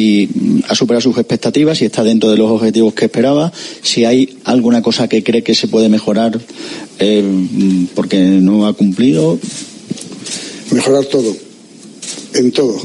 y 0.00 0.30
ha 0.66 0.74
superado 0.74 1.02
sus 1.02 1.18
expectativas 1.18 1.82
y 1.82 1.84
está 1.84 2.02
dentro 2.02 2.30
de 2.30 2.38
los 2.38 2.50
objetivos 2.50 2.94
que 2.94 3.04
esperaba. 3.04 3.52
Si 3.82 4.06
hay 4.06 4.38
alguna 4.44 4.80
cosa 4.80 5.08
que 5.08 5.22
cree 5.22 5.42
que 5.42 5.54
se 5.54 5.68
puede 5.68 5.90
mejorar 5.90 6.40
eh, 6.98 7.22
porque 7.94 8.18
no 8.18 8.66
ha 8.66 8.72
cumplido. 8.72 9.38
Mejorar 10.70 11.04
todo, 11.04 11.36
en 12.32 12.50
todo. 12.50 12.80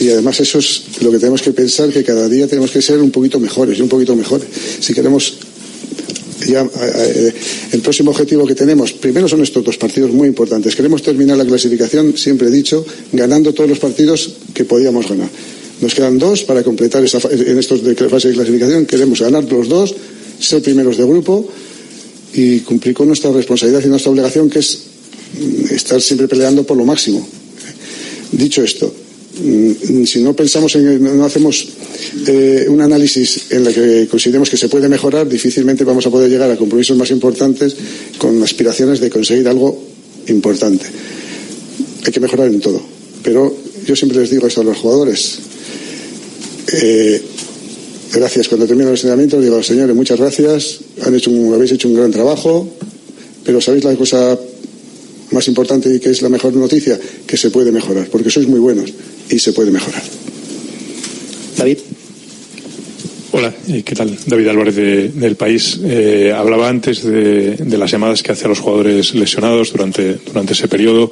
Y 0.00 0.08
además 0.08 0.40
eso 0.40 0.58
es 0.58 1.02
lo 1.02 1.10
que 1.10 1.18
tenemos 1.18 1.42
que 1.42 1.50
pensar, 1.50 1.90
que 1.90 2.02
cada 2.02 2.30
día 2.30 2.48
tenemos 2.48 2.70
que 2.70 2.80
ser 2.80 2.98
un 2.98 3.10
poquito 3.10 3.38
mejores 3.38 3.78
y 3.78 3.82
un 3.82 3.90
poquito 3.90 4.16
mejores. 4.16 4.48
Si 4.80 4.94
queremos 4.94 5.34
ya 6.48 6.62
eh, 6.62 6.68
eh, 6.80 7.34
el 7.72 7.80
próximo 7.82 8.10
objetivo 8.10 8.46
que 8.46 8.54
tenemos, 8.54 8.94
primero 8.94 9.28
son 9.28 9.42
estos 9.42 9.62
dos 9.62 9.76
partidos 9.76 10.12
muy 10.12 10.28
importantes. 10.28 10.74
Queremos 10.74 11.02
terminar 11.02 11.36
la 11.36 11.44
clasificación, 11.44 12.16
siempre 12.16 12.48
he 12.48 12.50
dicho, 12.50 12.86
ganando 13.12 13.52
todos 13.52 13.68
los 13.68 13.78
partidos 13.78 14.32
que 14.54 14.64
podíamos 14.64 15.06
ganar. 15.06 15.28
Nos 15.80 15.94
quedan 15.94 16.18
dos 16.18 16.44
para 16.44 16.62
completar 16.62 17.04
esa, 17.04 17.18
en 17.30 17.58
estos 17.58 17.82
de 17.82 17.94
fase 17.94 18.28
de 18.28 18.34
clasificación. 18.34 18.86
Queremos 18.86 19.20
ganar 19.20 19.44
los 19.44 19.68
dos, 19.68 19.94
ser 20.38 20.62
primeros 20.62 20.96
de 20.96 21.04
grupo 21.04 21.48
y 22.34 22.60
cumplir 22.60 22.94
con 22.94 23.08
nuestra 23.08 23.32
responsabilidad 23.32 23.82
y 23.84 23.88
nuestra 23.88 24.10
obligación, 24.10 24.50
que 24.50 24.58
es 24.58 24.78
mm, 25.38 25.74
estar 25.74 26.00
siempre 26.00 26.28
peleando 26.28 26.64
por 26.64 26.76
lo 26.76 26.84
máximo. 26.84 27.26
Dicho 28.32 28.62
esto, 28.62 28.92
mm, 29.42 30.04
si 30.04 30.22
no 30.22 30.34
pensamos 30.34 30.74
en, 30.76 31.02
no 31.16 31.24
hacemos 31.24 31.68
eh, 32.26 32.66
un 32.68 32.80
análisis 32.80 33.46
en 33.50 33.66
el 33.66 33.74
que 33.74 34.08
consideremos 34.08 34.50
que 34.50 34.56
se 34.56 34.68
puede 34.68 34.88
mejorar, 34.88 35.28
difícilmente 35.28 35.84
vamos 35.84 36.06
a 36.06 36.10
poder 36.10 36.30
llegar 36.30 36.50
a 36.50 36.56
compromisos 36.56 36.96
más 36.96 37.10
importantes 37.10 37.76
con 38.18 38.42
aspiraciones 38.42 39.00
de 39.00 39.10
conseguir 39.10 39.48
algo 39.48 39.80
importante. 40.28 40.86
Hay 42.04 42.12
que 42.12 42.20
mejorar 42.20 42.48
en 42.48 42.60
todo, 42.60 42.80
pero 43.22 43.54
yo 43.86 43.96
siempre 43.96 44.18
les 44.20 44.30
digo 44.30 44.46
esto 44.46 44.60
a 44.60 44.64
los 44.64 44.78
jugadores. 44.78 45.38
Eh, 46.72 47.22
gracias. 48.12 48.48
Cuando 48.48 48.66
termino 48.66 48.88
el 48.88 48.94
entrenamiento, 48.94 49.40
digo, 49.40 49.62
señores, 49.62 49.94
muchas 49.94 50.18
gracias. 50.18 50.80
Han 51.02 51.14
hecho 51.14 51.30
habéis 51.54 51.72
hecho 51.72 51.88
un 51.88 51.94
gran 51.94 52.10
trabajo, 52.10 52.68
pero 53.44 53.60
¿sabéis 53.60 53.84
la 53.84 53.94
cosa 53.96 54.38
más 55.30 55.48
importante 55.48 55.94
y 55.94 56.00
que 56.00 56.10
es 56.10 56.22
la 56.22 56.28
mejor 56.28 56.54
noticia? 56.54 56.98
Que 57.26 57.36
se 57.36 57.50
puede 57.50 57.72
mejorar, 57.72 58.08
porque 58.10 58.30
sois 58.30 58.48
muy 58.48 58.60
buenos 58.60 58.92
y 59.30 59.38
se 59.38 59.52
puede 59.52 59.70
mejorar. 59.70 60.02
David. 61.56 61.78
Hola, 63.36 63.52
¿qué 63.84 63.96
tal? 63.96 64.16
David 64.26 64.46
Álvarez 64.46 64.76
de, 64.76 65.08
del 65.08 65.34
País. 65.34 65.80
Eh, 65.82 66.32
hablaba 66.32 66.68
antes 66.68 67.02
de, 67.02 67.56
de, 67.56 67.78
las 67.78 67.90
llamadas 67.90 68.22
que 68.22 68.30
hace 68.30 68.44
a 68.44 68.48
los 68.48 68.60
jugadores 68.60 69.12
lesionados 69.12 69.72
durante, 69.72 70.20
ese 70.52 70.68
periodo. 70.68 71.10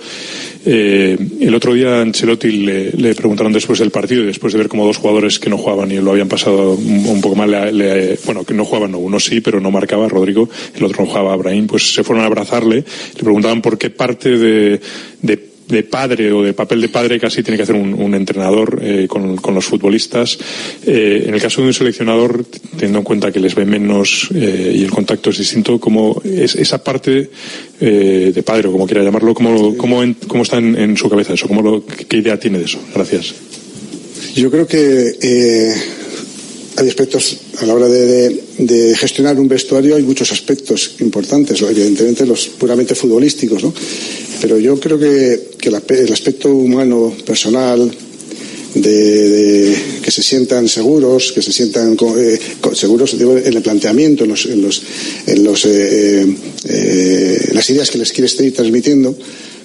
Eh, 0.64 1.19
el 1.41 1.53
otro 1.53 1.75
día 1.75 1.98
a 1.98 2.03
Ancelotti 2.03 2.53
le, 2.59 3.14
preguntaron 3.17 3.53
después 3.53 3.81
del 3.81 3.91
partido 3.91 4.23
y 4.23 4.27
después 4.27 4.53
de 4.53 4.61
ver 4.61 4.69
como 4.69 4.87
dos 4.87 4.98
jugadores 4.98 5.41
que 5.41 5.51
no 5.51 5.59
jugaban 5.59 5.91
y 5.91 5.97
lo 5.97 6.12
habían 6.12 6.29
pasado 6.29 6.75
un, 6.75 7.20
poco 7.20 7.34
mal, 7.34 7.51
le, 7.51 7.73
le, 7.73 8.19
bueno, 8.25 8.45
que 8.45 8.55
no 8.55 8.64
jugaban, 8.64 8.92
no, 8.92 8.98
uno 8.98 9.19
sí, 9.19 9.41
pero 9.41 9.59
no 9.59 9.73
marcaba, 9.73 10.09
Rodrigo, 10.09 10.48
el 10.77 10.84
otro 10.84 11.03
no 11.03 11.11
jugaba, 11.11 11.33
Abraham, 11.33 11.67
pues 11.67 11.92
se 11.92 12.05
fueron 12.05 12.23
a 12.23 12.29
abrazarle, 12.29 12.77
le 13.17 13.20
preguntaban 13.20 13.61
por 13.61 13.77
qué 13.79 13.91
parte 13.91 14.39
de 14.39 15.52
de 15.73 15.83
padre 15.83 16.31
o 16.31 16.45
de 16.45 16.53
papel 16.53 16.81
de 16.81 16.89
padre 16.89 17.19
casi 17.19 17.42
tiene 17.42 17.56
que 17.56 17.65
hacer 17.65 17.75
un, 17.75 18.15
entrenador 18.15 18.78
eh, 18.83 19.06
con, 19.09 19.37
con, 19.37 19.55
los 19.55 19.65
futbolistas. 19.65 20.39
Eh, 20.87 21.25
en 21.27 21.34
el 21.34 21.41
caso 21.41 21.62
de 21.62 21.69
un 21.69 21.75
seleccionador, 21.75 22.45
teniendo 22.77 22.98
en 22.98 23.05
cuenta 23.05 23.33
que 23.33 23.41
les 23.41 23.55
ve 23.55 23.64
menos 23.64 24.29
eh, 24.34 24.75
y 24.77 24.84
el 24.84 24.91
contacto 24.91 25.31
es 25.31 25.39
distinto, 25.39 25.81
¿cómo 25.81 26.20
es 26.25 26.55
esa 26.55 26.84
parte 26.84 27.31
de 27.81 28.42
padre 28.45 28.69
o 28.69 28.73
como 28.73 28.87
quiera 28.87 29.03
llamarlo, 29.03 29.34
cómo, 29.34 29.77
cómo, 29.77 30.05
en, 30.05 30.14
cómo 30.29 30.45
está 30.45 30.59
en, 30.59 30.97
su 30.97 31.09
cabeza 31.09 31.33
eso? 31.33 31.48
¿Cómo 31.48 31.62
lo, 31.62 31.84
¿Qué 31.84 32.19
idea 32.19 32.39
tiene 32.39 32.59
de 32.59 32.67
eso? 32.67 32.79
Gracias. 32.95 33.34
Yo 34.36 34.51
creo 34.51 34.67
que 34.67 35.73
hay 36.77 36.89
aspectos 36.89 37.37
a 37.61 37.67
la 37.67 37.75
hora 37.75 37.89
de, 37.89 38.42
de, 38.59 38.97
gestionar 38.97 39.39
un 39.39 39.48
vestuario, 39.48 39.97
hay 39.97 40.03
muchos 40.03 40.33
aspectos 40.33 40.97
importantes, 41.01 41.61
evidentemente 41.62 42.25
los 42.27 42.47
puramente 42.48 42.95
futbolísticos, 42.95 43.63
¿no? 43.63 43.74
Pero 44.41 44.58
yo 44.58 44.79
creo 44.80 44.98
que, 44.98 45.51
que 45.58 45.69
el 45.69 46.13
aspecto 46.13 46.48
humano, 46.51 47.14
personal, 47.24 47.91
de, 48.74 49.29
de, 49.29 49.77
que 50.02 50.11
se 50.11 50.23
sientan 50.23 50.69
seguros, 50.69 51.33
que 51.33 51.42
se 51.42 51.52
sientan 51.52 51.97
eh, 52.17 52.39
seguros 52.74 53.14
en 53.14 53.55
el 53.55 53.63
planteamiento, 53.63 54.24
en, 54.24 54.30
los, 54.30 54.47
en, 54.47 54.63
los, 54.63 54.83
en 55.27 55.45
los, 55.45 55.64
eh, 55.67 56.27
eh, 56.64 57.51
las 57.52 57.68
ideas 57.70 57.91
que 57.91 57.98
les 57.98 58.13
quieres 58.13 58.39
ir 58.41 58.55
transmitiendo, 58.55 59.17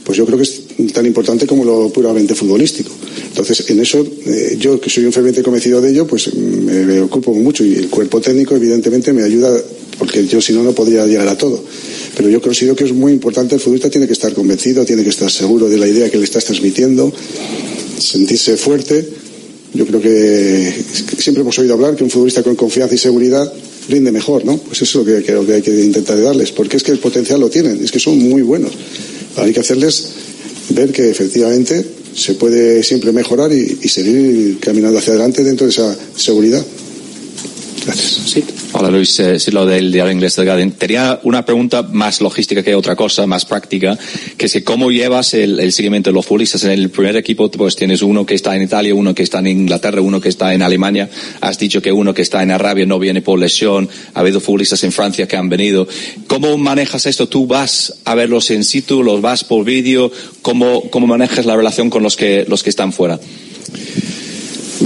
pues 0.07 0.17
yo 0.17 0.25
creo 0.25 0.37
que 0.37 0.45
es 0.45 0.61
tan 0.93 1.05
importante 1.05 1.45
como 1.45 1.65
lo 1.65 1.89
puramente 1.89 2.33
futbolístico. 2.33 2.89
Entonces, 3.27 3.69
en 3.69 3.81
eso, 3.81 4.07
eh, 4.25 4.55
yo 4.57 4.79
que 4.79 4.89
soy 4.89 5.03
un 5.03 5.11
ferviente 5.11 5.43
convencido 5.43 5.81
de 5.81 5.91
ello, 5.91 6.07
pues 6.07 6.33
me, 6.33 6.85
me, 6.85 7.01
ocupo 7.01 7.33
mucho 7.33 7.65
y 7.65 7.75
el 7.75 7.89
cuerpo 7.89 8.21
técnico, 8.21 8.55
evidentemente, 8.55 9.11
me 9.11 9.21
ayuda, 9.21 9.61
porque 9.99 10.25
yo 10.25 10.39
si 10.39 10.53
no, 10.53 10.63
no 10.63 10.71
podría 10.71 11.05
llegar 11.05 11.27
a 11.27 11.37
todo. 11.37 11.61
Pero 12.15 12.29
yo 12.29 12.41
considero 12.41 12.73
que 12.73 12.85
es 12.85 12.93
muy 12.93 13.11
importante, 13.11 13.55
el 13.55 13.59
futbolista 13.59 13.89
tiene 13.89 14.07
que 14.07 14.13
estar 14.13 14.33
convencido, 14.33 14.85
tiene 14.85 15.03
que 15.03 15.09
estar 15.09 15.29
seguro 15.29 15.67
de 15.67 15.77
la 15.77 15.89
idea 15.89 16.09
que 16.09 16.17
le 16.17 16.23
estás 16.23 16.45
transmitiendo, 16.45 17.11
sentirse 17.99 18.55
fuerte. 18.55 19.09
Yo 19.73 19.85
creo 19.85 19.99
que 19.99 20.73
siempre 21.17 21.41
hemos 21.41 21.59
oído 21.59 21.73
hablar 21.73 21.97
que 21.97 22.05
un 22.05 22.09
futbolista 22.09 22.43
con 22.43 22.55
confianza 22.55 22.95
y 22.95 22.97
seguridad 22.97 23.51
rinde 23.89 24.13
mejor, 24.13 24.45
¿no? 24.45 24.55
Pues 24.55 24.81
eso 24.83 25.01
es 25.01 25.07
lo 25.27 25.45
que 25.45 25.53
hay 25.53 25.61
que 25.61 25.81
intentar 25.81 26.21
darles, 26.21 26.53
porque 26.53 26.77
es 26.77 26.83
que 26.83 26.93
el 26.93 26.99
potencial 26.99 27.41
lo 27.41 27.49
tienen, 27.49 27.83
es 27.83 27.91
que 27.91 27.99
son 27.99 28.17
muy 28.19 28.41
buenos. 28.41 28.71
Hay 29.37 29.53
que 29.53 29.59
hacerles 29.59 30.09
ver 30.69 30.91
que 30.91 31.09
efectivamente 31.09 31.85
se 32.13 32.33
puede 32.33 32.83
siempre 32.83 33.11
mejorar 33.11 33.51
y, 33.53 33.79
y 33.81 33.87
seguir 33.87 34.59
caminando 34.59 34.97
hacia 34.99 35.13
adelante 35.13 35.43
dentro 35.43 35.65
de 35.65 35.71
esa 35.71 35.95
seguridad. 36.15 36.65
Gracias. 37.87 38.19
Sí. 38.25 38.43
Hola 38.73 38.91
Luis, 38.91 39.17
eh, 39.21 39.39
sí, 39.39 39.49
lo 39.51 39.65
del 39.65 39.93
diario 39.93 40.11
inglés 40.11 40.35
del 40.35 40.43
Guardian. 40.43 40.71
Tenía 40.71 41.21
una 41.23 41.45
pregunta 41.45 41.83
más 41.83 42.19
logística 42.19 42.61
que 42.61 42.75
otra 42.75 42.97
cosa, 42.97 43.25
más 43.25 43.45
práctica, 43.45 43.97
que 44.35 44.47
es 44.47 44.51
que 44.51 44.61
cómo 44.65 44.91
llevas 44.91 45.33
el, 45.33 45.57
el, 45.57 45.71
seguimiento 45.71 46.09
de 46.09 46.13
los 46.13 46.25
futbolistas. 46.25 46.65
En 46.65 46.71
el 46.71 46.89
primer 46.89 47.15
equipo 47.15 47.49
pues 47.49 47.77
tienes 47.77 48.01
uno 48.01 48.25
que 48.25 48.35
está 48.35 48.57
en 48.57 48.63
Italia, 48.63 48.93
uno 48.93 49.15
que 49.15 49.23
está 49.23 49.39
en 49.39 49.47
Inglaterra, 49.47 50.01
uno 50.01 50.19
que 50.19 50.27
está 50.27 50.53
en 50.53 50.63
Alemania. 50.63 51.09
Has 51.39 51.57
dicho 51.59 51.81
que 51.81 51.93
uno 51.93 52.13
que 52.13 52.23
está 52.23 52.43
en 52.43 52.51
Arabia 52.51 52.85
no 52.85 52.99
viene 52.99 53.21
por 53.21 53.39
lesión. 53.39 53.87
Ha 54.13 54.19
habido 54.19 54.41
futbolistas 54.41 54.83
en 54.83 54.91
Francia 54.91 55.25
que 55.25 55.37
han 55.37 55.47
venido. 55.47 55.87
¿Cómo 56.27 56.57
manejas 56.57 57.05
esto? 57.05 57.29
¿Tú 57.29 57.47
vas 57.47 57.93
a 58.03 58.15
verlos 58.15 58.51
in 58.51 58.65
situ, 58.65 59.01
los 59.01 59.21
vas 59.21 59.45
por 59.45 59.63
vídeo? 59.63 60.11
¿Cómo, 60.41 60.89
¿Cómo 60.89 61.07
manejas 61.07 61.45
la 61.45 61.55
relación 61.55 61.89
con 61.89 62.03
los 62.03 62.17
que, 62.17 62.45
los 62.49 62.63
que 62.63 62.69
están 62.69 62.91
fuera? 62.91 63.17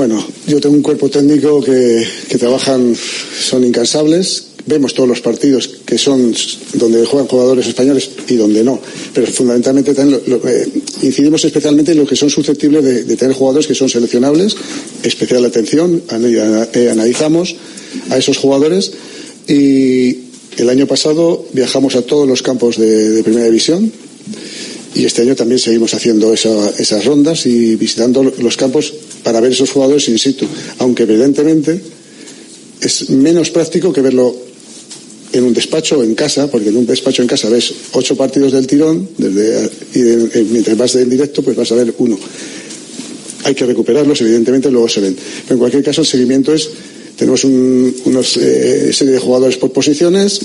Bueno, 0.02 0.18
yo 0.48 0.60
tengo 0.60 0.74
un 0.74 0.82
cuerpo 0.82 1.12
técnico 1.12 1.62
que, 1.62 2.04
que 2.28 2.40
trabajan, 2.40 2.96
son 2.96 3.64
incansables, 3.64 4.46
vemos 4.66 4.96
todos 4.96 5.08
los 5.08 5.22
partidos 5.22 5.68
que 5.86 5.96
son 6.00 6.34
donde 6.74 7.06
juegan 7.06 7.28
jugadores 7.28 7.68
españoles 7.68 8.10
y 8.28 8.36
donde 8.36 8.64
no, 8.64 8.80
pero 9.14 9.28
fundamentalmente 9.28 9.94
lo, 10.04 10.18
eh, 10.50 10.68
incidimos 11.04 11.46
especialmente 11.46 11.92
en 11.92 12.00
lo 12.00 12.08
que 12.08 12.16
son 12.16 12.32
susceptibles 12.32 12.84
de, 12.84 13.16
tener 13.16 13.36
jugadores 13.36 13.68
que 13.68 13.76
son 13.76 13.90
seleccionables, 13.90 14.56
especial 15.04 15.46
atención, 15.46 16.02
eh, 16.10 16.90
analizamos 16.92 17.56
a 18.10 18.18
esos 18.18 18.40
jugadores 18.40 18.94
y 19.48 20.18
el 20.58 20.68
año 20.68 20.88
pasado 20.88 21.46
viajamos 21.54 21.96
a 21.96 22.02
todos 22.02 22.28
los 22.28 22.42
campos 22.42 22.80
de 22.80 23.22
primera 23.24 23.46
división 23.46 23.92
y 24.94 25.06
este 25.06 25.22
año 25.22 25.36
también 25.36 25.60
seguimos 25.60 25.94
haciendo 25.94 26.34
esa, 26.34 26.70
esas 26.78 27.06
rondas 27.06 27.46
y 27.46 27.76
visitando 27.76 28.24
los 28.24 28.58
campos 28.58 28.94
para 29.24 29.40
ver 29.40 29.52
esos 29.52 29.72
jugadores 29.72 30.10
in 30.10 30.20
situ, 30.20 30.46
aunque 30.80 31.04
evidentemente 31.04 31.82
es 32.82 33.10
menos 33.10 33.52
práctico 33.52 33.94
que 33.94 34.02
verlo 34.02 34.36
en 35.34 35.44
un 35.44 35.54
despacho 35.54 36.00
o 36.00 36.04
en 36.04 36.16
casa, 36.16 36.52
porque 36.52 36.70
en 36.70 36.78
un 36.78 36.86
despacho 36.86 37.22
en 37.22 37.28
casa 37.28 37.48
ves 37.48 37.74
ocho 37.94 38.18
partidos 38.18 38.52
del 38.52 38.68
tirón, 38.68 39.08
desde, 39.18 39.70
y 39.94 40.00
de, 40.00 40.28
de, 40.28 40.44
mientras 40.44 40.78
vas 40.78 40.96
en 40.96 41.10
directo, 41.10 41.42
pues 41.42 41.56
vas 41.56 41.72
a 41.72 41.76
ver 41.76 41.94
uno. 42.00 42.20
Hay 43.44 43.56
que 43.56 43.66
recuperarlos, 43.66 44.20
evidentemente, 44.22 44.70
luego 44.70 44.90
se 44.90 45.00
ven. 45.00 45.16
Pero 45.16 45.54
en 45.54 45.60
cualquier 45.60 45.84
caso, 45.84 46.02
el 46.02 46.08
seguimiento 46.08 46.54
es, 46.54 46.70
tenemos 47.16 47.44
un, 47.46 47.96
unos 48.06 48.36
eh, 48.38 48.92
serie 48.92 49.14
de 49.14 49.20
jugadores 49.20 49.58
por 49.58 49.72
posiciones 49.72 50.42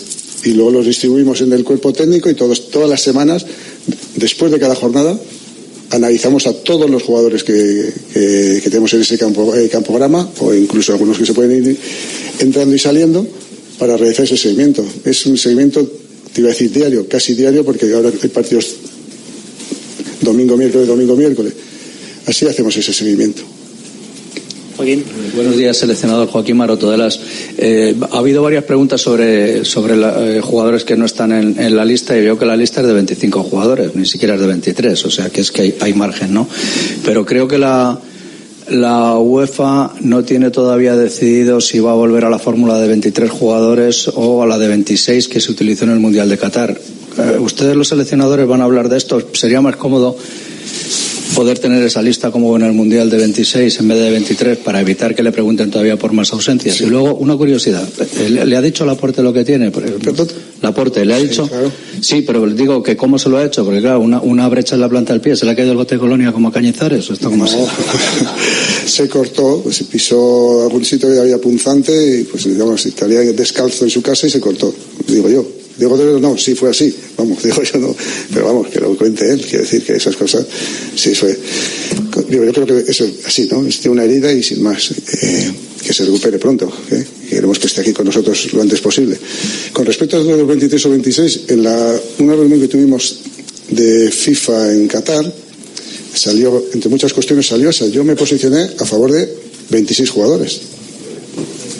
y 0.46 0.52
luego 0.52 0.70
los 0.70 0.86
distribuimos 0.86 1.40
en 1.40 1.52
el 1.52 1.64
cuerpo 1.64 1.92
técnico 1.92 2.30
y 2.30 2.34
todos, 2.34 2.70
todas 2.70 2.88
las 2.88 3.02
semanas, 3.02 3.44
después 4.14 4.52
de 4.52 4.60
cada 4.60 4.76
jornada, 4.76 5.18
analizamos 5.90 6.46
a 6.46 6.52
todos 6.52 6.88
los 6.88 7.02
jugadores 7.02 7.42
que, 7.42 7.92
que, 8.12 8.60
tenemos 8.62 8.94
en 8.94 9.00
ese 9.00 9.18
campo, 9.18 9.56
eh, 9.56 9.68
campograma 9.68 10.30
o 10.38 10.54
incluso 10.54 10.92
algunos 10.92 11.18
que 11.18 11.26
se 11.26 11.34
pueden 11.34 11.66
ir 11.66 11.76
entrando 12.38 12.76
y 12.76 12.78
saliendo 12.78 13.26
para 13.76 13.96
realizar 13.96 14.24
ese 14.24 14.36
seguimiento. 14.36 14.86
Es 15.04 15.26
un 15.26 15.36
seguimiento, 15.36 15.84
te 16.32 16.40
iba 16.40 16.50
a 16.50 16.52
decir 16.52 16.70
diario, 16.70 17.08
casi 17.08 17.34
diario, 17.34 17.64
porque 17.64 17.92
ahora 17.92 18.12
hay 18.22 18.28
partidos 18.28 18.76
domingo, 20.20 20.56
miércoles, 20.56 20.86
domingo, 20.86 21.16
miércoles. 21.16 21.54
Así 22.26 22.46
hacemos 22.46 22.76
ese 22.76 22.92
seguimiento. 22.92 23.42
Buenos 24.76 25.56
días, 25.56 25.74
seleccionador 25.78 26.28
Joaquín 26.28 26.58
Maroto 26.58 26.90
de 26.90 26.98
las. 26.98 27.18
Eh, 27.56 27.94
ha 28.12 28.18
habido 28.18 28.42
varias 28.42 28.64
preguntas 28.64 29.00
sobre, 29.00 29.62
la, 29.96 30.36
eh, 30.36 30.40
jugadores 30.42 30.84
que 30.84 30.96
no 30.96 31.06
están 31.06 31.32
en, 31.32 31.76
la 31.76 31.84
lista 31.84 32.16
y 32.16 32.20
veo 32.20 32.38
que 32.38 32.44
la 32.44 32.56
lista 32.56 32.82
es 32.82 32.86
de 32.86 32.92
25 32.92 33.42
jugadores, 33.42 33.94
ni 33.94 34.04
siquiera 34.04 34.34
es 34.34 34.40
de 34.40 34.46
23, 34.46 35.04
o 35.06 35.10
sea 35.10 35.30
que 35.30 35.40
es 35.40 35.50
que 35.50 35.62
hay, 35.62 35.74
hay 35.80 35.94
margen, 35.94 36.34
¿no? 36.34 36.46
Pero 37.06 37.24
creo 37.24 37.48
que 37.48 37.56
la, 37.56 37.98
la 38.68 39.18
UEFA 39.18 39.92
no 40.02 40.24
tiene 40.24 40.50
todavía 40.50 40.94
decidido 40.94 41.62
si 41.62 41.78
va 41.78 41.92
a 41.92 41.94
volver 41.94 42.26
a 42.26 42.30
la 42.30 42.38
fórmula 42.38 42.78
de 42.78 42.88
23 42.88 43.30
jugadores 43.30 44.10
o 44.14 44.42
a 44.42 44.46
la 44.46 44.58
de 44.58 44.68
26 44.68 45.28
que 45.28 45.40
se 45.40 45.52
utilizó 45.52 45.84
en 45.84 45.92
el 45.92 46.00
Mundial 46.00 46.28
de 46.28 46.36
Qatar. 46.36 46.78
Eh, 47.18 47.38
ustedes 47.38 47.74
los 47.76 47.88
seleccionadores 47.88 48.46
van 48.46 48.60
a 48.60 48.64
hablar 48.64 48.90
de 48.90 48.98
esto. 48.98 49.26
¿Sería 49.32 49.62
más 49.62 49.76
cómodo 49.76 50.16
poder 51.34 51.58
tener 51.58 51.82
esa 51.82 52.02
lista 52.02 52.30
como 52.30 52.56
en 52.56 52.62
el 52.62 52.72
Mundial 52.72 53.10
de 53.10 53.16
26 53.16 53.80
en 53.80 53.88
vez 53.88 53.98
de 53.98 54.10
23 54.10 54.58
para 54.58 54.80
evitar 54.80 55.14
que 55.14 55.22
le 55.22 55.32
pregunten 55.32 55.70
todavía 55.70 55.98
por 55.98 56.12
más 56.12 56.32
ausencias. 56.32 56.80
Y 56.80 56.86
luego, 56.86 57.14
una 57.16 57.36
curiosidad, 57.36 57.88
¿le 58.28 58.56
ha 58.56 58.62
dicho 58.62 58.84
Laporte 58.84 59.22
lo 59.22 59.32
que 59.32 59.44
tiene? 59.44 59.72
Laporte, 60.62 61.04
¿le 61.04 61.14
ha 61.14 61.18
dicho? 61.18 61.48
Sí, 62.00 62.22
pero 62.22 62.46
le 62.46 62.54
digo 62.54 62.82
que 62.82 62.96
cómo 62.96 63.18
se 63.18 63.28
lo 63.28 63.38
ha 63.38 63.44
hecho, 63.44 63.64
porque 63.64 63.80
claro, 63.80 64.00
una, 64.00 64.20
una 64.20 64.48
brecha 64.48 64.74
en 64.74 64.80
la 64.80 64.88
planta 64.88 65.12
del 65.12 65.20
pie, 65.20 65.36
¿se 65.36 65.44
le 65.44 65.52
ha 65.52 65.56
caído 65.56 65.72
el 65.72 65.78
bote 65.78 65.96
de 65.96 66.00
colonia 66.00 66.32
como 66.32 66.48
a 66.48 66.52
Cañizares? 66.52 67.10
¿O 67.10 67.12
esto 67.12 67.30
como 67.30 67.46
se 68.86 69.08
cortó, 69.08 69.60
pues, 69.62 69.76
se 69.76 69.84
pisó 69.84 70.62
algún 70.62 70.84
sitio 70.84 71.12
que 71.12 71.18
había 71.18 71.38
punzante 71.38 72.20
y 72.20 72.24
pues 72.24 72.44
digamos, 72.44 72.84
estaría 72.86 73.20
descalzo 73.20 73.84
en 73.84 73.90
su 73.90 74.02
casa 74.02 74.26
y 74.26 74.30
se 74.30 74.40
cortó, 74.40 74.74
digo 75.06 75.28
yo. 75.28 75.46
Digo, 75.78 75.96
no, 76.18 76.38
sí 76.38 76.54
fue 76.54 76.70
así. 76.70 76.94
Vamos, 77.16 77.42
digo 77.42 77.62
yo 77.62 77.78
no. 77.78 77.96
Pero 78.32 78.46
vamos, 78.46 78.68
que 78.68 78.80
lo 78.80 78.96
cuente 78.96 79.30
él. 79.30 79.40
Quiere 79.40 79.64
decir 79.64 79.82
que 79.82 79.96
esas 79.96 80.16
cosas, 80.16 80.46
sí 80.94 81.14
fue. 81.14 81.38
Digo, 82.28 82.44
yo 82.44 82.52
creo 82.52 82.66
que 82.66 82.90
eso 82.90 83.04
es 83.04 83.26
así, 83.26 83.48
¿no? 83.50 83.62
Tiene 83.64 83.90
una 83.90 84.04
herida 84.04 84.32
y 84.32 84.42
sin 84.42 84.62
más. 84.62 84.90
Eh, 84.90 85.52
que 85.86 85.92
se 85.92 86.04
recupere 86.04 86.38
pronto. 86.38 86.72
¿eh? 86.90 87.04
Queremos 87.30 87.58
que 87.58 87.68
esté 87.68 87.82
aquí 87.82 87.92
con 87.92 88.06
nosotros 88.06 88.52
lo 88.52 88.62
antes 88.62 88.80
posible. 88.80 89.16
Con 89.72 89.86
respecto 89.86 90.16
a 90.16 90.20
los 90.20 90.46
23 90.46 90.86
o 90.86 90.90
26, 90.90 91.40
en 91.48 91.62
la, 91.62 92.00
una 92.18 92.34
reunión 92.34 92.60
que 92.60 92.68
tuvimos 92.68 93.20
de 93.70 94.10
FIFA 94.10 94.72
en 94.72 94.88
Qatar, 94.88 95.32
salió, 96.12 96.64
entre 96.72 96.90
muchas 96.90 97.12
cuestiones 97.12 97.46
salió 97.46 97.70
esa. 97.70 97.86
Yo 97.86 98.02
me 98.02 98.16
posicioné 98.16 98.68
a 98.78 98.84
favor 98.84 99.12
de 99.12 99.32
26 99.70 100.10
jugadores 100.10 100.60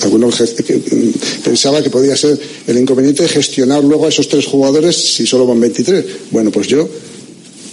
algunos 0.03 0.41
mm, 0.41 1.45
pensaba 1.45 1.83
que 1.83 1.91
podía 1.91 2.17
ser 2.17 2.39
el 2.67 2.79
inconveniente 2.79 3.23
de 3.23 3.29
gestionar 3.29 3.83
luego 3.83 4.07
a 4.07 4.09
esos 4.09 4.29
tres 4.29 4.47
jugadores 4.47 4.97
si 4.97 5.27
solo 5.27 5.47
van 5.47 5.61
23. 5.61 6.05
Bueno, 6.31 6.51
pues 6.51 6.67
yo 6.67 6.89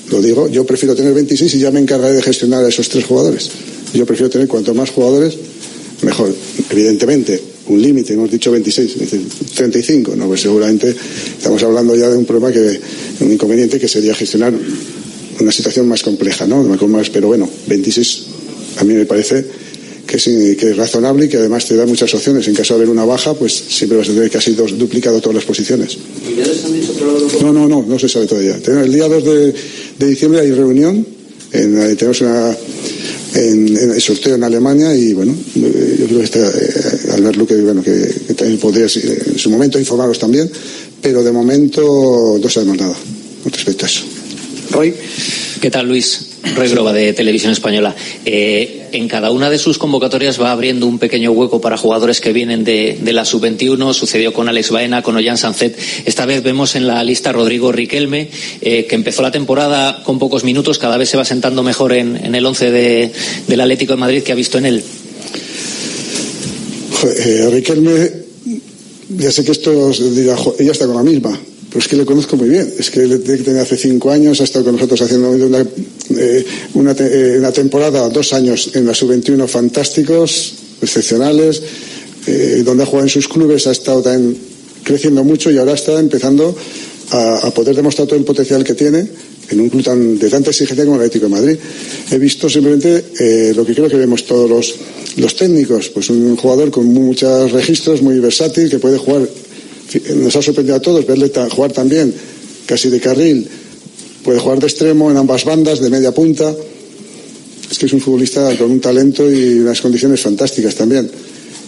lo 0.10 0.22
digo, 0.22 0.48
yo 0.48 0.66
prefiero 0.66 0.96
tener 0.96 1.14
26 1.14 1.56
y 1.56 1.60
ya 1.60 1.72
me 1.72 1.80
encargaré 1.80 2.16
de 2.16 2.22
gestionar 2.22 2.64
a 2.64 2.68
esos 2.68 2.90
tres 2.90 3.06
jugadores. 3.06 3.50
Yo 3.94 4.06
prefiero 4.06 4.30
tener 4.30 4.48
cuanto 4.48 4.74
más 4.74 4.90
jugadores, 4.90 5.36
mejor. 6.02 6.34
Evidentemente, 6.70 7.42
un 7.68 7.81
límite, 7.81 8.14
hemos 8.14 8.30
dicho 8.30 8.52
26, 8.52 8.96
35, 9.56 10.16
no, 10.16 10.28
pues 10.28 10.42
seguramente 10.42 10.94
estamos 11.38 11.62
hablando 11.64 11.96
ya 11.96 12.10
de 12.10 12.18
un 12.18 12.26
problema 12.26 12.52
que, 12.52 12.80
un 13.22 13.31
inconveniente 13.31 13.80
que 13.80 13.88
sería 13.88 14.14
gestionar 14.14 14.54
una 15.40 15.52
situación 15.52 15.88
más 15.88 16.04
compleja, 16.04 16.46
¿no? 16.46 16.78
Pero 17.12 17.28
bueno, 17.28 17.50
26 17.68 18.24
a 18.78 18.84
mí 18.84 18.94
me 18.94 19.06
parece 19.06 19.46
que 20.06 20.18
es, 20.18 20.78
razonable 20.78 21.26
y 21.26 21.30
que 21.30 21.38
además 21.38 21.66
te 21.66 21.76
da 21.76 21.86
muchas 21.86 22.14
opciones. 22.14 22.48
En 22.48 22.56
caso 22.56 22.74
de 22.74 22.80
haber 22.80 22.90
una 22.90 23.06
baja, 23.06 23.34
pues 23.34 23.54
siempre 23.54 23.98
vas 23.98 24.10
a 24.10 24.14
tener 24.14 24.30
casi 24.30 24.54
dos, 24.54 24.78
duplicado 24.78 25.20
todas 25.22 25.36
las 25.36 25.46
posiciones. 25.46 25.98
No, 27.42 27.54
no, 27.54 27.68
no, 27.68 27.84
no 27.88 28.00
se 28.00 28.10
sabe 28.10 28.28
todavía. 28.28 28.58
El 28.66 28.94
día 28.94 29.08
2 29.08 29.24
de, 29.24 30.08
diciembre 30.08 30.42
hay 30.42 30.52
reunión, 30.52 31.06
en, 31.52 31.98
tenemos 31.98 32.22
una, 32.22 32.56
en, 33.36 33.78
el 33.78 34.02
sorteo 34.02 34.36
en 34.36 34.44
Alemania 34.44 34.96
y 34.96 35.14
bueno, 35.14 35.36
eh, 35.56 35.96
yo 36.00 36.06
creo 36.06 36.20
que 36.20 36.26
está, 36.26 36.40
eh, 36.40 37.14
Albert 37.14 37.38
Luque, 37.38 37.56
bueno, 37.62 37.84
que, 37.84 37.92
que, 38.28 38.34
también 38.34 38.60
podría 38.60 38.86
en 38.86 39.38
su 39.38 39.50
momento 39.50 39.80
informaros 39.80 40.20
también, 40.20 40.50
pero 41.02 41.24
de 41.24 41.32
momento 41.32 42.40
no 42.42 42.50
sabemos 42.50 42.78
nada 42.78 42.96
con 43.44 43.52
respecto 43.52 43.86
a 43.86 43.90
eso. 43.90 44.04
Roy. 44.72 44.94
¿Qué 45.62 45.70
tal, 45.70 45.88
Luis? 45.88 46.32
Roy 46.56 46.68
Groba, 46.69 46.92
de 46.94 47.13
Televisión 47.13 47.51
Española. 47.51 47.95
Eh, 48.25 48.90
en 48.92 49.07
cada 49.07 49.31
una 49.31 49.50
de 49.50 49.57
sus 49.57 49.78
convocatorias 49.78 50.40
va 50.42 50.51
abriendo 50.51 50.86
un 50.88 51.00
pequeño 51.00 51.31
hueco 51.31 51.62
para 51.62 51.78
jugadores 51.78 52.19
que 52.19 52.34
vienen 52.34 52.63
de, 52.63 53.00
la 53.12 53.25
sub-21. 53.25 53.94
Sucedió 53.94 54.34
con 54.34 54.50
Alex 54.50 54.72
Baena, 54.72 55.01
con 55.01 55.16
Ollán 55.16 55.38
Sanzet. 55.38 55.78
Esta 56.06 56.25
vez 56.25 56.44
vemos 56.44 56.75
en 56.75 56.86
la 56.86 57.04
lista 57.04 57.31
Rodrigo 57.31 57.72
Riquelme, 57.72 58.30
eh, 58.62 58.86
que 58.86 58.95
empezó 58.95 59.22
la 59.22 59.31
temporada 59.31 60.04
con 60.04 60.19
pocos 60.19 60.44
minutos. 60.44 60.78
Cada 60.78 60.98
vez 60.98 61.10
se 61.10 61.18
va 61.18 61.25
sentando 61.25 61.63
mejor 61.63 61.94
en, 61.94 62.36
el 62.36 62.45
once 62.45 62.72
del 62.72 63.62
Atlético 63.62 63.94
de 63.94 63.98
Madrid 63.98 64.24
que 64.24 64.31
ha 64.31 64.36
visto 64.36 64.57
en 64.57 64.66
él. 64.66 64.84
Eh, 67.04 67.50
Riquelme, 67.51 68.12
ya 69.18 69.31
sé 69.31 69.44
que 69.44 69.51
esto 69.51 69.92
ella 70.60 70.72
está 70.72 70.86
con 70.86 70.95
la 70.95 71.04
misma 71.04 71.40
pero 71.74 71.81
es 71.81 71.88
que 71.90 71.96
le 71.96 72.06
conozco 72.06 72.38
muy 72.38 72.50
bien. 72.50 72.72
Es 72.78 72.92
que 72.92 73.02
tenía 73.08 73.64
hace 73.64 73.75
cinco 73.75 74.12
años, 74.12 74.40
ha 74.40 74.44
estado 74.44 74.66
con 74.66 74.75
nosotros 74.75 75.02
haciendo 75.02 75.31
una, 75.31 75.62
eh, 75.62 75.66
eh, 76.16 76.46
una, 76.75 77.52
temporada, 77.52 78.08
dos 78.10 78.31
años 78.34 78.70
en 78.75 78.86
la 78.86 78.94
sub-21 78.94 79.48
fantásticos, 79.48 80.54
excepcionales, 80.84 81.64
eh, 82.28 82.62
donde 82.64 82.84
ha 82.84 82.86
jugado 82.86 83.08
en 83.08 83.10
sus 83.10 83.28
clubes, 83.28 83.66
ha 83.66 83.72
estado 83.72 84.04
también 84.04 84.38
creciendo 84.84 85.24
mucho 85.24 85.50
y 85.50 85.58
ahora 85.58 85.74
está 85.74 86.00
empezando 86.00 86.56
a, 87.10 87.50
poder 87.56 87.76
demostrar 87.76 88.08
todo 88.08 88.19
el 88.19 88.26
potencial 88.26 88.64
que 88.64 88.76
tiene 88.76 89.08
en 89.50 89.60
un 89.60 89.69
club 89.69 89.84
tan, 89.84 90.19
de 90.19 90.30
tanta 90.30 90.52
exigencia 90.52 90.86
como 90.86 90.98
el 90.98 91.02
Atlético 91.02 91.26
de 91.26 91.31
Madrid. 91.31 91.58
He 92.12 92.19
visto 92.19 92.48
simplemente 92.48 93.04
lo 93.56 93.66
que 93.66 93.74
creo 93.74 93.90
que 93.90 93.98
vemos 93.98 94.28
todos 94.28 94.48
los, 94.48 94.76
los 95.18 95.36
técnicos, 95.36 95.90
pues 95.90 96.12
un 96.12 96.36
jugador 96.36 96.69
con 96.69 96.86
muchos 96.86 97.52
registros, 97.52 98.04
muy 98.04 98.19
versátil, 98.19 98.69
que 98.69 98.78
puede 98.78 99.00
jugar 99.00 99.28
nos 100.16 100.36
ha 100.36 100.42
sorprendido 100.42 100.75
a 100.75 100.81
todos 100.81 101.06
verle 101.06 101.31
jugar 101.50 101.72
también 101.72 102.13
casi 102.66 102.90
de 102.90 103.00
carril. 103.00 103.48
Puede 104.24 104.40
jugar 104.40 104.60
de 104.60 104.68
extremo 104.68 105.12
en 105.12 105.18
ambas 105.18 105.44
bandas, 105.44 105.80
de 105.80 105.90
media 105.90 106.12
punta. 106.13 106.56
Es 107.69 107.78
que 107.78 107.86
es 107.86 107.94
un 107.94 108.00
futbolista 108.01 108.56
con 108.57 108.72
un 108.72 108.80
talento 108.80 109.30
y 109.30 109.60
unas 109.60 109.81
condiciones 109.81 110.22
fantásticas 110.22 110.75
también. 110.75 111.10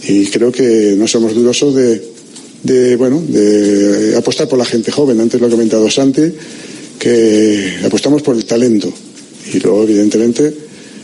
Y 0.08 0.28
creo 0.28 0.52
que 0.52 0.96
no 0.98 1.08
somos 1.08 1.34
durosos 1.34 1.76
de, 1.76 2.96
bueno, 2.96 3.22
de 3.28 4.16
apostar 4.16 4.48
por 4.48 4.60
la 4.60 4.66
gente 4.66 4.92
joven. 4.92 5.20
Antes 5.20 5.42
lo 5.42 5.48
ha 5.48 5.50
comentado 5.50 5.90
Santi, 5.90 6.32
que 7.00 7.80
apostamos 7.84 8.22
por 8.22 8.36
el 8.36 8.46
talento. 8.46 8.92
Y 9.54 9.60
luego, 9.60 9.84
evidentemente, 9.84 10.54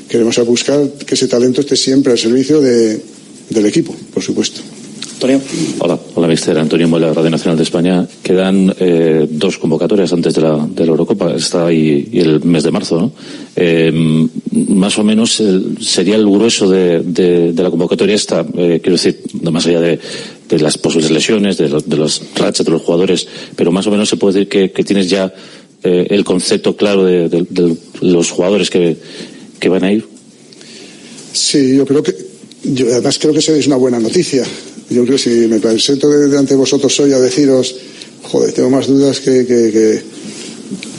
queremos 0.07 0.37
buscar 0.45 0.89
que 1.05 1.15
ese 1.15 1.27
talento 1.27 1.61
esté 1.61 1.75
siempre 1.75 2.13
al 2.13 2.19
servicio 2.19 2.61
del 2.61 3.65
equipo, 3.65 3.95
por 4.13 4.23
supuesto. 4.23 4.61
Hola, 5.23 5.99
hola, 6.15 6.27
mister 6.27 6.57
Antonio 6.57 6.87
Muela, 6.87 7.13
Radio 7.13 7.29
Nacional 7.29 7.55
de 7.55 7.61
España. 7.61 8.07
Quedan 8.23 8.73
eh, 8.79 9.27
dos 9.29 9.59
convocatorias 9.59 10.11
antes 10.13 10.33
de 10.33 10.41
la, 10.41 10.67
de 10.67 10.83
la 10.83 10.91
Eurocopa, 10.91 11.35
esta 11.35 11.71
y, 11.71 12.09
el 12.13 12.43
mes 12.43 12.63
de 12.63 12.71
marzo, 12.71 12.99
¿no? 12.99 13.11
Eh, 13.55 13.91
más 14.69 14.97
o 14.97 15.03
menos 15.03 15.39
sería 15.79 16.15
el 16.15 16.25
grueso 16.25 16.67
de, 16.67 17.01
de, 17.03 17.53
la 17.53 17.69
convocatoria 17.69 18.15
esta, 18.15 18.39
eh, 18.57 18.79
quiero 18.81 18.93
decir, 18.93 19.21
más 19.43 19.67
allá 19.67 19.79
de, 19.81 19.99
de 20.49 20.59
las 20.59 20.79
posibles 20.79 21.11
lesiones, 21.11 21.55
de, 21.55 21.69
los, 21.69 21.87
de 21.87 21.97
los 21.97 22.23
rachas 22.35 22.65
de 22.65 22.71
los 22.71 22.81
jugadores, 22.81 23.27
pero 23.55 23.71
más 23.71 23.85
o 23.85 23.91
menos 23.91 24.09
se 24.09 24.17
puede 24.17 24.33
decir 24.33 24.49
que, 24.49 24.71
que 24.71 24.83
tienes 24.83 25.07
ya 25.07 25.31
el 25.83 26.23
concepto 26.23 26.75
claro 26.75 27.05
de, 27.05 27.45
los 28.01 28.31
jugadores 28.31 28.71
que, 28.71 28.97
que 29.59 29.69
van 29.69 29.83
a 29.83 29.91
ir. 29.91 30.03
Sí, 31.31 31.77
yo 31.77 31.85
creo 31.85 32.01
que, 32.01 32.30
yo 32.63 32.87
además 32.87 33.17
creo 33.19 33.33
que 33.33 33.39
es 33.39 33.67
una 33.67 33.75
buena 33.75 33.99
noticia 33.99 34.45
yo 34.91 35.03
creo 35.05 35.15
que 35.15 35.23
si 35.23 35.29
me 35.47 35.59
presento 35.59 36.09
delante 36.09 36.53
de 36.53 36.57
vosotros 36.57 36.99
hoy 36.99 37.13
a 37.13 37.19
deciros, 37.19 37.75
joder, 38.23 38.51
tengo 38.51 38.69
más 38.69 38.87
dudas 38.87 39.21
que, 39.21 40.01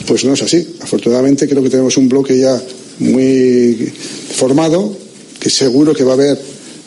pues 0.07 0.25
no 0.25 0.33
es 0.33 0.41
así. 0.41 0.67
Afortunadamente 0.81 1.47
creo 1.47 1.61
que 1.61 1.69
tenemos 1.69 1.95
un 1.97 2.09
bloque 2.09 2.39
ya 2.39 2.59
muy 2.99 3.91
formado, 4.35 4.97
que 5.39 5.51
seguro 5.51 5.93
que 5.93 6.03
va 6.03 6.11
a 6.11 6.15
haber 6.15 6.41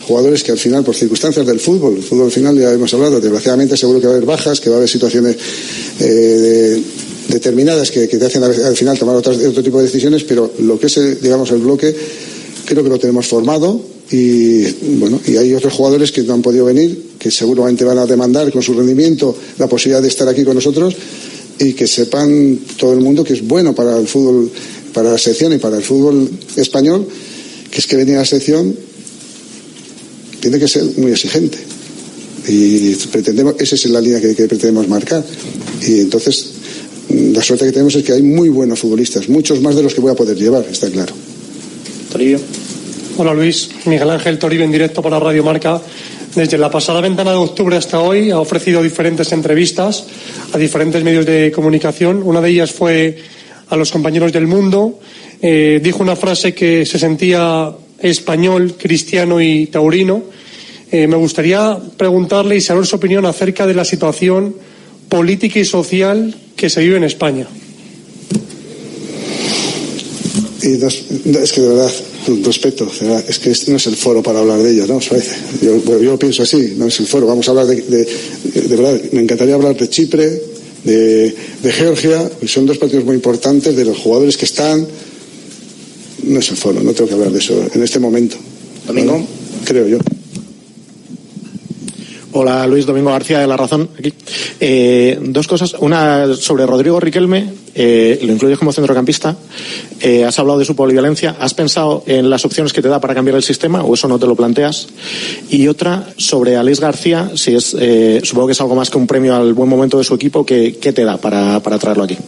jugadores 0.05 0.43
que 0.43 0.51
al 0.51 0.59
final, 0.59 0.83
por 0.83 0.97
circunstancias 0.97 1.47
del 1.47 1.61
fútbol, 1.61 1.97
el 1.97 2.03
fútbol 2.03 2.27
al 2.27 2.33
final 2.33 2.59
ya 2.59 2.73
hemos 2.73 2.93
hablado, 2.93 3.21
desgraciadamente 3.21 3.77
seguro 3.77 4.01
que 4.01 4.07
va 4.07 4.15
a 4.15 4.17
haber 4.17 4.27
bajas, 4.27 4.61
que 4.61 4.69
va 4.69 4.77
a 4.77 4.79
haber 4.79 4.89
situaciones 4.89 5.37
eh, 6.01 6.83
determinadas 7.29 7.93
que, 7.93 8.09
te 8.09 8.25
hacen 8.25 8.43
al 8.43 8.77
final 8.77 8.99
tomar 8.99 9.15
otro 9.15 9.63
tipo 9.63 9.79
de 9.79 9.85
decisiones, 9.85 10.25
pero 10.25 10.53
lo 10.59 10.79
que 10.79 10.87
es, 10.87 11.23
digamos, 11.23 11.53
el 11.53 11.59
bloque, 11.59 11.95
creo 12.67 12.83
que 12.83 12.91
lo 12.91 12.99
tenemos 12.99 13.27
formado 13.27 13.81
y 14.11 14.65
bueno 14.99 15.21
y 15.27 15.37
hay 15.37 15.55
otros 15.55 15.73
jugadores 15.73 16.13
que 16.13 16.23
no 16.23 16.35
han 16.35 16.43
podido 16.43 16.65
venir 16.65 17.13
que 17.19 17.31
seguramente 17.31 17.85
van 17.85 17.99
a 17.99 18.07
demandar 18.07 18.53
con 18.53 18.63
su 18.63 18.75
rendimiento 18.75 19.37
la 19.59 19.67
posibilidad 19.67 20.03
de 20.03 20.09
estar 20.09 20.29
aquí 20.29 20.45
con 20.45 20.55
nosotros 20.55 20.95
y 21.59 21.73
que 21.73 21.87
sepan 21.87 22.61
todo 22.79 22.93
el 22.93 23.01
mundo 23.01 23.25
que 23.25 23.33
es 23.33 23.47
bueno 23.47 23.75
para 23.75 23.99
el 23.99 24.07
fútbol 24.07 24.51
para 24.93 25.13
la 25.13 25.19
sección 25.19 25.53
y 25.55 25.59
para 25.59 25.77
el 25.79 25.83
fútbol 25.83 26.29
español 26.57 27.09
que 27.71 27.79
es 27.79 27.87
que 27.87 27.97
venir 27.97 28.17
a 28.17 28.21
la 28.21 28.25
sección 28.27 28.77
tiene 30.47 30.61
que 30.61 30.69
ser 30.69 30.85
muy 30.97 31.11
exigente. 31.11 31.59
Y 32.49 32.95
pretendemos 33.11 33.57
esa 33.59 33.75
es 33.75 33.87
la 33.87 34.01
línea 34.01 34.21
que, 34.21 34.33
pretendemos 34.35 34.87
marcar. 34.87 35.25
Y 35.85 36.01
entonces 36.01 36.47
la 37.11 37.43
suerte 37.43 37.67
que 37.67 37.73
tenemos 37.73 37.97
es 37.97 38.05
que 38.05 38.13
hay 38.13 38.23
muy 38.23 38.49
buenos 38.49 38.81
futbolistas 38.81 39.29
muchos 39.29 39.61
más 39.61 39.77
de 39.77 39.83
los 39.83 39.95
que 39.95 40.01
voy 40.01 40.11
a 40.11 40.15
poder 40.15 40.37
llevar 40.37 40.67
está 40.69 40.91
claro 40.91 41.15
Hola 43.19 43.35
Luis, 43.35 43.69
Miguel 43.85 44.09
Ángel 44.09 44.39
Toribio 44.39 44.65
en 44.65 44.73
directo 44.73 45.03
para 45.03 45.21
Radio 45.21 45.45
Marca. 45.45 45.79
Desde 46.35 46.57
la 46.57 46.71
pasada 46.71 47.03
ventana 47.03 47.33
de 47.33 47.37
octubre 47.37 47.77
hasta 47.77 48.01
hoy 48.01 48.31
ha 48.31 48.41
ofrecido 48.41 48.83
diferentes 48.83 49.33
entrevistas 49.33 50.07
a 50.51 50.57
diferentes 50.57 51.05
medios 51.05 51.27
de 51.27 51.53
comunicación. 51.55 52.23
Una 52.23 52.41
de 52.41 52.49
ellas 52.49 52.73
fue 52.73 53.19
a 53.69 53.77
los 53.77 53.93
compañeros 53.93 54.33
del 54.33 54.47
mundo. 54.47 54.99
Eh, 55.43 55.79
dijo 55.83 56.03
una 56.03 56.17
frase 56.17 56.55
que 56.55 56.87
se 56.87 56.99
sentía 56.99 57.71
español, 58.01 58.77
cristiano 58.79 59.39
y 59.39 59.67
taurino, 59.67 60.23
eh, 60.91 61.07
me 61.07 61.17
gustaría 61.17 61.77
preguntarle 61.99 62.57
y 62.57 62.63
saber 62.63 62.87
su 62.87 62.97
opinión 62.97 63.27
acerca 63.27 63.67
de 63.67 63.75
la 63.75 63.85
situación 63.85 64.57
política 65.11 65.59
y 65.59 65.67
social 65.67 66.35
que 66.57 66.71
se 66.71 66.81
vive 66.81 66.97
en 66.97 67.05
España. 67.05 67.47
Y 70.67 70.83
es 70.83 71.53
que 71.53 71.61
de 71.61 71.69
verdad, 71.69 71.93
respeto, 72.43 72.91
es 73.29 73.39
que 73.39 73.51
este 73.53 73.71
no 73.71 73.77
es 73.77 73.87
el 73.87 73.95
foro 73.95 74.21
para 74.21 74.41
hablar 74.41 74.61
de 74.61 74.73
ello, 74.73 74.87
¿no? 74.89 74.99
Yo, 75.63 76.01
yo 76.01 76.19
pienso 76.19 76.43
así, 76.43 76.75
no 76.77 76.89
es 76.89 76.99
el 76.99 77.07
foro. 77.07 77.25
Vamos 77.25 77.47
a 77.47 77.53
hablar 77.53 77.67
de, 77.67 77.77
de, 77.83 78.05
de 78.05 78.77
verdad, 78.77 79.01
me 79.13 79.21
encantaría 79.21 79.55
hablar 79.55 79.77
de 79.77 79.89
Chipre, 79.89 80.43
de, 80.83 81.35
de 81.63 81.73
Georgia, 81.73 82.29
son 82.47 82.67
dos 82.67 82.79
partidos 82.79 83.05
muy 83.05 83.15
importantes, 83.15 83.77
de 83.77 83.85
los 83.85 83.97
jugadores 83.97 84.37
que 84.37 84.45
están. 84.45 84.85
No 86.25 86.41
es 86.41 86.51
el 86.51 86.57
foro, 86.57 86.83
no 86.83 86.93
tengo 86.93 87.09
que 87.09 87.15
hablar 87.15 87.31
de 87.31 87.39
eso 87.39 87.55
en 87.73 87.83
este 87.85 88.01
momento. 88.01 88.37
Domingo. 88.89 89.25
Creo 89.65 89.87
yo. 89.87 89.99
Hola 92.39 92.67
Luis 92.67 92.85
Domingo 92.85 93.09
García 93.09 93.39
de 93.39 93.47
La 93.47 93.57
Razón, 93.57 93.89
aquí. 93.99 94.13
Eh, 94.61 95.19
dos 95.23 95.49
cosas. 95.49 95.75
Una 95.81 96.35
sobre 96.35 96.67
Rodrigo 96.67 97.01
Riquelme, 97.01 97.49
eh, 97.75 98.19
lo 98.23 98.31
incluyes 98.31 98.59
como 98.59 98.75
centrocampista. 98.75 99.35
Eh, 100.03 100.23
has 100.23 100.39
hablado 100.39 100.59
de 100.59 100.67
su 100.67 100.77
polivalencia. 100.77 101.37
¿Has 101.41 101.55
pensado 101.55 102.05
en 102.07 102.29
las 102.29 102.45
opciones 102.45 102.75
que 102.75 102.83
te 102.83 102.89
da 102.89 103.01
para 103.01 103.15
cambiar 103.15 103.37
el 103.37 103.43
sistema 103.43 103.83
o 103.83 103.95
eso 103.95 104.07
no 104.07 104.19
te 104.19 104.27
lo 104.27 104.37
planteas? 104.37 104.87
Y 105.49 105.67
otra 105.67 106.13
sobre 106.19 106.57
Alex 106.57 106.79
García, 106.79 107.31
si 107.37 107.55
es, 107.55 107.75
eh, 107.81 108.21
supongo 108.23 108.49
que 108.49 108.53
es 108.53 108.61
algo 108.61 108.75
más 108.75 108.91
que 108.91 108.99
un 108.99 109.07
premio 109.07 109.35
al 109.35 109.55
buen 109.55 109.71
momento 109.71 109.97
de 109.97 110.05
su 110.05 110.13
equipo, 110.13 110.45
¿qué, 110.45 110.77
qué 110.79 110.93
te 110.93 111.05
da 111.05 111.17
para, 111.17 111.61
para 111.61 111.79
traerlo 111.79 112.05
aquí? 112.05 112.19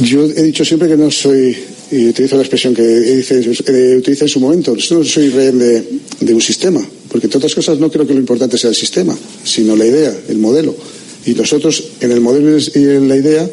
Yo 0.00 0.22
he 0.22 0.42
dicho 0.42 0.64
siempre 0.64 0.88
que 0.88 0.96
no 0.96 1.10
soy 1.10 1.54
y 1.92 2.08
utilizo 2.08 2.36
la 2.36 2.42
expresión 2.42 2.74
que 2.74 2.82
dice, 2.82 3.38
eh, 3.66 3.96
utiliza 3.98 4.24
en 4.24 4.28
su 4.28 4.40
momento, 4.40 4.74
no 4.74 5.04
soy 5.04 5.28
rehén 5.28 5.58
de, 5.58 6.34
un 6.34 6.40
sistema, 6.40 6.80
porque 7.10 7.26
entre 7.26 7.36
otras 7.36 7.54
cosas 7.54 7.78
no 7.78 7.90
creo 7.90 8.06
que 8.06 8.14
lo 8.14 8.20
importante 8.20 8.56
sea 8.56 8.70
el 8.70 8.76
sistema, 8.76 9.16
sino 9.44 9.76
la 9.76 9.86
idea, 9.86 10.16
el 10.28 10.38
modelo. 10.38 10.74
Y 11.26 11.32
nosotros 11.34 11.84
en 12.00 12.10
el 12.10 12.22
modelo 12.22 12.58
y 12.58 12.78
en 12.78 13.08
la 13.08 13.16
idea 13.16 13.48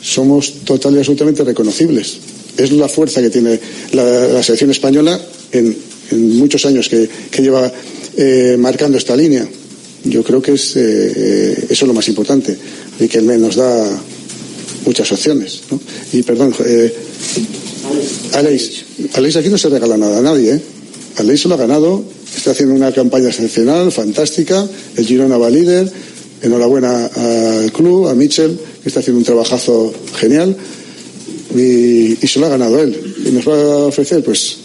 somos 0.00 0.64
total 0.64 0.94
y 0.94 0.98
absolutamente 0.98 1.42
reconocibles. 1.42 2.18
Es 2.56 2.70
la 2.70 2.88
fuerza 2.88 3.20
que 3.20 3.30
tiene 3.30 3.58
la, 3.92 4.28
la 4.28 4.42
selección 4.42 4.70
española 4.70 5.20
en, 5.50 5.76
en, 6.12 6.36
muchos 6.38 6.64
años 6.66 6.88
que, 6.88 7.08
lleva 7.42 7.72
eh, 8.16 8.56
marcando 8.56 8.98
esta 8.98 9.16
línea. 9.16 9.46
Yo 10.04 10.22
creo 10.22 10.40
que 10.40 10.52
es, 10.52 10.76
eh, 10.76 11.66
eso 11.68 11.84
es 11.84 11.88
lo 11.88 11.94
más 11.94 12.08
importante 12.08 12.56
y 13.00 13.08
que 13.08 13.20
nos 13.20 13.56
da 13.56 14.00
muchas 14.86 15.10
opciones. 15.10 15.62
¿no? 15.70 15.80
Y 16.12 16.22
perdón, 16.22 16.54
eh, 16.64 16.92
Aleix, 18.34 18.84
Aleix 19.14 19.36
aquí 19.36 19.48
no 19.48 19.58
se 19.58 19.68
regala 19.68 19.96
nada 19.96 20.18
a 20.18 20.22
nadie, 20.22 20.54
¿eh? 20.54 20.60
Aleix 21.18 21.44
lo 21.46 21.54
ha 21.54 21.58
ganado, 21.58 22.04
está 22.36 22.52
haciendo 22.52 22.74
una 22.74 22.92
campaña 22.92 23.28
excepcional, 23.28 23.92
fantástica, 23.92 24.66
el 24.96 25.06
Girona 25.06 25.36
va 25.36 25.50
líder, 25.50 25.90
enhorabuena 26.42 27.06
al 27.06 27.72
club, 27.72 28.08
a 28.08 28.14
Mitchell, 28.14 28.58
que 28.82 28.88
está 28.88 29.00
haciendo 29.00 29.18
un 29.18 29.24
trabajazo 29.24 29.92
genial, 30.16 30.56
y, 31.54 32.16
y, 32.22 32.26
se 32.26 32.38
lo 32.38 32.46
ha 32.46 32.50
ganado 32.50 32.80
él. 32.80 32.96
Y 33.26 33.30
nos 33.32 33.46
va 33.46 33.54
a 33.54 33.86
ofrecer, 33.86 34.22
pues, 34.22 34.56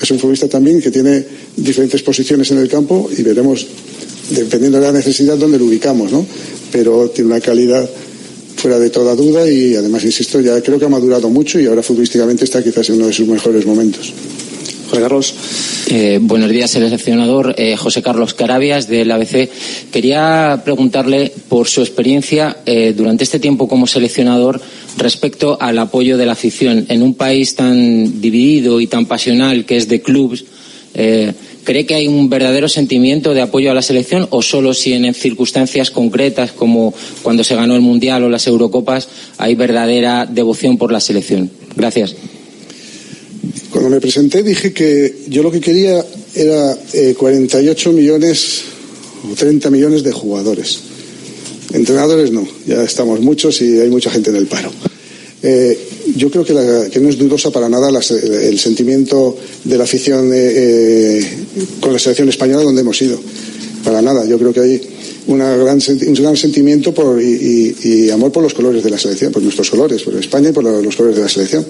es 0.00 0.10
un 0.10 0.18
futbolista 0.18 0.48
también 0.48 0.80
que 0.80 0.90
tiene 0.90 1.24
diferentes 1.56 2.02
posiciones 2.02 2.50
en 2.52 2.58
el 2.58 2.68
campo 2.68 3.10
y 3.16 3.22
veremos, 3.22 3.66
dependiendo 4.30 4.78
de 4.78 4.86
la 4.86 4.92
necesidad, 4.92 5.36
dónde 5.36 5.58
lo 5.58 5.64
ubicamos, 5.64 6.12
¿no? 6.12 6.24
Pero 6.70 7.10
tiene 7.10 7.30
una 7.30 7.40
calidad 7.40 7.88
fuera 8.58 8.78
de 8.78 8.90
toda 8.90 9.14
duda 9.14 9.48
y 9.48 9.76
además, 9.76 10.04
insisto, 10.04 10.40
ya 10.40 10.60
creo 10.60 10.78
que 10.78 10.84
ha 10.84 10.88
madurado 10.88 11.30
mucho 11.30 11.60
y 11.60 11.66
ahora 11.66 11.82
futbolísticamente 11.82 12.44
está 12.44 12.62
quizás 12.62 12.88
en 12.90 12.96
uno 12.96 13.06
de 13.06 13.12
sus 13.12 13.26
mejores 13.26 13.64
momentos. 13.64 14.12
José 14.90 15.02
Carlos. 15.02 15.34
Eh, 15.90 16.18
buenos 16.20 16.50
días, 16.50 16.70
seleccionador 16.70 17.54
eh, 17.58 17.76
José 17.76 18.02
Carlos 18.02 18.34
Carabias 18.34 18.88
del 18.88 19.10
ABC. 19.10 19.48
Quería 19.92 20.62
preguntarle 20.64 21.30
por 21.48 21.68
su 21.68 21.82
experiencia 21.82 22.58
eh, 22.64 22.94
durante 22.96 23.24
este 23.24 23.38
tiempo 23.38 23.68
como 23.68 23.86
seleccionador 23.86 24.60
respecto 24.96 25.58
al 25.60 25.78
apoyo 25.78 26.16
de 26.16 26.26
la 26.26 26.32
afición 26.32 26.86
en 26.88 27.02
un 27.02 27.14
país 27.14 27.54
tan 27.54 28.20
dividido 28.20 28.80
y 28.80 28.86
tan 28.86 29.06
pasional 29.06 29.66
que 29.66 29.76
es 29.76 29.88
de 29.88 30.00
clubes. 30.00 30.44
¿Cree 31.68 31.84
que 31.84 31.94
hay 31.94 32.08
un 32.08 32.30
verdadero 32.30 32.66
sentimiento 32.66 33.34
de 33.34 33.42
apoyo 33.42 33.70
a 33.70 33.74
la 33.74 33.82
selección 33.82 34.26
o 34.30 34.40
solo 34.40 34.72
si 34.72 34.94
en 34.94 35.12
circunstancias 35.12 35.90
concretas 35.90 36.50
como 36.50 36.94
cuando 37.22 37.44
se 37.44 37.56
ganó 37.56 37.74
el 37.74 37.82
Mundial 37.82 38.24
o 38.24 38.30
las 38.30 38.46
Eurocopas 38.46 39.06
hay 39.36 39.54
verdadera 39.54 40.24
devoción 40.24 40.78
por 40.78 40.90
la 40.90 40.98
selección? 40.98 41.50
Gracias. 41.76 42.14
Cuando 43.70 43.90
me 43.90 44.00
presenté 44.00 44.42
dije 44.42 44.72
que 44.72 45.14
yo 45.28 45.42
lo 45.42 45.50
que 45.50 45.60
quería 45.60 46.02
era 46.34 46.74
eh, 46.94 47.14
48 47.18 47.92
millones 47.92 48.62
o 49.30 49.34
30 49.34 49.68
millones 49.68 50.02
de 50.02 50.12
jugadores. 50.12 50.80
Entrenadores 51.74 52.32
no, 52.32 52.48
ya 52.66 52.82
estamos 52.82 53.20
muchos 53.20 53.60
y 53.60 53.78
hay 53.78 53.90
mucha 53.90 54.08
gente 54.08 54.30
en 54.30 54.36
el 54.36 54.46
paro. 54.46 54.72
Eh, 55.42 55.78
yo 56.16 56.30
creo 56.30 56.44
que, 56.44 56.52
la, 56.52 56.90
que, 56.90 56.98
no 56.98 57.08
es 57.08 57.16
dudosa 57.16 57.50
para 57.50 57.68
nada 57.68 57.90
la, 57.90 58.00
el 58.00 58.58
sentimiento 58.58 59.36
de 59.64 59.78
la 59.78 59.84
afición 59.84 60.32
eh, 60.32 61.18
eh, 61.18 61.24
con 61.80 61.92
la 61.92 61.98
selección 61.98 62.28
española 62.28 62.62
donde 62.62 62.80
hemos 62.80 63.00
ido. 63.00 63.20
Para 63.84 64.02
nada, 64.02 64.26
yo 64.26 64.38
creo 64.38 64.52
que 64.52 64.60
hay 64.60 64.80
una 65.28 65.56
gran, 65.56 65.78
un 65.88 66.14
gran 66.14 66.36
sentimiento 66.36 66.92
por, 66.92 67.22
y, 67.22 68.10
amor 68.10 68.32
por 68.32 68.42
los 68.42 68.54
colores 68.54 68.82
de 68.82 68.90
la 68.90 68.98
selección, 68.98 69.30
por 69.30 69.42
nuestros 69.42 69.70
colores, 69.70 70.02
por 70.02 70.16
España 70.16 70.50
y 70.50 70.52
por 70.52 70.64
los 70.64 70.96
colores 70.96 71.16
de 71.16 71.22
la 71.22 71.28
selección. 71.28 71.64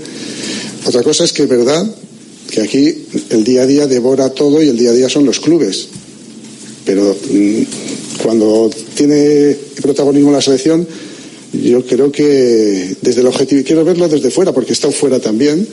Otra 0.86 1.02
cosa 1.02 1.24
es 1.24 1.32
que 1.32 1.42
es 1.42 1.48
verdad 1.48 1.86
que 2.50 2.62
aquí 2.62 2.94
el 3.30 3.44
día 3.44 3.62
a 3.62 3.66
día 3.66 3.86
devora 3.86 4.30
todo 4.30 4.62
y 4.62 4.68
el 4.68 4.78
día 4.78 4.90
a 4.90 4.94
día 4.94 5.08
son 5.10 5.26
los 5.26 5.40
clubes. 5.40 5.88
Pero 6.86 7.14
mmm, 7.30 7.62
cuando 8.22 8.70
tiene 8.94 9.54
protagonismo 9.82 10.32
la 10.32 10.40
selección, 10.40 10.86
yo 11.52 11.84
creo 11.86 12.12
que 12.12 12.96
desde 13.00 13.20
el 13.20 13.26
objetivo, 13.26 13.60
y 13.60 13.64
quiero 13.64 13.84
verlo 13.84 14.08
desde 14.08 14.30
fuera, 14.30 14.52
porque 14.52 14.72
he 14.72 14.74
estado 14.74 14.92
fuera 14.92 15.18
también, 15.18 15.66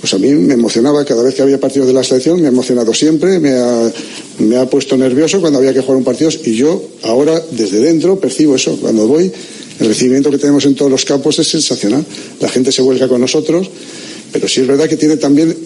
pues 0.00 0.12
a 0.12 0.18
mí 0.18 0.28
me 0.32 0.54
emocionaba 0.54 1.04
cada 1.04 1.22
vez 1.22 1.34
que 1.34 1.42
había 1.42 1.58
partidos 1.58 1.88
de 1.88 1.94
la 1.94 2.04
selección, 2.04 2.40
me 2.40 2.46
ha 2.46 2.50
emocionado 2.50 2.92
siempre, 2.92 3.38
me 3.40 3.52
ha, 3.52 3.92
me 4.38 4.56
ha 4.56 4.68
puesto 4.68 4.96
nervioso 4.96 5.40
cuando 5.40 5.58
había 5.58 5.72
que 5.72 5.80
jugar 5.80 5.96
un 5.96 6.04
partido, 6.04 6.30
y 6.44 6.54
yo 6.54 6.90
ahora 7.02 7.42
desde 7.52 7.80
dentro 7.80 8.20
percibo 8.20 8.54
eso. 8.54 8.76
Cuando 8.80 9.08
voy, 9.08 9.32
el 9.80 9.86
recibimiento 9.88 10.30
que 10.30 10.38
tenemos 10.38 10.66
en 10.66 10.74
todos 10.74 10.90
los 10.90 11.04
campos 11.04 11.38
es 11.38 11.48
sensacional. 11.48 12.04
La 12.40 12.48
gente 12.48 12.70
se 12.70 12.82
vuelca 12.82 13.08
con 13.08 13.20
nosotros, 13.20 13.70
pero 14.30 14.46
sí 14.46 14.60
es 14.60 14.66
verdad 14.66 14.88
que 14.88 14.96
tiene 14.96 15.16
también 15.16 15.56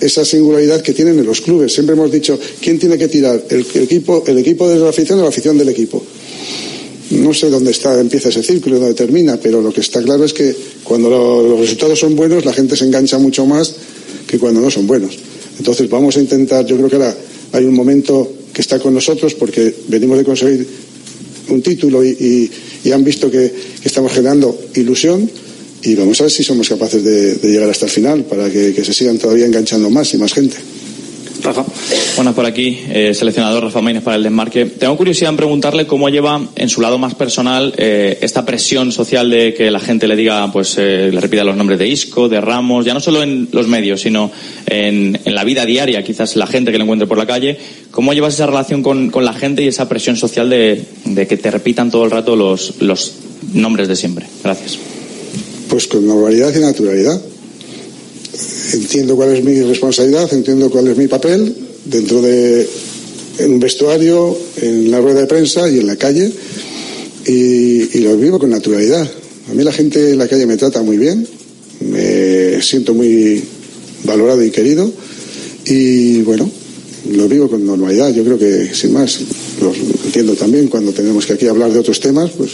esa 0.00 0.24
singularidad 0.24 0.82
que 0.82 0.92
tienen 0.92 1.18
en 1.18 1.26
los 1.26 1.40
clubes. 1.40 1.72
Siempre 1.72 1.94
hemos 1.94 2.12
dicho, 2.12 2.38
¿quién 2.60 2.78
tiene 2.78 2.98
que 2.98 3.08
tirar? 3.08 3.42
¿El, 3.48 3.66
el 3.74 3.82
equipo, 3.82 4.22
el 4.26 4.38
equipo 4.38 4.68
de 4.68 4.78
la 4.78 4.90
afición 4.90 5.18
o 5.18 5.22
la 5.22 5.28
afición 5.28 5.56
del 5.56 5.70
equipo? 5.70 6.04
No 7.10 7.32
sé 7.32 7.48
dónde 7.48 7.70
está, 7.70 7.98
empieza 7.98 8.28
ese 8.28 8.42
círculo, 8.42 8.78
dónde 8.78 8.94
termina, 8.94 9.38
pero 9.38 9.62
lo 9.62 9.72
que 9.72 9.80
está 9.80 10.02
claro 10.02 10.24
es 10.24 10.32
que 10.32 10.54
cuando 10.84 11.08
lo, 11.08 11.42
los 11.48 11.60
resultados 11.60 11.98
son 11.98 12.14
buenos, 12.14 12.44
la 12.44 12.52
gente 12.52 12.76
se 12.76 12.84
engancha 12.84 13.18
mucho 13.18 13.46
más 13.46 13.74
que 14.26 14.38
cuando 14.38 14.60
no 14.60 14.70
son 14.70 14.86
buenos. 14.86 15.18
Entonces 15.58 15.88
vamos 15.88 16.16
a 16.16 16.20
intentar, 16.20 16.66
yo 16.66 16.76
creo 16.76 16.88
que 16.88 16.96
ahora 16.96 17.16
hay 17.52 17.64
un 17.64 17.74
momento 17.74 18.30
que 18.52 18.60
está 18.60 18.78
con 18.78 18.94
nosotros 18.94 19.34
porque 19.34 19.74
venimos 19.88 20.18
de 20.18 20.24
conseguir 20.24 20.66
un 21.48 21.62
título 21.62 22.04
y, 22.04 22.08
y, 22.08 22.50
y 22.88 22.92
han 22.92 23.04
visto 23.04 23.30
que, 23.30 23.68
estamos 23.84 24.12
generando 24.12 24.58
ilusión 24.74 25.30
y 25.82 25.94
vamos 25.94 26.20
a 26.20 26.24
ver 26.24 26.32
si 26.32 26.42
somos 26.42 26.68
capaces 26.68 27.02
de, 27.02 27.36
de 27.36 27.48
llegar 27.48 27.70
hasta 27.70 27.86
el 27.86 27.90
final 27.90 28.24
para 28.24 28.50
que, 28.50 28.74
que, 28.74 28.84
se 28.84 28.92
sigan 28.92 29.16
todavía 29.16 29.46
enganchando 29.46 29.88
más 29.88 30.12
y 30.12 30.18
más 30.18 30.34
gente. 30.34 30.56
Rafa. 31.48 31.64
Bueno, 32.16 32.34
por 32.34 32.44
aquí, 32.44 32.80
eh, 32.90 33.14
seleccionador 33.14 33.64
Rafa 33.64 33.80
Maínez 33.80 34.02
para 34.02 34.16
el 34.16 34.22
desmarque. 34.22 34.66
Tengo 34.66 34.96
curiosidad 34.96 35.30
en 35.30 35.36
preguntarle 35.36 35.86
cómo 35.86 36.08
lleva 36.08 36.40
en 36.54 36.68
su 36.68 36.80
lado 36.80 36.98
más 36.98 37.14
personal 37.14 37.74
eh, 37.78 38.18
esta 38.20 38.44
presión 38.44 38.92
social 38.92 39.30
de 39.30 39.54
que 39.54 39.70
la 39.70 39.80
gente 39.80 40.06
le 40.06 40.16
diga, 40.16 40.50
pues 40.52 40.76
eh, 40.78 41.10
le 41.12 41.20
repita 41.20 41.44
los 41.44 41.56
nombres 41.56 41.78
de 41.78 41.88
Isco, 41.88 42.28
de 42.28 42.40
Ramos, 42.40 42.84
ya 42.84 42.92
no 42.92 43.00
solo 43.00 43.22
en 43.22 43.48
los 43.52 43.66
medios, 43.66 44.02
sino 44.02 44.30
en, 44.66 45.18
en, 45.24 45.34
la 45.34 45.44
vida 45.44 45.64
diaria, 45.64 46.04
quizás 46.04 46.36
la 46.36 46.46
gente 46.46 46.70
que 46.70 46.78
lo 46.78 46.84
encuentre 46.84 47.08
por 47.08 47.18
la 47.18 47.26
calle. 47.26 47.58
¿Cómo 47.90 48.12
llevas 48.12 48.34
esa 48.34 48.46
relación 48.46 48.82
con, 48.82 49.10
con 49.10 49.24
la 49.24 49.32
gente 49.32 49.62
y 49.62 49.68
esa 49.68 49.88
presión 49.88 50.16
social 50.16 50.50
de, 50.50 50.84
de, 51.06 51.26
que 51.26 51.36
te 51.36 51.50
repitan 51.50 51.90
todo 51.90 52.04
el 52.04 52.10
rato 52.10 52.36
los, 52.36 52.74
los 52.80 53.14
nombres 53.54 53.88
de 53.88 53.96
siempre? 53.96 54.26
Gracias. 54.44 54.78
Pues 55.68 55.86
con 55.86 56.06
normalidad 56.06 56.54
y 56.54 56.60
naturalidad 56.60 57.20
entiendo 58.74 59.16
cuál 59.16 59.34
es 59.34 59.44
mi 59.44 59.60
responsabilidad, 59.62 60.32
entiendo 60.32 60.70
cuál 60.70 60.88
es 60.88 60.96
mi 60.96 61.08
papel 61.08 61.54
dentro 61.84 62.22
de 62.22 62.68
en 63.38 63.52
un 63.52 63.60
vestuario, 63.60 64.36
en 64.60 64.90
la 64.90 65.00
rueda 65.00 65.20
de 65.20 65.26
prensa 65.26 65.68
y 65.68 65.78
en 65.78 65.86
la 65.86 65.96
calle 65.96 66.30
y, 67.26 68.00
lo 68.00 68.16
vivo 68.16 68.38
con 68.38 68.50
naturalidad. 68.50 69.08
A 69.50 69.54
mí 69.54 69.62
la 69.62 69.72
gente 69.72 70.10
en 70.10 70.18
la 70.18 70.28
calle 70.28 70.46
me 70.46 70.56
trata 70.56 70.82
muy 70.82 70.96
bien, 70.96 71.26
me 71.80 72.60
siento 72.62 72.94
muy 72.94 73.42
valorado 74.04 74.42
y 74.44 74.50
querido 74.50 74.90
y 75.64 76.22
bueno, 76.22 76.50
lo 77.10 77.28
vivo 77.28 77.48
con 77.48 77.64
normalidad. 77.64 78.12
Yo 78.12 78.24
creo 78.24 78.38
que 78.38 78.74
sin 78.74 78.92
más, 78.92 79.20
lo 79.60 79.72
entiendo 80.04 80.34
también 80.34 80.68
cuando 80.68 80.92
tenemos 80.92 81.26
que 81.26 81.34
aquí 81.34 81.46
hablar 81.46 81.72
de 81.72 81.78
otros 81.78 82.00
temas, 82.00 82.30
pues 82.32 82.50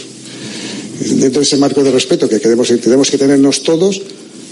dentro 0.99 1.41
de 1.41 1.45
ese 1.45 1.57
marco 1.57 1.83
de 1.83 1.91
respeto 1.91 2.29
que 2.29 2.39
queremos, 2.39 2.71
tenemos 2.81 3.09
que 3.09 3.17
tenernos 3.17 3.63
todos, 3.63 4.01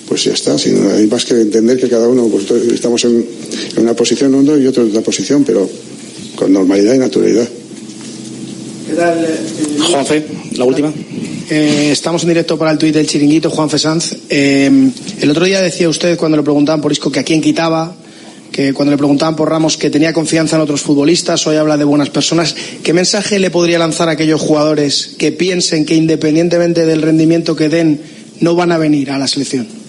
pues 0.07 0.23
ya 0.23 0.33
está. 0.33 0.57
Sino 0.57 0.91
hay 0.91 1.07
más 1.07 1.25
que 1.25 1.33
entender 1.33 1.77
que 1.77 1.89
cada 1.89 2.07
uno 2.07 2.27
pues, 2.27 2.49
estamos 2.71 3.03
en, 3.05 3.25
una 3.77 3.95
posición 3.95 4.33
uno 4.35 4.57
y 4.57 4.67
otro 4.67 4.83
en 4.83 4.89
otra 4.89 5.01
posición, 5.01 5.43
pero 5.43 5.69
con 6.35 6.51
normalidad 6.51 6.93
y 6.93 6.99
naturalidad. 6.99 7.47
¿Qué 8.87 8.93
tal? 8.93 9.25
Eh, 9.25 9.79
Juanfe, 9.89 10.25
la 10.57 10.65
última. 10.65 10.93
Eh, 11.49 11.89
estamos 11.91 12.23
en 12.23 12.29
directo 12.29 12.57
para 12.57 12.71
el 12.71 12.77
tuit 12.77 12.93
del 12.93 13.07
chiringuito, 13.07 13.49
Juan 13.49 13.69
Fesanz. 13.69 14.15
Eh, 14.29 14.69
el 15.19 15.29
otro 15.29 15.45
día 15.45 15.61
decía 15.61 15.89
usted, 15.89 16.17
cuando 16.17 16.37
le 16.37 16.43
preguntaban 16.43 16.81
por 16.81 16.91
Isco, 16.91 17.11
que 17.11 17.19
a 17.19 17.23
quién 17.23 17.41
quitaba, 17.41 17.95
que 18.51 18.73
cuando 18.73 18.91
le 18.91 18.97
preguntaban 18.97 19.35
por 19.35 19.49
Ramos, 19.49 19.77
que 19.77 19.89
tenía 19.89 20.13
confianza 20.13 20.55
en 20.55 20.61
otros 20.61 20.81
futbolistas, 20.81 21.45
hoy 21.47 21.57
habla 21.57 21.75
de 21.75 21.83
buenas 21.83 22.09
personas. 22.09 22.55
¿Qué 22.83 22.93
mensaje 22.93 23.39
le 23.39 23.49
podría 23.49 23.79
lanzar 23.79 24.09
a 24.09 24.13
aquellos 24.13 24.39
jugadores 24.39 25.15
que 25.17 25.31
piensen 25.31 25.85
que 25.85 25.95
independientemente 25.95 26.85
del 26.85 27.01
rendimiento 27.01 27.55
que 27.55 27.67
den, 27.67 27.99
no 28.39 28.55
van 28.55 28.71
a 28.71 28.77
venir 28.77 29.11
a 29.11 29.17
la 29.17 29.27
selección? 29.27 29.82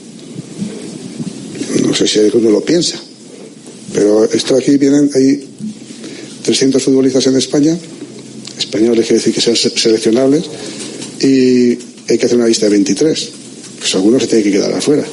No 1.95 1.99
sé 1.99 2.09
si 2.09 2.19
uno 2.37 2.51
lo 2.51 2.61
piensa, 2.61 3.01
pero 3.93 4.25
esto 4.25 4.57
aquí 4.57 4.77
vienen, 4.79 5.09
hay 5.15 5.47
300 6.43 6.83
futbolistas 6.83 7.25
en 7.29 7.37
España, 7.37 7.79
españoles 8.59 9.07
quiere 9.07 9.21
decir 9.21 9.33
que 9.33 9.41
sean 9.41 9.55
seleccionables, 9.55 10.43
y 11.21 11.79
hay 12.09 12.19
que 12.19 12.27
hacer 12.27 12.37
una 12.37 12.49
lista 12.49 12.67
de 12.67 12.71
23. 12.71 13.29
Pues 13.79 13.95
algunos 13.95 14.23
se 14.23 14.27
tienen 14.27 14.43
que 14.43 14.59
quedar 14.59 14.73
afuera. 14.73 15.05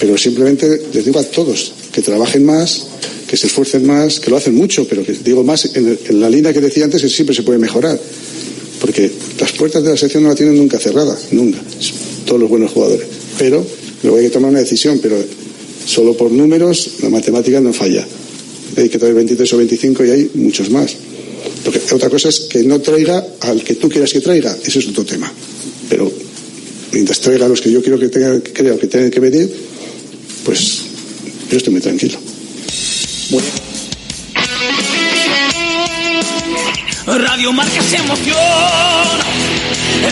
Pero 0.00 0.18
simplemente 0.18 0.82
les 0.92 1.04
digo 1.04 1.20
a 1.20 1.22
todos 1.22 1.72
que 1.92 2.02
trabajen 2.02 2.44
más, 2.44 2.86
que 3.28 3.36
se 3.36 3.46
esfuercen 3.46 3.86
más, 3.86 4.18
que 4.18 4.28
lo 4.28 4.36
hacen 4.36 4.56
mucho, 4.56 4.84
pero 4.88 5.04
que 5.04 5.12
digo 5.12 5.44
más 5.44 5.76
en, 5.76 5.96
la 6.20 6.28
línea 6.28 6.52
que 6.52 6.60
decía 6.60 6.86
antes 6.86 7.02
que 7.02 7.08
siempre 7.08 7.36
se 7.36 7.44
puede 7.44 7.60
mejorar. 7.60 8.00
Porque 8.80 9.12
las 9.38 9.52
puertas 9.52 9.84
de 9.84 9.90
la 9.90 9.96
sección 9.96 10.24
no 10.24 10.30
la 10.30 10.34
tienen 10.34 10.56
nunca 10.56 10.80
cerrada, 10.80 11.16
nunca. 11.30 11.60
Todos 12.24 12.40
los 12.40 12.50
buenos 12.50 12.72
jugadores. 12.72 13.06
Pero 13.38 13.64
luego 14.02 14.18
hay 14.18 14.24
que 14.24 14.30
tomar 14.30 14.50
una 14.50 14.58
decisión, 14.58 14.98
pero 15.00 15.16
solo 15.86 16.16
por 16.16 16.30
números 16.30 16.90
la 17.02 17.08
matemática 17.08 17.60
no 17.60 17.72
falla. 17.72 18.06
Hay 18.76 18.88
que 18.88 18.98
traer 18.98 19.14
23 19.14 19.52
o 19.54 19.56
25 19.56 20.04
y 20.04 20.10
hay 20.10 20.30
muchos 20.34 20.68
más. 20.70 20.94
Porque 21.64 21.80
otra 21.92 22.10
cosa 22.10 22.28
es 22.28 22.40
que 22.40 22.62
no 22.64 22.80
traiga 22.80 23.24
al 23.40 23.62
que 23.62 23.76
tú 23.76 23.88
quieras 23.88 24.12
que 24.12 24.20
traiga, 24.20 24.54
ese 24.64 24.80
es 24.80 24.88
otro 24.88 25.04
tema. 25.04 25.32
Pero 25.88 26.12
mientras 26.92 27.20
traiga 27.20 27.46
a 27.46 27.48
los 27.48 27.60
que 27.60 27.70
yo 27.70 27.82
quiero 27.82 27.98
que 27.98 28.08
tengan, 28.08 28.40
creo 28.40 28.78
que 28.78 28.86
tengan 28.86 29.10
que 29.10 29.20
venir, 29.20 29.50
pues 30.44 30.82
yo 31.50 31.56
estoy 31.56 31.72
muy 31.72 31.80
tranquilo. 31.80 32.18
Radio 37.06 37.52
Marca 37.52 37.82
se 37.82 37.96
emoción, 37.96 38.36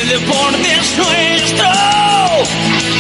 el 0.01 0.09
deporte 0.09 0.69
es 0.81 0.97
nuestro. 0.97 2.94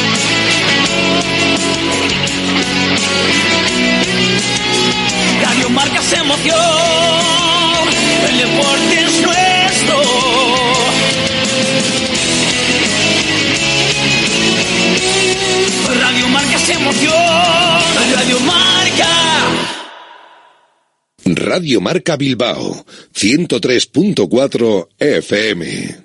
Radio 5.43 5.71
Marca 5.71 6.03
se 6.03 6.17
emoción 6.17 6.55
el 8.29 8.39
deporte 8.39 9.01
es 9.05 9.21
nuestro. 9.23 9.97
Radio 16.01 16.29
Marca 16.29 16.57
es 16.57 16.69
emoción, 16.71 17.13
Radio 18.15 18.41
Marca. 18.41 18.65
Radio 21.27 21.81
Marca 21.81 22.17
Bilbao, 22.17 22.85
103.4 23.15 24.89
FM. 24.99 26.05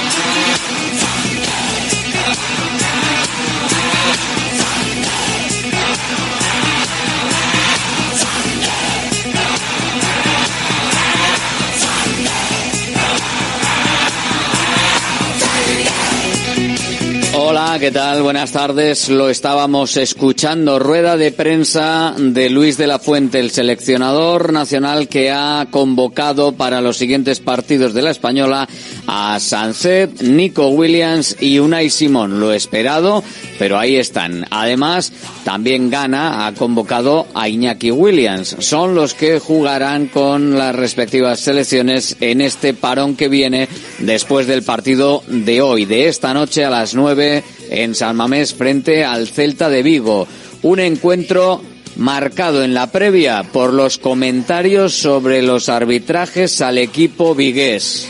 ¿Qué 17.79 17.91
tal? 17.91 18.21
Buenas 18.21 18.51
tardes. 18.51 19.07
Lo 19.07 19.29
estábamos 19.29 19.95
escuchando. 19.95 20.77
Rueda 20.77 21.15
de 21.15 21.31
prensa 21.31 22.13
de 22.17 22.49
Luis 22.49 22.77
de 22.77 22.85
la 22.85 22.99
Fuente, 22.99 23.39
el 23.39 23.49
seleccionador 23.49 24.51
nacional 24.51 25.07
que 25.07 25.31
ha 25.31 25.67
convocado 25.71 26.51
para 26.51 26.81
los 26.81 26.97
siguientes 26.97 27.39
partidos 27.39 27.93
de 27.93 28.01
la 28.01 28.11
Española 28.11 28.67
a 29.07 29.39
Sanzet, 29.39 30.21
Nico 30.21 30.69
Williams 30.69 31.37
y 31.39 31.59
Unai 31.59 31.89
Simón. 31.89 32.39
Lo 32.39 32.53
esperado, 32.53 33.23
pero 33.59 33.77
ahí 33.77 33.95
están. 33.95 34.45
Además, 34.49 35.11
también 35.43 35.89
Gana 35.89 36.47
ha 36.47 36.53
convocado 36.53 37.27
a 37.33 37.49
Iñaki 37.49 37.91
Williams. 37.91 38.55
Son 38.59 38.95
los 38.95 39.13
que 39.13 39.39
jugarán 39.39 40.07
con 40.07 40.57
las 40.57 40.75
respectivas 40.75 41.39
selecciones 41.39 42.17
en 42.19 42.41
este 42.41 42.73
parón 42.73 43.15
que 43.15 43.27
viene 43.27 43.67
después 43.99 44.47
del 44.47 44.63
partido 44.63 45.23
de 45.27 45.61
hoy, 45.61 45.85
de 45.85 46.07
esta 46.07 46.33
noche 46.33 46.65
a 46.65 46.69
las 46.69 46.95
nueve 46.95 47.43
en 47.69 47.95
San 47.95 48.15
Mamés 48.15 48.53
frente 48.53 49.03
al 49.03 49.27
Celta 49.27 49.69
de 49.69 49.83
Vigo. 49.83 50.27
Un 50.63 50.79
encuentro 50.79 51.61
marcado 51.95 52.63
en 52.63 52.73
la 52.73 52.91
previa 52.91 53.43
por 53.51 53.73
los 53.73 53.97
comentarios 53.97 54.93
sobre 54.93 55.41
los 55.41 55.69
arbitrajes 55.69 56.61
al 56.61 56.77
equipo 56.77 57.35
vigués. 57.35 58.09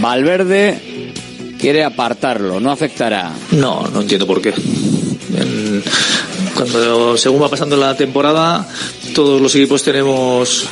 Valverde 0.00 1.12
quiere 1.58 1.84
apartarlo, 1.84 2.60
no 2.60 2.70
afectará. 2.70 3.32
No, 3.52 3.86
no 3.88 4.00
entiendo 4.00 4.26
por 4.26 4.42
qué. 4.42 4.52
cuando 6.54 7.16
según 7.16 7.42
va 7.42 7.48
pasando 7.48 7.76
la 7.76 7.96
temporada, 7.96 8.66
todos 9.14 9.40
los 9.40 9.54
equipos 9.54 9.82
tenemos 9.82 10.68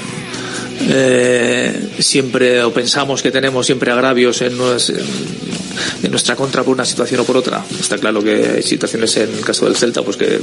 eh, 0.89 1.91
siempre 1.99 2.63
o 2.65 2.73
pensamos 2.73 3.23
que 3.23 3.31
tenemos 3.31 3.67
siempre 3.67 3.93
agravios 3.93 4.41
en, 4.41 4.55
en, 4.55 6.11
nuestra 6.11 6.35
contra 6.35 6.65
por 6.65 6.75
una 6.75 6.85
situación 6.85 7.21
o 7.21 7.25
por 7.25 7.37
otra. 7.37 7.65
Está 7.79 7.99
claro 7.99 8.23
que 8.23 8.55
hay 8.57 8.63
situaciones 8.63 9.17
en 9.19 9.33
el 9.33 9.45
caso 9.45 9.67
del 9.67 9.77
Celta 9.77 10.03
pues 10.03 10.17
que, 10.17 10.41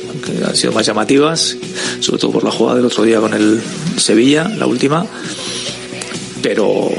han 0.48 0.56
sido 0.56 0.72
más 0.72 0.86
llamativas, 0.86 1.58
sobre 2.00 2.20
todo 2.20 2.32
por 2.32 2.44
la 2.44 2.52
jugada 2.52 2.78
del 2.78 2.86
otro 2.86 3.04
día 3.04 3.20
con 3.20 3.34
el 3.34 3.62
Sevilla, 3.98 4.48
la 4.48 4.68
última, 4.68 5.06
pero 6.42 6.90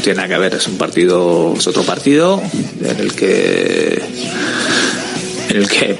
tiene 0.00 0.26
que 0.28 0.38
ver, 0.38 0.54
es 0.54 0.66
un 0.66 0.76
partido, 0.76 1.54
es 1.56 1.66
otro 1.66 1.82
partido 1.82 2.42
en 2.82 3.00
el 3.00 3.12
que 3.14 4.02
en 5.50 5.56
el 5.56 5.68
que 5.68 5.98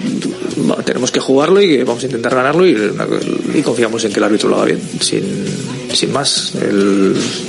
tenemos 0.85 1.11
que 1.11 1.21
jugarlo 1.21 1.61
y 1.61 1.83
vamos 1.83 2.03
a 2.03 2.07
intentar 2.07 2.35
ganarlo 2.35 2.67
y, 2.67 3.63
confiamos 3.63 4.05
en 4.05 4.13
que 4.13 4.19
el 4.19 4.25
árbitro 4.25 4.49
lo 4.49 4.57
haga 4.57 4.67
bien, 4.67 4.81
sin, 5.01 5.25
sin 5.93 6.13
más. 6.13 6.53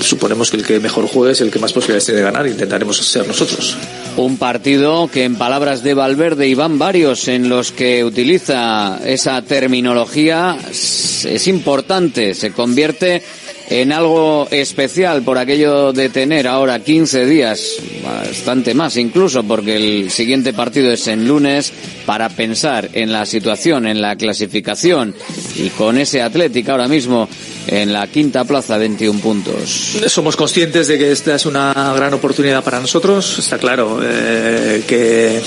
suponemos 0.02 0.50
que 0.50 0.58
el 0.58 0.66
que 0.66 0.80
mejor 0.80 1.08
juegue 1.08 1.34
es 1.34 1.42
el 1.42 1.52
que 1.52 1.60
más 1.60 1.74
posibilidades 1.74 2.06
tiene 2.06 2.22
de 2.22 2.26
ganar. 2.26 2.48
Intentaremos 2.48 2.98
ser 2.98 3.28
nosotros. 3.28 3.78
Un 4.18 4.38
partido 4.38 5.10
que 5.12 5.24
en 5.24 5.36
palabras 5.36 5.84
de 5.84 5.94
Valverde 5.94 6.48
y 6.48 6.54
van 6.54 6.80
varios 6.80 7.28
en 7.28 7.50
los 7.50 7.72
que 7.72 8.04
utiliza 8.04 9.00
esa 9.06 9.42
terminología 9.44 10.58
es 10.70 11.48
importante, 11.48 12.34
se 12.34 12.52
convierte 12.52 13.24
en 13.72 13.94
algo 13.94 14.50
especial 14.52 15.22
por 15.24 15.38
aquello 15.38 15.94
de 15.94 16.10
tener 16.10 16.46
ahora 16.46 16.80
15 16.80 17.26
días, 17.26 17.78
bastante 18.04 18.74
más 18.74 18.98
incluso, 18.98 19.44
porque 19.44 19.78
el 19.78 20.12
siguiente 20.12 20.52
partido 20.52 20.92
es 20.92 21.08
en 21.08 21.26
lunes, 21.26 21.72
para 22.06 22.28
pensar 22.28 22.90
en 22.94 23.14
la 23.14 23.26
situación, 23.26 23.88
en 23.88 24.02
la 24.02 24.18
clasificación 24.18 25.16
y 25.56 25.70
con 25.70 25.98
ese 25.98 26.22
Atlético 26.22 26.74
ahora 26.74 26.90
mismo 26.90 27.30
en 27.68 27.94
la 27.94 28.08
quinta 28.08 28.44
plaza, 28.44 28.78
21 28.78 29.22
puntos. 29.22 29.96
Somos 30.08 30.36
conscientes 30.36 30.90
de 30.90 30.98
que 30.98 31.10
esta 31.10 31.36
es 31.36 31.46
una 31.46 31.94
gran 31.96 32.14
oportunidad 32.14 32.62
para 32.66 32.82
nosotros. 32.82 33.40
Está 33.40 33.58
claro 33.58 34.02
eh, 34.04 34.84
que, 34.86 35.42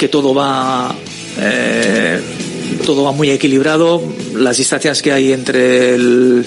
que 0.00 0.08
todo 0.08 0.34
va. 0.34 0.92
Eh, 1.40 2.20
todo 2.84 3.04
va 3.04 3.12
muy 3.12 3.30
equilibrado. 3.30 4.02
Las 4.34 4.58
distancias 4.58 5.02
que 5.02 5.12
hay 5.12 5.32
entre 5.32 5.94
el, 5.94 6.44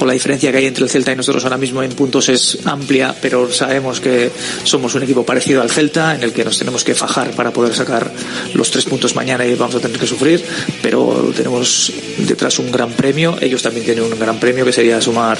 o 0.00 0.06
la 0.06 0.12
diferencia 0.12 0.50
que 0.50 0.58
hay 0.58 0.66
entre 0.66 0.84
el 0.84 0.90
Celta 0.90 1.12
y 1.12 1.16
nosotros 1.16 1.44
ahora 1.44 1.58
mismo 1.58 1.82
en 1.82 1.92
puntos 1.92 2.28
es 2.28 2.58
amplia, 2.64 3.14
pero 3.20 3.52
sabemos 3.52 4.00
que 4.00 4.30
somos 4.64 4.94
un 4.94 5.02
equipo 5.02 5.24
parecido 5.24 5.62
al 5.62 5.70
Celta, 5.70 6.14
en 6.14 6.22
el 6.22 6.32
que 6.32 6.44
nos 6.44 6.58
tenemos 6.58 6.84
que 6.84 6.94
fajar 6.94 7.30
para 7.32 7.52
poder 7.52 7.74
sacar 7.74 8.10
los 8.54 8.70
tres 8.70 8.84
puntos 8.84 9.14
mañana 9.14 9.46
y 9.46 9.54
vamos 9.54 9.74
a 9.76 9.80
tener 9.80 9.98
que 9.98 10.06
sufrir, 10.06 10.44
pero 10.82 11.32
tenemos 11.36 11.92
detrás 12.18 12.58
un 12.58 12.70
gran 12.70 12.90
premio, 12.92 13.36
ellos 13.40 13.62
también 13.62 13.84
tienen 13.84 14.04
un 14.04 14.18
gran 14.18 14.38
premio 14.38 14.64
que 14.64 14.72
sería 14.72 15.00
sumar 15.00 15.38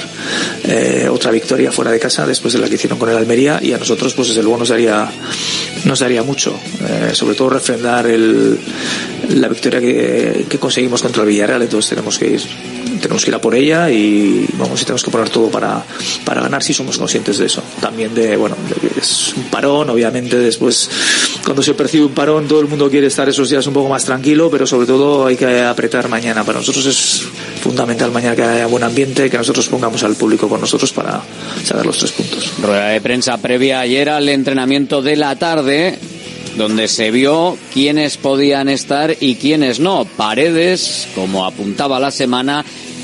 eh, 0.63 1.07
otra 1.11 1.31
victoria 1.31 1.71
fuera 1.71 1.91
de 1.91 1.99
casa 1.99 2.25
después 2.25 2.53
de 2.53 2.59
la 2.59 2.67
que 2.67 2.75
hicieron 2.75 2.99
con 2.99 3.09
el 3.09 3.17
Almería 3.17 3.59
y 3.61 3.73
a 3.73 3.77
nosotros 3.77 4.13
pues 4.13 4.29
desde 4.29 4.41
luego 4.41 4.57
nos 4.59 4.69
daría, 4.69 5.09
nos 5.85 5.99
daría 5.99 6.23
mucho, 6.23 6.57
eh, 6.87 7.11
sobre 7.13 7.35
todo 7.35 7.49
refrendar 7.49 8.07
el, 8.07 8.57
la 9.29 9.47
victoria 9.47 9.79
que, 9.79 10.45
que 10.49 10.59
conseguimos 10.59 11.01
contra 11.01 11.23
el 11.23 11.29
Villarreal, 11.29 11.61
entonces 11.61 11.89
tenemos 11.89 12.17
que 12.17 12.27
ir 12.27 12.41
tenemos 13.03 13.23
que 13.23 13.31
ir 13.31 13.35
a 13.35 13.41
por 13.41 13.53
ella 13.53 13.89
y 13.91 14.47
vamos 14.53 14.81
y 14.81 14.85
tenemos 14.85 15.03
que 15.03 15.11
poner 15.11 15.29
todo 15.29 15.49
para, 15.49 15.83
para 16.23 16.41
ganar 16.41 16.63
si 16.63 16.73
somos 16.73 16.97
conscientes 16.97 17.37
de 17.37 17.45
eso. 17.45 17.61
También 17.81 18.15
de, 18.15 18.37
bueno, 18.37 18.55
de 18.69 18.99
es 18.99 19.33
un 19.35 19.43
parón, 19.43 19.89
obviamente 19.89 20.39
después 20.39 20.89
cuando 21.43 21.61
se 21.61 21.73
percibe 21.73 22.05
un 22.05 22.13
parón 22.13 22.47
todo 22.47 22.61
el 22.61 22.67
mundo 22.67 22.89
quiere 22.89 23.07
estar 23.07 23.27
esos 23.27 23.49
días 23.49 23.67
un 23.67 23.73
poco 23.73 23.89
más 23.89 24.05
tranquilo, 24.05 24.49
pero 24.49 24.65
sobre 24.65 24.87
todo 24.87 25.25
hay 25.25 25.35
que 25.35 25.61
apretar 25.61 26.07
mañana. 26.07 26.43
Para 26.45 26.59
nosotros 26.59 26.85
es 26.85 27.23
fundamental 27.61 28.11
mañana 28.11 28.35
que 28.35 28.43
haya 28.43 28.67
buen 28.67 28.83
ambiente, 28.83 29.29
que 29.29 29.37
nosotros 29.37 29.67
pongamos 29.67 30.01
al 30.03 30.15
público 30.15 30.47
con 30.47 30.61
nosotros 30.61 30.93
para 30.93 31.21
sacar 31.63 31.85
los 31.85 31.97
tres 31.97 32.13
puntos. 32.13 32.53
Rueda 32.61 32.87
de 32.87 33.01
prensa 33.01 33.37
previa 33.37 33.81
ayer 33.81 34.09
al 34.09 34.29
entrenamiento 34.29 35.01
de 35.01 35.17
la 35.17 35.35
tarde 35.35 35.99
donde 36.57 36.87
se 36.87 37.11
vio 37.11 37.57
quiénes 37.73 38.17
podían 38.17 38.69
estar 38.69 39.15
y 39.19 39.35
quiénes 39.35 39.79
no. 39.79 40.05
Paredes, 40.05 41.07
como 41.15 41.45
apuntaba 41.45 41.99
la 41.99 42.11
semana, 42.11 42.63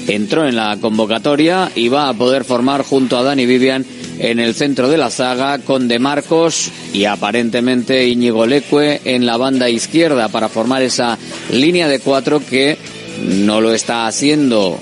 entró 0.10 0.48
en 0.48 0.56
la 0.56 0.78
convocatoria 0.82 1.72
y 1.76 1.88
va 1.88 2.10
a 2.10 2.14
poder 2.14 2.44
formar 2.44 2.84
junto 2.84 3.18
a 3.18 3.24
Dani 3.24 3.46
Vivian 3.46 3.86
en 4.18 4.40
el 4.40 4.56
centro 4.56 4.90
de 4.90 4.98
la 4.98 5.10
zaga 5.10 5.60
con 5.60 5.88
De 5.88 6.00
Marcos 6.00 6.72
y 6.94 7.06
aparentemente 7.06 8.08
Íñigo 8.08 8.46
Leque 8.46 9.02
en 9.06 9.26
la 9.26 9.38
banda 9.38 9.70
izquierda 9.70 10.28
para 10.30 10.50
formar 10.50 10.82
esa 10.82 11.18
línea 11.52 11.88
de 11.88 12.00
cuatro 12.00 12.42
que 12.46 12.78
no 13.24 13.62
lo 13.62 13.74
está 13.74 14.08
haciendo 14.08 14.80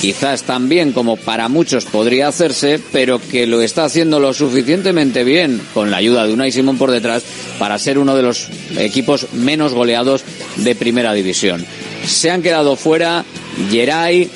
quizás 0.00 0.44
tan 0.44 0.68
bien 0.68 0.92
como 0.92 1.16
para 1.16 1.48
muchos 1.48 1.84
podría 1.84 2.28
hacerse, 2.28 2.80
pero 2.92 3.20
que 3.20 3.46
lo 3.46 3.60
está 3.60 3.84
haciendo 3.84 4.20
lo 4.20 4.32
suficientemente 4.32 5.24
bien 5.24 5.60
con 5.74 5.90
la 5.90 5.96
ayuda 5.96 6.26
de 6.26 6.32
Unai 6.32 6.52
Simón 6.52 6.78
por 6.78 6.90
detrás 6.90 7.24
para 7.58 7.78
ser 7.78 7.98
uno 7.98 8.14
de 8.14 8.22
los 8.22 8.48
equipos 8.78 9.26
menos 9.32 9.74
goleados 9.74 10.22
de 10.56 10.74
primera 10.74 11.12
división. 11.12 11.66
Se 12.06 12.30
han 12.30 12.42
quedado 12.42 12.76
fuera 12.76 13.24
Geray, 13.70 14.30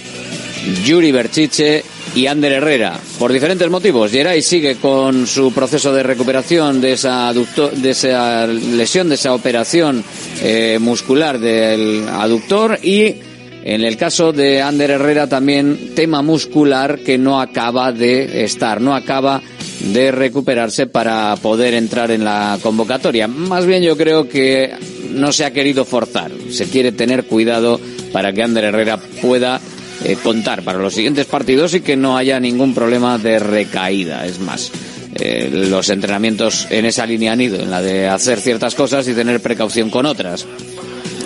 Yuri 0.85 1.13
Berchiche 1.13 1.85
y 2.15 2.27
Ander 2.27 2.53
Herrera, 2.53 2.99
por 3.19 3.33
diferentes 3.33 3.69
motivos. 3.71 4.11
Geray 4.11 4.43
sigue 4.43 4.77
con 4.77 5.27
su 5.27 5.53
proceso 5.53 5.93
de 5.93 6.03
recuperación 6.03 6.81
de 6.81 6.93
esa, 6.93 7.33
de 7.33 7.91
esa 7.91 8.47
lesión, 8.47 9.09
de 9.09 9.15
esa 9.15 9.35
operación 9.35 10.05
eh, 10.43 10.79
muscular 10.81 11.39
del 11.39 12.07
aductor 12.09 12.79
y 12.83 13.17
en 13.65 13.85
el 13.85 13.97
caso 13.97 14.33
de 14.33 14.61
Ander 14.61 14.91
Herrera 14.91 15.29
también 15.29 15.95
tema 15.95 16.21
muscular 16.21 16.99
que 16.99 17.17
no 17.17 17.41
acaba 17.41 17.93
de 17.93 18.45
estar, 18.45 18.81
no 18.81 18.95
acaba 18.95 19.41
de 19.81 20.11
recuperarse 20.11 20.87
para 20.87 21.35
poder 21.37 21.75
entrar 21.75 22.11
en 22.11 22.25
la 22.25 22.59
convocatoria. 22.63 23.29
Más 23.29 23.65
bien 23.65 23.83
yo 23.83 23.97
creo 23.97 24.29
que 24.29 24.73
no 25.11 25.33
se 25.33 25.45
ha 25.45 25.53
querido 25.53 25.85
forzar, 25.85 26.33
se 26.51 26.69
quiere 26.69 26.93
tener 26.93 27.25
cuidado 27.25 27.81
para 28.13 28.33
que 28.33 28.43
Ander 28.43 28.65
Herrera 28.65 28.99
pueda 29.21 29.61
eh, 30.05 30.17
contar 30.23 30.63
para 30.63 30.79
los 30.79 30.95
siguientes 30.95 31.27
partidos 31.27 31.75
y 31.75 31.81
que 31.81 31.97
no 31.97 32.17
haya 32.17 32.41
ningún 32.41 32.75
problema 32.75 33.19
de 33.19 33.39
recaída. 33.39 34.27
Es 34.27 34.41
más, 34.41 34.71
eh, 35.15 35.49
los 35.53 35.89
entrenamientos 35.91 36.67
en 36.71 36.87
esa 36.87 37.07
línea 37.07 37.33
han 37.33 37.41
ido, 37.41 37.61
en 37.61 37.71
la 37.71 37.83
de 37.83 38.09
hacer 38.09 38.41
ciertas 38.41 38.75
cosas 38.75 39.07
y 39.09 39.15
tener 39.15 39.41
precaución 39.41 39.91
con 39.91 40.07
otras. 40.07 40.47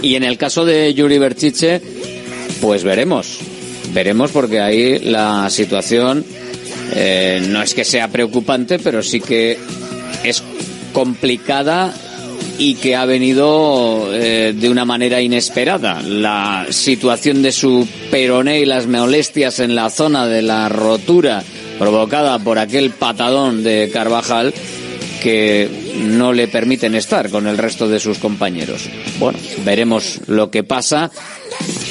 Y 0.03 0.15
en 0.17 0.25
el 0.25 0.37
caso 0.39 0.65
de 0.65 0.93
Yuri 0.93 1.19
Berchiche, 1.19 1.81
pues 2.61 2.85
veremos, 2.85 3.39
veremos 3.93 4.31
porque 4.33 4.61
ahí 4.61 4.99
la 4.99 5.49
situación 5.51 6.25
eh, 6.95 7.45
no 7.49 7.63
es 7.63 7.75
que 7.75 7.85
sea 7.85 8.09
preocupante, 8.09 8.79
pero 8.79 9.03
sí 9.03 9.21
que 9.21 9.59
es 10.23 10.43
complicada 10.93 11.95
y 12.59 12.75
que 12.77 12.97
ha 12.97 13.05
venido 13.05 14.11
eh, 14.13 14.55
de 14.57 14.69
una 14.69 14.85
manera 14.85 15.21
inesperada. 15.21 16.01
La 16.03 16.67
situación 16.71 17.43
de 17.43 17.53
su 17.53 17.87
peroné 18.11 18.61
y 18.61 18.65
las 18.65 18.87
molestias 18.87 19.61
en 19.61 19.75
la 19.75 19.91
zona 19.91 20.27
de 20.27 20.43
la 20.43 20.69
rotura 20.69 21.43
provocada 21.79 22.39
por 22.39 22.59
aquel 22.59 22.91
patadón 22.91 23.63
de 23.63 23.91
Carvajal 23.93 24.55
que 25.23 25.69
no 25.99 26.33
le 26.33 26.49
permiten 26.49 26.95
estar 26.95 27.31
con 27.31 27.47
el 27.47 27.59
resto 27.59 27.89
de 27.89 28.01
sus 28.01 28.19
compañeros. 28.19 28.83
Bueno, 29.19 29.39
veremos 29.65 30.21
lo 30.27 30.51
que 30.51 30.63
pasa 30.63 31.11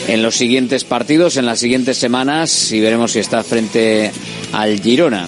en 0.08 0.21
los 0.21 0.36
siguientes 0.36 0.84
partidos, 0.84 1.38
en 1.38 1.45
las 1.45 1.60
siguientes 1.60 1.97
semanas 1.97 2.71
y 2.71 2.80
veremos 2.80 3.12
si 3.12 3.19
está 3.19 3.43
frente 3.43 4.12
al 4.54 4.80
Girona. 4.80 5.28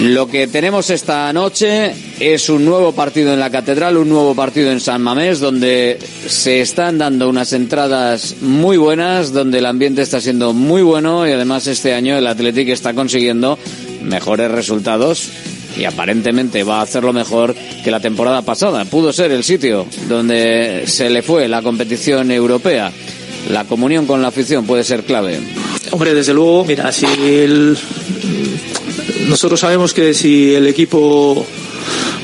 Lo 0.00 0.28
que 0.28 0.46
tenemos 0.46 0.90
esta 0.90 1.32
noche 1.32 1.94
es 2.20 2.50
un 2.50 2.66
nuevo 2.66 2.92
partido 2.92 3.32
en 3.32 3.40
la 3.40 3.48
Catedral, 3.48 3.96
un 3.96 4.10
nuevo 4.10 4.34
partido 4.34 4.70
en 4.70 4.78
San 4.78 5.00
Mamés, 5.00 5.40
donde 5.40 5.98
se 6.28 6.60
están 6.60 6.98
dando 6.98 7.30
unas 7.30 7.54
entradas 7.54 8.36
muy 8.42 8.76
buenas, 8.76 9.32
donde 9.32 9.58
el 9.58 9.64
ambiente 9.64 10.02
está 10.02 10.20
siendo 10.20 10.52
muy 10.52 10.82
bueno 10.82 11.26
y 11.26 11.32
además 11.32 11.66
este 11.66 11.94
año 11.94 12.18
el 12.18 12.26
Athletic 12.26 12.68
está 12.68 12.92
consiguiendo 12.92 13.58
mejores 14.02 14.50
resultados 14.50 15.30
y 15.78 15.84
aparentemente 15.84 16.62
va 16.62 16.80
a 16.80 16.82
hacerlo 16.82 17.14
mejor 17.14 17.54
que 17.82 17.90
la 17.90 18.00
temporada 18.00 18.42
pasada. 18.42 18.84
Pudo 18.84 19.14
ser 19.14 19.30
el 19.32 19.44
sitio 19.44 19.86
donde 20.10 20.82
se 20.86 21.08
le 21.08 21.22
fue 21.22 21.48
la 21.48 21.62
competición 21.62 22.30
europea. 22.30 22.92
La 23.50 23.64
comunión 23.64 24.06
con 24.06 24.20
la 24.20 24.28
afición 24.28 24.66
puede 24.66 24.84
ser 24.84 25.04
clave. 25.04 25.38
Hombre, 25.90 26.14
desde 26.14 26.34
luego, 26.34 26.66
mira, 26.66 26.92
si 26.92 27.06
el... 27.06 27.78
nosotros 29.26 29.60
sabemos 29.60 29.92
que 29.92 30.14
si 30.14 30.54
el 30.54 30.66
equipo 30.66 31.46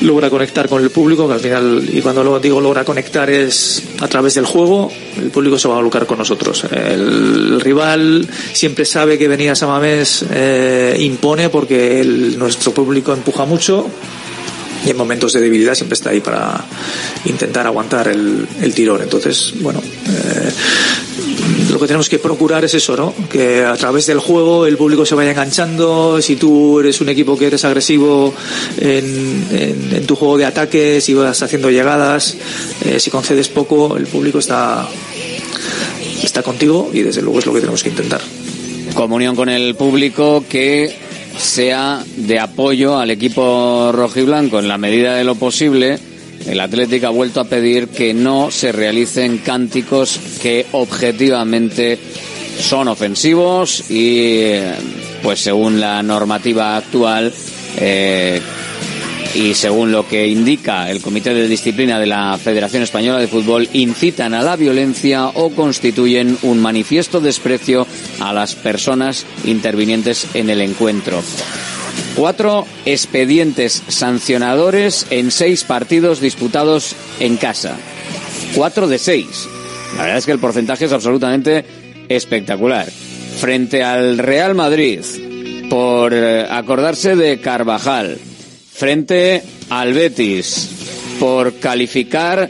logra 0.01 0.29
conectar 0.29 0.67
con 0.67 0.83
el 0.83 0.89
público, 0.89 1.27
que 1.27 1.33
al 1.33 1.39
final, 1.39 1.89
y 1.91 2.01
cuando 2.01 2.23
lo 2.23 2.39
digo 2.39 2.59
logra 2.59 2.83
conectar 2.83 3.29
es 3.29 3.81
a 4.01 4.07
través 4.07 4.33
del 4.35 4.45
juego, 4.45 4.91
el 5.17 5.29
público 5.29 5.57
se 5.57 5.67
va 5.67 5.77
a 5.77 5.81
lucrar 5.81 6.05
con 6.05 6.17
nosotros. 6.17 6.65
El 6.71 7.61
rival 7.61 8.27
siempre 8.51 8.83
sabe 8.85 9.17
que 9.17 9.27
venir 9.27 9.51
a 9.51 9.55
Samamés 9.55 10.25
impone 10.99 11.49
porque 11.49 12.01
el- 12.01 12.37
nuestro 12.37 12.73
público 12.73 13.13
empuja 13.13 13.45
mucho 13.45 13.87
y 14.85 14.89
en 14.89 14.97
momentos 14.97 15.31
de 15.31 15.39
debilidad 15.39 15.75
siempre 15.75 15.93
está 15.93 16.09
ahí 16.09 16.19
para 16.19 16.65
intentar 17.25 17.65
aguantar 17.65 18.09
el, 18.09 18.45
el 18.61 18.73
tirón. 18.73 19.01
Entonces, 19.01 19.53
bueno, 19.61 19.79
eh, 19.81 20.51
lo 21.73 21.79
que 21.79 21.87
tenemos 21.87 22.07
que 22.07 22.19
procurar 22.19 22.63
es 22.63 22.75
eso, 22.75 22.95
¿no? 22.95 23.13
Que 23.29 23.63
a 23.65 23.75
través 23.75 24.05
del 24.05 24.19
juego 24.19 24.67
el 24.67 24.77
público 24.77 25.05
se 25.05 25.15
vaya 25.15 25.31
enganchando. 25.31 26.21
Si 26.21 26.35
tú 26.35 26.79
eres 26.79 27.01
un 27.01 27.09
equipo 27.09 27.35
que 27.35 27.47
eres 27.47 27.65
agresivo 27.65 28.33
en, 28.77 30.05
tu 30.05 30.15
juego 30.15 30.37
de 30.37 30.45
ataque, 30.45 31.01
si 31.01 31.15
vas 31.15 31.41
haciendo 31.41 31.71
llegadas, 31.71 32.37
eh, 32.85 32.99
si 32.99 33.09
concedes 33.09 33.49
poco, 33.49 33.97
el 33.97 34.05
público 34.05 34.37
está, 34.37 34.87
está 36.21 36.43
contigo 36.43 36.91
y 36.93 37.01
desde 37.01 37.21
luego 37.23 37.39
es 37.39 37.45
lo 37.47 37.53
que 37.53 37.59
tenemos 37.59 37.81
que 37.81 37.89
intentar. 37.89 38.21
Comunión 38.93 39.35
con 39.35 39.49
el 39.49 39.73
público 39.73 40.43
que 40.47 40.95
sea 41.37 42.03
de 42.15 42.39
apoyo 42.39 42.99
al 42.99 43.09
equipo 43.09 43.91
rojiblanco 43.91 44.59
en 44.59 44.67
la 44.67 44.77
medida 44.77 45.15
de 45.15 45.23
lo 45.23 45.33
posible. 45.33 45.97
El 46.45 46.59
Atlético 46.59 47.07
ha 47.07 47.11
vuelto 47.11 47.39
a 47.39 47.45
pedir 47.45 47.87
que 47.87 48.13
no 48.13 48.51
se 48.51 48.71
realicen 48.71 49.39
cánticos 49.39 50.19
que 50.41 50.65
objetivamente 50.73 51.97
son 52.59 52.87
ofensivos 52.87 53.89
y, 53.89 54.55
pues 55.21 55.39
según 55.39 55.79
la 55.79 56.03
normativa 56.03 56.77
actual, 56.77 57.33
eh, 57.77 58.41
y 59.35 59.53
según 59.55 59.91
lo 59.91 60.07
que 60.07 60.27
indica 60.27 60.89
el 60.91 61.01
Comité 61.01 61.33
de 61.33 61.47
Disciplina 61.47 61.99
de 61.99 62.05
la 62.05 62.37
Federación 62.37 62.83
Española 62.83 63.19
de 63.19 63.27
Fútbol, 63.27 63.67
incitan 63.73 64.33
a 64.33 64.43
la 64.43 64.55
violencia 64.55 65.27
o 65.27 65.49
constituyen 65.49 66.37
un 66.43 66.61
manifiesto 66.61 67.19
desprecio 67.19 67.87
a 68.19 68.31
las 68.33 68.53
personas 68.55 69.25
intervinientes 69.45 70.27
en 70.35 70.49
el 70.49 70.61
encuentro. 70.61 71.23
Cuatro 72.15 72.65
expedientes 72.85 73.81
sancionadores 73.87 75.07
en 75.09 75.31
seis 75.31 75.63
partidos 75.63 76.21
disputados 76.21 76.95
en 77.19 77.37
casa. 77.37 77.75
Cuatro 78.55 78.87
de 78.87 78.99
seis. 78.99 79.47
La 79.95 80.03
verdad 80.03 80.17
es 80.19 80.25
que 80.25 80.31
el 80.31 80.39
porcentaje 80.39 80.85
es 80.85 80.91
absolutamente 80.91 81.65
espectacular. 82.09 82.87
Frente 83.39 83.83
al 83.83 84.19
Real 84.19 84.53
Madrid, 84.53 84.99
por 85.69 86.13
eh, 86.13 86.45
acordarse 86.47 87.15
de 87.15 87.39
Carvajal, 87.39 88.19
frente 88.71 89.41
al 89.69 89.93
Betis 89.93 90.69
por 91.19 91.55
calificar 91.55 92.49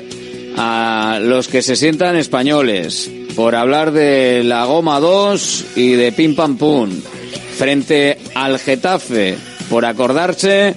a 0.57 1.19
los 1.21 1.47
que 1.47 1.61
se 1.61 1.75
sientan 1.75 2.17
españoles, 2.17 3.09
por 3.35 3.55
hablar 3.55 3.91
de 3.91 4.43
la 4.43 4.65
goma 4.65 4.99
2 4.99 5.65
y 5.75 5.93
de 5.93 6.11
pim 6.11 6.35
pam 6.35 6.57
pum, 6.57 6.89
frente 7.57 8.17
al 8.35 8.59
Getafe 8.59 9.52
por 9.69 9.85
acordarse 9.85 10.75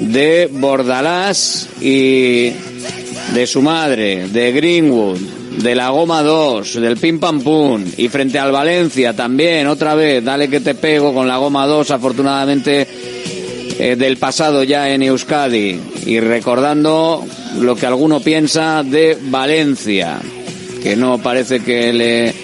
de 0.00 0.48
Bordalás 0.50 1.68
y 1.80 2.52
de 3.34 3.46
su 3.46 3.62
madre, 3.62 4.28
de 4.28 4.52
Greenwood, 4.52 5.18
de 5.62 5.74
la 5.74 5.90
Goma 5.90 6.22
2, 6.22 6.80
del 6.80 6.96
Pim 6.96 7.18
Pam 7.18 7.40
Pum. 7.40 7.84
Y 7.96 8.08
frente 8.08 8.38
al 8.38 8.52
Valencia 8.52 9.14
también, 9.14 9.66
otra 9.66 9.94
vez, 9.94 10.24
dale 10.24 10.48
que 10.48 10.60
te 10.60 10.74
pego 10.74 11.12
con 11.12 11.26
la 11.26 11.36
Goma 11.38 11.66
2, 11.66 11.90
afortunadamente 11.90 12.86
eh, 13.78 13.96
del 13.96 14.16
pasado 14.16 14.62
ya 14.62 14.90
en 14.90 15.02
Euskadi. 15.02 15.80
Y 16.06 16.20
recordando 16.20 17.24
lo 17.58 17.76
que 17.76 17.86
alguno 17.86 18.20
piensa 18.20 18.82
de 18.82 19.18
Valencia, 19.20 20.18
que 20.82 20.96
no 20.96 21.18
parece 21.18 21.60
que 21.60 21.92
le, 21.92 22.34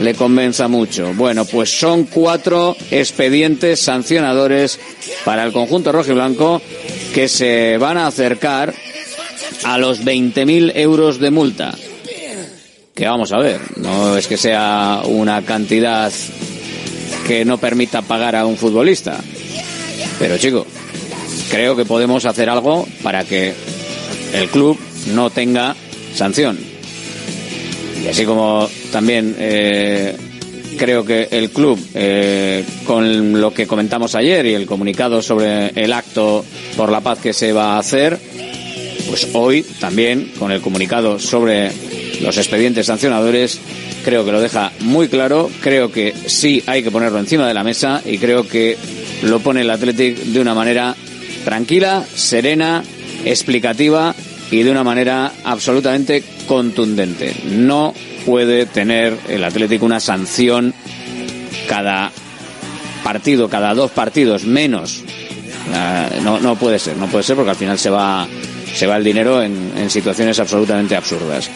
le 0.00 0.14
convenza 0.14 0.68
mucho. 0.68 1.12
Bueno, 1.14 1.44
pues 1.44 1.70
son 1.70 2.04
cuatro 2.04 2.76
expedientes 2.90 3.80
sancionadores 3.80 4.78
para 5.24 5.44
el 5.44 5.52
conjunto 5.52 5.92
rojo 5.92 6.10
y 6.10 6.14
blanco 6.14 6.62
que 7.14 7.28
se 7.28 7.78
van 7.78 7.98
a 7.98 8.06
acercar 8.06 8.74
a 9.64 9.78
los 9.78 10.04
20.000 10.04 10.72
euros 10.74 11.18
de 11.18 11.30
multa. 11.30 11.74
Que 12.94 13.06
vamos 13.06 13.32
a 13.32 13.38
ver, 13.38 13.60
no 13.76 14.16
es 14.16 14.26
que 14.26 14.36
sea 14.36 15.02
una 15.04 15.42
cantidad 15.42 16.12
que 17.26 17.44
no 17.44 17.58
permita 17.58 18.02
pagar 18.02 18.36
a 18.36 18.46
un 18.46 18.56
futbolista. 18.56 19.18
Pero 20.18 20.38
chico, 20.38 20.66
creo 21.50 21.74
que 21.74 21.84
podemos 21.84 22.24
hacer 22.24 22.48
algo 22.48 22.86
para 23.02 23.24
que 23.24 23.52
el 24.32 24.48
club 24.48 24.78
no 25.14 25.30
tenga 25.30 25.74
sanción. 26.14 26.58
Y 28.04 28.08
así 28.08 28.24
como 28.24 28.68
también 28.94 29.34
eh, 29.40 30.16
creo 30.78 31.04
que 31.04 31.26
el 31.32 31.50
club, 31.50 31.76
eh, 31.94 32.64
con 32.86 33.40
lo 33.40 33.52
que 33.52 33.66
comentamos 33.66 34.14
ayer 34.14 34.46
y 34.46 34.54
el 34.54 34.66
comunicado 34.66 35.20
sobre 35.20 35.70
el 35.70 35.92
acto 35.92 36.44
por 36.76 36.92
la 36.92 37.00
paz 37.00 37.18
que 37.18 37.32
se 37.32 37.52
va 37.52 37.74
a 37.74 37.80
hacer, 37.80 38.16
pues 39.08 39.30
hoy 39.32 39.66
también 39.80 40.30
con 40.38 40.52
el 40.52 40.60
comunicado 40.60 41.18
sobre 41.18 41.72
los 42.20 42.38
expedientes 42.38 42.86
sancionadores, 42.86 43.58
creo 44.04 44.24
que 44.24 44.30
lo 44.30 44.40
deja 44.40 44.70
muy 44.78 45.08
claro, 45.08 45.50
creo 45.60 45.90
que 45.90 46.14
sí 46.26 46.62
hay 46.64 46.84
que 46.84 46.92
ponerlo 46.92 47.18
encima 47.18 47.48
de 47.48 47.54
la 47.54 47.64
mesa 47.64 48.00
y 48.06 48.18
creo 48.18 48.46
que 48.46 48.76
lo 49.24 49.40
pone 49.40 49.62
el 49.62 49.70
Athletic 49.70 50.18
de 50.18 50.40
una 50.40 50.54
manera 50.54 50.94
tranquila, 51.44 52.04
serena, 52.14 52.84
explicativa 53.24 54.14
y 54.52 54.62
de 54.62 54.70
una 54.70 54.84
manera 54.84 55.32
absolutamente 55.42 56.22
contundente. 56.46 57.34
No 57.50 57.92
puede 58.24 58.66
tener 58.66 59.16
el 59.28 59.44
Atlético 59.44 59.86
una 59.86 60.00
sanción 60.00 60.74
cada 61.68 62.10
partido, 63.02 63.48
cada 63.48 63.74
dos 63.74 63.90
partidos 63.90 64.44
menos. 64.44 65.02
Ah, 65.72 66.08
no, 66.22 66.40
no 66.40 66.56
puede 66.56 66.78
ser, 66.78 66.96
no 66.96 67.06
puede 67.06 67.24
ser 67.24 67.36
porque 67.36 67.50
al 67.50 67.56
final 67.56 67.78
se 67.78 67.90
va, 67.90 68.26
se 68.74 68.86
va 68.86 68.96
el 68.96 69.04
dinero 69.04 69.42
en, 69.42 69.72
en 69.76 69.90
situaciones 69.90 70.38
absolutamente 70.38 70.96
absurdas. 70.96 71.50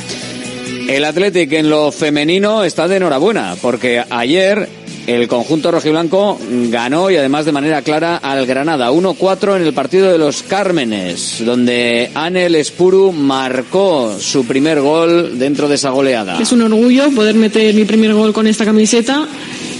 El 0.89 1.05
Atlético 1.05 1.57
en 1.57 1.69
lo 1.69 1.93
femenino 1.93 2.65
está 2.65 2.89
de 2.89 2.97
enhorabuena 2.97 3.57
porque 3.61 4.03
ayer 4.09 4.69
el 5.09 5.27
conjunto 5.27 5.71
rojiblanco 5.71 6.39
ganó 6.71 7.11
y 7.11 7.17
además 7.17 7.47
de 7.47 7.53
manera 7.53 7.81
clara 7.81 8.19
al 8.19 8.45
Granada 8.45 8.91
1-4 8.93 9.57
en 9.57 9.63
el 9.63 9.73
partido 9.73 10.13
de 10.13 10.19
los 10.19 10.43
Cármenes, 10.43 11.43
donde 11.47 12.11
Anel 12.15 12.55
Espuru 12.55 13.11
marcó 13.11 14.15
su 14.21 14.45
primer 14.45 14.83
gol 14.83 15.39
dentro 15.39 15.67
de 15.67 15.77
esa 15.77 15.89
goleada. 15.91 16.39
Es 16.39 16.53
un 16.53 16.61
orgullo 16.61 17.11
poder 17.13 17.37
meter 17.37 17.75
mi 17.75 17.87
primer 17.87 18.13
gol 18.13 18.35
con 18.35 18.47
esta 18.47 18.67
camiseta 18.67 19.27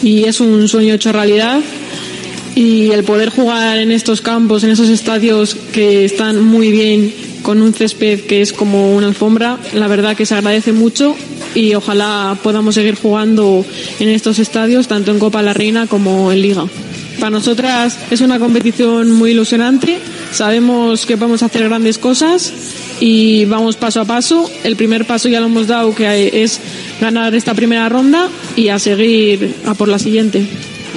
y 0.03 0.25
es 0.25 0.41
un 0.41 0.67
sueño 0.67 0.95
hecho 0.95 1.13
realidad. 1.13 1.61
Y 2.55 2.91
el 2.93 3.05
poder 3.05 3.29
jugar 3.29 3.79
en 3.79 3.93
estos 3.93 4.23
campos, 4.23 4.65
en 4.65 4.71
esos 4.71 4.89
estadios 4.89 5.55
que 5.73 6.07
están 6.07 6.43
muy 6.43 6.73
bien, 6.73 7.13
con 7.43 7.63
un 7.63 7.73
césped 7.73 8.23
que 8.23 8.41
es 8.41 8.53
como 8.53 8.97
una 8.97 9.07
alfombra, 9.07 9.59
la 9.75 9.89
verdad 9.89 10.17
que 10.17 10.27
se 10.27 10.35
agradece 10.35 10.73
mucho 10.73 11.15
y 11.59 11.75
ojalá 11.75 12.39
podamos 12.41 12.77
seguir 12.77 12.95
jugando 12.95 13.67
en 13.99 14.09
estos 14.09 14.39
estadios, 14.39 14.87
tanto 14.87 15.11
en 15.11 15.19
Copa 15.19 15.43
La 15.43 15.53
Reina 15.53 15.89
como 15.89 16.31
en 16.31 16.41
Liga. 16.41 16.65
Para 17.19 17.31
nosotras 17.31 17.99
es 18.13 18.21
una 18.21 18.39
competición 18.39 19.11
muy 19.11 19.33
ilusionante, 19.33 19.99
sabemos 20.31 21.05
que 21.05 21.17
vamos 21.17 21.43
a 21.43 21.47
hacer 21.47 21.65
grandes 21.65 21.99
cosas 21.99 22.53
y 23.01 23.45
vamos 23.47 23.75
paso 23.75 24.01
a 24.01 24.05
paso. 24.05 24.49
El 24.63 24.77
primer 24.77 25.05
paso 25.05 25.29
ya 25.29 25.41
lo 25.41 25.47
hemos 25.47 25.67
dado, 25.67 25.93
que 25.97 26.45
es 26.45 26.61
ganar 27.01 27.35
esta 27.35 27.55
primera 27.55 27.89
ronda 27.89 28.29
y 28.55 28.69
a 28.69 28.79
seguir 28.79 29.57
a 29.67 29.75
por 29.75 29.89
la 29.89 29.99
siguiente. 29.99 30.47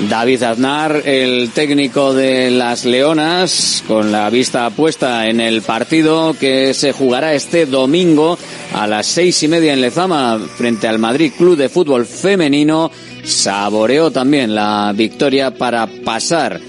David 0.10 0.44
Aznar, 0.44 1.04
el 1.06 1.52
técnico 1.52 2.14
de 2.14 2.50
las 2.52 2.86
Leonas, 2.86 3.84
con 3.88 4.12
la 4.12 4.30
vista 4.30 4.70
puesta 4.72 5.28
en 5.28 5.40
el 5.40 5.62
partido 5.62 6.36
que 6.40 6.74
se 6.74 6.92
jugará 6.92 7.34
este 7.34 7.66
domingo 7.66 8.38
a 8.74 8.88
las 8.88 9.06
seis 9.06 9.42
y 9.44 9.48
media 9.48 9.74
en 9.74 9.82
Lezama 9.82 10.40
frente 10.58 10.88
al 10.88 11.00
Madrid 11.00 11.32
Club 11.38 11.58
de 11.58 11.70
Fútbol 11.70 12.06
Femenino, 12.06 12.92
saboreó 13.24 14.12
también 14.12 14.56
la 14.56 14.92
victoria 14.96 15.52
para 15.52 15.88
pasar 15.88 16.60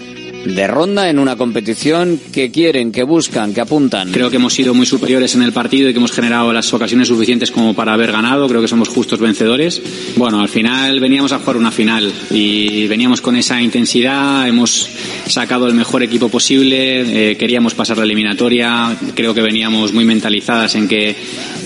de 0.44 0.66
ronda 0.66 1.08
en 1.08 1.18
una 1.18 1.36
competición 1.36 2.20
que 2.32 2.50
quieren, 2.50 2.92
que 2.92 3.02
buscan, 3.02 3.54
que 3.54 3.60
apuntan. 3.60 4.10
Creo 4.10 4.30
que 4.30 4.36
hemos 4.36 4.54
sido 4.54 4.74
muy 4.74 4.86
superiores 4.86 5.34
en 5.34 5.42
el 5.42 5.52
partido 5.52 5.88
y 5.88 5.92
que 5.92 5.98
hemos 5.98 6.12
generado 6.12 6.52
las 6.52 6.72
ocasiones 6.72 7.08
suficientes 7.08 7.50
como 7.50 7.74
para 7.74 7.92
haber 7.92 8.12
ganado. 8.12 8.48
Creo 8.48 8.60
que 8.60 8.68
somos 8.68 8.88
justos 8.88 9.20
vencedores. 9.20 9.80
Bueno, 10.16 10.40
al 10.40 10.48
final 10.48 11.00
veníamos 11.00 11.32
a 11.32 11.38
jugar 11.38 11.56
una 11.56 11.70
final 11.70 12.12
y 12.30 12.86
veníamos 12.88 13.20
con 13.20 13.36
esa 13.36 13.60
intensidad. 13.60 14.48
Hemos 14.48 14.88
sacado 15.26 15.66
el 15.66 15.74
mejor 15.74 16.02
equipo 16.02 16.28
posible. 16.28 17.30
Eh, 17.30 17.36
queríamos 17.36 17.74
pasar 17.74 17.98
la 17.98 18.04
eliminatoria. 18.04 18.96
Creo 19.14 19.34
que 19.34 19.42
veníamos 19.42 19.92
muy 19.92 20.04
mentalizadas 20.04 20.74
en 20.74 20.88
que 20.88 21.16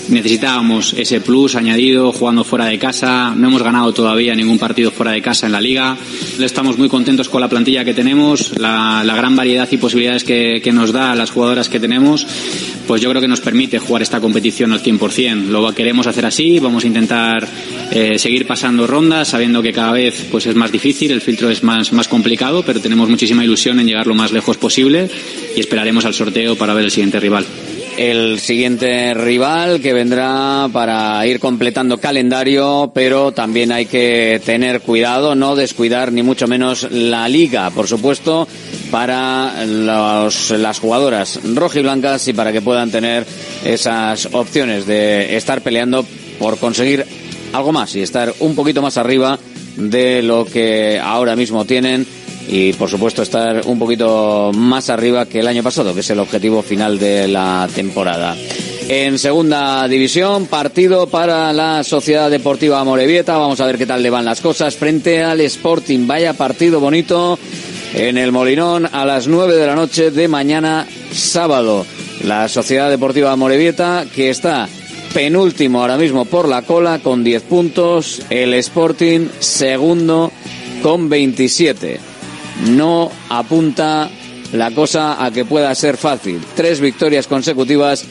necesitábamos 0.09 0.93
ese 0.93 1.21
plus 1.21 1.55
añadido 1.55 2.11
jugando 2.11 2.43
fuera 2.43 2.65
de 2.65 2.77
casa. 2.77 3.33
No 3.35 3.47
hemos 3.47 3.63
ganado 3.63 3.93
todavía 3.93 4.35
ningún 4.35 4.59
partido 4.59 4.91
fuera 4.91 5.11
de 5.11 5.21
casa 5.21 5.45
en 5.47 5.51
la 5.51 5.61
liga. 5.61 5.97
Estamos 6.39 6.77
muy 6.77 6.89
contentos 6.89 7.29
con 7.29 7.41
la 7.41 7.49
plantilla 7.49 7.83
que 7.83 7.93
tenemos 7.93 8.53
la 9.03 9.15
gran 9.15 9.35
variedad 9.35 9.67
y 9.71 9.77
posibilidades 9.77 10.23
que, 10.23 10.71
nos 10.73 10.91
da 10.91 11.11
a 11.11 11.15
las 11.15 11.31
jugadoras 11.31 11.69
que 11.69 11.79
tenemos, 11.79 12.27
pues 12.87 13.01
yo 13.01 13.09
creo 13.09 13.21
que 13.21 13.27
nos 13.27 13.41
permite 13.41 13.79
jugar 13.79 14.01
esta 14.01 14.19
competición 14.19 14.73
al 14.73 14.83
100%. 14.83 15.47
Lo 15.47 15.73
queremos 15.73 16.07
hacer 16.07 16.25
así, 16.25 16.59
vamos 16.59 16.83
a 16.83 16.87
intentar 16.87 17.47
eh, 17.91 18.19
seguir 18.19 18.45
pasando 18.45 18.85
rondas, 18.85 19.29
sabiendo 19.29 19.61
que 19.61 19.73
cada 19.73 19.91
vez 19.91 20.27
pues 20.29 20.45
es 20.45 20.55
más 20.55 20.71
difícil, 20.71 21.11
el 21.11 21.21
filtro 21.21 21.49
es 21.49 21.63
más, 21.63 21.93
más 21.93 22.07
complicado, 22.07 22.63
pero 22.63 22.79
tenemos 22.79 23.09
muchísima 23.09 23.43
ilusión 23.43 23.79
en 23.79 23.87
llegar 23.87 24.07
lo 24.07 24.15
más 24.15 24.31
lejos 24.31 24.57
posible 24.57 25.09
y 25.55 25.59
esperaremos 25.59 26.05
al 26.05 26.13
sorteo 26.13 26.55
para 26.55 26.73
ver 26.73 26.85
el 26.85 26.91
siguiente 26.91 27.19
rival 27.19 27.45
el 27.97 28.39
siguiente 28.39 29.13
rival 29.15 29.81
que 29.81 29.91
vendrá 29.91 30.69
para 30.71 31.25
ir 31.25 31.39
completando 31.39 31.97
calendario, 31.97 32.91
pero 32.93 33.31
también 33.31 33.71
hay 33.71 33.87
que 33.87 34.39
tener 34.45 34.81
cuidado, 34.81 35.33
no 35.33 35.55
descuidar 35.55 36.11
ni 36.11 36.21
mucho 36.21 36.47
menos 36.47 36.89
la 36.91 37.27
liga, 37.27 37.71
por 37.71 37.87
supuesto, 37.87 38.47
para 38.91 39.65
los, 39.65 40.51
las 40.51 40.79
jugadoras 40.79 41.39
rojiblancas 41.43 42.27
y 42.27 42.33
para 42.33 42.51
que 42.51 42.61
puedan 42.61 42.91
tener 42.91 43.25
esas 43.65 44.29
opciones 44.31 44.85
de 44.85 45.35
estar 45.35 45.61
peleando 45.61 46.05
por 46.39 46.59
conseguir 46.59 47.05
algo 47.53 47.71
más 47.71 47.95
y 47.95 48.01
estar 48.01 48.33
un 48.39 48.55
poquito 48.55 48.81
más 48.81 48.97
arriba 48.97 49.39
de 49.75 50.21
lo 50.21 50.45
que 50.45 50.99
ahora 50.99 51.35
mismo 51.35 51.65
tienen 51.65 52.05
y 52.47 52.73
por 52.73 52.89
supuesto 52.89 53.21
estar 53.21 53.61
un 53.65 53.77
poquito 53.77 54.51
más 54.53 54.89
arriba 54.89 55.25
que 55.25 55.39
el 55.39 55.47
año 55.47 55.63
pasado, 55.63 55.93
que 55.93 55.99
es 55.99 56.09
el 56.09 56.19
objetivo 56.19 56.61
final 56.61 56.97
de 56.97 57.27
la 57.27 57.67
temporada. 57.73 58.35
En 58.89 59.19
segunda 59.19 59.85
división, 59.87 60.45
partido 60.45 61.07
para 61.07 61.51
la 61.51 61.83
Sociedad 61.83 62.31
Deportiva 62.31 62.81
Morevieta. 62.85 63.37
Vamos 63.37 63.59
a 63.59 63.65
ver 63.65 63.77
qué 63.77 63.85
tal 63.85 64.01
le 64.01 64.09
van 64.09 64.23
las 64.23 64.39
cosas 64.39 64.77
frente 64.77 65.21
al 65.21 65.41
Sporting. 65.41 66.07
Vaya 66.07 66.33
partido 66.33 66.79
bonito 66.79 67.37
en 67.93 68.17
el 68.17 68.31
Molinón 68.31 68.87
a 68.89 69.05
las 69.05 69.27
9 69.27 69.55
de 69.55 69.67
la 69.67 69.75
noche 69.75 70.09
de 70.11 70.29
mañana 70.29 70.87
sábado. 71.11 71.85
La 72.23 72.47
Sociedad 72.47 72.89
Deportiva 72.89 73.35
Morevieta 73.35 74.05
que 74.15 74.29
está 74.29 74.69
penúltimo 75.13 75.81
ahora 75.81 75.97
mismo 75.97 76.23
por 76.23 76.47
la 76.47 76.61
cola 76.61 76.99
con 76.99 77.25
10 77.25 77.43
puntos. 77.43 78.21
El 78.29 78.53
Sporting 78.53 79.27
segundo 79.39 80.31
con 80.81 81.09
27 81.09 82.06
no 82.65 83.11
apunta 83.29 84.09
la 84.53 84.71
cosa 84.71 85.23
a 85.23 85.31
que 85.31 85.45
pueda 85.45 85.73
ser 85.75 85.97
fácil. 85.97 86.39
Tres 86.55 86.79
victorias 86.79 87.27
consecutivas 87.27 88.05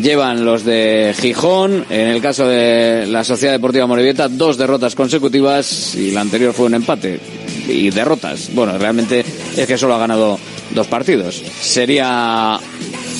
llevan 0.00 0.44
los 0.44 0.64
de 0.64 1.14
Gijón, 1.18 1.84
en 1.90 2.08
el 2.08 2.22
caso 2.22 2.46
de 2.46 3.06
la 3.06 3.24
Sociedad 3.24 3.52
Deportiva 3.52 3.86
Morevieta, 3.86 4.28
dos 4.28 4.56
derrotas 4.56 4.94
consecutivas 4.94 5.94
y 5.94 6.10
la 6.12 6.22
anterior 6.22 6.52
fue 6.54 6.66
un 6.66 6.74
empate. 6.74 7.20
Y 7.68 7.90
derrotas. 7.90 8.50
Bueno, 8.54 8.76
realmente 8.76 9.24
es 9.56 9.66
que 9.66 9.78
solo 9.78 9.94
ha 9.94 9.98
ganado 9.98 10.38
dos 10.74 10.86
partidos. 10.88 11.42
Sería 11.60 12.58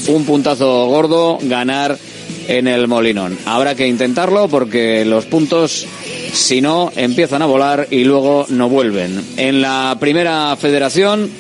un 0.09 0.25
puntazo 0.25 0.87
gordo 0.87 1.38
ganar 1.42 1.97
en 2.49 2.66
el 2.66 2.88
Molinón. 2.88 3.38
Habrá 3.47 3.75
que 3.75 3.87
intentarlo 3.87 4.49
porque 4.49 5.05
los 5.05 5.27
puntos, 5.27 5.87
si 6.33 6.61
no, 6.61 6.90
empiezan 6.97 7.42
a 7.42 7.47
volar 7.47 7.88
y 7.90 8.05
luego 8.05 8.47
no 8.49 8.68
vuelven. 8.68 9.23
En 9.37 9.61
la 9.61 9.97
primera 10.01 10.57
federación, 10.57 11.31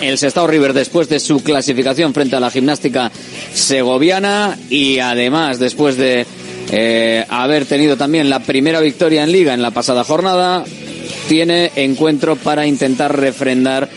el 0.00 0.18
Sestao 0.18 0.46
River 0.46 0.72
después 0.72 1.08
de 1.08 1.20
su 1.20 1.42
clasificación 1.42 2.14
frente 2.14 2.36
a 2.36 2.40
la 2.40 2.50
gimnástica 2.50 3.10
segoviana 3.52 4.56
y 4.70 4.98
además 4.98 5.58
después 5.58 5.96
de 5.96 6.26
eh, 6.70 7.24
haber 7.28 7.64
tenido 7.64 7.96
también 7.96 8.28
la 8.28 8.40
primera 8.40 8.80
victoria 8.80 9.24
en 9.24 9.32
liga 9.32 9.54
en 9.54 9.62
la 9.62 9.70
pasada 9.70 10.04
jornada, 10.04 10.64
tiene 11.28 11.72
encuentro 11.76 12.36
para 12.36 12.66
intentar 12.66 13.18
refrendar 13.18 13.88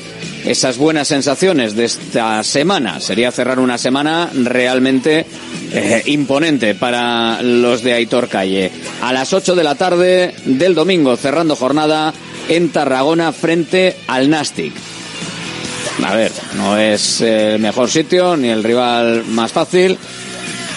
esas 0.45 0.77
buenas 0.77 1.07
sensaciones 1.07 1.75
de 1.75 1.85
esta 1.85 2.43
semana. 2.43 2.99
Sería 2.99 3.31
cerrar 3.31 3.59
una 3.59 3.77
semana 3.77 4.29
realmente 4.33 5.25
eh, 5.71 6.03
imponente 6.05 6.75
para 6.75 7.41
los 7.41 7.83
de 7.83 7.93
Aitor 7.93 8.27
Calle. 8.27 8.71
A 9.01 9.13
las 9.13 9.33
8 9.33 9.55
de 9.55 9.63
la 9.63 9.75
tarde 9.75 10.33
del 10.45 10.75
domingo, 10.75 11.15
cerrando 11.17 11.55
jornada 11.55 12.13
en 12.47 12.69
Tarragona 12.69 13.31
frente 13.31 13.95
al 14.07 14.29
Nastic. 14.29 14.73
A 16.03 16.15
ver, 16.15 16.31
no 16.55 16.77
es 16.77 17.21
el 17.21 17.59
mejor 17.59 17.89
sitio 17.89 18.37
ni 18.37 18.47
el 18.47 18.63
rival 18.63 19.25
más 19.25 19.51
fácil, 19.51 19.97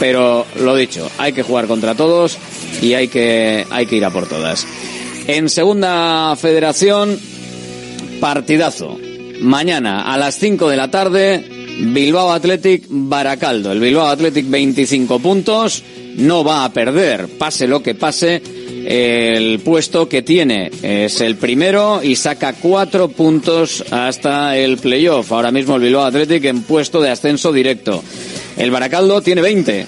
pero 0.00 0.46
lo 0.60 0.74
dicho, 0.74 1.08
hay 1.18 1.32
que 1.32 1.42
jugar 1.42 1.66
contra 1.66 1.94
todos 1.94 2.38
y 2.80 2.94
hay 2.94 3.08
que, 3.08 3.66
hay 3.70 3.86
que 3.86 3.96
ir 3.96 4.04
a 4.04 4.10
por 4.10 4.26
todas. 4.26 4.66
En 5.28 5.48
segunda 5.48 6.34
federación, 6.36 7.18
partidazo. 8.20 8.98
Mañana 9.42 10.02
a 10.02 10.16
las 10.16 10.38
5 10.38 10.70
de 10.70 10.76
la 10.76 10.88
tarde, 10.88 11.44
Bilbao 11.80 12.32
Athletic 12.32 12.84
Baracaldo. 12.88 13.72
El 13.72 13.80
Bilbao 13.80 14.06
Athletic 14.06 14.48
25 14.48 15.18
puntos, 15.18 15.82
no 16.16 16.44
va 16.44 16.64
a 16.64 16.72
perder, 16.72 17.26
pase 17.38 17.66
lo 17.66 17.82
que 17.82 17.96
pase. 17.96 18.40
El 18.84 19.58
puesto 19.60 20.08
que 20.08 20.22
tiene 20.22 20.70
es 20.82 21.20
el 21.20 21.36
primero 21.36 22.00
y 22.04 22.14
saca 22.14 22.52
cuatro 22.52 23.08
puntos 23.08 23.84
hasta 23.90 24.56
el 24.56 24.78
playoff. 24.78 25.32
Ahora 25.32 25.50
mismo 25.50 25.74
el 25.74 25.82
Bilbao 25.82 26.04
Athletic 26.04 26.44
en 26.44 26.62
puesto 26.62 27.00
de 27.00 27.10
ascenso 27.10 27.52
directo. 27.52 28.02
El 28.56 28.70
Baracaldo 28.70 29.22
tiene 29.22 29.42
20, 29.42 29.86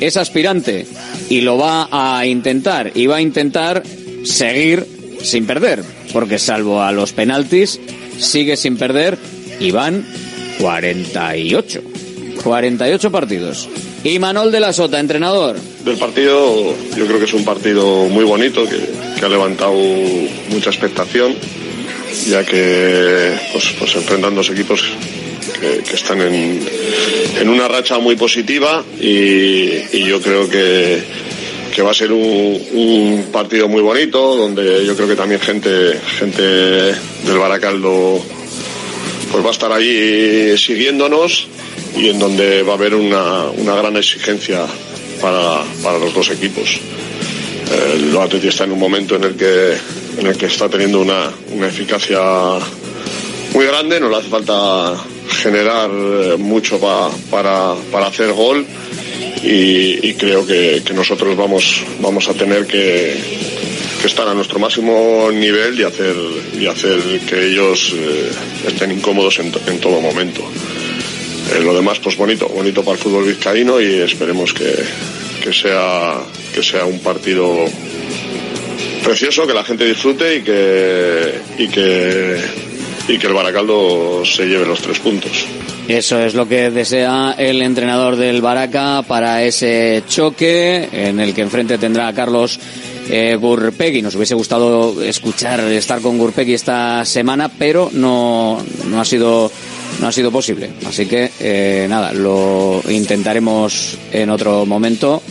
es 0.00 0.16
aspirante 0.16 0.86
y 1.28 1.42
lo 1.42 1.58
va 1.58 1.88
a 1.90 2.24
intentar. 2.24 2.90
Y 2.94 3.06
va 3.06 3.16
a 3.16 3.22
intentar 3.22 3.82
seguir 4.24 4.86
sin 5.22 5.46
perder, 5.46 5.84
porque 6.12 6.38
salvo 6.38 6.82
a 6.82 6.92
los 6.92 7.12
penaltis, 7.12 7.80
sigue 8.18 8.56
sin 8.56 8.76
perder 8.76 9.18
y 9.60 9.70
van 9.70 10.04
48. 10.58 11.82
48 12.42 13.10
partidos. 13.10 13.68
Y 14.02 14.18
Manol 14.18 14.52
de 14.52 14.60
la 14.60 14.72
Sota, 14.72 15.00
entrenador. 15.00 15.56
Del 15.84 15.96
partido, 15.96 16.74
yo 16.96 17.06
creo 17.06 17.18
que 17.18 17.24
es 17.24 17.32
un 17.32 17.44
partido 17.44 18.04
muy 18.06 18.24
bonito, 18.24 18.68
que, 18.68 18.78
que 19.18 19.24
ha 19.24 19.28
levantado 19.28 19.72
mucha 20.50 20.68
expectación, 20.70 21.34
ya 22.28 22.44
que 22.44 23.32
pues, 23.52 23.74
pues 23.78 23.94
enfrentan 23.96 24.34
dos 24.34 24.50
equipos 24.50 24.82
que, 25.58 25.82
que 25.82 25.96
están 25.96 26.20
en, 26.20 26.60
en, 27.40 27.48
una 27.48 27.66
racha 27.66 27.98
muy 27.98 28.16
positiva 28.16 28.84
y, 29.00 29.70
y 29.92 30.04
yo 30.06 30.20
creo 30.20 30.48
que, 30.48 31.02
que 31.74 31.82
va 31.82 31.90
a 31.90 31.94
ser 31.94 32.12
un, 32.12 32.62
un, 32.72 33.26
partido 33.32 33.68
muy 33.68 33.82
bonito, 33.82 34.36
donde 34.36 34.86
yo 34.86 34.94
creo 34.94 35.08
que 35.08 35.16
también 35.16 35.40
gente, 35.40 35.98
gente 36.18 36.42
del 36.42 37.38
Baracaldo 37.38 38.22
pues 39.32 39.44
va 39.44 39.48
a 39.48 39.52
estar 39.52 39.72
ahí 39.72 40.56
siguiéndonos 40.56 41.48
y 41.96 42.10
en 42.10 42.20
donde 42.20 42.62
va 42.62 42.74
a 42.74 42.76
haber 42.76 42.94
una, 42.94 43.46
una 43.46 43.74
gran 43.74 43.96
exigencia 43.96 44.64
para, 45.20 45.64
para, 45.82 45.98
los 45.98 46.14
dos 46.14 46.30
equipos. 46.30 46.78
El 47.92 48.16
Atleti 48.16 48.46
está 48.46 48.64
en 48.64 48.72
un 48.72 48.78
momento 48.78 49.16
en 49.16 49.24
el 49.24 49.34
que, 49.34 49.72
en 50.18 50.26
el 50.28 50.36
que 50.36 50.46
está 50.46 50.68
teniendo 50.68 51.00
una, 51.00 51.28
una 51.50 51.66
eficacia 51.66 52.20
muy 53.52 53.66
grande, 53.66 53.98
no 53.98 54.08
le 54.08 54.16
hace 54.16 54.28
falta 54.28 54.94
generar 55.42 55.90
mucho 56.38 56.78
pa, 56.78 57.10
para, 57.30 57.74
para 57.90 58.06
hacer 58.06 58.32
gol 58.32 58.64
y, 59.46 60.14
creo 60.14 60.46
que, 60.46 60.82
nosotros 60.94 61.36
vamos, 61.36 61.82
vamos 62.00 62.28
a 62.28 62.34
tener 62.34 62.66
que, 62.66 63.14
que, 64.00 64.06
estar 64.06 64.26
a 64.26 64.34
nuestro 64.34 64.58
máximo 64.58 65.30
nivel 65.30 65.78
y 65.78 65.82
hacer, 65.82 66.16
y 66.58 66.66
hacer 66.66 66.98
que 67.28 67.48
ellos 67.48 67.94
eh, 67.94 68.30
estén 68.66 68.92
incómodos 68.92 69.38
en, 69.40 69.52
en 69.66 69.80
todo 69.80 70.00
momento. 70.00 70.42
Eh, 71.52 71.60
lo 71.60 71.74
demás, 71.74 71.98
pues 71.98 72.16
bonito, 72.16 72.48
bonito 72.48 72.82
para 72.82 72.96
el 72.96 73.02
fútbol 73.02 73.24
vizcaíno 73.24 73.80
y 73.80 74.00
esperemos 74.00 74.54
que, 74.54 74.72
que, 75.42 75.52
sea, 75.52 76.22
que 76.54 76.62
sea 76.62 76.86
un 76.86 77.00
partido 77.00 77.66
precioso, 79.04 79.46
que 79.46 79.52
la 79.52 79.64
gente 79.64 79.84
disfrute 79.84 80.36
y 80.36 80.42
que, 80.42 81.34
y 81.58 81.68
que, 81.68 82.40
y 83.08 83.18
que 83.18 83.26
el 83.26 83.34
Baracaldo 83.34 84.24
se 84.24 84.46
lleve 84.46 84.66
los 84.66 84.80
tres 84.80 84.98
puntos. 84.98 85.46
Eso 85.88 86.18
es 86.18 86.34
lo 86.34 86.48
que 86.48 86.70
desea 86.70 87.34
el 87.36 87.60
entrenador 87.60 88.16
del 88.16 88.40
Baraca 88.40 89.02
para 89.02 89.44
ese 89.44 90.02
choque 90.08 90.88
en 90.92 91.20
el 91.20 91.34
que 91.34 91.42
enfrente 91.42 91.76
tendrá 91.76 92.08
a 92.08 92.14
Carlos 92.14 92.58
eh, 93.10 93.36
Gurpegui. 93.36 94.00
Nos 94.00 94.14
hubiese 94.14 94.34
gustado 94.34 95.02
escuchar, 95.02 95.60
estar 95.60 96.00
con 96.00 96.16
Gurpegui 96.16 96.54
esta 96.54 97.04
semana, 97.04 97.50
pero 97.50 97.90
no, 97.92 98.64
no 98.88 99.00
ha 99.00 99.04
sido 99.04 99.50
no 100.00 100.08
ha 100.08 100.12
sido 100.12 100.30
posible. 100.30 100.70
Así 100.86 101.06
que 101.06 101.30
eh, 101.38 101.86
nada, 101.88 102.12
lo 102.12 102.82
intentaremos 102.88 103.98
en 104.10 104.30
otro 104.30 104.64
momento 104.64 105.22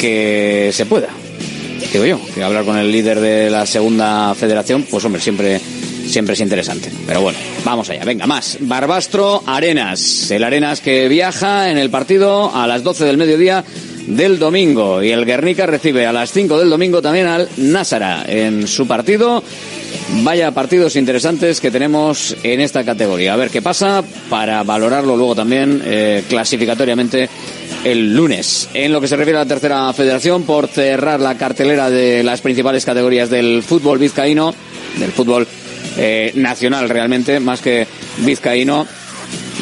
que 0.00 0.70
se 0.72 0.86
pueda. 0.86 1.08
Digo 1.92 2.04
yo, 2.04 2.20
que 2.34 2.42
hablar 2.42 2.64
con 2.64 2.76
el 2.78 2.90
líder 2.90 3.20
de 3.20 3.50
la 3.50 3.66
segunda 3.66 4.34
federación, 4.34 4.86
pues 4.88 5.04
hombre, 5.04 5.20
siempre 5.20 5.60
siempre 6.10 6.34
es 6.34 6.40
interesante. 6.40 6.90
Pero 7.06 7.22
bueno, 7.22 7.38
vamos 7.64 7.88
allá, 7.90 8.04
venga, 8.04 8.26
más. 8.26 8.58
Barbastro 8.60 9.42
Arenas. 9.46 10.30
El 10.30 10.44
Arenas 10.44 10.80
que 10.80 11.08
viaja 11.08 11.70
en 11.70 11.78
el 11.78 11.90
partido 11.90 12.54
a 12.54 12.66
las 12.66 12.82
12 12.82 13.04
del 13.04 13.16
mediodía 13.16 13.64
del 14.06 14.38
domingo. 14.38 15.02
Y 15.02 15.10
el 15.10 15.24
Guernica 15.24 15.66
recibe 15.66 16.06
a 16.06 16.12
las 16.12 16.32
5 16.32 16.58
del 16.58 16.70
domingo 16.70 17.00
también 17.00 17.26
al 17.26 17.48
Násara 17.56 18.24
en 18.26 18.66
su 18.66 18.86
partido. 18.86 19.42
Vaya 20.22 20.50
partidos 20.50 20.96
interesantes 20.96 21.60
que 21.60 21.70
tenemos 21.70 22.36
en 22.42 22.60
esta 22.60 22.84
categoría. 22.84 23.34
A 23.34 23.36
ver 23.36 23.50
qué 23.50 23.62
pasa 23.62 24.02
para 24.28 24.62
valorarlo 24.62 25.16
luego 25.16 25.34
también 25.34 25.82
eh, 25.84 26.24
clasificatoriamente 26.28 27.28
el 27.84 28.14
lunes. 28.14 28.68
En 28.74 28.92
lo 28.92 29.00
que 29.00 29.08
se 29.08 29.16
refiere 29.16 29.38
a 29.38 29.42
la 29.44 29.48
tercera 29.48 29.92
federación, 29.92 30.42
por 30.42 30.68
cerrar 30.68 31.20
la 31.20 31.36
cartelera 31.36 31.90
de 31.90 32.22
las 32.22 32.40
principales 32.40 32.84
categorías 32.84 33.30
del 33.30 33.62
fútbol 33.62 33.98
vizcaíno, 33.98 34.54
del 34.98 35.12
fútbol 35.12 35.46
eh, 35.96 36.32
nacional 36.34 36.88
realmente, 36.88 37.40
más 37.40 37.60
que 37.60 37.86
vizcaíno. 38.18 38.86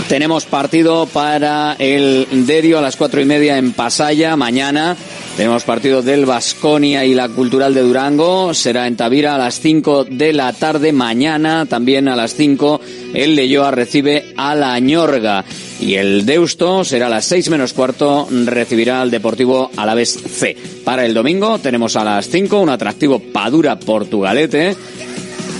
Tenemos 0.09 0.47
partido 0.47 1.07
para 1.07 1.77
el 1.79 2.27
Derio 2.47 2.79
a 2.79 2.81
las 2.81 2.97
cuatro 2.97 3.21
y 3.21 3.27
media 3.27 3.59
en 3.59 3.73
Pasaya 3.73 4.37
mañana. 4.37 4.97
Tenemos 5.37 5.65
partido 5.65 6.03
del 6.03 6.25
Vasconia 6.25 7.05
y 7.05 7.15
la 7.15 7.29
Cultural 7.29 7.75
de 7.75 7.83
Durango. 7.83 8.55
Será 8.55 8.87
en 8.87 8.97
Tavira 8.97 9.35
a 9.35 9.39
las 9.39 9.61
5 9.61 10.05
de 10.05 10.33
la 10.33 10.53
tarde. 10.53 10.93
Mañana 10.93 11.67
también 11.67 12.09
a 12.09 12.17
las 12.17 12.35
5 12.35 12.81
el 13.15 13.37
Leyoa 13.37 13.71
recibe 13.71 14.33
a 14.37 14.55
la 14.55 14.79
Ñorga. 14.81 15.45
Y 15.79 15.95
el 15.95 16.27
Deusto 16.27 16.83
será 16.85 17.07
a 17.07 17.11
las 17.11 17.27
6 17.27 17.51
menos 17.51 17.73
cuarto. 17.73 18.27
Recibirá 18.47 19.03
al 19.03 19.11
Deportivo 19.11 19.71
Alavés 19.77 20.19
C. 20.19 20.57
Para 20.85 21.05
el 21.05 21.15
domingo 21.15 21.59
tenemos 21.59 21.95
a 21.97 22.03
las 22.03 22.29
5 22.29 22.59
un 22.59 22.71
atractivo 22.71 23.21
Padura 23.21 23.79
Portugalete. 23.79 24.75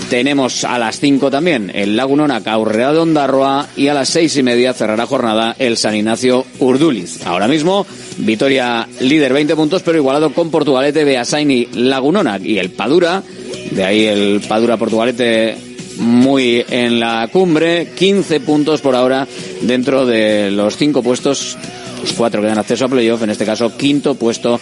Tenemos 0.09 0.63
a 0.63 0.79
las 0.79 0.99
5 0.99 1.29
también 1.29 1.71
el 1.73 1.95
Lagunona 1.95 2.41
Caurrea 2.41 2.91
de 2.91 2.97
Ondarroa 2.97 3.67
y 3.77 3.89
a 3.89 3.93
las 3.93 4.09
seis 4.09 4.35
y 4.37 4.43
media 4.43 4.73
cerrará 4.73 5.05
jornada 5.05 5.55
el 5.59 5.77
San 5.77 5.95
Ignacio 5.95 6.45
Urduliz. 6.57 7.25
Ahora 7.27 7.47
mismo, 7.47 7.85
Vitoria 8.17 8.87
líder 9.01 9.33
20 9.33 9.55
puntos, 9.55 9.83
pero 9.83 9.99
igualado 9.99 10.33
con 10.33 10.49
Portugalete, 10.49 11.03
Beasaini, 11.03 11.67
Lagunona 11.73 12.39
y 12.43 12.57
el 12.57 12.71
Padura. 12.71 13.21
De 13.69 13.83
ahí 13.83 14.05
el 14.05 14.41
Padura 14.47 14.77
Portugalete 14.77 15.55
muy 15.99 16.65
en 16.69 16.99
la 16.99 17.29
cumbre. 17.31 17.91
15 17.95 18.39
puntos 18.39 18.81
por 18.81 18.95
ahora 18.95 19.27
dentro 19.61 20.07
de 20.07 20.49
los 20.49 20.75
cinco 20.75 21.03
puestos 21.03 21.55
los 22.01 22.13
cuatro 22.13 22.41
que 22.41 22.47
dan 22.47 22.57
acceso 22.57 22.85
a 22.85 22.89
playoff, 22.89 23.21
en 23.23 23.29
este 23.29 23.45
caso 23.45 23.75
quinto 23.75 24.15
puesto 24.15 24.59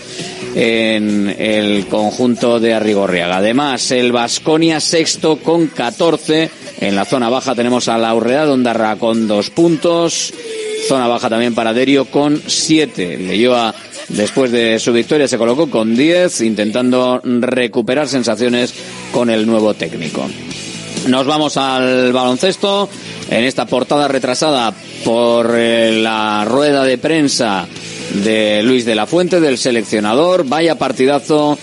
en 0.56 1.36
el 1.38 1.86
conjunto 1.88 2.60
de 2.60 2.74
Arrigorriaga. 2.74 3.38
Además, 3.38 3.92
el 3.92 4.12
Vasconia 4.12 4.80
sexto 4.80 5.38
con 5.38 5.68
14. 5.68 6.50
En 6.80 6.96
la 6.96 7.06
zona 7.06 7.30
baja 7.30 7.56
tenemos 7.56 7.88
a 7.88 7.98
la 7.98 8.14
Urrea 8.16 8.46
Dondarra 8.46 8.96
con 8.96 9.28
dos 9.28 9.50
puntos. 9.50 10.34
Zona 10.88 11.08
baja 11.08 11.30
también 11.30 11.54
para 11.54 11.74
Derio 11.74 12.06
con 12.06 12.42
siete. 12.46 13.18
Leyoa 13.18 13.74
después 14.10 14.52
de 14.52 14.80
su 14.80 14.94
victoria 14.94 15.28
se 15.28 15.38
colocó 15.38 15.70
con 15.70 15.96
10, 15.96 16.42
intentando 16.42 17.22
recuperar 17.24 18.08
sensaciones 18.08 18.74
con 19.12 19.30
el 19.30 19.46
nuevo 19.46 19.74
técnico. 19.74 20.28
Nos 21.08 21.26
vamos 21.26 21.56
al 21.56 22.12
baloncesto 22.12 22.90
en 23.30 23.46
esta 23.46 23.66
portada 23.66 24.10
retrasada 24.10 24.74
por 25.06 25.54
eh, 25.56 26.02
la 26.02 26.44
rueda 26.44 26.84
de 26.84 26.98
prensa 26.98 27.66
de 28.26 28.62
Luis 28.62 28.84
de 28.84 28.96
la 28.96 29.06
Fuente, 29.06 29.40
del 29.40 29.58
seleccionador. 29.58 30.46
Vaya 30.46 30.78
partidazo 30.78 31.58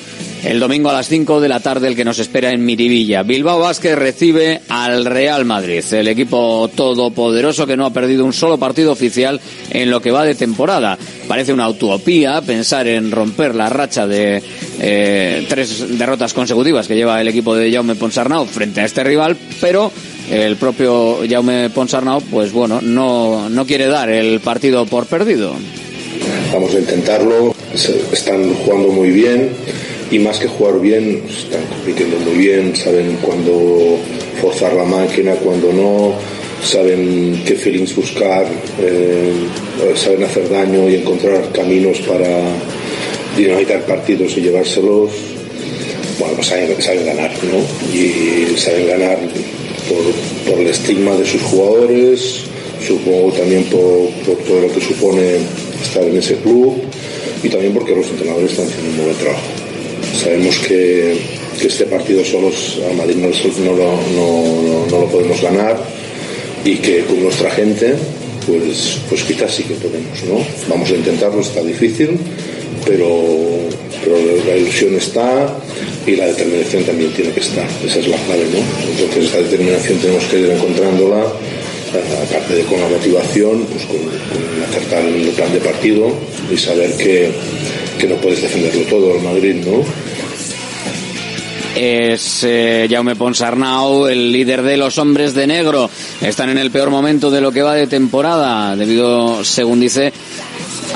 el 0.45 0.61
domingo 0.61 0.90
a 0.90 0.92
las 0.92 1.09
5 1.09 1.40
de 1.40 1.49
la 1.49 1.61
tarde 1.61 1.88
el 1.88 1.97
que 1.97 2.05
nos 2.05 2.18
espera 2.18 2.51
en 2.51 2.64
Miribilla. 2.64 3.22
Bilbao 3.22 3.61
Vázquez 3.61 3.97
recibe 3.97 4.61
al 4.68 5.07
Real 5.07 5.45
Madrid, 5.47 5.82
el 5.92 6.09
equipo 6.09 6.70
todopoderoso 6.74 7.66
que 7.66 7.76
no 7.76 7.86
ha 7.86 7.92
perdido 7.92 8.26
un 8.26 8.32
solo 8.34 8.59
partido 8.59 8.92
oficial 8.92 9.40
en 9.70 9.90
lo 9.90 10.03
que 10.03 10.11
va 10.11 10.24
de 10.24 10.34
temporada. 10.34 10.99
Parece 11.26 11.53
una 11.53 11.68
utopía 11.68 12.42
pensar 12.42 12.86
en 12.86 13.11
romper 13.11 13.55
la 13.55 13.70
racha 13.70 14.07
de 14.07 14.42
eh, 14.80 15.47
tres 15.49 15.99
derrotas 15.99 16.34
consecutivas 16.34 16.86
que 16.86 16.97
lleva 16.97 17.20
el 17.20 17.28
equipo 17.28 17.55
de 17.55 17.72
Jaume 17.72 17.95
Ponsarnau 17.95 18.45
frente 18.45 18.82
a 18.82 18.84
este 18.84 19.03
rival, 19.03 19.36
pero 19.62 19.90
el 20.30 20.57
propio 20.57 21.20
Jaume 21.28 21.70
Ponsarnau, 21.70 22.20
pues 22.20 22.53
bueno, 22.53 22.80
no, 22.82 23.49
no 23.49 23.66
quiere 23.66 23.86
dar 23.86 24.11
el 24.11 24.40
partido 24.40 24.84
por 24.84 25.07
perdido. 25.07 25.55
Vamos 26.53 26.74
a 26.74 26.78
intentarlo, 26.78 27.55
están 28.12 28.55
jugando 28.55 28.88
muy 28.88 29.11
bien 29.11 29.51
y 30.11 30.18
más 30.18 30.38
que 30.38 30.48
jugar 30.48 30.80
bien, 30.80 31.22
están 31.28 31.64
compitiendo 31.66 32.18
muy 32.18 32.34
bien, 32.34 32.76
saben 32.76 33.16
cuándo 33.22 33.98
forzar 34.40 34.74
la 34.74 34.84
máquina, 34.84 35.32
cuándo 35.34 35.72
no, 35.72 36.14
saben 36.64 37.42
qué 37.46 37.55
feelings 37.55 37.94
buscar, 37.94 38.46
eh, 38.80 39.32
saben 39.96 40.24
hacer 40.24 40.48
daño 40.48 40.88
y 40.88 40.96
encontrar 40.96 41.50
caminos 41.52 41.98
para 42.00 42.28
dinamitar 43.36 43.84
partidos 43.86 44.36
y 44.36 44.42
llevárselos. 44.42 45.11
Bueno, 46.18 46.34
pues 46.36 46.46
saben, 46.46 46.80
saben 46.80 47.07
ganar, 47.07 47.32
¿no? 47.42 47.96
Y 47.96 48.57
saben 48.57 48.86
ganar 48.86 49.18
por, 49.88 50.52
por 50.52 50.61
el 50.61 50.68
estigma 50.68 51.16
de 51.16 51.26
sus 51.26 51.42
jugadores, 51.42 52.44
supongo 52.86 53.32
también 53.32 53.64
por, 53.64 54.11
por 54.24 54.36
todo 54.44 54.61
lo 54.61 54.72
que 54.72 54.80
supone 54.80 55.38
estar 55.82 56.05
en 56.05 56.16
ese 56.16 56.36
club 56.36 56.80
y 57.42 57.48
también 57.48 57.74
porque 57.74 57.94
los 57.94 58.09
entrenadores 58.09 58.52
están 58.52 58.66
haciendo 58.66 58.90
un 58.90 59.05
buen 59.05 59.18
trabajo. 59.18 59.53
Sabemos 60.14 60.58
que, 60.60 61.16
que 61.60 61.66
este 61.66 61.84
partido 61.86 62.24
solos 62.24 62.78
a 62.90 62.94
Madrid 62.94 63.16
no, 63.16 63.28
no 63.28 63.76
no- 63.76 64.86
no- 64.90 65.00
lo 65.00 65.06
podemos 65.08 65.40
ganar 65.42 65.76
y 66.64 66.76
que 66.76 67.00
con 67.04 67.22
nuestra 67.22 67.50
gente 67.50 67.94
pues, 68.46 68.98
pues 69.08 69.22
quizás 69.24 69.54
sí 69.54 69.64
que 69.64 69.74
podemos, 69.74 70.22
¿no? 70.24 70.38
Vamos 70.68 70.90
a 70.90 70.94
intentarlo, 70.94 71.40
está 71.40 71.62
difícil, 71.62 72.10
pero, 72.86 73.08
pero 74.04 74.16
la 74.46 74.56
ilusión 74.56 74.94
está 74.94 75.58
y 76.06 76.12
la 76.16 76.26
determinación 76.26 76.84
también 76.84 77.10
tiene 77.12 77.32
que 77.32 77.40
estar, 77.40 77.66
esa 77.86 77.98
es 78.00 78.06
la 78.08 78.16
clave, 78.18 78.44
¿no? 78.52 78.60
Entonces 78.90 79.24
esa 79.30 79.38
determinación 79.38 79.98
tenemos 79.98 80.24
que 80.24 80.40
ir 80.40 80.50
encontrándola, 80.50 81.22
eh, 81.24 82.22
aparte 82.28 82.54
de 82.56 82.62
con 82.64 82.80
la 82.80 82.88
motivación, 82.88 83.64
pues 83.72 83.84
con, 83.86 83.98
acertar 84.68 85.04
el 85.06 85.28
plan 85.30 85.52
de 85.52 85.60
partido 85.60 86.12
y 86.52 86.56
saber 86.58 86.92
que, 86.98 87.30
que 87.98 88.06
no 88.06 88.16
puedes 88.16 88.42
defenderlo 88.42 88.82
todo 88.82 89.14
el 89.16 89.22
Madrid, 89.22 89.54
¿no? 89.64 89.82
Es 91.75 92.45
eh, 92.45 92.87
Jaume 92.91 93.16
Ponsarnau, 93.16 94.07
el 94.07 94.33
líder 94.33 94.62
de 94.62 94.77
los 94.77 94.99
hombres 94.99 95.35
de 95.35 95.47
negro. 95.47 95.91
Están 96.20 96.51
en 96.51 96.59
el 96.59 96.70
peor 96.70 96.91
momento 96.91 97.31
de 97.31 97.41
lo 97.41 97.53
que 97.53 97.62
va 97.62 97.75
de 97.75 97.87
temporada, 97.87 98.77
debido, 98.77 99.45
según 99.45 99.81
dice, 99.81 100.12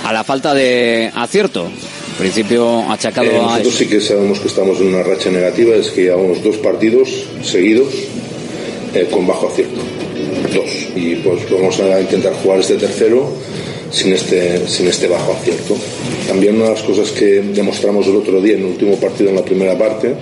a 0.04 0.12
la 0.12 0.24
falta 0.24 0.54
de 0.54 1.10
acierto. 1.14 1.66
En 1.66 2.16
principio 2.18 2.90
achacado 2.90 3.30
Eh, 3.30 3.38
a 3.38 3.42
nosotros 3.42 3.74
sí 3.74 3.86
que 3.86 4.00
sabemos 4.00 4.40
que 4.40 4.48
estamos 4.48 4.80
en 4.80 4.88
una 4.88 5.02
racha 5.02 5.30
negativa, 5.30 5.76
es 5.76 5.88
que 5.88 6.02
llevamos 6.02 6.42
dos 6.42 6.56
partidos 6.56 7.08
seguidos 7.42 7.92
eh, 8.94 9.08
con 9.10 9.26
bajo 9.26 9.48
acierto. 9.48 9.80
Dos. 10.52 10.70
Y 10.96 11.16
pues 11.16 11.48
vamos 11.50 11.78
a 11.80 12.00
intentar 12.00 12.32
jugar 12.42 12.60
este 12.60 12.76
tercero 12.76 13.32
sin 13.90 14.12
este, 14.12 14.66
sin 14.66 14.88
este 14.88 15.06
bajo 15.06 15.32
acierto. 15.32 15.76
También 16.26 16.56
una 16.56 16.66
de 16.66 16.70
las 16.72 16.82
cosas 16.82 17.10
que 17.10 17.40
demostramos 17.40 18.06
el 18.06 18.16
otro 18.16 18.40
día 18.40 18.54
en 18.54 18.60
el 18.60 18.66
último 18.66 18.96
partido 18.96 19.30
en 19.30 19.36
la 19.36 19.44
primera 19.44 19.76
parte 19.78 20.14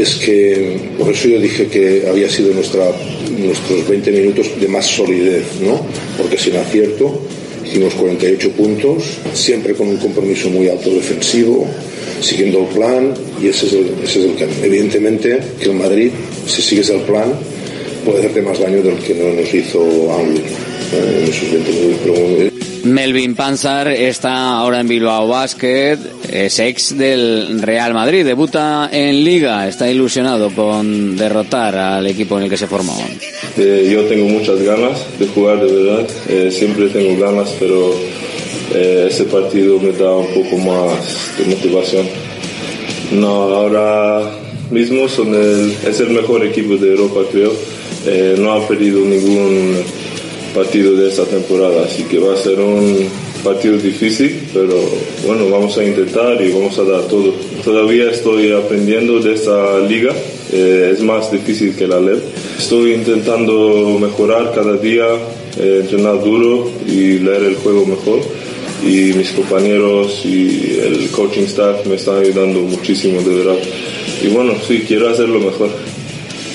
es 0.00 0.16
que, 0.16 0.76
por 0.98 1.12
eso 1.12 1.28
yo 1.28 1.40
dije 1.40 1.66
que 1.66 2.04
había 2.08 2.28
sido 2.28 2.52
nuestra, 2.52 2.84
nuestros 3.38 3.88
20 3.88 4.10
minutos 4.10 4.48
de 4.60 4.68
más 4.68 4.86
solidez, 4.86 5.44
¿no? 5.60 5.86
Porque 6.18 6.36
sin 6.36 6.56
acierto 6.56 7.20
hicimos 7.64 7.94
48 7.94 8.50
puntos, 8.50 9.04
siempre 9.32 9.74
con 9.74 9.88
un 9.88 9.96
compromiso 9.96 10.50
muy 10.50 10.68
alto 10.68 10.90
defensivo, 10.90 11.66
siguiendo 12.20 12.60
el 12.60 12.66
plan, 12.66 13.14
y 13.42 13.48
ese 13.48 13.66
es 13.66 13.72
el, 13.72 13.86
ese 14.02 14.20
es 14.20 14.24
el 14.26 14.34
camino. 14.36 14.64
Evidentemente 14.64 15.40
que 15.60 15.66
el 15.66 15.74
Madrid, 15.74 16.10
si 16.46 16.62
sigues 16.62 16.90
el 16.90 17.00
plan, 17.02 17.32
puede 18.04 18.18
hacerte 18.18 18.42
más 18.42 18.58
daño 18.58 18.82
del 18.82 18.96
que 18.98 19.14
no 19.14 19.32
nos 19.32 19.54
hizo 19.54 19.80
Anglo 20.12 20.40
eh, 20.40 21.22
en 21.22 21.28
esos 21.28 21.50
20 21.50 21.72
minutos. 21.72 22.53
Melvin 22.84 23.34
Panzar 23.34 23.88
está 23.88 24.58
ahora 24.58 24.80
en 24.80 24.88
Bilbao 24.88 25.26
Basket, 25.26 25.98
es 26.30 26.58
ex 26.58 26.96
del 26.96 27.62
Real 27.62 27.94
Madrid, 27.94 28.24
debuta 28.24 28.90
en 28.92 29.24
Liga, 29.24 29.66
está 29.66 29.90
ilusionado 29.90 30.50
con 30.50 31.16
derrotar 31.16 31.74
al 31.76 32.06
equipo 32.06 32.36
en 32.36 32.44
el 32.44 32.50
que 32.50 32.58
se 32.58 32.66
formó. 32.66 32.94
Eh, 33.56 33.90
yo 33.90 34.04
tengo 34.04 34.28
muchas 34.28 34.60
ganas 34.62 35.02
de 35.18 35.26
jugar, 35.28 35.64
de 35.64 35.72
verdad. 35.72 36.06
Eh, 36.28 36.50
siempre 36.50 36.88
tengo 36.88 37.18
ganas, 37.18 37.54
pero 37.58 37.94
eh, 38.74 39.08
ese 39.10 39.24
partido 39.24 39.78
me 39.80 39.92
da 39.92 40.14
un 40.14 40.34
poco 40.34 40.58
más 40.58 41.38
de 41.38 41.54
motivación. 41.54 42.06
No, 43.12 43.28
ahora 43.28 44.30
mismo 44.70 45.08
son 45.08 45.34
el, 45.34 45.74
es 45.86 46.00
el 46.00 46.10
mejor 46.10 46.44
equipo 46.44 46.76
de 46.76 46.90
Europa, 46.90 47.20
creo. 47.32 47.52
Eh, 48.06 48.34
no 48.38 48.52
han 48.52 48.66
perdido 48.66 49.00
ningún 49.00 49.82
partido 50.54 50.94
de 50.94 51.08
esta 51.08 51.24
temporada, 51.24 51.84
así 51.84 52.04
que 52.04 52.18
va 52.18 52.34
a 52.34 52.36
ser 52.36 52.60
un 52.60 53.08
partido 53.42 53.76
difícil, 53.76 54.48
pero 54.54 54.74
bueno, 55.26 55.50
vamos 55.50 55.76
a 55.76 55.84
intentar 55.84 56.40
y 56.40 56.52
vamos 56.52 56.78
a 56.78 56.84
dar 56.84 57.02
todo. 57.02 57.34
Todavía 57.62 58.10
estoy 58.10 58.52
aprendiendo 58.52 59.20
de 59.20 59.34
esta 59.34 59.80
liga, 59.80 60.12
eh, 60.52 60.92
es 60.94 61.02
más 61.02 61.30
difícil 61.30 61.74
que 61.74 61.86
la 61.86 62.00
LEP. 62.00 62.22
Estoy 62.58 62.94
intentando 62.94 63.98
mejorar 64.00 64.52
cada 64.54 64.76
día, 64.76 65.04
eh, 65.58 65.80
entrenar 65.82 66.22
duro 66.22 66.70
y 66.86 67.18
leer 67.18 67.42
el 67.42 67.56
juego 67.56 67.84
mejor. 67.84 68.20
Y 68.82 69.12
mis 69.14 69.32
compañeros 69.32 70.22
y 70.24 70.78
el 70.82 71.08
coaching 71.10 71.44
staff 71.44 71.86
me 71.86 71.94
están 71.94 72.18
ayudando 72.18 72.60
muchísimo, 72.60 73.20
de 73.22 73.34
verdad. 73.36 73.56
Y 74.22 74.28
bueno, 74.28 74.54
sí, 74.66 74.84
quiero 74.86 75.08
hacerlo 75.08 75.40
mejor. 75.40 75.70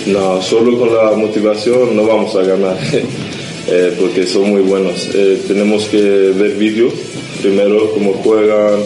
No, 0.05 0.41
solo 0.41 0.77
con 0.79 0.95
la 0.95 1.11
motivación 1.11 1.95
no 1.95 2.05
vamos 2.05 2.35
a 2.35 2.41
ganar, 2.41 2.77
eh, 3.67 3.95
porque 3.99 4.25
son 4.25 4.49
muy 4.49 4.61
buenos. 4.61 5.09
Eh, 5.13 5.41
tenemos 5.47 5.85
que 5.85 6.01
ver 6.01 6.55
vídeos, 6.55 6.93
primero 7.41 7.91
cómo 7.93 8.13
juegan, 8.13 8.79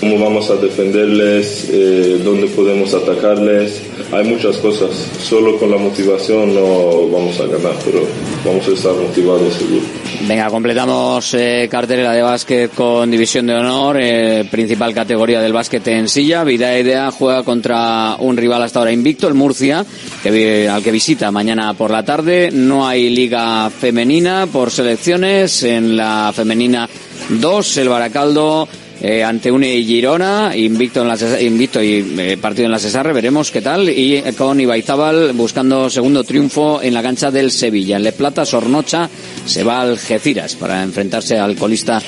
cómo 0.00 0.18
vamos 0.18 0.50
a 0.50 0.56
defenderles, 0.56 1.68
eh, 1.72 2.20
dónde 2.24 2.46
podemos 2.48 2.94
atacarles. 2.94 3.82
Hay 4.12 4.24
muchas 4.24 4.56
cosas. 4.58 4.90
Solo 5.22 5.58
con 5.58 5.70
la 5.70 5.76
motivación 5.76 6.54
no 6.54 7.08
vamos 7.08 7.40
a 7.40 7.46
ganar, 7.46 7.74
pero 7.84 8.02
vamos 8.44 8.66
a 8.68 8.72
estar 8.72 8.94
motivados 8.94 9.54
seguro. 9.54 9.97
Venga, 10.26 10.50
completamos 10.50 11.32
eh, 11.34 11.68
cartelera 11.70 12.12
de 12.12 12.22
básquet 12.22 12.74
con 12.74 13.10
división 13.10 13.46
de 13.46 13.54
honor, 13.54 13.96
eh, 14.00 14.46
principal 14.50 14.92
categoría 14.92 15.40
del 15.40 15.52
básquet 15.52 15.86
en 15.88 16.08
silla. 16.08 16.44
Vida 16.44 16.78
Idea 16.78 17.10
juega 17.10 17.42
contra 17.42 18.16
un 18.18 18.36
rival 18.36 18.62
hasta 18.62 18.80
ahora 18.80 18.92
invicto, 18.92 19.26
el 19.26 19.34
Murcia, 19.34 19.86
que, 20.22 20.68
al 20.68 20.82
que 20.82 20.90
visita 20.90 21.30
mañana 21.30 21.72
por 21.74 21.90
la 21.90 22.04
tarde. 22.04 22.50
No 22.52 22.86
hay 22.86 23.08
liga 23.10 23.70
femenina 23.70 24.46
por 24.46 24.70
selecciones. 24.70 25.62
En 25.62 25.96
la 25.96 26.32
femenina 26.34 26.88
2, 27.30 27.76
el 27.78 27.88
Baracaldo 27.88 28.68
eh, 29.00 29.22
ante 29.22 29.52
un 29.52 29.62
Girona, 29.62 30.56
invicto, 30.56 31.02
en 31.02 31.08
la, 31.08 31.16
invicto 31.40 31.80
y 31.80 32.16
eh, 32.18 32.36
partido 32.36 32.66
en 32.66 32.72
la 32.72 32.80
Cesarre, 32.80 33.12
veremos 33.12 33.52
qué 33.52 33.62
tal. 33.62 33.88
Y 33.88 34.16
eh, 34.16 34.34
con 34.36 34.60
Ibaizábal 34.60 35.34
buscando 35.34 35.88
segundo 35.88 36.24
triunfo 36.24 36.82
en 36.82 36.94
la 36.94 37.02
cancha 37.02 37.30
del 37.30 37.52
Sevilla. 37.52 37.96
En 37.96 38.02
Le 38.02 38.10
Plata, 38.12 38.44
Sornocha 38.44 39.08
se 39.46 39.62
va 39.62 39.82
al 39.82 39.90
Algeciras 39.90 40.56
para 40.56 40.82
enfrentarse 40.82 41.38
al 41.38 41.54
colista 41.54 42.02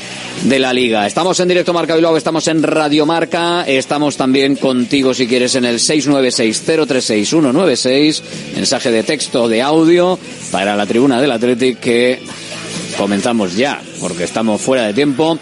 de 0.44 0.58
la 0.58 0.72
Liga. 0.72 1.06
Estamos 1.06 1.38
en 1.38 1.46
directo 1.48 1.72
Marca 1.72 1.94
Bilbao, 1.94 2.16
estamos 2.16 2.48
en 2.48 2.60
Radio 2.62 3.06
Marca, 3.06 3.62
estamos 3.66 4.16
también 4.16 4.56
contigo 4.56 5.14
si 5.14 5.28
quieres 5.28 5.54
en 5.54 5.66
el 5.66 5.78
696-036-196, 5.78 8.22
mensaje 8.56 8.90
de 8.90 9.04
texto, 9.04 9.48
de 9.48 9.62
audio 9.62 10.18
para 10.50 10.74
la 10.76 10.86
tribuna 10.86 11.20
del 11.20 11.32
Athletic 11.32 11.78
que 11.78 12.20
comenzamos 12.96 13.54
ya, 13.56 13.82
porque 14.00 14.24
estamos 14.24 14.60
fuera 14.60 14.84
de 14.84 14.94
tiempo 14.94 15.38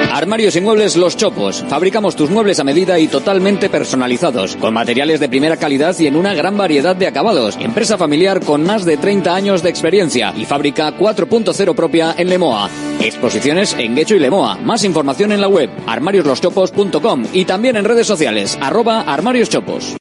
Armarios 0.11 0.57
y 0.57 0.61
muebles 0.61 0.97
Los 0.97 1.15
Chopos. 1.15 1.63
Fabricamos 1.69 2.17
tus 2.17 2.29
muebles 2.29 2.59
a 2.59 2.65
medida 2.65 2.99
y 2.99 3.07
totalmente 3.07 3.69
personalizados, 3.69 4.57
con 4.57 4.73
materiales 4.73 5.21
de 5.21 5.29
primera 5.29 5.55
calidad 5.55 5.97
y 5.99 6.07
en 6.07 6.17
una 6.17 6.33
gran 6.33 6.57
variedad 6.57 6.95
de 6.95 7.07
acabados. 7.07 7.57
Empresa 7.61 7.97
familiar 7.97 8.43
con 8.43 8.63
más 8.63 8.83
de 8.83 8.97
30 8.97 9.33
años 9.33 9.63
de 9.63 9.69
experiencia 9.69 10.33
y 10.35 10.43
fábrica 10.43 10.97
4.0 10.97 11.75
propia 11.75 12.13
en 12.17 12.27
Lemoa. 12.29 12.90
Exposiciones 13.01 13.75
en 13.77 13.95
Guecho 13.95 14.15
y 14.15 14.19
Lemoa. 14.19 14.57
Más 14.57 14.83
información 14.83 15.31
en 15.31 15.41
la 15.41 15.47
web 15.47 15.69
armarioslostopos.com 15.87 17.25
y 17.33 17.45
también 17.45 17.75
en 17.75 17.85
redes 17.85 18.07
sociales 18.07 18.57
arroba 18.61 19.01
armarioschopos. 19.01 19.95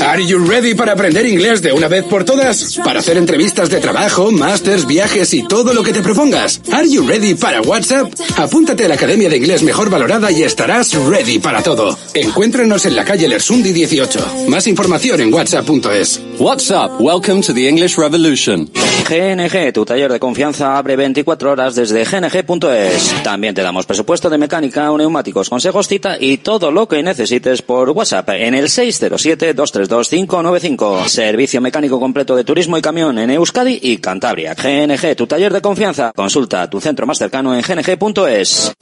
Are 0.00 0.24
you 0.24 0.38
ready 0.38 0.74
para 0.74 0.92
aprender 0.92 1.26
inglés 1.26 1.60
de 1.60 1.70
una 1.70 1.88
vez 1.88 2.04
por 2.04 2.24
todas? 2.24 2.78
Para 2.82 3.00
hacer 3.00 3.18
entrevistas 3.18 3.68
de 3.68 3.80
trabajo, 3.80 4.32
másters, 4.32 4.86
viajes 4.86 5.34
y 5.34 5.46
todo 5.46 5.74
lo 5.74 5.82
que 5.82 5.92
te 5.92 6.00
propongas. 6.00 6.62
Are 6.72 6.88
you 6.88 7.06
ready 7.06 7.34
para 7.34 7.60
WhatsApp? 7.60 8.10
Apúntate 8.38 8.86
a 8.86 8.88
la 8.88 8.94
Academia 8.94 9.28
de 9.28 9.36
Inglés 9.36 9.62
Mejor 9.62 9.90
Valorada 9.90 10.32
y 10.32 10.42
estarás 10.42 10.94
ready 10.94 11.38
para 11.38 11.62
todo. 11.62 11.98
Encuéntranos 12.14 12.86
en 12.86 12.96
la 12.96 13.04
calle 13.04 13.28
Lersundi 13.28 13.72
18. 13.72 14.46
Más 14.48 14.66
información 14.66 15.20
en 15.20 15.34
whatsapp.es. 15.34 16.22
WhatsApp, 16.38 16.98
welcome 16.98 17.42
to 17.42 17.52
the 17.52 17.68
English 17.68 17.98
Revolution. 17.98 18.70
GNG, 19.08 19.72
tu 19.72 19.84
taller 19.84 20.10
de 20.12 20.18
confianza 20.18 20.78
abre 20.78 20.96
24 20.96 21.52
horas 21.52 21.74
desde 21.74 22.06
gng.es. 22.20 23.22
También 23.22 23.54
te 23.54 23.62
damos 23.62 23.86
presupuesto 23.86 24.28
de 24.30 24.38
mecánica, 24.38 24.90
neumáticos, 24.96 25.48
consejos, 25.48 25.86
cita 25.88 26.16
y 26.18 26.38
todo 26.38 26.70
lo 26.70 26.88
que 26.88 27.02
necesites 27.02 27.60
por 27.62 27.90
WhatsApp 27.90 28.30
en 28.30 28.54
el 28.54 28.66
607-232-595. 28.66 31.06
Servicio 31.06 31.60
mecánico 31.60 32.00
completo 32.00 32.34
de 32.36 32.44
turismo 32.44 32.78
y 32.78 32.82
camión 32.82 33.18
en 33.18 33.30
Euskadi 33.30 33.78
y 33.82 33.98
Cantabria. 33.98 34.54
GNG, 34.54 35.16
tu 35.16 35.26
taller 35.26 35.52
de 35.52 35.60
confianza. 35.60 36.12
Consulta 36.14 36.70
tu 36.70 36.80
centro 36.80 37.06
más 37.06 37.18
cercano 37.18 37.54
en 37.54 37.62
gng.es. 37.62 38.72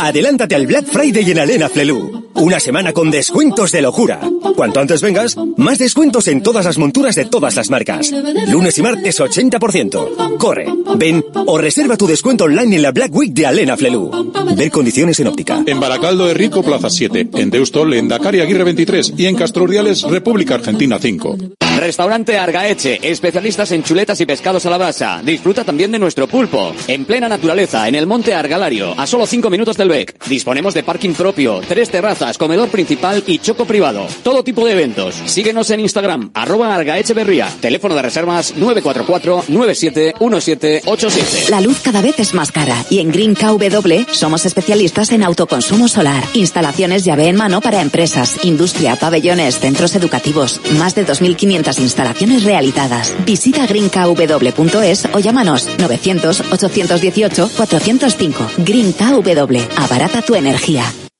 Adelántate 0.00 0.54
al 0.54 0.66
Black 0.66 0.86
Friday 0.86 1.30
en 1.30 1.38
Alena 1.38 1.68
Flelu. 1.68 2.24
Una 2.34 2.60
semana 2.60 2.92
con 2.92 3.10
descuentos 3.10 3.72
de 3.72 3.82
locura. 3.82 4.20
Cuanto 4.56 4.80
antes 4.80 5.00
vengas, 5.00 5.36
más 5.56 5.78
descuentos 5.78 6.28
en 6.28 6.42
todas 6.42 6.64
las 6.64 6.78
monturas 6.78 7.14
de 7.14 7.26
todas 7.26 7.56
las 7.56 7.70
marcas. 7.70 8.10
Lunes 8.48 8.78
y 8.78 8.82
martes 8.82 9.20
80%. 9.20 10.36
Corre, 10.36 10.66
ven 10.96 11.24
o 11.46 11.58
reserva 11.58 11.96
tu 11.96 12.06
descuento 12.06 12.44
online 12.44 12.76
en 12.76 12.82
la 12.84 12.92
Black 12.92 13.14
Week 13.14 13.32
de 13.32 13.46
Alena 13.46 13.78
Flelu. 13.78 14.10
Ver 14.54 14.70
condiciones 14.70 15.18
en 15.18 15.28
óptica. 15.28 15.62
En 15.64 15.80
Baracaldo 15.80 16.32
Rico, 16.34 16.62
Plaza 16.62 16.90
7. 16.90 17.30
En 17.32 17.48
Deustol, 17.48 17.94
en 17.94 18.08
Dakar 18.08 18.34
y 18.34 18.40
Aguirre 18.40 18.64
23. 18.64 19.14
Y 19.16 19.24
en 19.24 19.36
Castro 19.36 19.64
Urdiales, 19.64 20.02
República 20.02 20.56
Argentina 20.56 20.98
5. 21.00 21.63
Restaurante 21.84 22.38
Argaeche, 22.38 22.98
especialistas 23.02 23.70
en 23.72 23.82
chuletas 23.82 24.18
y 24.18 24.24
pescados 24.24 24.64
a 24.64 24.70
la 24.70 24.78
brasa. 24.78 25.20
Disfruta 25.22 25.64
también 25.64 25.92
de 25.92 25.98
nuestro 25.98 26.26
pulpo. 26.26 26.74
En 26.88 27.04
plena 27.04 27.28
naturaleza, 27.28 27.86
en 27.86 27.94
el 27.94 28.06
monte 28.06 28.32
Argalario, 28.32 28.98
a 28.98 29.06
solo 29.06 29.26
5 29.26 29.50
minutos 29.50 29.76
del 29.76 29.90
BEC. 29.90 30.24
Disponemos 30.26 30.72
de 30.72 30.82
parking 30.82 31.12
propio, 31.12 31.60
tres 31.68 31.90
terrazas, 31.90 32.38
comedor 32.38 32.70
principal 32.70 33.22
y 33.26 33.38
choco 33.38 33.66
privado. 33.66 34.06
Todo 34.22 34.42
tipo 34.42 34.64
de 34.64 34.72
eventos. 34.72 35.14
Síguenos 35.26 35.70
en 35.72 35.80
Instagram, 35.80 36.30
arroba 36.32 36.74
Argaecheverría. 36.74 37.50
Teléfono 37.60 37.94
de 37.94 38.00
reservas 38.00 38.56
944-971787. 38.56 41.50
La 41.50 41.60
luz 41.60 41.80
cada 41.80 42.00
vez 42.00 42.18
es 42.18 42.32
más 42.32 42.50
cara 42.50 42.82
y 42.88 43.00
en 43.00 43.12
Green 43.12 43.34
KW 43.34 44.10
somos 44.10 44.46
especialistas 44.46 45.12
en 45.12 45.22
autoconsumo 45.22 45.88
solar, 45.88 46.24
instalaciones 46.32 47.04
llave 47.04 47.28
en 47.28 47.36
mano 47.36 47.60
para 47.60 47.82
empresas, 47.82 48.42
industria, 48.42 48.96
pabellones, 48.96 49.58
centros 49.58 49.94
educativos, 49.96 50.62
más 50.78 50.94
de 50.94 51.06
2.500 51.06 51.73
instalaciones 51.78 52.44
realizadas. 52.44 53.14
Visita 53.24 53.66
greenkw.es 53.66 55.08
o 55.12 55.18
llámanos 55.18 55.68
900-818-405. 55.78 58.34
Green 58.58 58.92
KW, 58.92 59.58
abarata 59.76 60.22
tu 60.22 60.34
energía. 60.34 60.84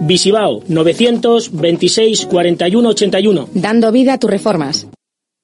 Visibao 0.00 0.62
926 0.68 2.26
41 2.26 2.88
81. 2.88 3.48
Dando 3.54 3.92
vida 3.92 4.14
a 4.14 4.18
tus 4.18 4.30
reformas. 4.30 4.86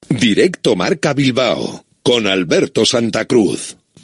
Directo 0.09 0.75
Marca 0.75 1.13
Bilbao 1.13 1.83
con 2.03 2.27
Alberto 2.27 2.85
Santa 2.85 3.25
Cruz. 3.25 3.77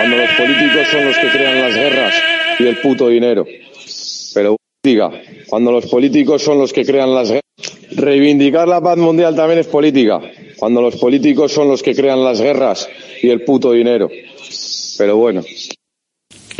cuando 0.00 0.16
los 0.16 0.30
políticos 0.30 0.86
son 0.90 1.04
los 1.04 1.18
que 1.18 1.28
crean 1.28 1.60
las 1.60 1.74
guerras 1.74 2.14
y 2.58 2.66
el 2.66 2.78
puto 2.78 3.08
dinero. 3.08 3.44
Pero 4.32 4.56
diga, 4.82 5.10
cuando 5.46 5.72
los 5.72 5.86
políticos 5.86 6.42
son 6.42 6.58
los 6.58 6.72
que 6.72 6.86
crean 6.86 7.14
las 7.14 7.28
guerras. 7.28 7.42
Reivindicar 7.90 8.66
la 8.66 8.80
paz 8.80 8.96
mundial 8.96 9.36
también 9.36 9.58
es 9.58 9.66
política, 9.66 10.18
cuando 10.56 10.80
los 10.80 10.96
políticos 10.96 11.52
son 11.52 11.68
los 11.68 11.82
que 11.82 11.94
crean 11.94 12.24
las 12.24 12.40
guerras 12.40 12.88
y 13.22 13.28
el 13.28 13.42
puto 13.42 13.72
dinero. 13.72 14.08
Pero 14.96 15.18
bueno. 15.18 15.42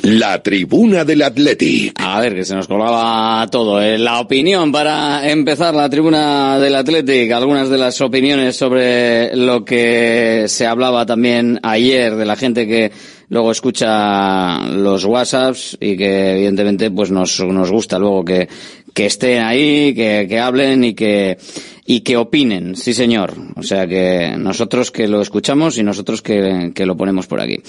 La 0.03 0.43
tribuna 0.43 1.05
del 1.05 1.23
Athletic. 1.23 1.93
A 1.99 2.21
ver, 2.21 2.35
que 2.35 2.45
se 2.45 2.55
nos 2.55 2.67
colaba 2.67 3.47
todo. 3.51 3.81
¿eh? 3.83 3.99
La 3.99 4.21
opinión 4.21 4.73
para 4.73 5.31
empezar 5.31 5.75
la 5.75 5.89
tribuna 5.89 6.59
del 6.59 6.75
Athletic. 6.75 7.31
Algunas 7.33 7.69
de 7.69 7.79
las 7.79 8.01
opiniones 8.01 8.57
sobre 8.57 9.35
lo 9.37 9.65
que 9.65 10.45
se 10.49 10.67
hablaba 10.67 11.05
también 11.05 11.61
ayer 11.63 12.17
de 12.17 12.25
la 12.25 12.37
gente 12.37 12.67
que 12.67 12.91
luego 13.31 13.51
escucha 13.51 14.59
los 14.69 15.05
WhatsApps 15.05 15.79
y 15.81 15.97
que 15.97 16.33
evidentemente 16.33 16.91
pues 16.91 17.11
nos, 17.11 17.41
nos 17.41 17.71
gusta 17.71 17.99
luego 17.99 18.25
que, 18.25 18.49
que 18.93 19.07
estén 19.07 19.43
ahí, 19.43 19.95
que, 19.95 20.27
que 20.29 20.39
hablen 20.39 20.85
y 20.85 20.95
que, 20.95 21.39
y 21.87 22.01
que 22.01 22.17
opinen. 22.17 22.77
Sí, 22.77 22.93
señor. 22.93 23.33
O 23.57 23.63
sea 23.63 23.87
que 23.87 24.35
nosotros 24.37 24.91
que 24.91 25.09
lo 25.09 25.23
escuchamos 25.23 25.79
y 25.79 25.83
nosotros 25.83 26.21
que, 26.21 26.73
que 26.75 26.87
lo 26.87 26.97
ponemos 26.97 27.27
por 27.27 27.41
aquí. 27.41 27.61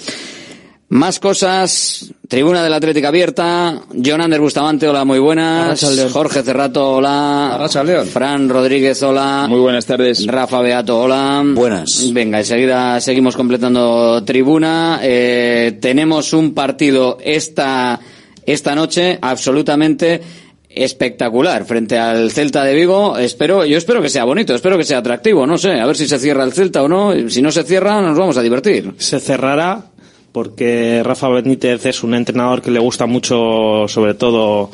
Más 0.92 1.18
cosas. 1.18 2.12
Tribuna 2.28 2.62
del 2.62 2.74
Atlético 2.74 3.08
abierta. 3.08 3.80
John 4.04 4.20
Ander 4.20 4.42
Bustamante, 4.42 4.86
hola, 4.86 5.06
muy 5.06 5.18
buenas. 5.18 5.82
Jorge 6.12 6.42
Cerrato, 6.42 6.96
hola. 6.96 7.66
Fran 8.12 8.50
Rodríguez, 8.50 9.02
hola. 9.02 9.46
Muy 9.48 9.60
buenas 9.60 9.86
tardes. 9.86 10.26
Rafa 10.26 10.60
Beato, 10.60 11.00
hola. 11.00 11.42
Buenas. 11.46 12.12
Venga, 12.12 12.40
enseguida 12.40 13.00
seguimos 13.00 13.36
completando 13.36 14.22
tribuna. 14.22 15.00
Eh, 15.02 15.78
tenemos 15.80 16.34
un 16.34 16.52
partido 16.52 17.16
esta, 17.24 17.98
esta 18.44 18.74
noche 18.74 19.18
absolutamente 19.22 20.20
espectacular 20.68 21.64
frente 21.64 21.98
al 21.98 22.30
Celta 22.32 22.64
de 22.64 22.74
Vigo. 22.74 23.16
Espero, 23.16 23.64
yo 23.64 23.78
espero 23.78 24.02
que 24.02 24.10
sea 24.10 24.24
bonito, 24.24 24.54
espero 24.54 24.76
que 24.76 24.84
sea 24.84 24.98
atractivo, 24.98 25.46
no 25.46 25.56
sé, 25.56 25.80
a 25.80 25.86
ver 25.86 25.96
si 25.96 26.06
se 26.06 26.18
cierra 26.18 26.44
el 26.44 26.52
Celta 26.52 26.82
o 26.82 26.88
no. 26.88 27.14
Si 27.30 27.40
no 27.40 27.50
se 27.50 27.62
cierra, 27.62 28.02
nos 28.02 28.18
vamos 28.18 28.36
a 28.36 28.42
divertir. 28.42 28.92
Se 28.98 29.20
cerrará 29.20 29.91
porque 30.32 31.02
Rafa 31.04 31.28
Benítez 31.28 31.86
es 31.86 32.02
un 32.02 32.14
entrenador 32.14 32.62
que 32.62 32.70
le 32.70 32.80
gusta 32.80 33.06
mucho, 33.06 33.86
sobre 33.88 34.14
todo, 34.14 34.70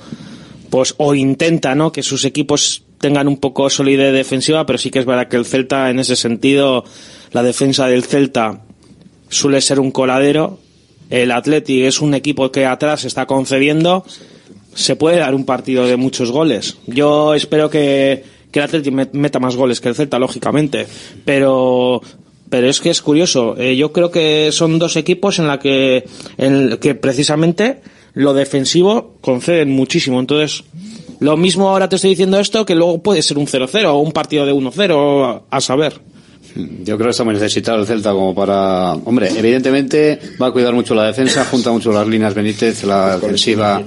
pues, 0.71 0.95
o 0.99 1.15
intenta, 1.15 1.75
¿no? 1.75 1.93
Que 1.93 2.03
sus 2.03 2.25
equipos 2.25 2.85
tengan 2.99 3.29
un 3.29 3.37
poco 3.39 3.69
solidez 3.71 4.13
defensiva, 4.13 4.67
pero 4.67 4.79
sí 4.79 4.91
que 4.91 4.99
es 5.01 5.05
verdad 5.07 5.29
que 5.29 5.37
el 5.37 5.45
Celta, 5.47 5.91
en 5.91 5.99
ese 5.99 6.17
sentido, 6.17 6.85
la 7.33 7.43
defensa 7.43 7.87
del 7.87 8.05
Celta 8.05 8.63
suele 9.29 9.61
ser 9.61 9.79
un 9.81 9.91
coladero. 9.91 10.59
El 11.11 11.31
Athletic 11.33 11.85
es 11.85 12.01
un 12.01 12.15
equipo 12.15 12.51
que 12.53 12.67
atrás 12.67 13.05
está 13.05 13.27
concediendo. 13.27 14.05
Se 14.75 14.95
puede 14.97 15.19
dar 15.19 15.35
un 15.35 15.45
partido 15.45 15.87
de 15.87 15.97
muchos 15.97 16.31
goles. 16.31 16.77
Yo 16.87 17.35
espero 17.35 17.71
que, 17.71 18.25
que 18.53 18.59
el 18.59 18.65
Athletic 18.65 18.93
met- 18.93 19.13
meta 19.13 19.39
más 19.39 19.57
goles 19.57 19.81
que 19.81 19.89
el 19.89 19.95
Celta, 19.95 20.19
lógicamente. 20.19 20.87
Pero, 21.25 22.03
pero 22.51 22.69
es 22.69 22.81
que 22.81 22.91
es 22.91 23.03
curioso. 23.03 23.57
Eh, 23.59 23.77
yo 23.77 23.93
creo 23.93 24.11
que 24.11 24.51
son 24.53 24.79
dos 24.79 24.97
equipos 24.97 25.39
en 25.39 25.47
la 25.47 25.59
que, 25.59 26.05
en 26.37 26.79
que 26.79 26.95
precisamente 26.95 27.81
lo 28.15 28.35
defensivo 28.35 29.15
conceden 29.21 29.71
muchísimo. 29.71 30.21
Entonces, 30.21 30.65
lo 31.21 31.37
mismo 31.37 31.69
ahora 31.69 31.89
te 31.89 31.97
estoy 31.97 32.11
diciendo 32.11 32.39
esto 32.39 32.65
que 32.65 32.75
luego 32.75 33.03
puede 33.03 33.23
ser 33.23 33.39
un 33.39 33.47
0-0 33.47 33.87
o 33.87 33.99
un 33.99 34.13
partido 34.13 34.47
de 34.47 34.53
1-0, 34.53 35.43
a 35.51 35.61
saber. 35.61 36.01
Yo 36.55 36.97
creo 36.97 37.07
que 37.07 37.11
está 37.11 37.25
muy 37.25 37.35
necesitado 37.35 37.81
el 37.81 37.87
Celta 37.87 38.13
como 38.13 38.35
para... 38.35 38.93
Hombre, 38.93 39.29
evidentemente 39.37 40.19
va 40.41 40.49
a 40.49 40.51
cuidar 40.51 40.75
mucho 40.75 40.95
la 40.95 41.05
defensa, 41.05 41.45
junta 41.45 41.71
mucho 41.71 41.93
las 41.93 42.07
líneas 42.07 42.35
Benítez, 42.35 42.85
la 42.85 43.19
defensiva 43.19 43.83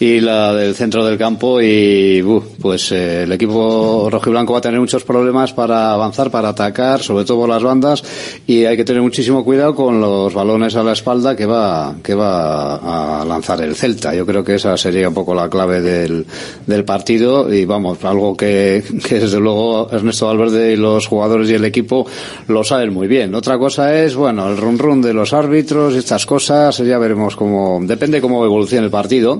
y 0.00 0.20
la 0.20 0.54
del 0.54 0.74
centro 0.74 1.04
del 1.04 1.18
campo 1.18 1.60
y 1.60 2.22
uh, 2.22 2.42
pues 2.60 2.92
eh, 2.92 3.24
el 3.24 3.32
equipo 3.32 4.08
rojiblanco 4.10 4.52
va 4.52 4.60
a 4.60 4.62
tener 4.62 4.80
muchos 4.80 5.04
problemas 5.04 5.52
para 5.52 5.92
avanzar, 5.92 6.30
para 6.30 6.50
atacar, 6.50 7.02
sobre 7.02 7.24
todo 7.24 7.46
las 7.46 7.62
bandas 7.62 8.04
y 8.46 8.64
hay 8.64 8.76
que 8.76 8.84
tener 8.84 9.02
muchísimo 9.02 9.44
cuidado 9.44 9.74
con 9.74 10.00
los 10.00 10.32
balones 10.32 10.76
a 10.76 10.82
la 10.82 10.92
espalda 10.92 11.34
que 11.34 11.46
va 11.46 11.96
que 12.02 12.14
va 12.14 13.20
a 13.20 13.24
lanzar 13.24 13.60
el 13.62 13.74
Celta. 13.74 14.14
Yo 14.14 14.24
creo 14.24 14.44
que 14.44 14.54
esa 14.54 14.76
sería 14.76 15.08
un 15.08 15.14
poco 15.14 15.34
la 15.34 15.48
clave 15.48 15.80
del, 15.80 16.26
del 16.66 16.84
partido 16.84 17.52
y 17.52 17.64
vamos, 17.64 18.04
algo 18.04 18.36
que, 18.36 18.82
que 19.06 19.20
desde 19.20 19.40
luego 19.40 19.88
Ernesto 19.90 20.26
Valverde 20.26 20.72
y 20.72 20.76
los 20.76 21.06
jugadores 21.06 21.50
y 21.50 21.54
el 21.54 21.64
equipo 21.64 22.06
lo 22.46 22.64
saben 22.64 22.92
muy 22.92 23.08
bien. 23.08 23.34
Otra 23.34 23.58
cosa 23.58 23.94
es, 23.98 24.14
bueno, 24.14 24.48
el 24.48 24.56
run 24.56 24.78
run 24.78 25.02
de 25.02 25.12
los 25.12 25.32
árbitros 25.32 25.94
y 25.94 25.98
estas 25.98 26.26
cosas, 26.26 26.78
ya 26.78 26.98
veremos 26.98 27.36
cómo, 27.36 27.80
depende 27.82 28.20
cómo 28.20 28.44
evolucione 28.44 28.84
el 28.84 28.90
partido, 28.90 29.38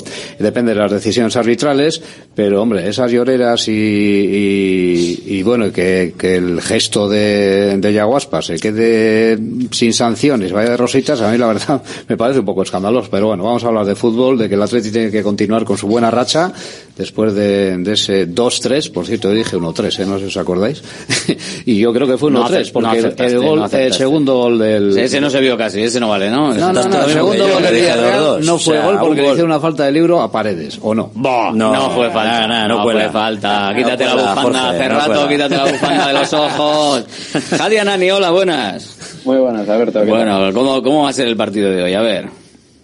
depende 0.49 0.73
de 0.73 0.81
las 0.81 0.91
decisiones 0.91 1.37
arbitrales, 1.37 2.01
pero 2.35 2.63
hombre, 2.63 2.89
esas 2.89 3.11
lloreras 3.13 3.69
y, 3.69 3.73
y, 3.73 5.23
y 5.27 5.43
bueno, 5.43 5.71
que, 5.73 6.15
que 6.19 6.37
el 6.37 6.61
gesto 6.63 7.09
de, 7.09 7.77
de 7.79 7.93
Yaguaspa 7.93 8.41
se 8.43 8.59
quede 8.59 9.39
sin 9.71 9.93
sanciones, 9.93 10.53
vaya 10.53 10.71
de 10.71 10.77
rositas, 10.77 11.21
a 11.21 11.31
mí 11.31 11.39
la 11.39 11.49
verdad 11.49 11.83
me 12.09 12.17
parece 12.17 12.41
un 12.41 12.47
poco 12.47 12.63
escandaloso, 12.63 13.09
pero 13.11 13.27
bueno, 13.29 13.45
vamos 13.45 13.63
a 13.65 13.69
hablar 13.69 13.85
de 13.85 13.95
fútbol, 13.95 14.39
de 14.39 14.49
que 14.49 14.55
el 14.55 14.63
Atleti 14.63 14.91
tiene 14.91 15.11
que 15.11 15.23
continuar 15.23 15.65
con 15.65 15.77
su 15.77 15.87
buena 15.87 16.11
racha, 16.11 16.53
después 16.97 17.35
de, 17.35 17.77
de 17.79 17.93
ese 17.93 18.29
2-3, 18.29 18.91
por 18.93 19.07
cierto, 19.07 19.29
yo 19.29 19.35
dije 19.35 19.57
1-3, 19.57 20.01
¿eh? 20.01 20.07
no 20.07 20.15
sé 20.19 20.25
si 20.25 20.27
os 20.29 20.37
acordáis, 20.39 20.83
y 21.67 21.79
yo 21.79 21.93
creo 21.93 22.07
que 22.07 22.17
fue 22.17 22.31
1-3, 22.31 22.33
No 22.33 22.73
porque 22.73 23.03
no 23.03 23.25
el- 23.25 23.39
gol, 23.39 23.61
no 23.61 23.67
el 23.79 23.93
segundo 23.93 24.35
gol 24.35 24.59
del... 24.59 24.93
Sí, 24.95 25.01
ese 25.01 25.21
no 25.21 25.31
se 25.31 25.41
vio 25.41 25.57
casi, 25.57 25.83
ese 25.83 26.01
no 26.01 26.09
vale, 26.09 26.31
¿no? 26.31 26.55
No, 26.55 26.73
no, 26.73 26.89
no, 26.89 27.05
el 27.05 27.13
segundo 27.13 27.49
gol 27.49 27.63
del 27.63 28.45
no 28.45 28.59
fue 28.59 28.81
gol 28.81 28.99
porque 28.99 29.21
le 29.23 29.29
hicieron 29.29 29.51
una 29.51 29.61
falta 29.61 29.85
de 29.85 29.93
libro 29.93 30.21
a 30.21 30.31
Paredes, 30.39 30.79
¿o 30.83 30.95
no? 30.95 31.11
no, 31.17 31.53
no 31.53 31.91
fue 31.91 32.11
falta, 32.11 32.47
no, 32.47 32.69
no 32.69 32.83
fue 32.85 33.09
falta. 33.09 33.73
Quítate 33.77 34.05
la 34.05 34.15
bufanda 34.15 34.43
Jorge, 34.43 34.59
hace 34.69 34.89
no 34.89 34.95
rato, 34.95 35.29
quítate 35.29 35.57
la 35.57 35.65
bufanda 35.65 36.07
de 36.07 36.13
los 36.13 36.33
ojos. 36.33 37.05
Jadia 37.59 37.83
Nani, 37.83 38.09
hola, 38.13 38.31
buenas. 38.31 39.23
Muy 39.25 39.39
buenas, 39.39 39.69
Alberto. 39.69 40.01
¿qué 40.05 40.11
Bueno, 40.11 40.53
¿cómo, 40.55 40.81
¿cómo 40.81 41.03
va 41.03 41.09
a 41.09 41.13
ser 41.13 41.27
el 41.27 41.37
partido 41.37 41.73
de 41.73 41.83
hoy? 41.83 41.95
A 41.95 42.03
ver. 42.03 42.29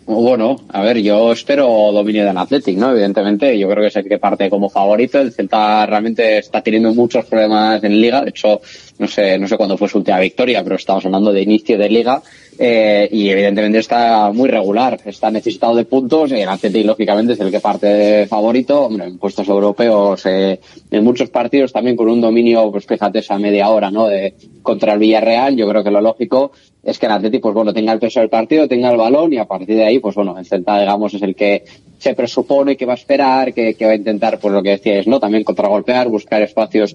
Bueno, 0.06 0.56
a 0.68 0.82
ver, 0.82 1.00
yo 1.00 1.30
espero 1.30 1.66
dominio 1.92 2.26
del 2.26 2.36
Athletic, 2.36 2.76
¿no? 2.76 2.90
Evidentemente, 2.90 3.56
yo 3.56 3.68
creo 3.70 3.82
que 3.82 3.88
es 3.88 3.96
el 3.96 4.08
que 4.08 4.18
parte 4.18 4.50
como 4.50 4.68
favorito. 4.68 5.20
El 5.20 5.32
Celta 5.32 5.86
realmente 5.86 6.38
está 6.38 6.60
teniendo 6.60 6.92
muchos 6.92 7.24
problemas 7.24 7.82
en 7.84 8.00
Liga. 8.00 8.20
De 8.20 8.30
hecho, 8.30 8.60
no 8.98 9.06
sé, 9.06 9.38
no 9.38 9.46
sé 9.46 9.56
cuándo 9.56 9.78
fue 9.78 9.88
su 9.88 9.98
última 9.98 10.18
victoria, 10.18 10.62
pero 10.64 10.74
estamos 10.74 11.06
hablando 11.06 11.32
de 11.32 11.40
inicio 11.40 11.78
de 11.78 11.88
Liga. 11.88 12.20
Eh, 12.58 13.08
y 13.10 13.28
evidentemente 13.28 13.78
está 13.78 14.30
muy 14.32 14.48
regular. 14.48 15.00
Está 15.04 15.30
necesitado 15.30 15.74
de 15.74 15.84
puntos 15.84 16.30
y 16.30 16.40
el 16.40 16.48
Athletic, 16.48 16.86
lógicamente, 16.86 17.32
es 17.32 17.40
el 17.40 17.50
que 17.50 17.60
parte 17.60 17.86
de 17.86 18.26
favorito. 18.26 18.82
Hombre, 18.82 19.06
en 19.06 19.18
puestos 19.18 19.48
europeos, 19.48 20.24
eh, 20.26 20.60
en 20.90 21.04
muchos 21.04 21.30
partidos 21.30 21.72
también 21.72 21.96
con 21.96 22.08
un 22.08 22.20
dominio, 22.20 22.70
pues 22.70 22.86
fíjate, 22.86 23.18
esa 23.20 23.38
media 23.38 23.68
hora, 23.70 23.90
¿no? 23.90 24.06
De, 24.06 24.34
contra 24.62 24.94
el 24.94 24.98
Villarreal, 24.98 25.56
yo 25.56 25.68
creo 25.68 25.82
que 25.82 25.90
lo 25.90 26.00
lógico 26.00 26.52
es 26.82 26.98
que 26.98 27.06
el 27.06 27.12
Atleti, 27.12 27.38
pues 27.38 27.54
bueno, 27.54 27.72
tenga 27.72 27.92
el 27.92 27.98
peso 27.98 28.20
del 28.20 28.28
partido, 28.28 28.68
tenga 28.68 28.90
el 28.90 28.98
balón 28.98 29.32
y 29.32 29.38
a 29.38 29.46
partir 29.46 29.76
de 29.76 29.84
ahí, 29.84 29.98
pues 30.00 30.14
bueno, 30.14 30.36
el 30.38 30.44
digamos, 30.44 31.14
es 31.14 31.22
el 31.22 31.34
que 31.34 31.64
se 31.98 32.14
presupone 32.14 32.76
que 32.76 32.84
va 32.84 32.92
a 32.92 32.96
esperar, 32.96 33.54
que, 33.54 33.74
que 33.74 33.86
va 33.86 33.92
a 33.92 33.96
intentar, 33.96 34.38
pues 34.38 34.52
lo 34.52 34.62
que 34.62 34.70
decíais, 34.70 35.06
¿no? 35.06 35.18
También 35.18 35.44
contragolpear, 35.44 36.08
buscar 36.08 36.42
espacios 36.42 36.94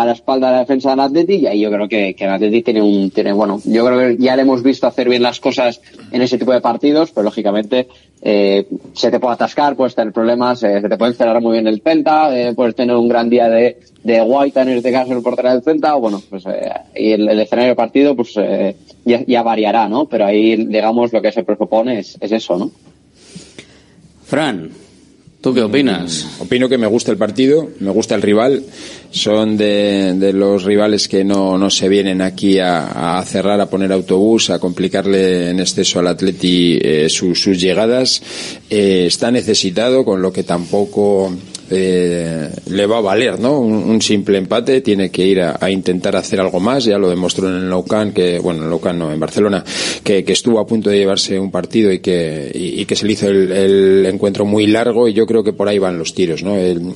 a 0.00 0.04
la 0.04 0.12
espalda 0.12 0.48
de 0.48 0.52
la 0.54 0.58
defensa 0.60 0.90
del 0.90 1.00
Atleti 1.00 1.34
y 1.34 1.46
ahí 1.46 1.60
yo 1.60 1.70
creo 1.70 1.88
que, 1.88 2.14
que 2.14 2.24
el 2.24 2.30
Atleti 2.30 2.62
tiene 2.62 2.82
un, 2.82 3.10
tiene, 3.10 3.32
bueno, 3.32 3.60
yo 3.64 3.86
creo 3.86 3.98
que 3.98 4.22
ya 4.22 4.34
le 4.34 4.42
hemos 4.42 4.62
visto 4.62 4.86
hacer 4.86 5.08
bien 5.08 5.22
las 5.22 5.40
cosas 5.40 5.80
en 6.10 6.20
ese 6.20 6.38
tipo 6.38 6.52
de 6.52 6.60
partidos, 6.60 7.12
pero 7.12 7.24
lógicamente 7.24 7.88
eh, 8.22 8.66
se 8.92 9.10
te 9.10 9.20
puede 9.20 9.34
atascar, 9.34 9.76
puedes 9.76 9.94
tener 9.94 10.12
problemas, 10.12 10.62
eh, 10.62 10.80
se 10.80 10.88
te 10.88 10.96
puede 10.96 11.12
encerrar 11.12 11.40
muy 11.40 11.52
bien 11.52 11.66
el 11.66 11.80
Celta, 11.80 12.36
eh, 12.36 12.54
puedes 12.54 12.74
tener 12.74 12.96
un 12.96 13.08
gran 13.08 13.30
día 13.30 13.48
de, 13.48 13.78
de 14.02 14.20
Guaita 14.20 14.62
en 14.62 14.70
este 14.70 14.90
caso 14.90 15.12
el 15.12 15.22
portero 15.22 15.50
del 15.50 15.62
Celta, 15.62 15.96
o 15.96 16.00
bueno, 16.00 16.20
pues 16.28 16.44
eh, 16.46 16.72
y 16.96 17.12
el, 17.12 17.28
escenario 17.40 17.68
del 17.68 17.76
partido 17.76 18.16
pues 18.16 18.34
eh, 18.36 18.76
ya, 19.04 19.24
ya 19.26 19.42
variará, 19.42 19.88
¿no? 19.88 20.06
Pero 20.06 20.26
ahí, 20.26 20.56
digamos, 20.56 21.12
lo 21.12 21.22
que 21.22 21.32
se 21.32 21.44
presupone 21.44 22.00
es, 22.00 22.16
es 22.20 22.32
eso, 22.32 22.58
¿no? 22.58 22.70
Fran, 24.24 24.70
¿tú 25.44 25.52
qué 25.52 25.60
opinas? 25.62 26.26
Opino 26.40 26.70
que 26.70 26.78
me 26.78 26.86
gusta 26.86 27.12
el 27.12 27.18
partido, 27.18 27.68
me 27.78 27.90
gusta 27.90 28.14
el 28.14 28.22
rival. 28.22 28.62
Son 29.10 29.56
de, 29.58 30.14
de 30.16 30.32
los 30.32 30.64
rivales 30.64 31.06
que 31.06 31.22
no, 31.22 31.58
no 31.58 31.68
se 31.68 31.88
vienen 31.90 32.22
aquí 32.22 32.58
a, 32.58 33.18
a 33.18 33.24
cerrar, 33.24 33.60
a 33.60 33.68
poner 33.68 33.92
autobús, 33.92 34.48
a 34.48 34.58
complicarle 34.58 35.50
en 35.50 35.60
exceso 35.60 35.98
al 36.00 36.08
Atleti 36.08 36.78
eh, 36.82 37.08
su- 37.10 37.34
sus 37.34 37.60
llegadas. 37.60 38.22
Eh, 38.70 39.04
está 39.06 39.30
necesitado, 39.30 40.04
con 40.04 40.22
lo 40.22 40.32
que 40.32 40.42
tampoco 40.44 41.30
eh, 41.74 42.50
le 42.70 42.86
va 42.86 42.98
a 42.98 43.00
valer, 43.00 43.38
¿no? 43.40 43.60
Un, 43.60 44.00
simple 44.00 44.38
empate, 44.38 44.80
tiene 44.80 45.10
que 45.10 45.26
ir 45.26 45.40
a, 45.40 45.70
intentar 45.70 46.16
hacer 46.16 46.40
algo 46.40 46.60
más, 46.60 46.84
ya 46.84 46.98
lo 46.98 47.08
demostró 47.08 47.48
en 47.48 47.56
el 47.56 47.68
Nou 47.68 47.84
Camp, 47.84 48.14
que, 48.14 48.38
bueno, 48.38 48.64
en 48.64 48.98
no, 48.98 49.12
en 49.12 49.20
Barcelona, 49.20 49.64
que, 50.02 50.24
que 50.24 50.32
estuvo 50.32 50.58
a 50.58 50.66
punto 50.66 50.90
de 50.90 50.98
llevarse 50.98 51.38
un 51.38 51.50
partido 51.50 51.92
y 51.92 52.00
que, 52.00 52.50
y, 52.54 52.80
y 52.80 52.84
que 52.86 52.96
se 52.96 53.06
le 53.06 53.12
hizo 53.12 53.28
el, 53.28 53.50
el 53.52 54.06
encuentro 54.06 54.44
muy 54.44 54.66
largo 54.66 55.08
y 55.08 55.14
yo 55.14 55.26
creo 55.26 55.42
que 55.42 55.52
por 55.52 55.68
ahí 55.68 55.78
van 55.78 55.98
los 55.98 56.14
tiros, 56.14 56.42
¿no? 56.42 56.56
El- 56.56 56.94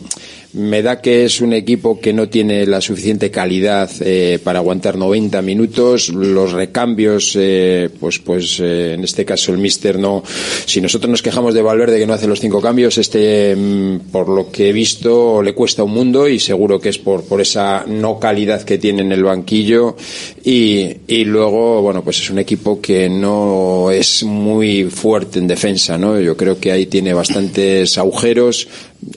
me 0.55 0.82
da 0.82 1.01
que 1.01 1.24
es 1.24 1.40
un 1.40 1.53
equipo 1.53 2.01
que 2.01 2.12
no 2.12 2.28
tiene 2.28 2.66
la 2.66 2.80
suficiente 2.80 3.30
calidad 3.30 3.90
eh, 4.01 4.38
para 4.42 4.61
aguantar 4.61 4.96
90 4.96 5.42
minutos. 5.42 6.09
Los 6.09 6.53
recambios, 6.53 7.36
eh, 7.38 7.90
pues, 8.01 8.18
pues 8.18 8.59
eh, 8.61 8.94
en 8.94 9.05
este 9.05 9.24
caso 9.24 9.53
el 9.53 9.59
Mister 9.59 9.99
no. 9.99 10.22
Si 10.64 10.80
nosotros 10.80 11.11
nos 11.11 11.22
quejamos 11.22 11.53
de 11.53 11.62
Valverde 11.62 11.99
que 11.99 12.07
no 12.07 12.14
hace 12.14 12.26
los 12.26 12.40
cinco 12.40 12.62
cambios, 12.62 12.96
este, 12.96 13.55
mm, 13.55 14.11
por 14.11 14.28
lo 14.28 14.51
que 14.51 14.70
he 14.70 14.72
visto, 14.72 15.42
le 15.42 15.53
cuesta 15.53 15.82
un 15.82 15.92
mundo 15.92 16.28
y 16.28 16.38
seguro 16.38 16.80
que 16.80 16.88
es 16.88 16.99
por, 16.99 17.24
por 17.24 17.40
esa 17.40 17.84
no 17.86 18.18
calidad 18.18 18.62
que 18.62 18.78
tiene 18.78 19.03
en 19.03 19.12
el 19.12 19.24
banquillo. 19.24 19.96
Y, 20.44 20.88
y 21.07 21.24
luego, 21.24 21.82
bueno, 21.82 22.03
pues 22.03 22.20
es 22.20 22.30
un 22.30 22.38
equipo 22.38 22.80
que 22.80 23.11
no 23.11 23.90
es 23.90 24.22
muy 24.22 24.84
fuerte 24.84 25.38
en 25.38 25.46
defensa, 25.46 25.99
¿no? 25.99 26.18
Yo 26.18 26.36
creo 26.36 26.59
que 26.59 26.72
ahí 26.72 26.86
tiene 26.86 27.12
bastantes 27.12 27.99
agujeros. 27.99 28.66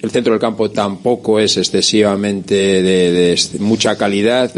El 0.01 0.11
centro 0.11 0.33
del 0.33 0.39
campo 0.39 0.69
tampoco 0.69 1.39
es 1.39 1.57
excesivamente 1.57 2.53
de, 2.55 3.11
de 3.11 3.59
mucha 3.59 3.97
calidad. 3.97 4.51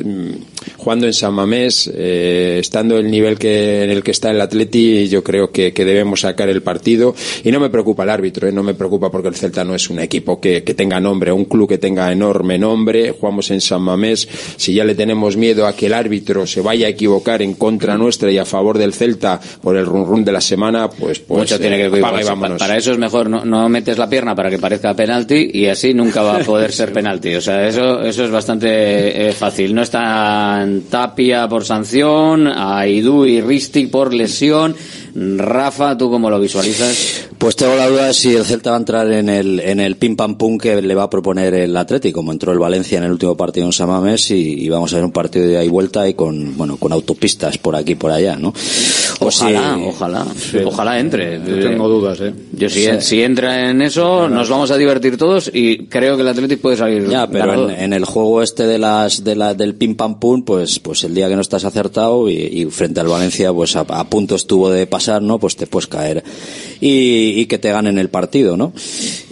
Jugando 0.83 1.05
en 1.07 1.13
San 1.13 1.33
Mamés, 1.33 1.89
eh, 1.95 2.57
estando 2.59 2.97
el 2.97 3.09
nivel 3.09 3.37
que, 3.39 3.83
en 3.83 3.89
el 3.89 4.03
que 4.03 4.11
está 4.11 4.31
el 4.31 4.41
Atleti, 4.41 5.07
yo 5.07 5.23
creo 5.23 5.49
que, 5.49 5.71
que 5.73 5.85
debemos 5.85 6.21
sacar 6.21 6.49
el 6.49 6.61
partido. 6.61 7.15
Y 7.43 7.51
no 7.51 7.59
me 7.61 7.69
preocupa 7.69 8.03
el 8.03 8.09
árbitro, 8.09 8.47
eh, 8.49 8.51
no 8.51 8.63
me 8.63 8.73
preocupa 8.73 9.09
porque 9.09 9.29
el 9.29 9.35
Celta 9.35 9.63
no 9.63 9.75
es 9.75 9.89
un 9.89 9.99
equipo 9.99 10.41
que, 10.41 10.63
que 10.63 10.73
tenga 10.73 10.99
nombre, 10.99 11.31
un 11.31 11.45
club 11.45 11.69
que 11.69 11.77
tenga 11.77 12.11
enorme 12.11 12.57
nombre. 12.57 13.11
Jugamos 13.11 13.49
en 13.51 13.61
San 13.61 13.81
Mamés. 13.81 14.27
Si 14.57 14.73
ya 14.73 14.83
le 14.83 14.93
tenemos 14.93 15.37
miedo 15.37 15.65
a 15.67 15.73
que 15.75 15.85
el 15.85 15.93
árbitro 15.93 16.45
se 16.45 16.59
vaya 16.59 16.87
a 16.87 16.89
equivocar 16.89 17.41
en 17.41 17.53
contra 17.53 17.97
nuestra 17.97 18.29
y 18.29 18.37
a 18.37 18.43
favor 18.45 18.77
del 18.77 18.93
Celta 18.93 19.39
por 19.61 19.77
el 19.77 19.85
run 19.85 20.05
run 20.05 20.25
de 20.25 20.33
la 20.33 20.41
semana, 20.41 20.89
pues, 20.89 21.19
pues 21.19 21.39
Mucho 21.39 21.59
tiene 21.59 21.77
que 21.77 21.85
eh, 21.85 21.89
ver 21.89 22.03
apaga 22.03 22.19
y 22.21 22.25
con- 22.25 22.29
vámonos. 22.41 22.59
Para 22.59 22.75
eso 22.77 22.91
es 22.91 22.97
mejor 22.97 23.29
no, 23.29 23.45
no 23.45 23.69
metes 23.69 23.97
la 23.97 24.09
pierna 24.09 24.35
para 24.35 24.49
que 24.49 24.59
parezca 24.59 24.93
penalti 24.93 25.49
y 25.53 25.67
así 25.67 25.93
nunca 25.93 26.21
va 26.23 26.37
a 26.37 26.39
poder 26.39 26.71
ser 26.73 26.91
penalti. 26.91 27.33
O 27.35 27.41
sea, 27.41 27.67
eso, 27.67 28.01
eso 28.03 28.25
es 28.25 28.31
bastante 28.31 29.29
eh, 29.29 29.31
fácil. 29.31 29.73
No 29.73 29.81
están 29.81 30.72
Tapia 30.81 31.47
por 31.47 31.65
sanción, 31.65 32.47
Aidú 32.47 33.25
y 33.25 33.41
Ristic 33.41 33.89
por 33.91 34.13
lesión. 34.13 34.75
Rafa, 35.15 35.95
¿tú 35.95 36.09
cómo 36.09 36.29
lo 36.29 36.39
visualizas? 36.39 37.27
Pues 37.37 37.55
tengo 37.55 37.75
la 37.75 37.87
duda 37.87 38.07
de 38.07 38.13
si 38.13 38.35
el 38.35 38.45
Celta 38.45 38.71
va 38.71 38.77
a 38.77 38.79
entrar 38.79 39.11
en 39.11 39.29
el, 39.29 39.59
en 39.59 39.79
el 39.79 39.95
pim 39.95 40.15
pam 40.15 40.35
pum 40.35 40.57
que 40.57 40.81
le 40.81 40.95
va 40.95 41.03
a 41.03 41.09
proponer 41.09 41.53
el 41.53 41.77
Atlético, 41.77 42.19
como 42.19 42.31
entró 42.31 42.51
el 42.51 42.57
Valencia 42.57 42.97
en 42.97 43.03
el 43.03 43.11
último 43.11 43.37
partido 43.37 43.67
en 43.67 43.73
Samamés 43.73 44.31
y, 44.31 44.65
y 44.65 44.69
vamos 44.69 44.91
a 44.93 44.95
ver 44.95 45.05
un 45.05 45.11
partido 45.11 45.45
de 45.45 45.51
ida 45.51 45.63
y 45.63 45.69
vuelta 45.69 46.07
y 46.09 46.15
con, 46.15 46.57
bueno, 46.57 46.77
con 46.77 46.91
autopistas 46.91 47.59
por 47.59 47.75
aquí 47.75 47.91
y 47.91 47.95
por 47.95 48.11
allá, 48.11 48.37
¿no? 48.37 48.53
Pues 49.23 49.41
ojalá, 49.41 49.75
sí. 49.75 49.83
ojalá, 49.87 50.25
Sí. 50.37 50.57
ojalá 50.65 50.99
entre. 50.99 51.39
Yo 51.45 51.69
tengo 51.69 51.87
dudas, 51.89 52.19
¿eh? 52.21 52.33
Yo 52.53 52.69
si, 52.69 52.83
Sí. 52.83 52.89
si 52.99 53.21
entra 53.23 53.69
en 53.69 53.81
eso, 53.81 54.29
nos 54.29 54.49
vamos 54.49 54.71
a 54.71 54.77
divertir 54.77 55.17
todos 55.17 55.49
y 55.53 55.85
creo 55.87 56.15
que 56.15 56.21
el 56.21 56.27
Atlético 56.27 56.61
puede 56.63 56.77
salir. 56.77 57.07
Ya, 57.09 57.27
pero 57.27 57.69
en, 57.69 57.79
en 57.79 57.93
el 57.93 58.05
juego 58.05 58.41
este 58.41 58.67
de 58.67 58.77
las 58.79 59.23
de 59.23 59.35
la, 59.35 59.53
del 59.53 59.75
pim 59.75 59.95
pam 59.95 60.19
pum, 60.19 60.43
pues 60.43 60.79
pues 60.79 61.03
el 61.03 61.13
día 61.15 61.27
que 61.29 61.35
no 61.35 61.41
estás 61.41 61.65
acertado 61.65 62.29
y, 62.29 62.33
y 62.35 62.65
frente 62.65 62.99
al 62.99 63.07
Valencia, 63.07 63.51
pues 63.53 63.75
a, 63.75 63.81
a 63.81 64.03
punto 64.09 64.35
estuvo 64.35 64.69
de 64.69 64.85
pasar, 64.87 65.21
¿no? 65.21 65.39
Pues 65.39 65.55
te 65.55 65.67
puedes 65.67 65.87
caer 65.87 66.23
y, 66.81 67.39
y 67.39 67.45
que 67.47 67.57
te 67.57 67.71
ganen 67.71 67.97
el 67.97 68.09
partido, 68.09 68.57
¿no? 68.57 68.73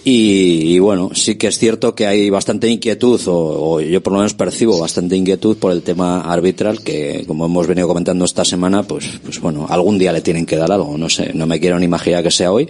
Y, 0.03 0.79
bueno, 0.79 1.11
sí 1.13 1.35
que 1.35 1.47
es 1.47 1.59
cierto 1.59 1.93
que 1.93 2.07
hay 2.07 2.31
bastante 2.31 2.67
inquietud, 2.67 3.21
o, 3.27 3.73
o 3.73 3.81
yo 3.81 4.01
por 4.01 4.13
lo 4.13 4.19
menos 4.19 4.33
percibo 4.33 4.79
bastante 4.79 5.15
inquietud 5.15 5.57
por 5.57 5.71
el 5.71 5.83
tema 5.83 6.21
arbitral, 6.21 6.81
que 6.81 7.23
como 7.27 7.45
hemos 7.45 7.67
venido 7.67 7.87
comentando 7.87 8.25
esta 8.25 8.43
semana, 8.43 8.81
pues, 8.81 9.19
pues 9.23 9.39
bueno, 9.39 9.67
algún 9.69 9.99
día 9.99 10.11
le 10.11 10.21
tienen 10.21 10.47
que 10.47 10.55
dar 10.55 10.71
algo, 10.71 10.97
no 10.97 11.07
sé, 11.07 11.31
no 11.35 11.45
me 11.45 11.59
quiero 11.59 11.77
ni 11.77 11.85
imaginar 11.85 12.23
que 12.23 12.31
sea 12.31 12.51
hoy, 12.51 12.67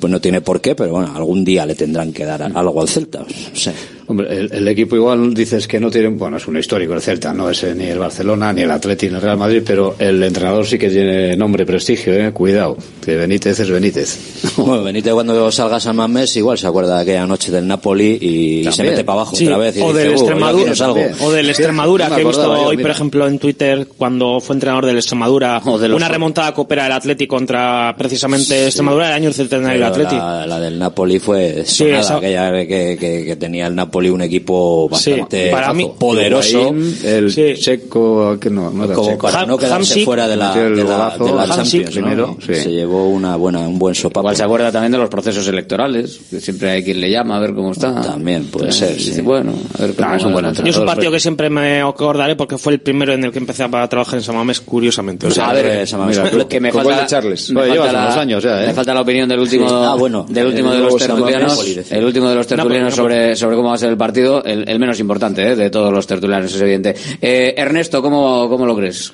pues 0.00 0.10
no 0.10 0.20
tiene 0.20 0.40
por 0.40 0.62
qué, 0.62 0.74
pero 0.74 0.92
bueno, 0.92 1.12
algún 1.14 1.44
día 1.44 1.66
le 1.66 1.74
tendrán 1.74 2.12
que 2.12 2.24
dar 2.24 2.42
algo 2.42 2.80
al 2.80 2.88
Celta, 2.88 3.20
no 3.20 3.56
sé. 3.56 3.72
Hombre, 4.06 4.36
el, 4.36 4.52
el 4.52 4.68
equipo 4.68 4.96
igual 4.96 5.32
dices 5.34 5.66
que 5.68 5.78
no 5.80 5.90
tiene, 5.90 6.08
bueno, 6.08 6.36
es 6.36 6.46
un 6.48 6.56
histórico 6.56 6.94
el 6.94 7.00
Celta, 7.00 7.32
no 7.32 7.48
es 7.50 7.62
eh, 7.64 7.74
ni 7.74 7.84
el 7.86 7.98
Barcelona, 7.98 8.52
ni 8.52 8.62
el 8.62 8.70
Atleti, 8.70 9.08
ni 9.08 9.14
el 9.14 9.20
Real 9.22 9.36
Madrid, 9.38 9.62
pero 9.64 9.94
el 9.98 10.22
entrenador 10.22 10.66
sí 10.66 10.78
que 10.78 10.88
tiene 10.90 11.36
nombre, 11.36 11.64
prestigio, 11.64 12.12
eh, 12.14 12.32
cuidado, 12.32 12.76
que 13.04 13.16
Benítez 13.16 13.60
es 13.60 13.70
Benítez. 13.70 14.18
Bueno, 14.56 14.82
Benítez 14.84 15.12
cuando 15.12 15.50
salga 15.52 15.80
San 15.80 15.96
Mamés 15.96 16.36
igual 16.36 16.58
se 16.58 16.66
acuerda 16.66 16.96
de 16.96 17.02
aquella 17.02 17.26
noche 17.26 17.50
del 17.52 17.66
Napoli 17.66 18.18
y 18.20 18.72
se 18.72 18.82
mete 18.82 19.04
para 19.04 19.20
abajo 19.20 19.36
Sí, 19.36 19.46
otra 19.46 19.58
vez. 19.58 19.76
Y 19.76 19.80
o 19.82 19.88
dice, 19.92 19.98
del 20.00 20.08
"Uh, 20.10 20.12
Extremadura, 20.14 20.62
quiero 20.62 20.74
salgo". 20.76 20.94
también. 20.96 21.16
O 21.22 21.30
del 21.32 21.48
Extremadura, 21.50 22.08
que 22.14 22.20
he 22.20 22.24
visto 22.24 22.42
yo, 22.44 22.52
hoy, 22.66 22.76
mira. 22.76 22.88
por 22.88 22.90
ejemplo, 22.96 23.26
en 23.26 23.38
Twitter, 23.38 23.86
cuando 23.96 24.40
fue 24.40 24.56
entrenador 24.56 24.86
del 24.86 24.96
Extremadura, 24.96 25.60
de 25.80 25.88
los- 25.88 25.96
una 25.96 26.08
remontada 26.08 26.52
coopera 26.54 26.84
del 26.84 26.92
Atleti 26.92 27.26
contra 27.26 27.94
precisamente 27.96 28.66
Extremadura, 28.66 29.08
el 29.08 29.14
año 29.14 29.24
del 29.26 29.34
centenario 29.34 29.72
del 29.78 29.82
Atleti. 29.84 30.16
La, 30.16 30.46
la 30.46 30.60
del 30.60 30.78
Napoli 30.78 31.18
fue 31.18 31.62
Sí, 31.66 31.84
esa- 31.84 32.16
aquella 32.16 32.50
que, 32.52 32.96
que, 32.98 33.24
que 33.24 33.36
tenía 33.36 33.66
el 33.66 33.74
Napoli 33.74 33.91
un 33.92 34.22
equipo 34.22 34.88
bastante 34.88 35.50
para 35.50 35.72
mí- 35.72 35.90
poderoso. 35.98 36.74
El 37.04 37.32
checo, 37.58 38.38
que 38.40 38.50
no, 38.50 38.70
no 38.70 38.84
era 38.84 38.94
como 38.94 39.10
checo. 39.10 39.26
para 39.28 39.46
no 39.46 39.56
quedarse 39.58 39.74
Hamsik, 39.92 40.04
fuera 40.04 40.28
de 40.28 40.36
la, 40.36 40.54
de 40.54 40.70
la, 40.70 40.82
golazo, 40.84 41.24
de 41.24 41.32
la 41.32 41.46
Champions, 41.48 41.84
¿no? 41.84 41.90
primero, 42.02 42.36
sí. 42.44 42.54
Se 42.54 42.70
llevó 42.70 43.08
una 43.08 43.36
buena, 43.36 43.60
un 43.60 43.78
buen 43.78 43.94
sopapo. 43.94 44.20
Igual 44.20 44.36
se 44.36 44.42
acuerda 44.44 44.72
también 44.72 44.92
de 44.92 44.98
los 44.98 45.08
procesos 45.08 45.46
electorales, 45.48 46.20
que 46.30 46.40
siempre 46.40 46.70
hay 46.70 46.82
quien 46.84 47.00
le 47.00 47.10
llama 47.10 47.36
a 47.36 47.40
ver 47.40 47.54
cómo 47.54 47.72
está. 47.72 48.00
También 48.00 48.44
puede 48.46 48.66
Entonces, 48.66 48.88
ser, 48.88 48.96
dice, 48.96 49.14
sí. 49.16 49.20
bueno, 49.22 49.52
a 49.78 49.82
ver 49.82 49.94
cómo 49.94 50.08
No, 50.08 50.16
es 50.16 50.24
un 50.24 50.32
buen 50.32 50.44
entrenador. 50.46 50.64
Yo 50.64 50.70
es 50.70 50.76
un 50.76 50.82
cosa. 50.84 50.94
partido 50.94 51.12
que 51.12 51.20
siempre 51.20 51.50
me 51.50 51.80
acordaré 51.82 52.36
porque 52.36 52.58
fue 52.58 52.72
el 52.74 52.80
primero 52.80 53.12
en 53.12 53.24
el 53.24 53.32
que 53.32 53.38
empecé 53.38 53.62
a 53.64 53.88
trabajar 53.88 54.14
en 54.18 54.22
San 54.22 54.36
Mamés, 54.36 54.60
curiosamente. 54.60 55.26
O 55.26 55.30
sea, 55.30 55.50
a 55.50 55.52
ver, 55.52 55.86
completo. 55.88 56.48
que 56.48 56.60
me 56.60 56.72
falta, 56.72 57.06
Charles. 57.06 57.50
me 57.50 57.60
falta 57.60 57.72
llevas 57.74 57.92
la, 57.92 58.02
unos 58.04 58.16
años 58.16 58.42
ya, 58.42 58.62
¿eh? 58.64 58.66
me 58.68 58.74
falta 58.74 58.94
la 58.94 59.00
opinión 59.00 59.28
del 59.28 59.40
último, 59.40 59.68
Sí. 59.68 59.74
Ah, 59.76 59.96
bueno, 59.98 60.26
del 60.28 60.46
último 60.46 60.72
el 60.72 60.78
de 60.78 60.84
los 60.84 60.96
tertulianos, 60.96 61.66
el 61.90 62.04
último 62.04 62.28
de 62.28 62.34
los 62.34 62.46
tertulianos 62.46 62.96
Napoli, 62.96 63.14
sobre, 63.14 63.36
sobre 63.36 63.56
cómo 63.56 63.68
va 63.68 63.74
a 63.74 63.78
ser 63.82 63.90
el 63.90 63.96
partido, 63.96 64.42
el, 64.44 64.78
menos 64.78 65.00
importante 65.00 65.52
¿eh? 65.52 65.56
de 65.56 65.70
todos 65.70 65.92
los 65.92 66.06
tertulianos, 66.06 66.54
es 66.54 66.60
evidente. 66.60 66.94
Eh, 67.20 67.54
Ernesto, 67.56 68.00
¿cómo, 68.00 68.48
¿cómo 68.48 68.64
lo 68.64 68.76
crees? 68.76 69.10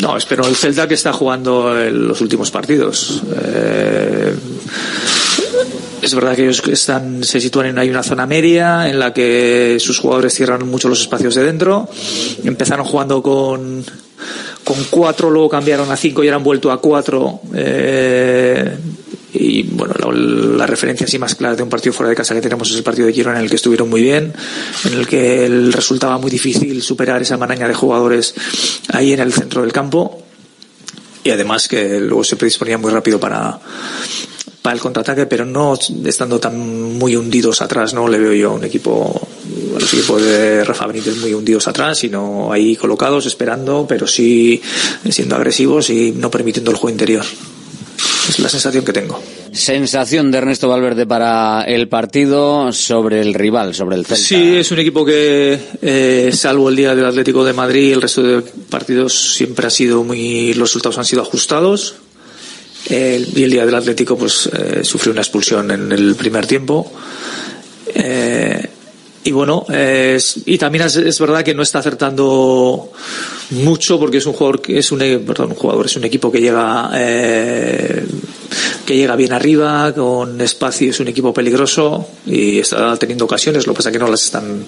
No, 0.00 0.16
espero 0.16 0.46
el 0.46 0.56
Celta 0.56 0.86
que 0.88 0.94
está 0.94 1.12
jugando 1.12 1.72
los 1.90 2.20
últimos 2.20 2.50
partidos. 2.50 3.22
Eh, 3.40 4.34
es 6.02 6.14
verdad 6.14 6.34
que 6.34 6.42
ellos 6.42 6.62
están, 6.68 7.22
se 7.22 7.40
sitúan 7.40 7.66
en 7.66 7.78
hay 7.78 7.90
una 7.90 8.02
zona 8.02 8.26
media 8.26 8.88
en 8.88 8.98
la 8.98 9.12
que 9.12 9.78
sus 9.80 9.98
jugadores 9.98 10.34
cierran 10.34 10.66
mucho 10.68 10.88
los 10.88 11.00
espacios 11.00 11.34
de 11.34 11.44
dentro. 11.44 11.88
Empezaron 12.44 12.84
jugando 12.84 13.22
con, 13.22 13.84
con 14.64 14.76
cuatro, 14.90 15.30
luego 15.30 15.48
cambiaron 15.48 15.90
a 15.90 15.96
cinco 15.96 16.24
y 16.24 16.26
ahora 16.26 16.36
han 16.36 16.44
vuelto 16.44 16.72
a 16.72 16.80
cuatro. 16.80 17.40
Y 19.32 19.62
bueno, 19.62 19.94
la, 19.98 20.10
la 20.10 20.66
referencia 20.66 21.06
así 21.06 21.18
más 21.18 21.34
clara 21.34 21.54
de 21.54 21.62
un 21.62 21.68
partido 21.68 21.92
fuera 21.92 22.10
de 22.10 22.16
casa 22.16 22.34
que 22.34 22.40
tenemos 22.40 22.70
es 22.70 22.76
el 22.76 22.82
partido 22.82 23.06
de 23.06 23.12
Girona 23.12 23.38
en 23.38 23.44
el 23.44 23.50
que 23.50 23.56
estuvieron 23.56 23.88
muy 23.88 24.02
bien, 24.02 24.32
en 24.84 24.92
el 24.92 25.06
que 25.06 25.48
resultaba 25.70 26.18
muy 26.18 26.30
difícil 26.30 26.82
superar 26.82 27.20
esa 27.20 27.36
maraña 27.36 27.68
de 27.68 27.74
jugadores 27.74 28.34
ahí 28.92 29.12
en 29.12 29.20
el 29.20 29.32
centro 29.32 29.62
del 29.62 29.72
campo. 29.72 30.22
Y 31.24 31.30
además 31.30 31.68
que 31.68 32.00
luego 32.00 32.24
se 32.24 32.36
predisponía 32.36 32.78
muy 32.78 32.90
rápido 32.90 33.20
para 33.20 33.60
para 34.62 34.74
el 34.74 34.80
contraataque 34.80 35.26
pero 35.26 35.44
no 35.44 35.78
estando 36.04 36.40
tan 36.40 36.58
muy 36.98 37.16
hundidos 37.16 37.62
atrás 37.62 37.94
no 37.94 38.08
le 38.08 38.18
veo 38.18 38.32
yo 38.32 38.50
a 38.50 38.54
un 38.54 38.64
equipo 38.64 39.28
a 39.76 39.80
los 39.80 39.94
equipos 39.94 40.20
de 40.20 40.64
Rafa 40.64 40.86
Benítez 40.86 41.16
muy 41.18 41.32
hundidos 41.32 41.68
atrás 41.68 41.98
sino 41.98 42.52
ahí 42.52 42.74
colocados 42.76 43.24
esperando 43.26 43.86
pero 43.88 44.06
sí 44.06 44.60
siendo 45.08 45.36
agresivos 45.36 45.90
y 45.90 46.10
no 46.12 46.30
permitiendo 46.30 46.72
el 46.72 46.76
juego 46.76 46.90
interior 46.90 47.24
es 48.28 48.38
la 48.38 48.48
sensación 48.48 48.84
que 48.84 48.92
tengo 48.92 49.20
Sensación 49.52 50.30
de 50.30 50.38
Ernesto 50.38 50.68
Valverde 50.68 51.06
para 51.06 51.62
el 51.62 51.88
partido 51.88 52.72
sobre 52.72 53.20
el 53.20 53.32
rival, 53.34 53.74
sobre 53.74 53.96
el 53.96 54.04
Celta. 54.06 54.22
Sí, 54.22 54.56
es 54.56 54.70
un 54.70 54.78
equipo 54.78 55.04
que, 55.04 55.58
eh, 55.82 56.30
salvo 56.34 56.68
el 56.68 56.76
día 56.76 56.94
del 56.94 57.06
Atlético 57.06 57.44
de 57.44 57.52
Madrid, 57.54 57.92
el 57.94 58.02
resto 58.02 58.22
de 58.22 58.42
partidos 58.70 59.34
siempre 59.34 59.66
ha 59.66 59.70
sido 59.70 60.04
muy, 60.04 60.52
los 60.54 60.68
resultados 60.68 60.98
han 60.98 61.04
sido 61.06 61.22
ajustados. 61.22 61.94
El- 62.90 63.28
y 63.36 63.42
el 63.42 63.50
día 63.50 63.66
del 63.66 63.74
Atlético, 63.74 64.16
pues, 64.16 64.48
eh, 64.52 64.80
sufrió 64.84 65.12
una 65.12 65.22
expulsión 65.22 65.70
en 65.70 65.90
el 65.92 66.14
primer 66.14 66.46
tiempo. 66.46 66.90
Eh, 67.94 68.66
y 69.28 69.30
bueno, 69.30 69.66
y 70.46 70.56
también 70.56 70.86
es, 70.86 71.18
verdad 71.20 71.42
que 71.42 71.52
no 71.52 71.62
está 71.62 71.80
acertando 71.80 72.90
mucho 73.50 73.98
porque 73.98 74.16
es 74.16 74.24
un 74.24 74.32
jugador 74.32 74.62
es 74.68 74.90
un, 74.90 75.02
eh, 75.02 75.18
perdón, 75.18 75.54
jugador, 75.54 75.84
es 75.84 75.96
un 75.96 76.04
equipo 76.04 76.32
que 76.32 76.40
llega, 76.40 76.90
eh, 76.94 78.06
que 78.86 78.96
llega 78.96 79.16
bien 79.16 79.34
arriba, 79.34 79.92
con 79.92 80.40
espacio, 80.40 80.88
es 80.88 81.00
un 81.00 81.08
equipo 81.08 81.34
peligroso 81.34 82.08
y 82.24 82.58
está 82.60 82.96
teniendo 82.96 83.26
ocasiones, 83.26 83.66
lo 83.66 83.74
que 83.74 83.76
pasa 83.76 83.90
es 83.90 83.92
que 83.92 83.98
no 83.98 84.08
las 84.08 84.24
están, 84.24 84.64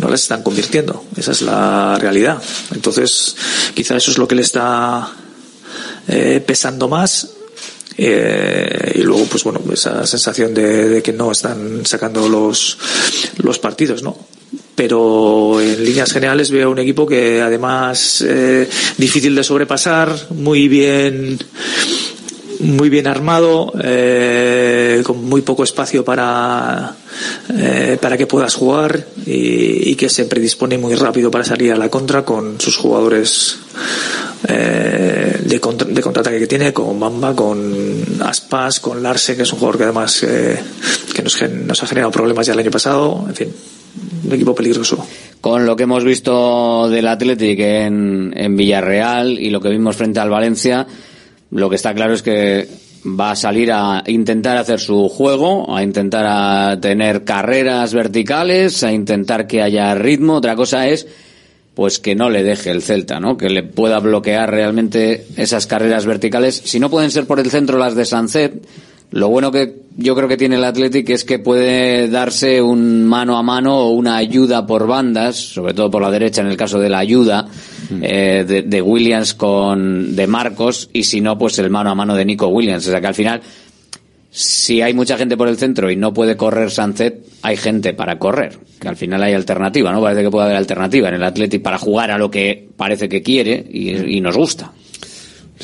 no 0.00 0.08
las 0.08 0.22
están 0.22 0.42
convirtiendo. 0.42 1.04
Esa 1.14 1.32
es 1.32 1.42
la 1.42 1.98
realidad. 1.98 2.42
Entonces, 2.72 3.36
quizá 3.74 3.98
eso 3.98 4.12
es 4.12 4.16
lo 4.16 4.26
que 4.26 4.34
le 4.34 4.42
está 4.42 5.12
eh, 6.08 6.42
pesando 6.46 6.88
más. 6.88 7.28
Eh, 7.96 8.92
y 8.96 9.02
luego, 9.02 9.24
pues 9.26 9.44
bueno, 9.44 9.60
esa 9.72 10.06
sensación 10.06 10.52
de, 10.54 11.02
que 11.02 11.12
no 11.12 11.30
están 11.32 11.86
sacando 11.86 12.28
los, 12.28 12.78
los 13.38 13.58
partidos, 13.58 14.02
¿no? 14.02 14.16
Pero 14.74 15.60
en 15.60 15.84
líneas 15.84 16.12
generales 16.12 16.50
veo 16.50 16.70
un 16.70 16.78
equipo 16.78 17.06
que 17.06 17.40
además 17.40 18.24
eh, 18.26 18.68
difícil 18.98 19.34
de 19.34 19.44
sobrepasar, 19.44 20.26
muy 20.30 20.68
bien 20.68 21.38
muy 22.60 22.88
bien 22.88 23.06
armado, 23.06 23.72
eh, 23.82 25.02
con 25.04 25.24
muy 25.24 25.42
poco 25.42 25.64
espacio 25.64 26.04
para, 26.04 26.94
eh, 27.56 27.98
para 28.00 28.16
que 28.16 28.26
puedas 28.26 28.54
jugar 28.54 29.06
y, 29.26 29.90
y 29.90 29.94
que 29.96 30.08
se 30.08 30.24
predispone 30.26 30.78
muy 30.78 30.94
rápido 30.94 31.30
para 31.30 31.44
salir 31.44 31.72
a 31.72 31.76
la 31.76 31.88
contra 31.88 32.24
con 32.24 32.60
sus 32.60 32.76
jugadores 32.76 33.58
eh, 34.48 35.40
de, 35.44 35.60
contra- 35.60 35.88
de 35.88 36.00
contraataque 36.00 36.38
que 36.38 36.46
tiene, 36.46 36.72
con 36.72 36.98
Bamba, 37.00 37.34
con 37.34 38.04
Aspas, 38.20 38.80
con 38.80 39.02
Larsen, 39.02 39.36
que 39.36 39.42
es 39.42 39.52
un 39.52 39.58
jugador 39.58 39.78
que 39.78 39.84
además 39.84 40.22
eh, 40.22 40.58
que 41.14 41.22
nos, 41.22 41.40
nos 41.50 41.82
ha 41.82 41.86
generado 41.86 42.10
problemas 42.12 42.46
ya 42.46 42.52
el 42.52 42.58
año 42.58 42.70
pasado, 42.70 43.24
en 43.28 43.34
fin, 43.34 43.48
un 44.26 44.32
equipo 44.32 44.54
peligroso. 44.54 45.06
Con 45.40 45.66
lo 45.66 45.76
que 45.76 45.82
hemos 45.84 46.04
visto 46.04 46.88
del 46.88 47.06
Athletic 47.06 47.58
en, 47.60 48.32
en 48.36 48.56
Villarreal 48.56 49.38
y 49.38 49.50
lo 49.50 49.60
que 49.60 49.68
vimos 49.68 49.96
frente 49.96 50.18
al 50.20 50.30
Valencia, 50.30 50.86
lo 51.54 51.70
que 51.70 51.76
está 51.76 51.94
claro 51.94 52.14
es 52.14 52.22
que 52.22 52.68
va 53.06 53.30
a 53.30 53.36
salir 53.36 53.70
a 53.70 54.02
intentar 54.06 54.56
hacer 54.56 54.80
su 54.80 55.08
juego, 55.08 55.74
a 55.74 55.82
intentar 55.82 56.26
a 56.26 56.80
tener 56.80 57.24
carreras 57.24 57.94
verticales, 57.94 58.82
a 58.82 58.92
intentar 58.92 59.46
que 59.46 59.62
haya 59.62 59.94
ritmo. 59.94 60.34
Otra 60.34 60.56
cosa 60.56 60.88
es 60.88 61.06
pues 61.74 61.98
que 61.98 62.14
no 62.14 62.30
le 62.30 62.42
deje 62.42 62.70
el 62.70 62.82
Celta, 62.82 63.20
¿no? 63.20 63.36
Que 63.36 63.50
le 63.50 63.62
pueda 63.62 63.98
bloquear 64.00 64.50
realmente 64.50 65.26
esas 65.36 65.66
carreras 65.66 66.06
verticales. 66.06 66.62
Si 66.64 66.78
no 66.78 66.90
pueden 66.90 67.10
ser 67.10 67.26
por 67.26 67.40
el 67.40 67.50
centro 67.50 67.78
las 67.78 67.94
de 67.94 68.04
Sancet, 68.04 68.66
lo 69.14 69.28
bueno 69.28 69.52
que 69.52 69.84
yo 69.96 70.16
creo 70.16 70.26
que 70.26 70.36
tiene 70.36 70.56
el 70.56 70.64
Athletic 70.64 71.08
es 71.10 71.24
que 71.24 71.38
puede 71.38 72.08
darse 72.08 72.60
un 72.60 73.06
mano 73.06 73.38
a 73.38 73.44
mano 73.44 73.78
o 73.78 73.90
una 73.90 74.16
ayuda 74.16 74.66
por 74.66 74.88
bandas, 74.88 75.36
sobre 75.36 75.72
todo 75.72 75.88
por 75.88 76.02
la 76.02 76.10
derecha 76.10 76.40
en 76.40 76.48
el 76.48 76.56
caso 76.56 76.80
de 76.80 76.88
la 76.88 76.98
ayuda 76.98 77.46
eh, 78.02 78.44
de, 78.44 78.62
de 78.62 78.82
Williams 78.82 79.34
con 79.34 80.16
de 80.16 80.26
Marcos 80.26 80.90
y 80.92 81.04
si 81.04 81.20
no 81.20 81.38
pues 81.38 81.56
el 81.60 81.70
mano 81.70 81.90
a 81.90 81.94
mano 81.94 82.16
de 82.16 82.24
Nico 82.24 82.48
Williams, 82.48 82.88
o 82.88 82.90
sea 82.90 83.00
que 83.00 83.06
al 83.06 83.14
final 83.14 83.40
si 84.30 84.82
hay 84.82 84.94
mucha 84.94 85.16
gente 85.16 85.36
por 85.36 85.46
el 85.46 85.58
centro 85.58 85.92
y 85.92 85.94
no 85.94 86.12
puede 86.12 86.36
correr 86.36 86.72
Sancet, 86.72 87.24
hay 87.42 87.56
gente 87.56 87.94
para 87.94 88.18
correr, 88.18 88.58
que 88.80 88.88
al 88.88 88.96
final 88.96 89.22
hay 89.22 89.32
alternativa, 89.32 89.92
¿no? 89.92 90.00
Parece 90.00 90.24
que 90.24 90.30
puede 90.32 90.46
haber 90.46 90.56
alternativa 90.56 91.08
en 91.08 91.14
el 91.14 91.22
Athletic 91.22 91.62
para 91.62 91.78
jugar 91.78 92.10
a 92.10 92.18
lo 92.18 92.32
que 92.32 92.68
parece 92.76 93.08
que 93.08 93.22
quiere 93.22 93.64
y, 93.70 94.16
y 94.16 94.20
nos 94.20 94.36
gusta. 94.36 94.72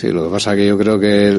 Sí, 0.00 0.08
lo 0.08 0.24
que 0.24 0.30
pasa 0.30 0.56
que 0.56 0.66
yo 0.66 0.78
creo 0.78 0.98
que 0.98 1.38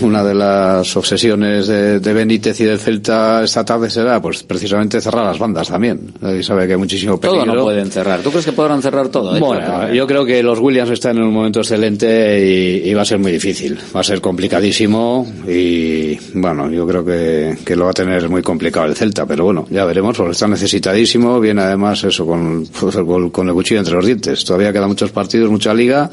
una 0.00 0.24
de 0.24 0.34
las 0.34 0.96
obsesiones 0.96 1.66
de, 1.66 2.00
de 2.00 2.12
Benítez 2.14 2.58
y 2.60 2.64
del 2.64 2.78
Celta 2.78 3.42
esta 3.44 3.64
tarde 3.64 3.90
será, 3.90 4.22
pues 4.22 4.42
precisamente 4.44 4.98
cerrar 5.00 5.26
las 5.26 5.38
bandas 5.38 5.68
también. 5.68 6.12
Y 6.38 6.42
sabe 6.42 6.66
que 6.66 6.72
hay 6.72 6.78
muchísimo 6.78 7.20
peligro. 7.20 7.44
Todo 7.44 7.54
no 7.54 7.62
pueden 7.64 7.90
cerrar. 7.90 8.20
¿Tú 8.20 8.30
crees 8.30 8.46
que 8.46 8.52
podrán 8.52 8.80
cerrar 8.80 9.08
todo? 9.08 9.36
Eh, 9.36 9.40
Bueno, 9.40 9.64
claro. 9.66 9.92
yo 9.92 10.06
creo 10.06 10.24
que 10.24 10.42
los 10.42 10.58
Williams 10.58 10.90
están 10.90 11.18
en 11.18 11.24
un 11.24 11.34
momento 11.34 11.60
excelente 11.60 12.46
y, 12.84 12.88
y 12.88 12.94
va 12.94 13.02
a 13.02 13.04
ser 13.04 13.18
muy 13.18 13.30
difícil. 13.32 13.78
Va 13.94 14.00
a 14.00 14.04
ser 14.04 14.20
complicadísimo 14.22 15.26
y, 15.46 16.16
bueno, 16.34 16.70
yo 16.70 16.86
creo 16.86 17.04
que, 17.04 17.58
que 17.64 17.76
lo 17.76 17.84
va 17.84 17.90
a 17.90 17.94
tener 17.94 18.28
muy 18.28 18.40
complicado 18.42 18.86
el 18.86 18.94
Celta, 18.96 19.26
pero 19.26 19.44
bueno, 19.44 19.66
ya 19.70 19.84
veremos, 19.84 20.16
porque 20.16 20.32
está 20.32 20.48
necesitadísimo. 20.48 21.38
Viene 21.40 21.60
además 21.62 22.02
eso 22.04 22.24
con, 22.26 22.64
con, 22.66 23.30
con 23.30 23.48
el 23.48 23.54
cuchillo 23.54 23.80
entre 23.80 23.94
los 23.94 24.06
dientes. 24.06 24.44
Todavía 24.44 24.72
quedan 24.72 24.88
muchos 24.88 25.10
partidos, 25.10 25.50
mucha 25.50 25.74
liga, 25.74 26.10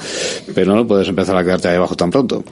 pero 0.54 0.76
no 0.76 0.86
puedes 0.86 1.08
empezar 1.08 1.38
a 1.38 1.44
quedarte 1.44 1.70
ahí 1.70 1.78
abajo 1.86 1.96
tan 1.96 2.12
pronto. 2.12 2.44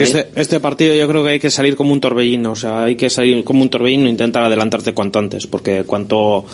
Este, 0.00 0.28
este 0.34 0.60
partido 0.60 0.94
yo 0.94 1.06
creo 1.06 1.22
que 1.22 1.30
hay 1.30 1.40
que 1.40 1.50
salir 1.50 1.76
como 1.76 1.92
un 1.92 2.00
torbellino, 2.00 2.52
o 2.52 2.56
sea, 2.56 2.84
hay 2.84 2.96
que 2.96 3.10
salir 3.10 3.44
como 3.44 3.62
un 3.62 3.68
torbellino 3.68 4.06
e 4.06 4.10
intentar 4.10 4.42
adelantarte 4.42 4.94
cuanto 4.94 5.18
antes, 5.18 5.46
porque 5.46 5.84
cuanto 5.84 6.46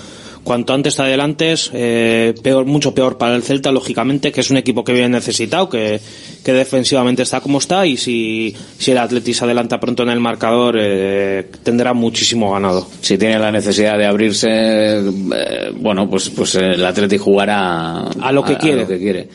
cuanto 0.42 0.72
antes 0.72 0.96
te 0.96 1.02
adelantes, 1.02 1.70
eh, 1.74 2.34
peor, 2.42 2.64
mucho 2.64 2.94
peor 2.94 3.18
para 3.18 3.36
el 3.36 3.42
Celta, 3.42 3.70
lógicamente, 3.72 4.32
que 4.32 4.40
es 4.40 4.50
un 4.50 4.56
equipo 4.56 4.84
que 4.84 4.92
viene 4.92 5.10
necesitado, 5.10 5.68
que, 5.68 6.00
que 6.44 6.52
defensivamente 6.52 7.22
está 7.22 7.40
como 7.40 7.58
está, 7.58 7.86
y 7.86 7.96
si, 7.96 8.54
si 8.78 8.90
el 8.90 8.98
Atleti 8.98 9.34
se 9.34 9.44
adelanta 9.44 9.78
pronto 9.78 10.02
en 10.02 10.10
el 10.10 10.20
marcador, 10.20 10.76
eh, 10.80 11.50
tendrá 11.62 11.92
muchísimo 11.92 12.52
ganado. 12.52 12.86
Si 13.00 13.18
tiene 13.18 13.38
la 13.38 13.52
necesidad 13.52 13.98
de 13.98 14.06
abrirse, 14.06 14.48
eh, 14.50 15.72
bueno, 15.76 16.08
pues, 16.08 16.30
pues 16.30 16.54
el 16.54 16.84
Atleti 16.84 17.18
jugará 17.18 18.00
A 18.00 18.32
lo 18.32 18.42
que 18.42 18.56
quiere. 18.56 18.82
lo 18.82 18.88
que 18.88 18.98
quiere. 18.98 19.28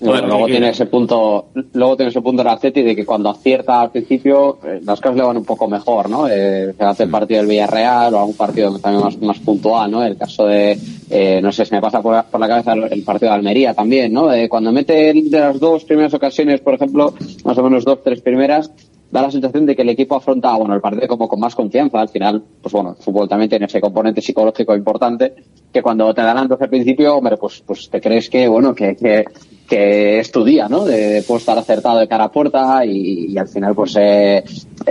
Bueno, 0.00 0.28
luego 0.28 0.46
tiene 0.46 0.70
ese 0.70 0.86
punto, 0.86 1.48
luego 1.74 1.96
tiene 1.96 2.10
ese 2.10 2.22
punto 2.22 2.48
Atleti 2.48 2.82
de 2.82 2.96
que 2.96 3.04
cuando 3.04 3.28
acierta 3.28 3.82
al 3.82 3.90
principio 3.90 4.58
eh, 4.64 4.80
las 4.82 4.98
cosas 4.98 5.16
le 5.16 5.22
van 5.22 5.36
un 5.36 5.44
poco 5.44 5.68
mejor, 5.68 6.08
¿no? 6.08 6.26
Eh, 6.26 6.72
se 6.76 6.84
hace 6.84 7.02
el 7.02 7.10
partido 7.10 7.40
del 7.40 7.50
Villarreal 7.50 8.14
o 8.14 8.20
algún 8.20 8.34
partido 8.34 8.78
también 8.78 9.04
más, 9.04 9.20
más 9.20 9.38
puntual, 9.40 9.90
¿no? 9.90 10.02
El 10.02 10.16
caso 10.16 10.46
de, 10.46 10.78
eh, 11.10 11.40
no 11.42 11.52
sé, 11.52 11.66
se 11.66 11.74
me 11.74 11.82
pasa 11.82 12.00
por 12.00 12.14
la, 12.14 12.22
por 12.22 12.40
la 12.40 12.48
cabeza 12.48 12.72
el, 12.72 12.84
el 12.90 13.02
partido 13.02 13.30
de 13.30 13.36
Almería 13.36 13.74
también, 13.74 14.12
¿no? 14.12 14.32
Eh, 14.32 14.48
cuando 14.48 14.72
mete 14.72 15.12
de 15.12 15.40
las 15.40 15.60
dos 15.60 15.84
primeras 15.84 16.14
ocasiones, 16.14 16.60
por 16.60 16.74
ejemplo, 16.74 17.12
más 17.44 17.58
o 17.58 17.62
menos 17.62 17.84
dos, 17.84 18.02
tres 18.02 18.22
primeras, 18.22 18.70
da 19.10 19.22
la 19.22 19.30
sensación 19.30 19.66
de 19.66 19.74
que 19.74 19.82
el 19.82 19.88
equipo 19.88 20.14
afronta, 20.16 20.54
bueno, 20.56 20.74
el 20.74 20.80
partido 20.80 21.08
como 21.08 21.26
con 21.28 21.40
más 21.40 21.54
confianza. 21.54 22.00
Al 22.00 22.08
final, 22.08 22.42
pues 22.62 22.72
bueno, 22.72 22.94
el 22.96 23.02
fútbol 23.02 23.28
también 23.28 23.48
tiene 23.50 23.66
ese 23.66 23.80
componente 23.80 24.20
psicológico 24.22 24.74
importante, 24.76 25.34
que 25.72 25.82
cuando 25.82 26.12
te 26.14 26.22
dan 26.22 26.46
dos 26.48 26.60
al 26.60 26.68
principio, 26.68 27.16
hombre, 27.16 27.36
pues, 27.36 27.62
pues 27.66 27.88
te 27.90 28.00
crees 28.00 28.30
que, 28.30 28.46
bueno, 28.48 28.74
que, 28.74 28.94
que, 28.96 29.24
que 29.68 30.20
es 30.20 30.30
tu 30.30 30.44
día, 30.44 30.68
¿no? 30.68 30.84
De, 30.84 30.96
de 30.96 31.22
puedo 31.22 31.38
estar 31.38 31.58
acertado 31.58 31.98
de 31.98 32.08
cara 32.08 32.24
a 32.24 32.32
puerta 32.32 32.84
y, 32.84 33.32
y 33.32 33.38
al 33.38 33.48
final, 33.48 33.74
pues, 33.74 33.96
eh, 33.98 34.44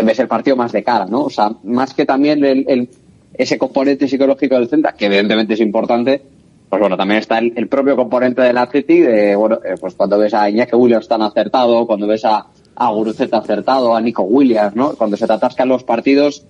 ves 0.03 0.19
el 0.19 0.27
partido 0.27 0.55
más 0.55 0.71
de 0.71 0.83
cara, 0.83 1.05
¿no? 1.05 1.23
O 1.23 1.29
sea, 1.29 1.51
más 1.63 1.93
que 1.93 2.05
también 2.05 2.43
el, 2.43 2.65
el- 2.67 2.89
ese 3.33 3.57
componente 3.57 4.05
psicológico 4.07 4.55
del 4.55 4.67
Celta, 4.67 4.91
que 4.91 5.05
evidentemente 5.05 5.53
es 5.53 5.61
importante, 5.61 6.21
pues 6.69 6.79
bueno, 6.81 6.97
también 6.97 7.19
está 7.19 7.37
el, 7.39 7.53
el 7.55 7.69
propio 7.69 7.95
componente 7.95 8.41
del 8.41 8.57
Atleti, 8.57 8.99
de, 8.99 9.33
bueno, 9.35 9.59
eh, 9.63 9.75
pues 9.79 9.93
cuando 9.95 10.17
ves 10.17 10.33
a 10.33 10.49
Iñaki 10.49 10.75
Williams 10.75 11.07
tan 11.07 11.21
acertado, 11.21 11.87
cuando 11.87 12.05
ves 12.05 12.25
a, 12.25 12.45
a 12.79 12.89
Guruceta 12.89 13.37
acertado, 13.37 13.95
a 13.95 14.01
Nico 14.01 14.23
Williams, 14.23 14.75
¿no? 14.75 14.95
Cuando 14.95 15.17
se 15.17 15.27
te 15.27 15.33
atascan 15.33 15.67
los 15.67 15.83
partidos, 15.83 16.43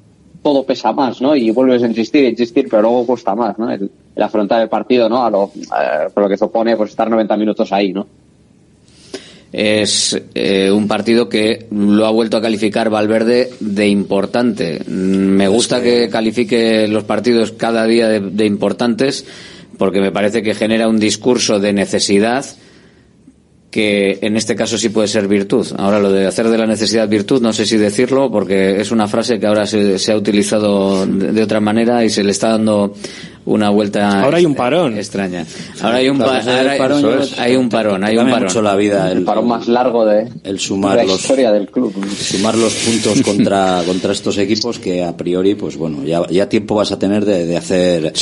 todo 0.43 0.63
pesa 0.63 0.93
más, 0.93 1.21
¿no? 1.21 1.36
Y 1.36 1.49
vuelves 1.51 1.84
a 1.84 1.88
insistir, 1.88 2.23
insistir, 2.23 2.67
pero 2.69 2.84
luego 2.84 3.07
cuesta 3.07 3.36
más, 3.36 3.57
¿no? 3.57 3.69
El, 3.69 3.89
el 4.15 4.23
afrontar 4.23 4.61
el 4.61 4.69
partido, 4.69 5.09
¿no? 5.09 5.25
A 5.25 5.30
lo, 5.30 5.51
eh, 5.55 6.09
por 6.13 6.23
lo 6.23 6.30
que 6.30 6.38
supone, 6.38 6.77
pues 6.77 6.91
estar 6.91 7.09
90 7.09 7.36
minutos 7.36 7.73
ahí, 7.73 7.91
¿no? 7.91 8.05
Es 9.51 10.21
eh, 10.36 10.69
un 10.71 10.88
partido 10.88 11.27
que 11.27 11.65
lo 11.71 12.05
ha 12.05 12.11
vuelto 12.11 12.38
a 12.38 12.41
calificar 12.41 12.91
Valverde 12.91 13.49
de 13.59 13.88
importante. 13.88 14.84
Me 14.88 15.47
gusta 15.47 15.82
que 15.82 16.07
califique 16.09 16.88
los 16.88 17.03
partidos 17.03 17.53
cada 17.53 17.86
día 17.86 18.07
de, 18.07 18.19
de 18.19 18.45
importantes 18.45 19.25
porque 19.80 20.01
me 20.01 20.11
parece 20.11 20.43
que 20.43 20.53
genera 20.53 20.88
un 20.88 20.99
discurso 20.99 21.59
de 21.59 21.73
necesidad 21.73 22.45
que 23.72 24.17
en 24.22 24.36
este 24.36 24.55
caso 24.55 24.78
sí 24.78 24.89
puede 24.89 25.07
ser 25.07 25.28
virtud. 25.28 25.67
Ahora 25.78 25.99
lo 25.99 26.11
de 26.11 26.26
hacer 26.26 26.49
de 26.49 26.57
la 26.57 26.65
necesidad 26.65 27.07
virtud, 27.07 27.41
no 27.41 27.53
sé 27.53 27.65
si 27.65 27.78
decirlo, 27.78 28.32
porque 28.32 28.82
es 28.82 28.91
una 28.91 29.07
frase 29.07 29.39
que 29.39 29.45
ahora 29.45 29.67
se, 29.67 29.99
se 29.99 30.11
ha 30.11 30.17
utilizado 30.17 31.05
de, 31.05 31.32
de 31.32 31.43
otra 31.43 31.59
manera 31.59 32.03
y 32.03 32.09
se 32.09 32.24
le 32.24 32.32
está 32.32 32.49
dando 32.49 32.93
una 33.45 33.69
vuelta 33.69 34.21
Ahora 34.23 34.37
hay 34.37 34.45
un 34.45 34.55
parón. 34.55 34.97
extraña. 34.97 35.45
Ahora 35.81 35.97
hay 35.97 36.09
un, 36.09 36.17
Claro, 36.17 36.31
pa- 36.45 36.57
ahora 36.57 36.77
parón, 36.77 37.21
es, 37.21 37.39
hay 37.39 37.55
un 37.55 37.69
parón, 37.69 38.03
hay 38.03 38.17
un 38.17 38.25
parón. 38.29 38.43
mucho 38.43 38.61
la 38.61 38.75
vida 38.75 39.11
el, 39.11 39.23
parón 39.23 39.47
más 39.47 39.67
largo 39.67 40.05
de, 40.05 40.27
el 40.43 40.59
sumar 40.59 40.97
la 40.97 41.03
los 41.05 41.21
historia 41.21 41.51
del 41.51 41.67
club. 41.69 41.93
sumar 42.15 42.55
los 42.55 42.73
puntos 42.75 43.21
contra 43.25 43.81
contra 43.85 44.11
estos 44.11 44.37
equipos 44.37 44.77
que 44.79 45.03
a 45.03 45.15
priori 45.17 45.55
pues 45.55 45.77
bueno 45.77 46.03
ya, 46.03 46.27
ya 46.29 46.47
tiempo 46.49 46.75
vas 46.75 46.91
a 46.91 46.99
tener 46.99 47.25
de, 47.25 47.45
de 47.45 47.57
hacer 47.57 48.13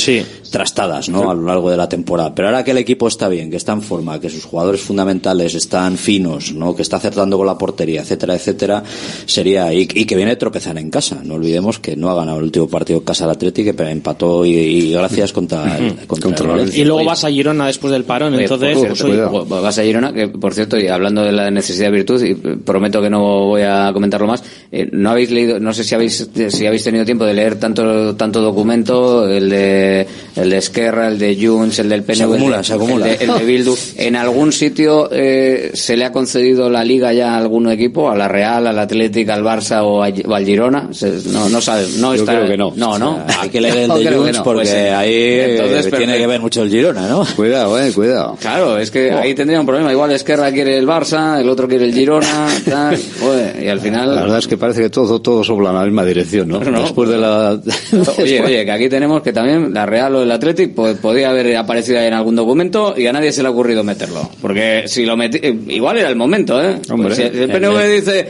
trastadas 0.50 1.08
no 1.08 1.30
a 1.30 1.34
lo 1.34 1.42
largo 1.42 1.70
de 1.70 1.76
la 1.76 1.88
temporada 1.88 2.34
pero 2.34 2.48
ahora 2.48 2.64
que 2.64 2.70
el 2.70 2.78
equipo 2.78 3.08
está 3.08 3.28
bien 3.28 3.50
que 3.50 3.56
está 3.56 3.72
en 3.72 3.82
forma 3.82 4.20
que 4.20 4.30
sus 4.30 4.44
jugadores 4.44 4.80
fundamentales 4.80 5.54
están 5.54 5.96
finos 5.98 6.52
no 6.52 6.74
que 6.74 6.82
está 6.82 6.96
acertando 6.96 7.36
con 7.36 7.46
la 7.46 7.58
portería 7.58 8.00
etcétera 8.02 8.34
etcétera 8.34 8.82
sería 9.26 9.72
y, 9.74 9.80
y 9.92 10.04
que 10.06 10.16
viene 10.16 10.32
de 10.32 10.36
tropezar 10.36 10.78
en 10.78 10.90
casa 10.90 11.20
no 11.22 11.34
olvidemos 11.34 11.78
que 11.78 11.96
no 11.96 12.08
ha 12.10 12.14
ganado 12.14 12.38
el 12.38 12.44
último 12.44 12.68
partido 12.68 13.02
casa 13.04 13.24
al 13.24 13.30
Atlético 13.32 13.72
pero 13.76 13.88
empató 13.90 14.44
y, 14.46 14.50
y 14.50 14.92
gracias 14.92 15.07
contra 15.32 15.76
el, 15.78 16.06
contra 16.06 16.36
el 16.44 16.46
Valencia. 16.46 16.80
Y 16.82 16.84
luego 16.84 17.04
vas 17.04 17.24
a 17.24 17.30
Girona 17.30 17.66
después 17.66 17.92
del 17.92 18.04
parón, 18.04 18.34
entonces, 18.34 18.76
por 18.76 18.88
pues, 18.88 18.98
cierto, 19.00 19.30
oye, 19.30 19.46
vas 19.62 19.78
a 19.78 19.82
Girona, 19.82 20.12
que 20.12 20.28
por 20.28 20.54
cierto, 20.54 20.78
y 20.78 20.88
hablando 20.88 21.22
de 21.22 21.32
la 21.32 21.50
necesidad 21.50 21.86
de 21.86 21.92
virtud, 21.92 22.22
y 22.24 22.34
prometo 22.34 23.00
que 23.02 23.10
no 23.10 23.46
voy 23.46 23.62
a 23.62 23.90
comentarlo 23.92 24.26
más, 24.26 24.42
eh, 24.70 24.88
no 24.92 25.10
habéis 25.10 25.30
leído, 25.30 25.58
no 25.60 25.72
sé 25.72 25.84
si 25.84 25.94
habéis, 25.94 26.28
si 26.48 26.66
habéis 26.66 26.84
tenido 26.84 27.04
tiempo 27.04 27.24
de 27.24 27.34
leer 27.34 27.56
tanto, 27.58 28.14
tanto 28.16 28.40
documento, 28.40 29.28
el 29.28 29.48
de, 29.50 30.06
el 30.36 30.50
de 30.50 30.56
Esquerra, 30.58 31.08
el 31.08 31.18
de 31.18 31.36
Junts, 31.40 31.78
el 31.78 31.88
del 31.88 32.02
PNV, 32.02 32.16
Se 32.16 32.22
acumula, 32.24 32.56
el 32.56 32.62
de, 32.62 32.64
se 32.64 32.72
acumula. 32.74 33.12
El 33.12 33.18
de, 33.18 33.24
el 33.24 33.38
de 33.38 33.44
Bildu. 33.44 33.76
En 33.96 34.16
algún 34.16 34.52
sitio 34.52 35.08
eh, 35.12 35.70
se 35.74 35.96
le 35.96 36.04
ha 36.04 36.12
concedido 36.12 36.70
la 36.70 36.84
liga 36.84 37.12
ya 37.12 37.34
a 37.34 37.38
algún 37.38 37.68
equipo, 37.70 38.10
a 38.10 38.16
la 38.16 38.28
Real, 38.28 38.66
al 38.66 38.78
Atlético, 38.78 39.32
al 39.32 39.42
Barça 39.42 39.82
o, 39.82 40.02
a- 40.02 40.08
o 40.26 40.34
al 40.34 40.44
Girona. 40.44 40.88
Se- 40.92 41.20
no, 41.30 41.48
no 41.48 41.60
sabe, 41.60 41.86
no 41.98 42.14
Yo 42.14 42.20
está, 42.22 42.36
creo 42.36 42.48
que 42.48 42.56
no. 42.56 42.72
No, 42.76 42.98
no. 42.98 43.22
O 43.26 43.28
sea, 43.30 43.42
hay 43.42 43.48
que 43.50 43.60
leer 43.60 43.78
el 43.78 43.88
de 44.04 44.14
Junts 44.14 44.38
no. 44.38 44.44
porque 44.44 44.62
Pues, 44.62 44.72
eh, 44.72 44.90
ahí 44.98 45.40
entonces, 45.40 45.82
tiene 45.82 45.90
perfecto. 45.90 46.18
que 46.18 46.26
ver 46.26 46.40
mucho 46.40 46.62
el 46.62 46.70
Girona, 46.70 47.08
¿no? 47.08 47.24
Cuidado, 47.36 47.80
eh, 47.80 47.92
cuidado. 47.92 48.36
Claro, 48.40 48.78
es 48.78 48.90
que 48.90 49.10
ahí 49.10 49.34
tendría 49.34 49.60
un 49.60 49.66
problema. 49.66 49.92
Igual 49.92 50.12
Esquerra 50.12 50.50
quiere 50.52 50.78
el 50.78 50.86
Barça, 50.86 51.40
el 51.40 51.48
otro 51.48 51.68
quiere 51.68 51.84
el 51.84 51.94
Girona, 51.94 52.48
tal, 52.68 52.98
joder, 53.20 53.62
y 53.62 53.68
al 53.68 53.80
final... 53.80 54.14
La 54.14 54.22
verdad 54.22 54.38
es 54.38 54.46
que 54.46 54.56
parece 54.56 54.82
que 54.82 54.90
todo, 54.90 55.20
todo 55.20 55.44
sopla 55.44 55.70
en 55.70 55.76
la 55.76 55.84
misma 55.84 56.04
dirección, 56.04 56.48
¿no? 56.48 56.60
No. 56.60 56.82
Después 56.82 57.08
de 57.08 57.18
la... 57.18 57.60
Oye, 58.18 58.42
oye, 58.42 58.64
que 58.64 58.70
aquí 58.70 58.88
tenemos 58.88 59.22
que 59.22 59.32
también 59.32 59.72
la 59.72 59.86
Real 59.86 60.14
o 60.16 60.22
el 60.22 60.30
Athletic 60.30 60.74
pues, 60.74 60.96
podía 60.98 61.30
haber 61.30 61.56
aparecido 61.56 61.98
ahí 62.00 62.06
en 62.06 62.14
algún 62.14 62.36
documento 62.36 62.94
y 62.96 63.06
a 63.06 63.12
nadie 63.12 63.32
se 63.32 63.42
le 63.42 63.48
ha 63.48 63.50
ocurrido 63.50 63.84
meterlo. 63.84 64.28
Porque 64.40 64.84
si 64.86 65.04
lo 65.04 65.16
metí, 65.16 65.38
eh, 65.42 65.56
igual 65.68 65.98
era 65.98 66.08
el 66.08 66.16
momento, 66.16 66.62
¿eh? 66.62 66.80
Hombre. 66.90 67.14
Pues 67.14 67.16
si 67.16 67.22
el 67.22 67.48
PNV 67.50 67.86
dice 67.88 68.28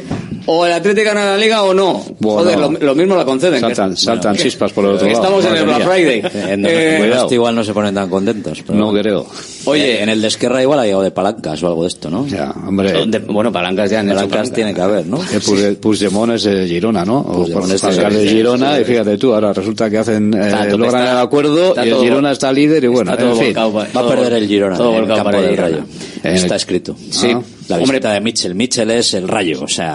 o 0.51 0.65
el 0.65 0.73
Athletic 0.73 1.05
gana 1.05 1.27
la 1.27 1.37
liga 1.37 1.63
o 1.63 1.75
no. 1.75 2.03
Bueno. 2.19 2.41
Joder, 2.41 2.59
lo, 2.59 2.71
lo 2.71 2.95
mismo 2.95 3.15
la 3.17 3.25
conceden. 3.25 3.55
que- 3.61 3.75
Saltan, 3.75 3.97
saltan 3.97 4.35
que- 4.35 4.43
chispas 4.43 4.73
por 4.73 4.85
el 4.87 4.93
otro 4.93 5.07
lado. 5.07 5.19
Estamos 5.21 5.45
en 5.45 5.57
el 5.57 5.65
Black. 5.65 5.83
Friday. 5.85 6.23
Eh, 6.25 6.97
Donosti 7.01 7.23
este 7.25 7.35
igual 7.35 7.55
no 7.55 7.63
se 7.65 7.73
ponen 7.75 7.95
tan 7.95 8.09
contentos. 8.09 8.63
pero- 8.67 8.79
No 8.79 8.93
creo. 8.93 9.27
Oye, 9.65 10.03
en 10.03 10.09
el 10.09 10.21
de 10.23 10.29
Esquerra 10.29 10.63
igual 10.63 10.79
ha 10.81 10.85
llegado 10.85 11.03
de 11.03 11.11
palancas 11.11 11.63
o 11.63 11.67
algo 11.69 11.83
de 11.83 11.89
esto, 11.89 12.11
¿no? 12.11 12.27
Ya, 12.27 12.51
hombre. 12.67 12.93
de- 13.07 13.19
bueno, 13.19 13.53
palancas 13.53 13.91
ya 13.91 14.01
en 14.01 14.09
Palancas 14.09 14.53
tiene 14.53 14.73
que 14.75 14.81
haber, 14.81 15.07
¿no? 15.07 15.19
El 15.33 15.41
Puig- 15.43 15.77
Puigdemont 15.77 16.33
es 16.33 16.45
de 16.45 16.67
Girona, 16.67 17.05
¿no? 17.05 17.19
O 17.21 17.33
Puigdemont 17.45 17.73
es 17.73 17.83
de- 17.83 17.89
alcalde 17.89 18.19
de 18.21 18.29
sí, 18.29 18.35
Girona, 18.37 18.77
sí. 18.77 18.83
y 18.83 18.85
fíjate 18.85 19.19
tú, 19.19 19.35
ahora 19.35 19.53
resulta 19.53 19.91
que 19.91 19.99
hacen, 19.99 20.33
eh, 20.35 20.51
logran 20.71 20.87
está- 21.03 21.13
el 21.13 21.19
acuerdo 21.19 21.75
y 21.77 21.81
el 21.81 21.91
todo- 21.91 22.03
Girona 22.03 22.33
está 22.33 22.53
líder 22.53 22.85
y 22.85 22.87
bueno, 22.89 23.11
está 23.11 23.23
todo 23.23 23.33
en 23.33 23.39
fin. 23.39 23.47
volcado 23.55 23.73
Va 23.73 24.01
a 24.01 24.09
perder 24.09 24.33
el 24.35 24.47
Girona 24.49 24.77
todo 24.77 24.89
en 24.91 24.95
el 24.95 25.01
volcado 25.03 25.19
campo 25.19 25.31
para 25.31 25.39
el 25.39 25.45
del 25.45 25.55
Girona. 25.57 25.77
Rayo. 25.77 25.85
En 26.25 26.35
Está 26.35 26.47
el- 26.47 26.53
escrito. 26.57 26.97
Sí. 27.11 27.29
Ah, 27.35 27.41
La 27.69 27.77
Hombre, 27.77 27.99
visita 27.99 28.13
de 28.15 28.21
Mitchell. 28.23 28.55
Mitchell 28.55 28.91
es 28.93 29.13
el 29.13 29.29
Rayo, 29.29 29.61
o 29.63 29.69
sea, 29.69 29.95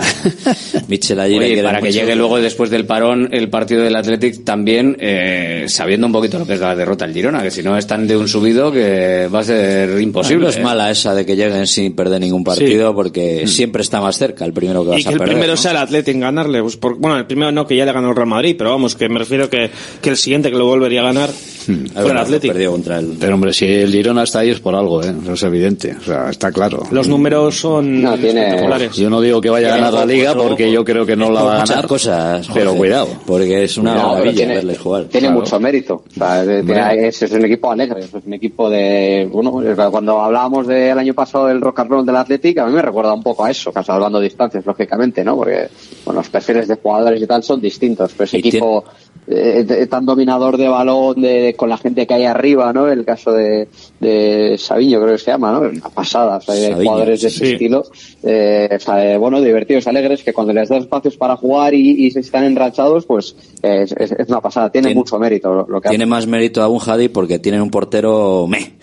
Mitchell 0.88 1.20
allí 1.20 1.40
Oye, 1.40 1.64
para 1.64 1.82
que 1.82 1.92
llegue 1.92 2.16
luego 2.16 2.40
después 2.40 2.70
del 2.70 2.86
parón 2.86 3.30
el 3.32 3.50
partido 3.50 3.82
del 3.82 3.96
Athletic 3.96 4.44
también 4.44 4.96
eh, 5.00 5.66
sabiendo 5.68 6.06
un 6.08 6.14
poquito 6.14 6.38
lo 6.40 6.46
que 6.46 6.54
es 6.54 6.60
la 6.60 6.76
derrota 6.76 7.06
del 7.06 7.16
Girona, 7.16 7.42
que 7.42 7.50
si 7.52 7.64
no 7.64 7.76
están 7.78 8.06
de 8.08 8.16
un 8.16 8.28
subido 8.28 8.72
que 8.72 9.28
va 9.34 9.40
a 9.40 9.44
ser 9.44 9.63
imposible. 10.02 10.44
No 10.44 10.50
es 10.50 10.58
¿eh? 10.58 10.62
mala 10.64 10.92
esa 10.92 11.14
de 11.14 11.26
que 11.26 11.36
lleguen 11.36 11.68
sin 11.68 11.96
perder 11.96 12.22
ningún 12.22 12.44
partido 12.44 12.94
porque 12.94 13.48
siempre 13.48 13.82
está 13.82 14.02
más 14.02 14.18
cerca 14.18 14.46
el 14.46 14.54
primero 14.54 14.84
que 14.84 14.90
vas 14.92 15.00
y 15.00 15.04
que 15.04 15.10
a 15.10 15.12
el 15.14 15.18
perder. 15.18 15.34
primero 15.36 15.54
¿no? 15.54 15.58
sea 15.58 15.72
el 15.72 15.78
Athletic 15.78 16.14
en 16.16 16.20
ganarle. 16.22 16.62
Pues 16.62 16.78
por- 16.78 16.98
bueno, 16.98 17.18
el 17.18 17.26
primero 17.26 17.52
no, 17.52 17.66
que 17.68 17.76
ya 17.76 17.86
le 17.86 17.92
ganó 17.94 18.10
el 18.10 18.16
Real 18.16 18.28
Madrid, 18.28 18.56
pero 18.58 18.72
vamos, 18.72 18.96
que 18.96 19.10
me 19.10 19.20
refiero 19.20 19.50
que, 19.50 19.70
que 20.02 20.10
el 20.10 20.18
siguiente 20.18 20.50
que 20.52 20.58
lo 20.58 20.66
volvería 20.66 21.02
a 21.02 21.06
ganar. 21.06 21.30
Fue 21.30 22.12
el 22.12 22.18
Atlético. 22.18 22.54
Perdió 22.54 22.72
contra 22.72 23.00
el... 23.00 23.16
Pero 23.20 23.36
hombre, 23.36 23.54
si 23.54 23.66
el 23.66 23.90
Girona 23.92 24.24
está 24.24 24.40
ahí 24.40 24.50
es 24.50 24.60
por 24.60 24.76
algo, 24.76 25.02
¿eh? 25.02 25.14
Eso 25.24 25.34
es 25.34 25.44
evidente. 25.44 25.96
O 25.98 26.04
sea, 26.04 26.30
está 26.30 26.52
claro. 26.52 26.84
Los 26.92 27.08
números 27.08 27.58
son 27.58 28.02
No, 28.02 28.18
tiene- 28.18 28.42
espectaculares. 28.42 28.96
Yo 28.98 29.10
no 29.10 29.22
digo 29.22 29.40
que 29.40 29.50
vaya 29.50 29.74
a 29.74 29.78
ganar 29.78 29.94
la 29.94 30.06
liga 30.06 30.34
porque 30.36 30.70
yo 30.72 30.84
creo 30.84 31.06
que 31.06 31.16
no 31.16 31.32
la 31.32 31.44
va 31.44 31.62
a 31.62 31.66
ganar. 31.66 31.88
cosas, 31.88 32.48
Pero 32.54 32.76
cuidado. 32.76 33.08
Porque 33.26 33.64
es 33.64 33.78
una 33.78 33.94
maravilla 33.96 34.36
tiene- 34.36 34.56
verles 34.56 34.78
jugar. 34.80 35.04
Tiene 35.06 35.28
Claro. 35.28 35.40
mucho 35.40 35.60
mérito. 35.60 35.94
O 35.96 36.14
sea, 36.14 36.94
es, 36.94 37.22
es 37.22 37.32
un 37.32 37.46
equipo 37.46 37.72
alegre, 37.72 38.02
es 38.02 38.10
un 38.14 38.34
equipo 38.34 38.70
de. 38.70 39.28
Bueno, 39.52 39.92
cuando 39.92 40.20
hablábamos 40.22 40.68
del 40.68 40.98
año 40.98 41.14
pasado 41.14 41.48
del 41.48 41.62
rock 41.62 41.80
and 41.80 41.90
roll 41.92 42.06
del 42.06 42.16
Athletic, 42.16 42.58
a 42.60 42.66
mí 42.66 42.74
me 42.74 42.82
recuerda 42.82 43.14
un 43.14 43.24
poco 43.24 43.46
a 43.46 43.52
eso, 43.52 43.72
casi 43.72 43.92
hablando 43.92 44.20
de 44.20 44.26
distancias, 44.26 44.66
lógicamente, 44.66 45.24
¿no? 45.24 45.36
Porque 45.36 45.68
bueno, 46.06 46.20
los 46.22 46.30
perfiles 46.30 46.68
de 46.68 46.76
jugadores 46.76 47.22
y 47.22 47.28
tal 47.28 47.44
son 47.44 47.62
distintos, 47.62 48.12
pero 48.14 48.26
ese 48.26 48.38
equipo 48.38 48.84
eh, 49.28 49.88
tan 49.90 50.06
dominador 50.06 50.58
de 50.58 50.68
balón 50.68 51.22
de, 51.22 51.54
con 51.58 51.70
la 51.70 51.78
gente 51.78 52.06
que 52.06 52.14
hay 52.14 52.26
arriba, 52.26 52.74
¿no? 52.74 52.88
El 52.90 53.06
caso 53.06 53.32
de, 53.32 53.68
de 54.00 54.56
Sabiño, 54.58 55.00
creo 55.02 55.14
que 55.14 55.18
se 55.20 55.32
llama, 55.32 55.52
¿no? 55.52 55.60
Una 55.62 55.90
pasada, 55.90 56.38
o 56.38 56.42
sea, 56.42 56.56
hay 56.56 56.62
Sabiño, 56.72 56.84
jugadores 56.90 57.22
de 57.22 57.28
ese 57.30 57.46
sí. 57.46 57.52
estilo, 57.54 57.84
eh, 58.24 58.70
o 58.76 58.80
sea, 58.80 59.14
eh, 59.14 59.18
bueno, 59.18 59.40
divertidos, 59.42 59.88
alegres, 59.88 60.24
que 60.24 60.34
cuando 60.34 60.52
les 60.54 60.68
das 60.70 60.82
espacios 60.84 61.16
para 61.18 61.38
jugar 61.38 61.74
y, 61.74 62.06
y 62.06 62.12
se 62.12 62.20
están 62.20 62.44
enrachados, 62.44 63.06
pues 63.06 63.36
eh, 63.62 63.84
es, 63.84 64.12
es- 64.12 64.28
una 64.30 64.42
pasada, 64.42 64.70
tiene, 64.70 64.88
Tiene- 64.90 65.00
mucho 65.00 65.18
mérito 65.20 65.54
lo, 65.54 65.68
lo 65.68 65.80
que 65.82 65.90
Tiene 65.90 66.04
hace. 66.04 66.10
más 66.10 66.28
mérito 66.28 66.62
aún 66.62 66.80
Jadi 66.80 67.08
porque 67.10 67.40
tienen 67.40 67.62
un 67.62 67.70
portero 67.70 68.46
me. 68.48 68.74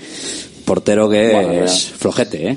Portero 0.70 1.10
que 1.10 1.32
Bueno, 1.32 1.64
es 1.64 1.88
flojete, 1.88 2.48
¿eh? 2.48 2.56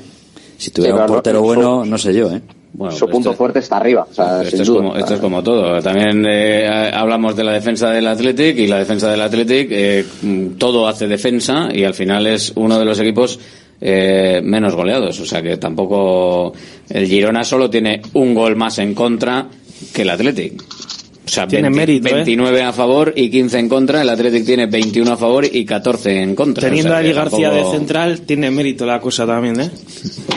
Si 0.56 0.70
tuviera 0.70 0.98
Sí, 0.98 1.00
un 1.00 1.06
portero 1.08 1.42
bueno, 1.42 1.84
no 1.84 1.98
sé 1.98 2.14
yo, 2.14 2.30
¿eh? 2.30 2.40
Bueno, 2.72 2.94
Su 2.94 3.08
punto 3.08 3.32
fuerte 3.34 3.58
está 3.58 3.78
arriba, 3.78 4.06
o 4.08 4.14
sea, 4.14 4.40
Esto 4.42 4.50
sin 4.50 4.60
es, 4.60 4.66
duda. 4.68 4.76
como, 4.78 4.96
esto 4.96 5.14
es 5.14 5.20
como 5.20 5.42
todo. 5.42 5.82
También 5.82 6.24
eh, 6.24 6.92
hablamos 6.94 7.34
de 7.34 7.42
la 7.42 7.50
defensa 7.50 7.90
del 7.90 8.06
Athletic 8.06 8.56
y 8.56 8.68
la 8.68 8.78
defensa 8.78 9.10
del 9.10 9.20
Athletic 9.20 9.68
eh, 9.72 10.04
mm, 10.22 10.46
todo 10.58 10.86
hace 10.86 11.08
defensa 11.08 11.70
y 11.72 11.82
al 11.82 11.94
final 11.94 12.28
es 12.28 12.52
uno 12.54 12.78
de 12.78 12.84
los 12.84 13.00
equipos 13.00 13.40
eh, 13.80 14.40
menos 14.44 14.76
goleados. 14.76 15.18
O 15.18 15.26
sea 15.26 15.42
que 15.42 15.56
tampoco 15.56 16.52
el 16.90 17.08
Girona 17.08 17.42
solo 17.42 17.68
tiene 17.68 18.00
un 18.12 18.32
gol 18.32 18.54
más 18.54 18.78
en 18.78 18.94
contra 18.94 19.48
que 19.92 20.02
el 20.02 20.10
Athletic. 20.10 20.62
O 21.26 21.28
sea, 21.30 21.46
Tiene 21.46 21.68
20 21.70 21.76
mérito, 21.80 22.08
¿eh? 22.08 22.14
29 22.16 22.62
a 22.62 22.72
favor 22.72 23.12
y 23.16 23.30
15 23.30 23.58
en 23.58 23.68
contra. 23.68 24.02
El 24.02 24.10
Athletic 24.10 24.44
tiene 24.44 24.66
21 24.66 25.10
a 25.12 25.16
favor 25.16 25.46
y 25.50 25.64
14 25.64 26.20
en 26.22 26.34
contra. 26.34 26.68
Teniendo 26.68 26.90
O 26.90 26.92
sea 26.92 26.98
a 26.98 27.00
Eli 27.00 27.12
García 27.14 27.50
tampoco- 27.50 27.72
de 27.72 27.78
central, 27.78 28.20
tiene 28.20 28.50
mérito 28.50 28.84
la 28.84 29.00
cosa 29.00 29.26
también, 29.26 29.58
¿eh? 29.58 29.70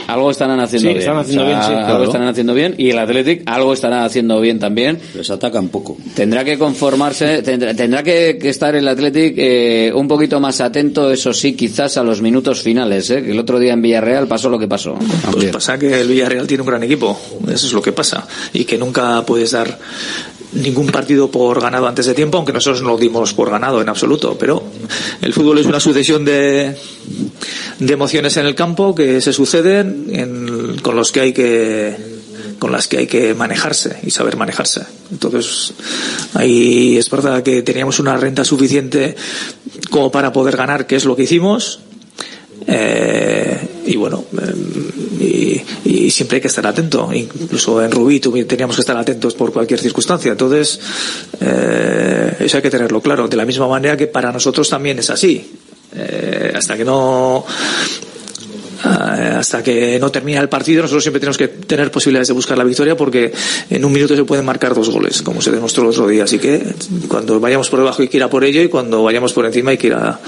Algo 0.07 0.31
estarán 0.31 0.61
haciendo 0.61 0.87
Sí, 0.87 0.93
bien. 0.93 0.99
están 0.99 1.17
haciendo 1.17 1.43
O 1.43 1.47
sea, 1.47 1.55
bien, 1.57 1.67
sí, 1.67 1.73
Algo 1.73 1.85
claro. 1.87 2.03
estarán 2.05 2.27
haciendo 2.29 2.53
bien 2.53 2.75
y 2.77 2.89
el 2.91 2.99
Athletic 2.99 3.41
algo 3.45 3.73
estará 3.73 4.05
haciendo 4.05 4.39
bien 4.39 4.59
también. 4.59 4.97
Les 5.13 5.29
atacan 5.29 5.67
poco. 5.67 5.97
Tendrá 6.15 6.45
que 6.45 6.57
conformarse, 6.57 7.41
tendrá, 7.41 7.73
tendrá 7.73 8.01
que, 8.03 8.37
que 8.41 8.47
estar 8.47 8.73
el 8.73 8.87
Athletic 8.87 9.33
eh, 9.37 9.91
un 9.93 10.07
poquito 10.07 10.39
más 10.39 10.61
atento, 10.61 11.11
eso 11.11 11.33
sí, 11.33 11.53
quizás 11.53 11.97
a 11.97 12.03
los 12.03 12.21
minutos 12.21 12.61
finales. 12.61 13.09
¿eh? 13.09 13.21
Que 13.23 13.31
el 13.31 13.39
otro 13.39 13.59
día 13.59 13.73
en 13.73 13.81
Villarreal 13.81 14.27
pasó 14.27 14.49
lo 14.49 14.57
que 14.57 14.67
pasó. 14.69 14.95
Pues 15.33 15.47
pasa 15.51 15.77
que 15.77 15.99
el 15.99 16.07
Villarreal 16.07 16.47
tiene 16.47 16.61
un 16.61 16.67
gran 16.69 16.83
equipo, 16.83 17.19
eso 17.51 17.67
es 17.67 17.73
lo 17.73 17.81
que 17.81 17.91
pasa, 17.91 18.25
y 18.53 18.63
que 18.63 18.77
nunca 18.77 19.21
puedes 19.25 19.51
dar 19.51 19.77
ningún 20.53 20.87
partido 20.87 21.29
por 21.29 21.61
ganado 21.61 21.87
antes 21.87 22.05
de 22.05 22.13
tiempo, 22.13 22.37
aunque 22.37 22.53
nosotros 22.53 22.81
no 22.81 22.89
lo 22.89 22.97
dimos 22.97 23.33
por 23.33 23.49
ganado 23.49 23.81
en 23.81 23.89
absoluto, 23.89 24.37
pero 24.39 24.63
el 25.21 25.33
fútbol 25.33 25.59
es 25.59 25.65
una 25.65 25.79
sucesión 25.79 26.23
de, 26.25 26.75
de 27.79 27.93
emociones 27.93 28.37
en 28.37 28.45
el 28.45 28.55
campo 28.55 28.95
que 28.95 29.19
se 29.21 29.33
suceden 29.33 30.07
en- 30.09 30.79
con 30.81 30.95
los 30.95 31.11
que 31.11 31.19
hay 31.21 31.33
que 31.33 32.17
con 32.59 32.71
las 32.71 32.87
que 32.87 32.97
hay 32.97 33.07
que 33.07 33.35
manejarse 33.35 33.99
y 34.01 34.09
saber 34.09 34.35
manejarse. 34.35 34.81
Entonces, 35.11 35.73
ahí 36.33 36.97
es 36.97 37.07
verdad 37.07 37.43
que 37.43 37.61
teníamos 37.61 37.99
una 37.99 38.17
renta 38.17 38.43
suficiente 38.43 39.15
como 39.91 40.09
para 40.11 40.33
poder 40.33 40.57
ganar, 40.57 40.87
que 40.87 40.95
es 40.95 41.05
lo 41.05 41.15
que 41.15 41.23
hicimos, 41.23 41.81
eh, 42.65 43.67
y 43.85 43.95
bueno, 43.95 44.25
eh, 44.41 45.63
y, 45.85 46.09
siempre 46.11 46.37
hay 46.37 46.41
que 46.41 46.47
estar 46.47 46.65
atento. 46.65 47.09
Incluso 47.13 47.83
en 47.83 47.91
Rubí 47.91 48.19
teníamos 48.19 48.75
que 48.75 48.81
estar 48.81 48.97
atentos 48.97 49.33
por 49.35 49.51
cualquier 49.51 49.79
circunstancia. 49.79 50.31
Entonces, 50.31 50.79
eh, 51.39 52.37
eso 52.39 52.57
hay 52.57 52.63
que 52.63 52.69
tenerlo 52.69 53.01
claro. 53.01 53.27
De 53.27 53.37
la 53.37 53.45
misma 53.45 53.67
manera 53.67 53.95
que 53.95 54.07
para 54.07 54.31
nosotros 54.31 54.69
también 54.69 54.99
es 54.99 55.09
así. 55.09 55.45
Eh, 55.95 56.53
hasta 56.55 56.75
que 56.75 56.83
no 56.83 57.45
eh, 58.85 59.33
hasta 59.37 59.63
que 59.63 59.97
no 59.99 60.11
termina 60.11 60.41
el 60.41 60.49
partido 60.49 60.81
nosotros 60.81 61.01
siempre 61.01 61.21
tenemos 61.21 61.37
que 61.37 61.47
tener 61.47 61.89
posibilidades 61.89 62.27
de 62.27 62.33
buscar 62.33 62.57
la 62.57 62.65
victoria 62.65 62.95
porque 62.97 63.31
en 63.69 63.85
un 63.85 63.93
minuto 63.93 64.13
se 64.13 64.25
pueden 64.25 64.45
marcar 64.45 64.75
dos 64.75 64.89
goles 64.89 65.21
como 65.21 65.41
se 65.41 65.49
demostró 65.49 65.83
el 65.83 65.89
otro 65.89 66.07
día 66.07 66.25
así 66.25 66.39
que 66.39 66.61
cuando 67.07 67.39
vayamos 67.39 67.69
por 67.69 67.79
debajo 67.79 68.01
hay 68.01 68.09
que 68.09 68.17
ir 68.17 68.23
a 68.23 68.29
por 68.29 68.43
ello 68.43 68.61
y 68.61 68.67
cuando 68.67 69.01
vayamos 69.01 69.31
por 69.31 69.45
encima 69.45 69.71
hay 69.71 69.77
que 69.77 69.87
ir 69.87 69.93
a, 69.93 70.19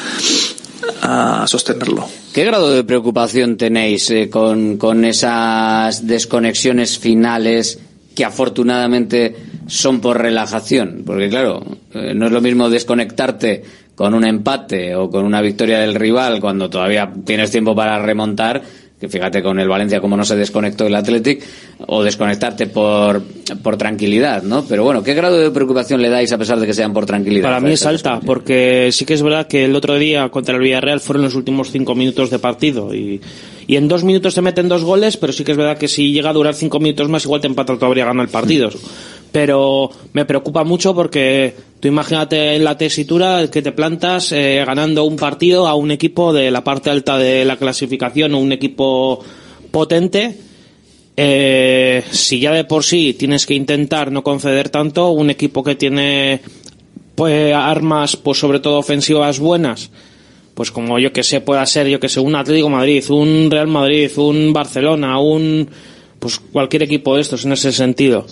a 1.01 1.45
sostenerlo 1.47 2.07
¿Qué 2.33 2.43
grado 2.45 2.71
de 2.71 2.83
preocupación 2.83 3.57
tenéis 3.57 4.09
eh, 4.11 4.29
con, 4.29 4.77
con 4.77 5.03
esas 5.03 6.05
desconexiones 6.05 6.99
finales 6.99 7.79
que 8.15 8.23
afortunadamente 8.23 9.35
son 9.65 9.99
por 9.99 10.21
relajación? 10.21 11.03
Porque 11.05 11.27
claro, 11.27 11.65
eh, 11.93 12.13
no 12.15 12.27
es 12.27 12.31
lo 12.31 12.41
mismo 12.41 12.69
desconectarte 12.69 13.63
con 13.95 14.13
un 14.13 14.25
empate 14.25 14.95
o 14.95 15.09
con 15.09 15.25
una 15.25 15.41
victoria 15.41 15.79
del 15.79 15.95
rival 15.95 16.39
cuando 16.39 16.69
todavía 16.69 17.11
tienes 17.25 17.51
tiempo 17.51 17.75
para 17.75 17.99
remontar, 17.99 18.61
que 18.99 19.07
fíjate 19.07 19.41
con 19.41 19.59
el 19.59 19.67
Valencia 19.69 20.01
como 20.01 20.17
no 20.17 20.25
se 20.25 20.35
desconectó 20.35 20.85
el 20.85 20.95
Athletic, 20.95 21.41
o 21.87 22.03
desconectarte 22.03 22.67
por, 22.67 23.23
por 23.63 23.77
tranquilidad, 23.77 24.43
¿no? 24.43 24.65
Pero 24.65 24.83
bueno, 24.83 25.01
¿qué 25.03 25.13
grado 25.13 25.39
de 25.39 25.51
preocupación 25.51 26.01
le 26.01 26.09
dais 26.09 26.31
a 26.33 26.37
pesar 26.37 26.59
de 26.59 26.67
que 26.67 26.73
sean 26.73 26.93
por 26.93 27.05
tranquilidad? 27.05 27.47
Para 27.47 27.61
mí 27.61 27.71
es 27.71 27.85
alta, 27.85 28.19
porque 28.19 28.89
sí 28.91 29.05
que 29.05 29.13
es 29.13 29.23
verdad 29.23 29.47
que 29.47 29.65
el 29.65 29.75
otro 29.75 29.97
día 29.97 30.27
contra 30.29 30.55
el 30.55 30.61
Villarreal 30.61 30.99
fueron 30.99 31.23
los 31.23 31.35
últimos 31.35 31.71
cinco 31.71 31.95
minutos 31.95 32.29
de 32.29 32.39
partido 32.39 32.93
y, 32.93 33.21
y 33.67 33.77
en 33.77 33.87
dos 33.87 34.03
minutos 34.03 34.33
se 34.33 34.41
meten 34.41 34.67
dos 34.67 34.83
goles, 34.83 35.15
pero 35.15 35.31
sí 35.31 35.45
que 35.45 35.51
es 35.51 35.57
verdad 35.57 35.77
que 35.77 35.87
si 35.87 36.11
llega 36.11 36.31
a 36.31 36.33
durar 36.33 36.53
cinco 36.53 36.79
minutos 36.79 37.07
más, 37.07 37.23
igual 37.23 37.39
te 37.39 37.47
empata 37.47 37.77
todavía 37.77 38.03
gana 38.03 38.23
el 38.23 38.29
partido. 38.29 38.69
Pero 39.31 39.91
me 40.13 40.25
preocupa 40.25 40.63
mucho 40.63 40.95
porque 40.95 41.53
tú 41.79 41.87
imagínate 41.87 42.55
en 42.55 42.63
la 42.63 42.77
tesitura 42.77 43.49
que 43.51 43.61
te 43.61 43.71
plantas 43.71 44.31
eh, 44.31 44.63
ganando 44.65 45.03
un 45.03 45.17
partido 45.17 45.67
a 45.67 45.75
un 45.75 45.91
equipo 45.91 46.33
de 46.33 46.49
la 46.49 46.63
parte 46.63 46.89
alta 46.89 47.17
de 47.17 47.45
la 47.45 47.57
clasificación 47.57 48.33
o 48.33 48.39
un 48.39 48.51
equipo 48.51 49.23
potente. 49.71 50.35
Eh, 51.15 52.03
si 52.11 52.39
ya 52.39 52.53
de 52.53 52.63
por 52.63 52.83
sí 52.83 53.13
tienes 53.13 53.45
que 53.45 53.53
intentar 53.53 54.11
no 54.11 54.23
conceder 54.23 54.69
tanto, 54.69 55.09
un 55.09 55.29
equipo 55.29 55.63
que 55.63 55.75
tiene 55.75 56.41
pues 57.13 57.53
armas, 57.53 58.15
pues 58.15 58.39
sobre 58.39 58.61
todo 58.61 58.79
ofensivas 58.79 59.39
buenas, 59.39 59.91
pues 60.53 60.71
como 60.71 60.97
yo 60.99 61.11
que 61.11 61.23
sé, 61.23 61.41
pueda 61.41 61.65
ser 61.65 61.87
yo 61.87 61.99
que 61.99 62.07
sé, 62.07 62.21
un 62.21 62.35
Atlético 62.35 62.69
Madrid, 62.69 63.03
un 63.09 63.51
Real 63.51 63.67
Madrid, 63.67 64.09
un 64.17 64.53
Barcelona, 64.53 65.19
un 65.19 65.69
pues 66.19 66.39
cualquier 66.39 66.83
equipo 66.83 67.15
de 67.15 67.21
estos 67.21 67.43
en 67.43 67.51
ese 67.51 67.73
sentido. 67.73 68.25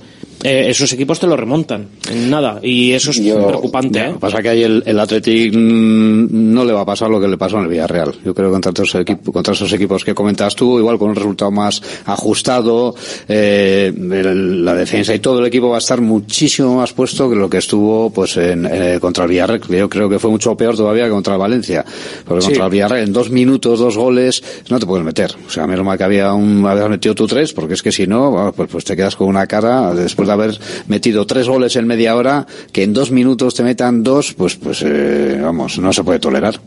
Eh, 0.43 0.65
esos 0.69 0.93
equipos 0.93 1.19
te 1.19 1.25
lo 1.25 1.35
remontan 1.35 1.87
en 2.11 2.29
nada 2.29 2.59
y 2.61 2.91
eso 2.91 3.09
es 3.11 3.19
preocupante. 3.19 3.99
¿eh? 3.99 4.07
Lo 4.07 4.13
que 4.13 4.19
pasa 4.19 4.41
que 4.41 4.49
ahí 4.49 4.61
el, 4.63 4.83
el 4.85 4.99
Athletic 4.99 5.51
mm, 5.55 6.27
no 6.53 6.63
le 6.63 6.73
va 6.73 6.81
a 6.81 6.85
pasar 6.85 7.09
lo 7.09 7.19
que 7.19 7.27
le 7.27 7.37
pasó 7.37 7.57
en 7.57 7.63
el 7.63 7.69
Villarreal. 7.69 8.13
Yo 8.23 8.35
creo 8.35 8.49
que 8.49 8.53
contra 8.53 8.71
esos, 8.71 8.93
equipos, 9.01 9.33
contra 9.33 9.53
esos 9.53 9.73
equipos 9.73 10.05
que 10.05 10.13
comentas 10.13 10.55
tú, 10.55 10.77
igual 10.77 10.99
con 10.99 11.09
un 11.09 11.15
resultado 11.15 11.49
más 11.51 11.81
ajustado, 12.05 12.93
eh, 13.27 13.91
el- 13.95 14.63
la 14.65 14.73
defensa 14.75 15.13
y 15.15 15.19
todo 15.19 15.39
el 15.39 15.45
equipo 15.47 15.69
va 15.69 15.77
a 15.77 15.79
estar 15.79 16.01
muchísimo 16.01 16.77
más 16.77 16.93
puesto 16.93 17.29
que 17.29 17.35
lo 17.35 17.49
que 17.49 17.57
estuvo 17.57 18.09
pues 18.11 18.37
en, 18.37 18.65
eh, 18.71 18.97
contra 19.01 19.23
el 19.23 19.29
Villarreal. 19.31 19.61
Yo 19.69 19.89
creo 19.89 20.07
que 20.09 20.19
fue 20.19 20.29
mucho 20.29 20.55
peor 20.55 20.75
todavía 20.75 21.05
que 21.05 21.11
contra 21.11 21.33
el 21.33 21.39
Valencia. 21.39 21.83
Porque 22.25 22.41
Sí. 22.41 22.47
contra 22.49 22.65
el 22.65 22.71
Villarreal 22.71 23.03
en 23.07 23.13
dos 23.13 23.29
minutos, 23.31 23.79
dos 23.79 23.97
goles, 23.97 24.43
no 24.69 24.79
te 24.79 24.85
puedes 24.85 25.05
meter. 25.05 25.31
O 25.47 25.49
sea, 25.49 25.65
menos 25.65 25.85
mal 25.85 25.97
que 25.97 26.03
había 26.03 26.33
un, 26.33 26.65
habías 26.65 26.89
metido 26.89 27.15
tú 27.15 27.25
tres, 27.27 27.53
porque 27.53 27.73
es 27.73 27.81
que 27.81 27.91
si 27.91 28.05
no, 28.07 28.53
pues, 28.55 28.69
pues 28.71 28.83
te 28.83 28.95
quedas 28.95 29.15
con 29.15 29.27
una 29.27 29.47
cara 29.47 29.93
después 29.95 30.26
de 30.27 30.33
haber 30.33 30.59
metido 30.87 31.25
tres 31.25 31.47
goles 31.47 31.75
en 31.75 31.87
media 31.87 32.15
hora, 32.15 32.45
que 32.71 32.83
en 32.83 32.93
dos 32.93 33.09
minutos 33.11 33.55
te 33.55 33.63
metan 33.63 34.03
dos, 34.03 34.33
pues, 34.33 34.55
pues, 34.55 34.83
eh, 34.85 35.39
vamos, 35.41 35.79
no 35.79 35.91
se 35.91 36.03
puede 36.03 36.19
tolerar. 36.19 36.59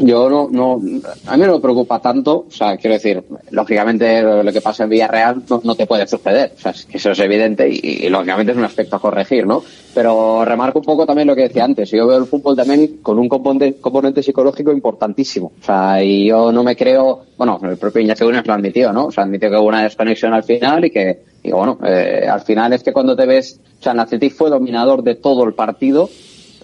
Yo 0.00 0.30
no, 0.30 0.48
no, 0.50 0.80
a 1.26 1.36
mí 1.36 1.44
no 1.44 1.54
me 1.54 1.60
preocupa 1.60 1.98
tanto, 1.98 2.46
o 2.48 2.50
sea, 2.50 2.76
quiero 2.76 2.94
decir, 2.94 3.24
lógicamente 3.50 4.22
lo, 4.22 4.52
que 4.52 4.60
pasa 4.60 4.84
en 4.84 4.90
Villarreal 4.90 5.42
no, 5.50 5.60
no 5.64 5.74
te 5.74 5.86
puede 5.86 6.06
suceder, 6.06 6.52
o 6.56 6.60
sea, 6.60 6.70
es 6.70 6.84
que 6.84 6.98
eso 6.98 7.10
es 7.10 7.18
evidente 7.18 7.68
y, 7.68 8.06
y, 8.06 8.08
lógicamente 8.08 8.52
es 8.52 8.58
un 8.58 8.64
aspecto 8.64 8.96
a 8.96 9.00
corregir, 9.00 9.44
¿no? 9.44 9.62
Pero 9.94 10.44
remarco 10.44 10.78
un 10.78 10.84
poco 10.84 11.04
también 11.04 11.26
lo 11.26 11.34
que 11.34 11.42
decía 11.42 11.64
antes, 11.64 11.90
yo 11.90 12.06
veo 12.06 12.18
el 12.18 12.26
fútbol 12.26 12.54
también 12.54 12.98
con 13.02 13.18
un 13.18 13.28
componente, 13.28 13.80
componente 13.80 14.22
psicológico 14.22 14.70
importantísimo, 14.70 15.52
o 15.60 15.64
sea, 15.64 16.02
y 16.02 16.28
yo 16.28 16.52
no 16.52 16.62
me 16.62 16.76
creo, 16.76 17.24
bueno, 17.36 17.58
el 17.64 17.76
propio 17.76 18.00
Iñaki 18.00 18.22
Unes 18.22 18.46
lo 18.46 18.54
admitió, 18.54 18.92
¿no? 18.92 19.06
O 19.06 19.10
sea, 19.10 19.24
admitió 19.24 19.50
que 19.50 19.56
hubo 19.56 19.66
una 19.66 19.82
desconexión 19.82 20.32
al 20.32 20.44
final 20.44 20.84
y 20.84 20.90
que, 20.90 21.22
y 21.42 21.50
bueno, 21.50 21.76
eh, 21.84 22.24
al 22.30 22.42
final 22.42 22.72
es 22.72 22.84
que 22.84 22.92
cuando 22.92 23.16
te 23.16 23.26
ves, 23.26 23.60
o 23.80 23.82
sea, 23.82 23.92
el 23.92 24.00
Athletic 24.00 24.32
fue 24.32 24.48
dominador 24.48 25.02
de 25.02 25.16
todo 25.16 25.42
el 25.42 25.54
partido, 25.54 26.08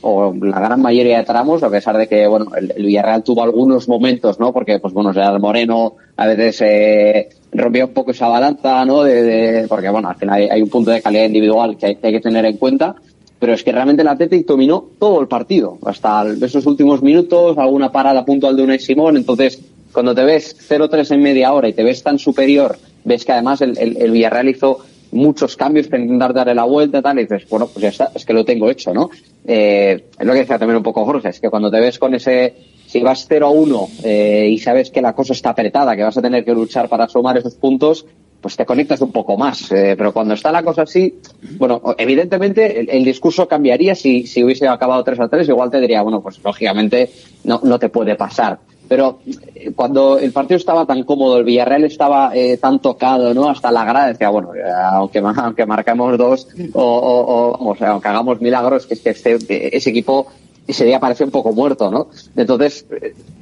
o 0.07 0.34
la 0.34 0.61
gran 0.61 0.82
mayoría 0.82 1.18
de 1.18 1.24
tramos, 1.24 1.62
a 1.62 1.70
pesar 1.70 1.96
de 1.96 2.07
que, 2.07 2.26
bueno, 2.26 2.46
el, 2.55 2.72
Villarreal 2.76 3.24
tuvo 3.24 3.42
algunos 3.42 3.88
momentos, 3.88 4.38
¿no? 4.38 4.52
Porque, 4.52 4.78
pues 4.78 4.92
bueno, 4.92 5.14
Gerard 5.14 5.40
Moreno 5.40 5.94
a 6.16 6.26
veces 6.26 6.61
eh, 6.61 7.28
rompió 7.52 7.86
un 7.86 7.94
poco 7.94 8.11
esa 8.11 8.28
balanza, 8.28 8.84
¿no? 8.84 9.02
De, 9.02 9.64
porque, 9.66 9.88
bueno, 9.88 10.11
al 10.11 10.16
final 10.16 10.48
hay, 10.50 10.61
un 10.61 10.68
punto 10.68 10.90
de 10.90 11.00
calidad 11.00 11.24
individual 11.24 11.78
que 11.78 11.86
hay, 11.86 11.96
que 11.96 12.20
tener 12.20 12.44
en 12.44 12.59
cuenta. 12.59 12.94
pero 13.38 13.55
es 13.55 13.64
que 13.64 13.72
realmente 13.72 14.02
el 14.02 14.09
Athletic 14.09 14.46
dominó 14.46 14.84
todo 14.98 15.22
el 15.22 15.26
partido, 15.26 15.78
hasta 15.86 16.26
esos 16.42 16.66
últimos 16.66 17.02
minutos, 17.02 17.57
alguna 17.57 17.90
parada 17.90 18.24
puntual 18.26 18.57
de 18.57 18.62
una 18.62 18.78
Simón, 18.78 19.16
entonces 19.16 19.61
cuando 19.92 20.14
te 20.14 20.24
ves 20.24 20.57
0-3 20.68 21.12
en 21.12 21.22
media 21.22 21.52
hora 21.55 21.68
y 21.68 21.72
te 21.72 21.82
ves 21.82 22.02
tan 22.02 22.18
superior, 22.18 22.76
ves 23.05 23.24
que 23.24 23.32
además 23.32 23.62
el, 23.62 24.11
Villarreal 24.11 24.48
hizo 24.48 24.80
muchos 25.15 25.57
cambios 25.57 25.87
para 25.87 26.03
intentar 26.03 26.35
darle 26.35 26.55
la 26.55 26.65
vuelta 26.65 27.01
tal, 27.01 27.19
y 27.19 27.23
dices, 27.23 27.49
bueno, 27.49 27.69
pues 27.69 27.83
ya 27.83 27.89
está, 27.89 28.11
es 28.15 28.25
que 28.25 28.33
lo 28.33 28.45
tengo 28.45 28.69
hecho, 28.69 28.93
¿no? 28.93 29.11
Eh, 29.47 30.07
es 30.19 30.27
lo 30.27 30.33
que 30.33 30.41
decía 30.41 30.59
también 30.59 30.77
un 30.77 30.83
poco 30.83 31.05
Jorge, 31.05 31.29
es 31.29 31.41
que 31.41 31.49
cuando 31.49 31.71
te 31.71 31.81
ves 31.81 31.99
con 31.99 32.15
ese, 32.15 32.55
si 32.87 33.01
vas 33.01 33.29
0-1 33.29 33.89
eh, 34.03 34.49
y 34.51 34.59
sabes 34.59 34.91
que 34.91 35.01
la 35.01 35.15
cosa 35.15 35.33
está 35.33 35.51
apretada, 35.51 35.97
que 35.97 36.03
vas 36.03 36.17
a 36.19 36.23
tener 36.23 36.45
que 36.45 36.53
luchar 36.53 36.89
para 36.89 37.09
sumar 37.09 37.39
esos 37.39 37.55
puntos, 37.55 38.05
pues 38.41 38.57
te 38.57 38.67
conectas 38.67 39.01
un 39.01 39.11
poco 39.11 39.39
más. 39.39 39.73
Eh, 39.73 39.95
pero 39.97 40.12
cuando 40.12 40.35
está 40.35 40.53
la 40.53 40.62
cosa 40.62 40.83
así, 40.83 41.15
bueno, 41.57 41.81
evidentemente 41.97 42.95
el, 42.95 43.03
discurso 43.03 43.49
cambiaría 43.49 43.95
si, 43.95 44.27
si 44.27 44.45
hubiese 44.45 44.69
acabado 44.69 45.03
3 45.03 45.21
a 45.21 45.29
3, 45.29 45.49
igual 45.49 45.71
te 45.71 45.81
diría, 45.81 46.03
bueno, 46.03 46.21
pues 46.21 46.41
lógicamente 46.45 47.11
no, 47.45 47.61
no 47.62 47.79
te 47.79 47.89
puede 47.89 48.17
pasar. 48.17 48.59
Pero 48.89 49.20
eh, 49.55 49.72
cuando 49.74 50.18
el 50.18 50.32
partido 50.32 50.57
estaba 50.57 50.87
tan 50.87 51.05
cómodo, 51.05 51.39
el 51.39 51.45
Villarreal 51.45 51.85
estaba 51.85 52.35
eh, 52.35 52.59
tan 52.59 52.80
tocado, 52.80 53.32
¿no? 53.32 53.49
Hasta 53.49 53.70
la 53.72 53.85
grada 53.85 54.09
decía, 54.09 54.28
bueno, 54.28 54.51
aunque, 54.93 55.18
aunque 55.37 55.66
marcamos 55.66 56.18
dos 56.18 56.49
o, 56.74 57.57
o, 57.59 57.76
sea, 57.76 57.91
aunque 57.91 58.09
hagamos 58.09 58.41
milagros, 58.41 58.87
que 58.87 58.95
es 58.95 59.01
que 59.01 59.11
este, 59.11 59.76
ese 59.76 59.91
equipo 59.91 60.26
ese 60.66 60.85
día 60.85 60.99
parece 60.99 61.24
un 61.24 61.30
poco 61.30 61.53
muerto, 61.53 61.91
¿no? 61.91 62.09
Entonces, 62.37 62.87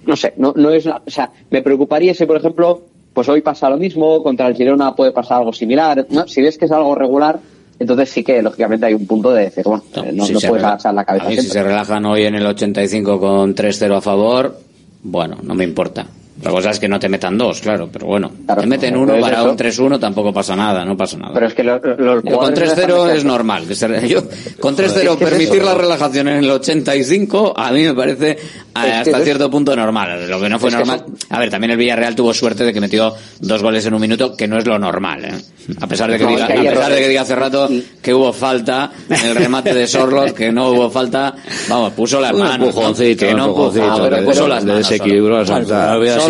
no 0.07 0.17
sé, 0.17 0.35
no, 0.37 0.53
no 0.57 0.71
es, 0.71 0.87
o 0.87 1.01
sea, 1.07 1.31
me 1.51 1.63
preocuparía 1.63 2.15
si, 2.15 2.27
por 2.27 2.37
ejemplo, 2.37 2.83
pues 3.13 3.29
hoy 3.29 3.43
pasa 3.43 3.69
lo 3.69 3.77
mismo, 3.77 4.23
contra 4.23 4.49
el 4.49 4.57
Girona 4.57 4.95
puede 4.95 5.13
pasar 5.13 5.39
algo 5.39 5.53
similar. 5.53 6.07
¿no? 6.11 6.27
Si 6.27 6.41
ves 6.41 6.59
que 6.59 6.65
es 6.65 6.73
algo 6.73 6.95
regular, 6.95 7.39
entonces 7.79 8.11
sí 8.11 8.25
que 8.25 8.43
lógicamente 8.43 8.87
hay 8.87 8.95
un 8.95 9.07
punto 9.07 9.33
de 9.33 9.45
decir, 9.45 9.65
bueno, 9.65 9.83
no, 9.95 10.27
no, 10.27 10.41
puedes 10.41 10.65
agachar 10.65 10.95
la 10.95 11.05
cabeza. 11.05 11.43
si 11.43 11.49
se 11.49 11.63
relajan 11.63 12.05
hoy 12.07 12.25
en 12.25 12.35
el 12.35 12.47
85 12.47 13.21
con 13.21 13.55
3-0 13.55 13.97
a 13.97 14.01
favor, 14.01 14.59
bueno, 15.03 15.39
no 15.43 15.55
me 15.55 15.65
importa. 15.65 16.07
La 16.43 16.51
cosa 16.51 16.71
es 16.71 16.81
que 16.81 16.89
no 16.89 16.99
te 16.99 17.09
metan 17.09 17.39
dos, 17.39 17.61
claro, 17.61 17.89
pero 17.93 18.07
bueno. 18.07 18.31
te 18.59 18.67
meten 18.67 18.97
uno 18.97 19.19
para 19.21 19.45
un 19.45 19.57
3-1 19.57 20.01
tampoco 20.01 20.33
pasa 20.33 20.57
nada, 20.57 20.85
no 20.85 20.97
pasa 20.97 21.17
nada. 21.17 21.33
Pero 21.35 21.47
es 21.47 21.55
que 21.55 21.63
los, 21.63 21.81
con 21.81 22.55
3-0 22.55 23.11
es 23.11 23.25
normal. 23.25 23.67
Que 23.67 23.75
se, 23.77 24.09
yo, 24.09 24.23
con 24.59 24.77
3-0 24.77 25.17
permitir 25.19 25.63
la 25.63 25.75
relajación 25.75 26.29
en 26.29 26.39
el 26.39 26.51
85 26.51 27.55
a 27.57 27.71
mí 27.71 27.85
me 27.85 27.95
parece 27.95 28.39
hasta 28.75 29.21
cierto 29.21 29.51
punto 29.51 29.77
normal. 29.77 30.29
Lo 30.29 30.41
que 30.41 30.49
no 30.49 30.59
fue 30.59 30.71
normal. 30.71 31.05
A 31.31 31.39
ver, 31.39 31.51
también 31.51 31.73
el 31.73 31.77
Villarreal 31.77 32.15
tuvo 32.15 32.35
suerte 32.35 32.65
de 32.65 32.73
que 32.73 32.81
metió 32.81 33.15
dos 33.41 33.63
goles 33.63 33.87
en 33.87 33.95
un 33.95 34.01
minuto, 34.01 34.37
que 34.37 34.49
no 34.49 34.59
es 34.59 34.67
lo 34.67 34.79
normal. 34.79 35.25
¿eh? 35.25 35.33
A 35.81 35.87
pesar 35.87 36.11
de 36.11 36.19
que, 36.19 36.27
diga, 36.27 36.47
a 36.47 36.49
pesar 36.49 36.93
de 36.93 37.01
que 37.01 37.09
diga 37.09 37.23
hace 37.23 37.37
rato 37.37 37.69
que 38.01 38.13
hubo 38.13 38.33
falta 38.33 38.91
en 39.09 39.27
el 39.27 39.37
remate 39.37 39.75
de 39.75 39.87
Sorlos, 39.87 40.33
que 40.33 40.51
no 40.51 40.71
hubo 40.71 40.91
falta, 40.91 41.35
vamos, 41.69 41.93
puso 41.93 42.21
las 42.21 42.35
manos. 42.35 42.75
que 43.17 43.35
no 43.35 43.55
puso 43.55 44.49
las 44.49 44.65
manos. 44.65 44.89
Desequilibró 44.89 45.45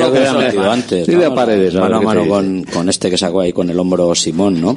Solo 0.03 0.12
hubiera 0.12 0.32
metido 0.32 0.70
antes. 0.70 1.07
Sí, 1.07 1.14
de 1.14 1.30
paredes. 1.30 1.74
Mano 1.74 1.96
a 1.96 2.00
mano 2.00 2.26
con, 2.28 2.64
con 2.64 2.88
este 2.88 3.11
que 3.11 3.18
sacó 3.18 3.40
ahí 3.40 3.53
con 3.53 3.68
el 3.70 3.78
hombro 3.78 4.14
Simón, 4.14 4.61
¿no? 4.61 4.76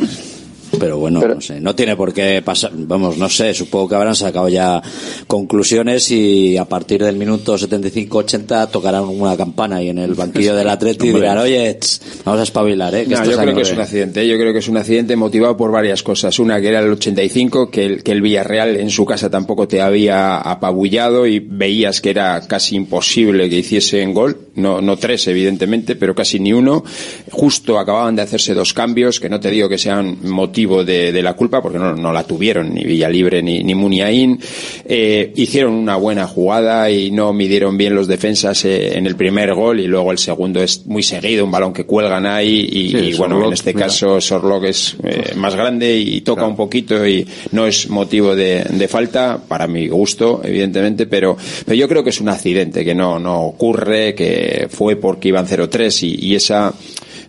Pero 0.79 0.97
bueno, 0.97 1.21
no 1.21 1.41
sé, 1.41 1.59
no 1.59 1.75
tiene 1.75 1.95
por 1.95 2.13
qué 2.13 2.41
pasar, 2.43 2.71
vamos, 2.73 3.17
no 3.17 3.29
sé, 3.29 3.53
supongo 3.53 3.89
que 3.89 3.95
habrán 3.95 4.15
sacado 4.15 4.49
ya 4.49 4.81
conclusiones 5.27 6.11
y 6.11 6.57
a 6.57 6.65
partir 6.65 7.03
del 7.03 7.17
minuto 7.17 7.57
75-80 7.57 8.69
tocarán 8.69 9.03
una 9.03 9.37
campana 9.37 9.81
y 9.81 9.89
en 9.89 9.99
el 9.99 10.13
banquillo 10.13 10.55
del 10.55 10.69
Atleti 10.75 11.11
dirán, 11.11 11.37
oye, 11.37 11.77
vamos 12.23 12.39
a 12.39 12.43
espabilar, 12.43 12.93
¿eh? 12.95 13.05
yo 13.07 13.21
creo 13.21 13.55
que 13.55 13.61
es 13.61 13.71
un 13.71 13.81
accidente, 13.81 14.27
yo 14.27 14.37
creo 14.37 14.53
que 14.53 14.59
es 14.59 14.67
un 14.67 14.77
accidente 14.77 15.15
motivado 15.15 15.57
por 15.57 15.71
varias 15.71 16.03
cosas. 16.03 16.37
Una 16.39 16.59
que 16.59 16.69
era 16.69 16.79
el 16.79 16.91
85, 16.91 17.69
que 17.69 17.85
el, 17.85 18.03
que 18.03 18.11
el 18.11 18.21
Villarreal 18.21 18.77
en 18.77 18.89
su 18.89 19.05
casa 19.05 19.29
tampoco 19.29 19.67
te 19.67 19.81
había 19.81 20.37
apabullado 20.37 21.27
y 21.27 21.39
veías 21.39 22.01
que 22.01 22.09
era 22.09 22.41
casi 22.47 22.75
imposible 22.75 23.49
que 23.49 23.57
hiciesen 23.57 24.13
gol, 24.13 24.37
no, 24.55 24.81
no 24.81 24.97
tres 24.97 25.27
evidentemente, 25.27 25.95
pero 25.95 26.15
casi 26.15 26.39
ni 26.39 26.53
uno. 26.53 26.83
Justo 27.31 27.79
acababan 27.79 28.15
de 28.15 28.21
hacerse 28.21 28.53
dos 28.53 28.73
cambios, 28.73 29.19
que 29.19 29.29
no 29.29 29.39
te 29.39 29.51
digo 29.51 29.69
que 29.69 29.77
sean 29.77 30.17
motivos 30.23 30.64
de, 30.83 31.21
la 31.21 31.33
culpa, 31.33 31.61
porque 31.61 31.79
no, 31.79 31.95
no, 31.95 32.11
la 32.11 32.23
tuvieron 32.23 32.73
ni 32.73 32.83
Villalibre 32.83 33.41
ni, 33.41 33.63
ni 33.63 33.75
Muniain. 33.75 34.39
Eh, 34.85 35.31
hicieron 35.35 35.73
una 35.73 35.95
buena 35.95 36.27
jugada 36.27 36.89
y 36.89 37.11
no 37.11 37.33
midieron 37.33 37.77
bien 37.77 37.95
los 37.95 38.07
defensas 38.07 38.65
eh, 38.65 38.97
en 38.97 39.07
el 39.07 39.15
primer 39.15 39.53
gol 39.53 39.79
y 39.79 39.87
luego 39.87 40.11
el 40.11 40.17
segundo 40.17 40.61
es 40.61 40.85
muy 40.85 41.03
seguido, 41.03 41.45
un 41.45 41.51
balón 41.51 41.73
que 41.73 41.85
cuelgan 41.85 42.25
ahí 42.25 42.67
y, 42.71 43.13
bueno, 43.15 43.45
en 43.45 43.53
este 43.53 43.73
caso 43.73 44.19
Sorlock 44.19 44.65
es 44.65 44.95
eh, 45.03 45.33
más 45.35 45.55
grande 45.55 45.97
y 45.97 46.21
toca 46.21 46.45
un 46.45 46.55
poquito 46.55 47.05
y 47.07 47.25
no 47.51 47.65
es 47.65 47.89
motivo 47.89 48.35
de, 48.35 48.63
de, 48.63 48.87
falta, 48.87 49.39
para 49.47 49.67
mi 49.67 49.87
gusto, 49.87 50.41
evidentemente, 50.43 51.05
pero, 51.05 51.37
pero 51.65 51.75
yo 51.75 51.87
creo 51.87 52.03
que 52.03 52.09
es 52.09 52.21
un 52.21 52.29
accidente, 52.29 52.83
que 52.83 52.95
no, 52.95 53.19
no 53.19 53.41
ocurre, 53.41 54.13
que 54.15 54.67
fue 54.69 54.95
porque 54.95 55.29
iban 55.29 55.47
0-3 55.47 56.03
y, 56.03 56.27
y 56.27 56.35
esa 56.35 56.73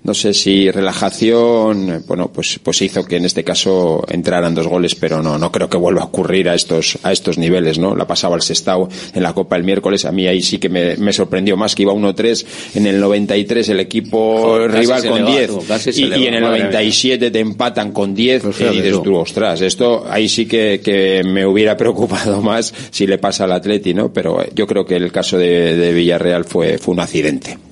no 0.07 0.15
sé 0.15 0.33
si 0.33 0.71
relajación, 0.71 2.05
bueno, 2.07 2.31
pues, 2.33 2.61
pues 2.63 2.81
hizo 2.81 3.05
que 3.05 3.17
en 3.17 3.25
este 3.25 3.43
caso 3.43 4.05
entraran 4.09 4.55
dos 4.55 4.69
goles, 4.69 4.95
pero 4.95 5.21
no, 5.21 5.37
no 5.37 5.51
creo 5.51 5.69
que 5.69 5.77
vuelva 5.77 6.03
a 6.03 6.05
ocurrir 6.05 6.49
a 6.49 6.55
estos, 6.55 6.97
a 7.03 7.11
estos 7.11 7.39
niveles, 7.39 7.81
¿no? 7.81 7.97
La 7.97 8.07
pasaba 8.07 8.37
al 8.37 8.43
Sestao 8.43 8.89
en 9.13 9.23
la 9.25 9.35
Copa 9.35 9.57
el 9.57 9.65
miércoles, 9.65 10.05
a 10.05 10.13
mí 10.13 10.29
ahí 10.29 10.43
sí 10.43 10.59
que 10.59 10.69
me, 10.69 10.97
me 10.97 11.13
sorprendió 11.13 11.57
más 11.57 11.75
que 11.75 11.83
iba 11.83 11.93
1-3, 11.93 12.47
en 12.77 12.87
el 12.87 13.01
93 13.01 13.69
el 13.69 13.81
equipo 13.81 14.69
rival 14.69 15.09
con 15.09 15.27
10 15.27 15.51
y, 15.97 16.05
y, 16.05 16.27
en 16.27 16.35
el 16.35 16.43
97 16.43 17.33
te 17.33 17.41
empatan 17.41 17.91
con 17.91 18.15
10 18.15 18.43
pues 18.43 18.61
y 18.61 18.81
dices 18.81 19.03
tú, 19.03 19.17
ostras, 19.17 19.61
esto 19.61 20.07
ahí 20.09 20.29
sí 20.29 20.47
que, 20.47 20.81
que 20.85 21.25
me 21.25 21.45
hubiera 21.45 21.77
preocupado 21.87 22.41
más 22.43 22.73
si 22.91 23.09
le 23.09 23.19
pasa 23.19 23.43
al 23.43 23.53
Atleti, 23.53 23.93
¿no? 23.93 24.13
Pero 24.13 24.39
yo 24.55 24.69
creo 24.69 24.87
que 24.87 24.95
el 24.95 25.11
caso 25.11 25.37
de, 25.37 25.77
de 25.77 25.93
Villarreal 25.93 26.45
fue, 26.45 26.79
fue 26.79 26.95
un 26.95 27.01
accidente. 27.01 27.66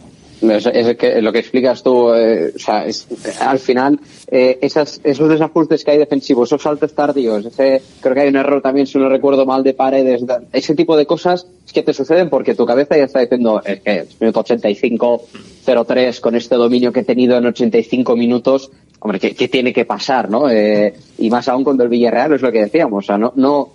Es, 0.50 0.96
que 0.96 1.20
lo 1.22 1.32
que 1.32 1.38
explicas 1.38 1.82
tú, 1.82 2.12
eh, 2.14 2.52
o 2.54 2.58
sea, 2.58 2.86
es, 2.86 3.06
al 3.40 3.58
final, 3.58 3.98
eh, 4.28 4.58
esas, 4.62 5.00
esos 5.04 5.28
desajustes 5.28 5.84
que 5.84 5.92
hay 5.92 5.98
defensivos, 5.98 6.48
esos 6.48 6.62
saltos 6.62 6.94
tardíos, 6.94 7.46
ese, 7.46 7.82
creo 8.00 8.14
que 8.14 8.20
hay 8.20 8.28
un 8.28 8.36
error 8.36 8.62
también, 8.62 8.86
si 8.86 8.98
no 8.98 9.08
recuerdo 9.08 9.46
mal, 9.46 9.62
de 9.62 9.74
paredes, 9.74 10.22
ese 10.52 10.74
tipo 10.74 10.96
de 10.96 11.06
cosas 11.06 11.46
es 11.64 11.72
que 11.72 11.82
te 11.82 11.92
suceden 11.92 12.28
porque 12.28 12.54
tu 12.54 12.66
cabeza 12.66 12.96
ya 12.96 13.04
está 13.04 13.20
diciendo, 13.20 13.62
es 13.64 13.80
que 13.80 13.98
es 13.98 14.20
minuto 14.20 14.40
85, 14.40 15.22
0-3, 15.66 16.20
con 16.20 16.34
este 16.34 16.56
dominio 16.56 16.92
que 16.92 17.00
he 17.00 17.04
tenido 17.04 17.36
en 17.36 17.46
85 17.46 18.16
minutos, 18.16 18.70
hombre, 19.00 19.20
¿qué, 19.20 19.48
tiene 19.48 19.72
que 19.72 19.84
pasar, 19.84 20.30
no? 20.30 20.48
Eh, 20.48 20.94
y 21.18 21.30
más 21.30 21.48
aún 21.48 21.64
cuando 21.64 21.84
el 21.84 21.90
Villarreal 21.90 22.32
es 22.32 22.42
lo 22.42 22.50
que 22.50 22.62
decíamos, 22.62 23.04
o 23.04 23.06
sea, 23.06 23.18
no, 23.18 23.32
no, 23.36 23.73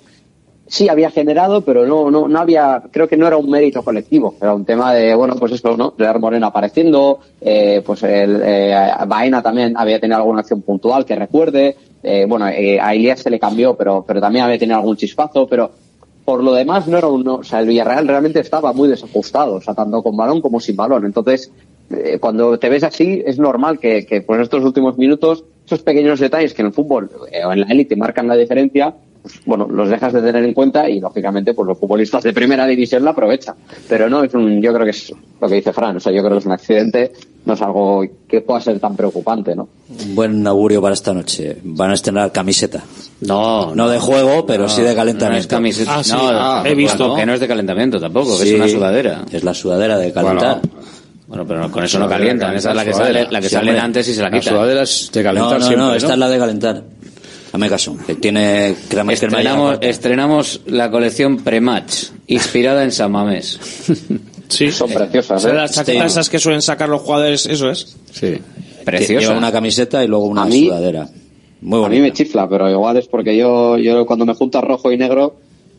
sí 0.69 0.87
había 0.87 1.09
generado, 1.09 1.61
pero 1.61 1.85
no, 1.85 2.09
no, 2.11 2.27
no 2.27 2.39
había, 2.39 2.83
creo 2.91 3.07
que 3.07 3.17
no 3.17 3.27
era 3.27 3.37
un 3.37 3.49
mérito 3.49 3.83
colectivo, 3.83 4.35
era 4.39 4.53
un 4.53 4.63
tema 4.63 4.93
de, 4.93 5.15
bueno, 5.15 5.35
pues 5.35 5.51
esto, 5.51 5.75
¿no? 5.75 5.95
Lear 5.97 6.19
Moreno 6.19 6.47
apareciendo, 6.47 7.19
eh, 7.41 7.81
pues 7.85 8.03
el, 8.03 8.41
eh, 8.43 8.75
Baena 9.07 9.41
también 9.41 9.75
había 9.75 9.99
tenido 9.99 10.19
alguna 10.19 10.41
acción 10.41 10.61
puntual 10.61 11.05
que 11.05 11.15
recuerde, 11.15 11.75
eh, 12.03 12.25
bueno, 12.29 12.47
eh, 12.47 12.79
a 12.79 12.95
Ilias 12.95 13.19
se 13.19 13.31
le 13.31 13.39
cambió, 13.39 13.75
pero, 13.75 14.05
pero 14.07 14.21
también 14.21 14.45
había 14.45 14.59
tenido 14.59 14.77
algún 14.77 14.95
chispazo, 14.95 15.47
pero 15.47 15.71
por 16.23 16.43
lo 16.43 16.53
demás 16.53 16.87
no 16.87 16.99
era 16.99 17.07
un, 17.07 17.27
o 17.27 17.43
sea, 17.43 17.59
el 17.59 17.67
Villarreal 17.67 18.07
realmente 18.07 18.39
estaba 18.39 18.71
muy 18.71 18.87
desajustado, 18.87 19.55
o 19.55 19.61
sea, 19.61 19.73
tanto 19.73 20.03
con 20.03 20.15
balón 20.15 20.39
como 20.39 20.59
sin 20.59 20.75
balón, 20.75 21.03
entonces, 21.03 21.51
eh, 21.89 22.19
cuando 22.19 22.59
te 22.59 22.69
ves 22.69 22.83
así, 22.83 23.23
es 23.25 23.39
normal 23.39 23.79
que, 23.79 24.05
que 24.05 24.21
por 24.21 24.39
estos 24.39 24.63
últimos 24.63 24.99
minutos, 24.99 25.43
esos 25.65 25.81
pequeños 25.81 26.19
detalles 26.19 26.53
que 26.53 26.61
en 26.61 26.67
el 26.67 26.73
fútbol 26.73 27.09
eh, 27.31 27.43
o 27.43 27.51
en 27.51 27.61
la 27.61 27.67
élite 27.67 27.95
marcan 27.95 28.27
la 28.27 28.35
diferencia, 28.35 28.93
pues, 29.21 29.41
bueno, 29.45 29.67
los 29.69 29.89
dejas 29.89 30.13
de 30.13 30.21
tener 30.21 30.43
en 30.43 30.53
cuenta 30.53 30.89
y 30.89 30.99
lógicamente 30.99 31.53
pues 31.53 31.67
los 31.67 31.77
futbolistas 31.77 32.23
de 32.23 32.33
primera 32.33 32.65
división 32.65 33.03
la 33.03 33.11
aprovechan. 33.11 33.55
Pero 33.87 34.09
no 34.09 34.23
es 34.23 34.33
un, 34.33 34.61
yo 34.61 34.73
creo 34.73 34.85
que 34.85 34.91
es 34.91 35.13
lo 35.41 35.47
que 35.47 35.55
dice 35.55 35.73
Fran, 35.73 35.97
o 35.97 35.99
sea, 35.99 36.11
yo 36.11 36.21
creo 36.21 36.33
que 36.33 36.39
es 36.39 36.45
un 36.45 36.51
accidente, 36.53 37.11
no 37.45 37.53
es 37.53 37.61
algo 37.61 38.03
que 38.27 38.41
pueda 38.41 38.61
ser 38.61 38.79
tan 38.79 38.95
preocupante, 38.95 39.55
¿no? 39.55 39.67
Un 39.89 40.15
buen 40.15 40.47
augurio 40.47 40.81
para 40.81 40.93
esta 40.93 41.13
noche. 41.13 41.57
Van 41.63 41.91
a 41.91 41.95
estrenar 41.95 42.31
camiseta. 42.31 42.83
No, 43.21 43.75
no, 43.75 43.89
de 43.89 43.99
juego, 43.99 44.45
pero 44.45 44.69
sí 44.69 44.81
de 44.81 44.95
calentamiento. 44.95 45.33
No 45.33 45.37
es 45.37 45.47
camiseta. 45.47 45.95
Ah, 45.95 46.01
no, 46.09 46.29
ah, 46.31 46.63
he 46.65 46.75
visto 46.75 47.15
que 47.15 47.25
no 47.25 47.33
es 47.33 47.39
de 47.39 47.47
calentamiento 47.47 47.99
tampoco, 47.99 48.37
que 48.37 48.49
es 48.49 48.55
una 48.55 48.67
sudadera. 48.67 49.25
Es 49.31 49.43
la 49.43 49.53
sudadera 49.53 49.97
de 49.97 50.13
calentar. 50.13 50.61
Bueno, 51.27 51.45
pero 51.45 51.69
con 51.69 51.83
eso 51.83 51.99
no 51.99 52.09
calientan. 52.09 52.55
Esa 52.55 52.71
es 52.71 52.75
la 52.75 52.85
que 52.85 52.93
sale, 52.93 53.27
la 53.29 53.39
que 53.39 53.49
sale 53.49 53.79
antes 53.79 54.07
y 54.07 54.13
se 54.15 54.21
la 54.21 54.31
quitan. 54.31 54.53
La 54.53 54.59
sudadera 54.59 54.81
es 54.81 55.11
de 55.13 55.23
calentar 55.23 55.59
no, 55.59 55.69
no, 55.69 55.77
no, 55.77 55.93
esta 55.93 56.13
es 56.13 56.19
la 56.19 56.27
de 56.27 56.39
calentar. 56.39 56.83
Dame 57.51 57.69
caso. 57.69 57.97
Tiene 58.19 58.75
estrenamos, 59.09 59.79
estrenamos 59.81 60.61
la 60.67 60.91
colección 60.91 61.37
Prematch, 61.37 62.09
inspirada 62.27 62.83
en 62.83 62.91
San 62.91 63.11
Mamés. 63.11 63.59
Sí. 64.49 64.71
Son 64.71 64.89
preciosas. 64.89 65.45
¿eh? 65.45 65.53
Las 65.53 65.73
chaquetas 65.73 66.27
que 66.27 66.39
suelen 66.39 66.63
sacar 66.63 66.89
los 66.89 67.01
jugadores, 67.01 67.45
eso 67.45 67.69
es. 67.69 67.95
Sí. 68.11 68.39
Preciosa. 68.83 69.27
Lleva 69.27 69.37
una 69.37 69.51
camiseta 69.51 70.03
y 70.03 70.07
luego 70.07 70.25
una 70.25 70.49
sudadera. 70.49 71.07
Muy 71.61 71.85
A 71.85 71.89
mí 71.89 71.99
me 71.99 72.11
chifla, 72.11 72.49
pero 72.49 72.69
igual 72.69 72.97
es 72.97 73.07
porque 73.07 73.37
yo, 73.37 73.77
yo 73.77 74.05
cuando 74.05 74.25
me 74.25 74.33
junta 74.33 74.59
rojo 74.61 74.91
y 74.91 74.97
negro, 74.97 75.35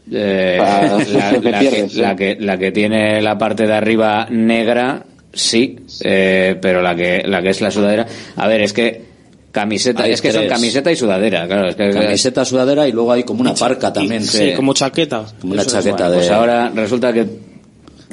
eh, 0.12 0.58
la, 0.58 2.14
que, 2.16 2.36
la, 2.38 2.58
que, 2.58 2.72
tiene 2.72 3.20
la 3.20 3.38
parte 3.38 3.66
de 3.66 3.72
arriba 3.72 4.26
negra, 4.30 5.04
sí, 5.32 5.76
eh, 6.02 6.56
pero 6.60 6.82
la 6.82 6.94
que, 6.94 7.22
la 7.26 7.42
que 7.42 7.50
es 7.50 7.60
la 7.60 7.70
sudadera. 7.70 8.06
A 8.36 8.46
ver, 8.46 8.60
es 8.60 8.72
que 8.72 9.09
Camiseta, 9.52 10.04
Hay 10.04 10.12
es 10.12 10.20
que 10.22 10.32
son 10.32 10.46
camiseta 10.46 10.92
y 10.92 10.96
sudadera, 10.96 11.46
claro. 11.46 11.68
Es 11.70 11.74
que, 11.74 11.90
Camiseta, 11.90 12.44
sudadera 12.44 12.86
y 12.86 12.92
luego 12.92 13.10
hay 13.10 13.24
como 13.24 13.40
una 13.40 13.54
parca 13.54 13.92
también. 13.92 14.22
Sí, 14.22 14.52
como 14.54 14.74
chaqueta. 14.74 15.24
Como 15.40 15.54
una 15.54 15.64
chaqueta 15.64 15.96
bueno. 15.96 16.10
de... 16.10 16.16
Pues 16.18 16.30
ahora 16.30 16.70
resulta 16.72 17.12
que 17.12 17.26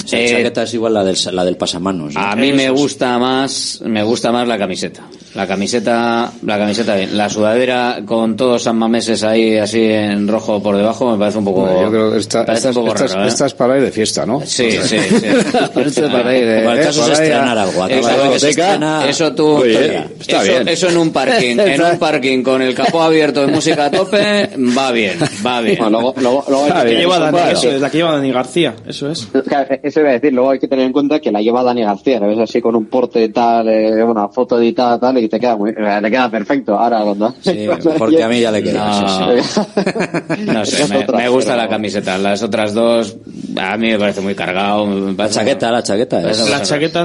Sí, 0.08 0.16
la 0.16 0.22
eh, 0.22 0.30
chaqueta 0.30 0.64
es 0.64 0.74
igual 0.74 0.94
la 0.94 1.04
del, 1.04 1.18
la 1.34 1.44
del 1.44 1.58
pasamanos. 1.58 2.14
¿no? 2.14 2.20
A 2.22 2.36
mí 2.36 2.54
me 2.54 2.70
gusta 2.70 3.20
más, 3.20 3.82
me 3.86 4.02
gusta 4.04 4.32
más 4.32 4.48
la 4.48 4.58
camiseta. 4.58 5.02
La 5.36 5.46
camiseta, 5.46 6.32
la 6.44 6.58
camiseta 6.58 6.96
bien. 6.96 7.16
La 7.18 7.30
sudadera 7.30 8.00
con 8.06 8.36
todos 8.36 8.64
San 8.64 8.78
Mameses 8.78 9.24
ahí 9.24 9.58
así 9.58 9.82
en 9.84 10.28
rojo 10.28 10.64
por 10.64 10.78
debajo 10.78 11.12
me 11.12 11.18
parece 11.20 11.38
un 11.38 11.46
poco. 11.46 11.62
Bueno, 11.62 11.82
yo 11.84 11.90
creo 11.92 12.12
que 12.12 12.18
esta, 12.20 12.44
esta, 12.44 12.70
un 12.70 12.76
poco 12.76 12.88
esta- 12.96 13.08
raro, 13.08 13.26
¿eh? 13.26 13.28
esta 13.28 13.46
es 13.46 13.54
para 13.54 13.78
ir 13.78 13.84
de 13.84 13.92
fiesta, 13.92 14.26
¿no? 14.26 14.42
Sí, 14.46 14.72
sí, 14.72 14.80
sí. 14.82 14.96
Esto 15.76 15.82
es 16.06 16.12
para 16.12 16.36
ir 16.38 16.46
de, 16.46 16.66
el 16.66 16.80
eh, 16.80 16.82
caso 16.84 17.04
es 17.04 17.20
estrenar 17.20 17.58
algo, 17.58 17.86
Eso, 17.88 19.06
eso, 19.08 19.34
tú, 19.36 19.48
Oye, 19.58 20.06
está 20.20 20.44
eso, 20.44 20.52
bien. 20.54 20.68
eso 20.70 20.90
en 20.90 20.98
un 20.98 21.12
parking, 21.12 21.58
en 21.60 21.82
un 21.82 22.00
parking 22.00 22.42
con 22.44 22.62
el 22.62 22.74
capó 22.74 23.02
abierto 23.02 23.42
de 23.42 23.48
música 23.48 23.86
a 23.86 23.92
tope, 23.92 24.50
va 24.78 24.92
bien, 24.92 25.20
va 25.46 25.62
bien. 25.62 25.78
Bueno, 25.78 26.00
luego, 26.02 26.16
luego, 26.20 26.46
luego 26.48 26.68
La 26.70 26.86
que 26.86 26.96
lleva 26.96 27.20
Dani, 27.20 27.38
eso 27.52 27.70
es, 27.72 27.82
la 27.82 27.90
que 27.90 27.98
lleva 27.98 28.14
Dani 28.14 28.32
García, 28.32 28.76
eso 28.88 29.10
es. 29.12 29.28
Claro, 29.48 29.76
Eso 29.98 30.04
iba 30.04 30.12
a 30.12 30.14
decir, 30.14 30.32
luego 30.32 30.52
hay 30.52 30.60
que 30.60 30.68
tener 30.68 30.86
en 30.86 30.94
cuenta 30.94 31.20
que 31.20 31.32
la 31.32 31.42
lleva 31.42 31.64
Dani 31.64 31.82
García, 31.82 32.20
que 32.20 32.28
ves 32.28 32.38
así 32.38 32.62
con 32.62 32.76
un 32.76 32.86
porte 32.86 33.24
y 33.24 33.30
tal, 33.30 33.68
eh, 33.68 34.04
una 34.04 34.28
foto 34.28 34.60
editada 34.62 35.00
tal, 35.00 35.18
y 35.18 35.28
te 35.28 35.40
queda 35.40 35.56
muy, 35.58 35.72
eh, 35.72 36.00
le 36.00 36.12
queda 36.12 36.30
perfecto. 36.30 36.78
Ahora 36.78 37.02
cuando... 37.02 37.34
Sí, 37.42 37.68
porque 37.98 38.22
a 38.24 38.28
mí 38.28 38.40
ya 38.40 38.52
le 38.52 38.62
queda. 38.62 38.86
No, 39.02 39.42
sí, 39.42 39.42
sí. 39.42 40.42
no 40.46 40.66
sé, 40.66 40.88
me, 40.94 40.98
otra, 41.00 41.18
me 41.18 41.30
gusta 41.30 41.54
pero- 41.54 41.64
la 41.64 41.68
camiseta. 41.70 42.18
Las 42.20 42.44
otras 42.44 42.76
dos, 42.76 43.18
a 43.60 43.76
mí 43.78 43.88
me 43.88 43.98
parece 43.98 44.22
muy 44.22 44.36
cargado. 44.36 44.86
La 45.18 45.30
chaqueta, 45.32 45.72
la 45.72 45.82
chaqueta. 45.82 46.30
Es- 46.30 46.48
La 46.48 46.62
chaqueta... 46.62 47.02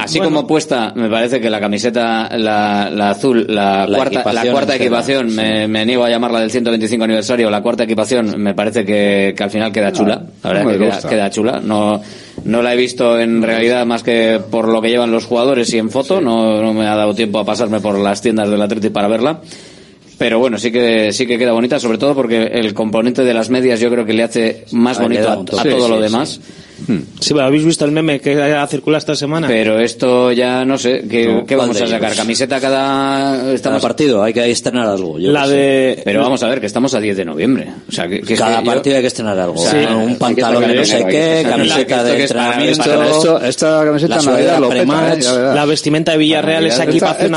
Así 0.00 0.18
bueno, 0.18 0.34
como 0.34 0.46
puesta, 0.46 0.94
me 0.96 1.10
parece 1.10 1.38
que 1.38 1.50
la 1.50 1.60
camiseta, 1.60 2.30
la, 2.38 2.88
la 2.88 3.10
azul, 3.10 3.44
la, 3.46 3.86
La 3.86 3.98
cuarta, 3.98 4.32
la 4.32 4.40
equipación 4.78 5.26
cuarta 5.26 5.42
me, 5.42 5.68
me 5.68 5.84
niego 5.84 6.02
a 6.04 6.08
llamarla 6.08 6.40
del 6.40 6.50
125 6.50 7.04
aniversario, 7.04 7.50
la 7.50 7.60
cuarta 7.60 7.84
equipación, 7.84 8.40
me 8.40 8.54
parece 8.54 8.86
que, 8.86 9.34
que 9.36 9.44
al 9.44 9.50
final 9.50 9.70
queda 9.70 9.92
chula. 9.92 10.22
La 10.42 10.48
verdad 10.48 10.62
no 10.64 10.68
me 10.70 10.72
que 10.72 10.78
queda, 10.84 10.94
gusta. 10.94 11.08
queda 11.10 11.28
chula. 11.30 11.60
No, 11.62 12.00
no 12.44 12.62
la 12.62 12.74
he 12.74 12.76
visto 12.76 13.18
en 13.20 13.42
realidad 13.42 13.86
más 13.86 14.02
que 14.02 14.40
por 14.50 14.68
lo 14.68 14.80
que 14.82 14.88
llevan 14.88 15.10
los 15.12 15.24
jugadores 15.26 15.72
y 15.72 15.78
en 15.78 15.90
foto. 15.90 16.20
No, 16.20 16.62
no 16.62 16.72
me 16.74 16.86
ha 16.86 16.94
dado 16.94 17.14
tiempo 17.14 17.38
a 17.38 17.44
pasarme 17.44 17.80
por 17.80 17.98
las 17.98 18.20
tiendas 18.22 18.50
del 18.50 18.62
Atleti 18.62 18.90
para 18.90 19.08
verla. 19.08 19.40
Pero 20.18 20.38
bueno, 20.38 20.58
sí 20.58 20.70
que 20.70 21.12
sí 21.12 21.26
que 21.26 21.36
queda 21.36 21.52
bonita, 21.52 21.80
sobre 21.80 21.98
todo 21.98 22.14
porque 22.14 22.42
el 22.44 22.74
componente 22.74 23.24
de 23.24 23.34
las 23.34 23.50
medias 23.50 23.80
yo 23.80 23.90
creo 23.90 24.04
que 24.04 24.12
le 24.12 24.22
hace 24.22 24.64
más 24.72 24.98
Ah, 24.98 25.02
bonito 25.02 25.28
a, 25.28 25.44
todo 25.44 25.60
Sí, 25.62 25.68
lo 25.68 26.00
demás. 26.00 26.40
Sí, 27.20 27.34
pero 27.34 27.44
¿habéis 27.46 27.64
visto 27.64 27.84
el 27.84 27.92
meme 27.92 28.20
que 28.20 28.40
ha 28.40 28.66
circulado 28.66 28.98
esta 28.98 29.14
semana? 29.16 29.46
Pero 29.48 29.78
esto 29.78 30.32
ya 30.32 30.64
no 30.64 30.78
sé, 30.78 31.04
¿qué, 31.08 31.26
No, 31.26 31.44
qué 31.46 31.56
¿cuál 31.56 31.68
vamos 31.68 31.82
a 31.82 31.86
sacar? 31.86 32.14
¿Camiseta 32.14 32.60
cada...? 32.60 33.36
Cada 33.36 33.52
Estamos... 33.54 33.82
partido 33.82 34.22
hay 34.22 34.32
que 34.32 34.50
estrenar 34.50 34.88
algo. 34.88 35.18
yo 35.18 35.30
la 35.30 35.46
sé. 35.46 35.52
de... 35.52 36.02
Pero 36.04 36.22
vamos 36.22 36.42
a 36.42 36.48
ver, 36.48 36.60
que 36.60 36.66
estamos 36.66 36.94
a 36.94 37.00
10 37.00 37.16
de 37.16 37.24
noviembre. 37.24 37.68
O 37.88 37.92
sea, 37.92 38.08
que, 38.08 38.20
que 38.20 38.34
Cada 38.34 38.60
yo- 38.60 38.66
partido 38.66 38.96
hay 38.96 39.02
que 39.02 39.08
estrenar 39.08 39.38
algo. 39.38 39.56
Sí. 39.58 39.76
un 39.76 40.16
pantalón 40.16 40.66
de 40.66 40.74
no 40.74 40.84
sé 40.84 41.04
qué, 41.06 41.46
camiseta 41.48 42.04
de 42.04 42.22
entrenamiento. 42.22 43.40
esta 43.42 43.84
camiseta 43.84 44.16
La 44.22 44.40
¿eh? 44.40 44.84
Verás. 44.86 45.54
La 45.54 45.64
vestimenta 45.64 46.12
de 46.12 46.18
Villarreal, 46.18 46.66
esa 46.66 46.84
equipación 46.84 47.32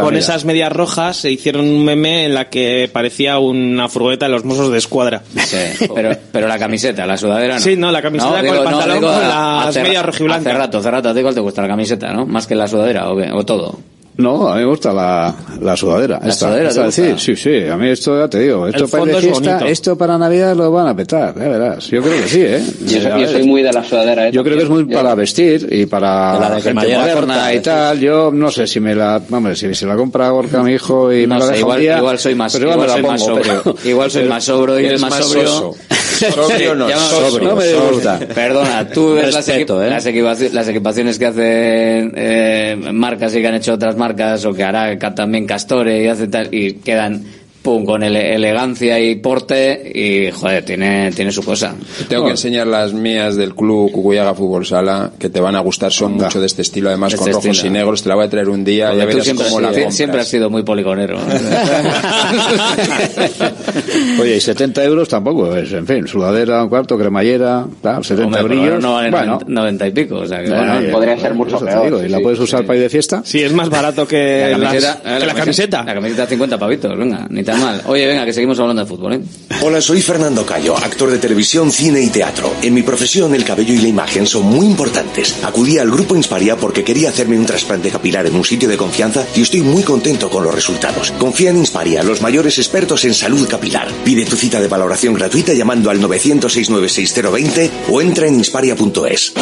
con 0.00 0.16
esas 0.16 0.44
medias 0.44 0.72
rojas, 0.72 1.16
se 1.18 1.30
hicieron 1.30 1.64
un 1.66 1.84
meme 1.84 2.24
en 2.26 2.34
la 2.34 2.48
que 2.48 2.88
parecía 2.92 3.38
una 3.38 3.88
furgoneta 3.88 4.26
de 4.26 4.32
los 4.32 4.44
mozos 4.44 4.70
de 4.72 4.78
escuadra. 4.78 5.22
Sí, 5.36 5.56
pero, 5.94 6.16
pero 6.32 6.48
la 6.48 6.58
camiseta, 6.58 7.06
la 7.06 7.16
sudadera 7.16 7.54
no. 7.54 7.60
Sí, 7.60 7.76
no, 7.76 7.90
la 7.90 8.02
camiseta 8.02 8.38
con 8.38 8.46
el 8.46 8.62
pantalón 8.64 8.87
con 8.94 9.02
las 9.02 9.76
medias 9.76 10.04
rojiblancas. 10.04 10.46
Hace 10.46 10.58
rato, 10.58 10.78
hace 10.78 10.90
rato, 10.90 11.08
¿a 11.08 11.14
ti 11.14 11.22
cuál 11.22 11.34
te 11.34 11.40
gusta 11.40 11.62
la 11.62 11.68
camiseta, 11.68 12.12
no? 12.12 12.26
Más 12.26 12.46
que 12.46 12.54
la 12.54 12.68
sudadera 12.68 13.10
o, 13.10 13.16
qué? 13.16 13.30
o 13.32 13.44
todo. 13.44 13.78
No, 14.18 14.48
a 14.48 14.54
mí 14.56 14.62
me 14.62 14.66
gusta 14.66 14.92
la, 14.92 15.32
la 15.60 15.76
sudadera. 15.76 16.18
¿La 16.20 16.28
esta, 16.28 16.46
sudadera 16.48 16.68
esta, 16.70 16.90
sí, 16.90 17.14
sí, 17.18 17.36
sí. 17.36 17.68
A 17.68 17.76
mí 17.76 17.88
esto 17.88 18.18
ya 18.18 18.26
te 18.26 18.40
digo. 18.40 18.66
Esto 18.66 18.88
para 18.88 19.12
es 19.12 19.18
fiesta, 19.18 19.68
esto 19.68 19.96
para 19.96 20.18
Navidad 20.18 20.56
lo 20.56 20.72
van 20.72 20.88
a 20.88 20.96
petar, 20.96 21.34
ya 21.38 21.46
verás. 21.48 21.86
Yo 21.86 22.02
creo 22.02 22.20
que 22.20 22.28
sí, 22.28 22.40
¿eh? 22.42 22.60
Yo, 22.84 22.98
yo 22.98 23.14
ver, 23.14 23.28
soy 23.28 23.44
muy 23.44 23.62
de 23.62 23.72
la 23.72 23.84
sudadera. 23.84 24.26
¿eh? 24.26 24.32
Yo 24.32 24.42
creo 24.42 24.56
que 24.56 24.64
es 24.64 24.68
muy 24.68 24.88
Yo- 24.88 24.96
para 24.96 25.14
vestir 25.14 25.68
y 25.70 25.86
para 25.86 26.36
la 26.36 26.50
de 26.56 26.62
gente 26.62 26.80
moderna 26.80 27.14
corta, 27.14 27.54
y 27.54 27.60
tal. 27.60 28.00
Yo 28.00 28.32
no 28.32 28.50
sé 28.50 28.66
si 28.66 28.80
me 28.80 28.92
la, 28.96 29.22
hombre, 29.30 29.54
si 29.54 29.72
se 29.72 29.86
la 29.86 29.94
compra 29.94 30.30
Gorka 30.30 30.64
mi 30.64 30.72
hijo 30.72 31.12
y 31.12 31.24
No 31.28 31.34
me 31.36 31.38
la 31.38 31.46
sé, 31.46 31.50
deja 31.52 31.60
igual, 31.60 31.76
un 31.76 31.82
día, 31.82 31.98
igual 31.98 32.18
soy 32.18 32.34
más, 32.34 32.54
igual 32.56 32.78
me 32.80 32.86
la 32.88 32.92
soy 32.94 33.02
más 33.02 33.22
pongo, 33.22 33.36
sobrio. 33.36 33.62
pero- 33.62 33.76
Igual 33.88 34.10
soy 34.10 34.24
más 34.24 34.42
sobrio 34.44 34.80
y 34.80 34.86
es 34.86 35.00
más, 35.00 35.14
sobrio. 35.14 35.46
Sobrio 35.46 36.74
no, 36.74 36.88
sobrio, 36.90 37.50
no 37.50 37.54
me 37.54 37.72
gusta. 37.92 38.18
Perdona, 38.34 38.88
tú 38.88 39.14
ves 39.14 39.32
las, 39.32 39.48
¿eh? 39.48 39.60
equipaciones 39.60 41.18
que 41.20 41.26
hacen 41.26 42.12
eh, 42.16 42.76
marcas 42.92 43.32
y 43.36 43.40
que 43.40 43.46
han 43.46 43.54
hecho 43.54 43.74
otras 43.74 43.96
marcas 43.96 44.07
o 44.44 44.52
que 44.54 44.64
hará 44.64 44.98
ca- 44.98 45.14
también 45.14 45.46
Castore 45.46 46.02
y 46.02 46.06
hace 46.08 46.28
tal 46.28 46.52
y 46.54 46.74
quedan 46.74 47.22
pum 47.68 47.84
con 47.84 48.02
ele- 48.02 48.34
elegancia 48.34 48.98
y 48.98 49.16
porte 49.16 49.92
y 49.94 50.30
joder 50.30 50.64
tiene 50.64 51.12
tiene 51.12 51.30
su 51.30 51.42
cosa. 51.42 51.74
Tengo 52.08 52.24
que 52.24 52.30
enseñar 52.30 52.66
las 52.66 52.94
mías 52.94 53.36
del 53.36 53.54
club 53.54 53.90
Cucuyaga 53.92 54.32
Fútbol 54.34 54.64
Sala, 54.64 55.10
que 55.18 55.28
te 55.28 55.38
van 55.38 55.54
a 55.54 55.60
gustar, 55.60 55.92
son 55.92 56.14
mucho 56.14 56.40
de 56.40 56.46
este 56.46 56.62
estilo, 56.62 56.88
además 56.88 57.12
De 57.12 57.18
con 57.18 57.28
este 57.28 57.32
rojos 57.42 57.56
estilo. 57.58 57.70
y 57.74 57.78
negros, 57.78 58.02
te 58.02 58.08
la 58.08 58.14
voy 58.14 58.24
a 58.24 58.30
traer 58.30 58.48
un 58.48 58.64
día, 58.64 58.86
Porque 58.86 58.98
ya 59.00 59.04
verás 59.06 59.24
siempre, 59.24 59.46
cómo 59.48 59.60
la 59.60 59.68
compras. 59.68 59.94
siempre 59.94 60.20
has 60.22 60.28
sido 60.28 60.48
muy 60.48 60.62
policonero. 60.62 61.18
Oye, 64.20 64.36
y 64.36 64.40
70 64.40 64.84
euros 64.84 65.08
tampoco 65.08 65.54
es, 65.56 65.72
en 65.72 65.86
fin, 65.86 66.06
sudadera, 66.06 66.62
un 66.62 66.68
cuarto, 66.68 66.96
cremallera, 66.98 67.66
tal, 67.82 68.04
70 68.04 68.40
Hombre, 68.40 68.56
brillos. 68.56 68.82
no 68.82 68.94
vale 68.94 69.10
bueno, 69.10 69.32
90, 69.46 69.52
90 69.52 69.86
y 69.86 69.90
pico, 69.90 70.14
o 70.16 70.26
sea 70.26 70.42
que 70.42 70.48
bueno, 70.48 70.64
bueno, 70.64 70.78
oye, 70.78 70.88
podría 70.90 71.18
ser 71.18 71.34
mucho 71.34 71.58
peor, 71.58 71.84
digo, 71.84 71.98
sí, 72.00 72.06
y 72.06 72.08
la 72.08 72.16
sí, 72.18 72.22
puedes 72.22 72.40
usar 72.40 72.60
sí. 72.60 72.66
para 72.66 72.76
ir 72.76 72.82
de 72.82 72.88
fiesta. 72.88 73.20
Sí, 73.24 73.42
es 73.42 73.52
más 73.52 73.68
barato 73.68 74.06
que 74.08 74.48
la 74.52 74.58
las- 74.58 74.68
camiseta, 74.72 75.00
eh, 75.04 75.18
que 75.20 75.26
la 75.26 75.34
camiseta. 75.34 75.84
La 75.84 75.94
camiseta 75.94 76.26
50 76.26 76.58
pavitos, 76.58 76.96
venga, 76.98 77.26
ni 77.30 77.42
tan 77.42 77.57
Oye, 77.86 78.06
venga, 78.06 78.24
que 78.24 78.32
seguimos 78.32 78.58
hablando 78.60 78.82
de 78.82 78.88
fútbol, 78.88 79.14
¿eh? 79.14 79.20
Hola, 79.62 79.80
soy 79.80 80.00
Fernando 80.00 80.46
Cayo, 80.46 80.76
actor 80.76 81.10
de 81.10 81.18
televisión, 81.18 81.72
cine 81.72 82.00
y 82.00 82.08
teatro. 82.08 82.52
En 82.62 82.74
mi 82.74 82.82
profesión, 82.82 83.34
el 83.34 83.44
cabello 83.44 83.74
y 83.74 83.78
la 83.78 83.88
imagen 83.88 84.26
son 84.26 84.44
muy 84.44 84.66
importantes. 84.66 85.42
Acudí 85.42 85.78
al 85.78 85.90
grupo 85.90 86.14
Insparia 86.14 86.56
porque 86.56 86.84
quería 86.84 87.08
hacerme 87.08 87.38
un 87.38 87.46
trasplante 87.46 87.90
capilar 87.90 88.26
en 88.26 88.36
un 88.36 88.44
sitio 88.44 88.68
de 88.68 88.76
confianza 88.76 89.24
y 89.34 89.42
estoy 89.42 89.62
muy 89.62 89.82
contento 89.82 90.30
con 90.30 90.44
los 90.44 90.54
resultados. 90.54 91.10
Confía 91.12 91.50
en 91.50 91.56
Insparia, 91.56 92.02
los 92.02 92.22
mayores 92.22 92.58
expertos 92.58 93.04
en 93.04 93.14
salud 93.14 93.48
capilar. 93.48 93.88
Pide 94.04 94.24
tu 94.26 94.36
cita 94.36 94.60
de 94.60 94.68
valoración 94.68 95.14
gratuita 95.14 95.52
llamando 95.52 95.90
al 95.90 96.00
900-696-020 96.00 97.70
o 97.90 98.00
entra 98.00 98.28
en 98.28 98.34
insparia.es. 98.34 99.32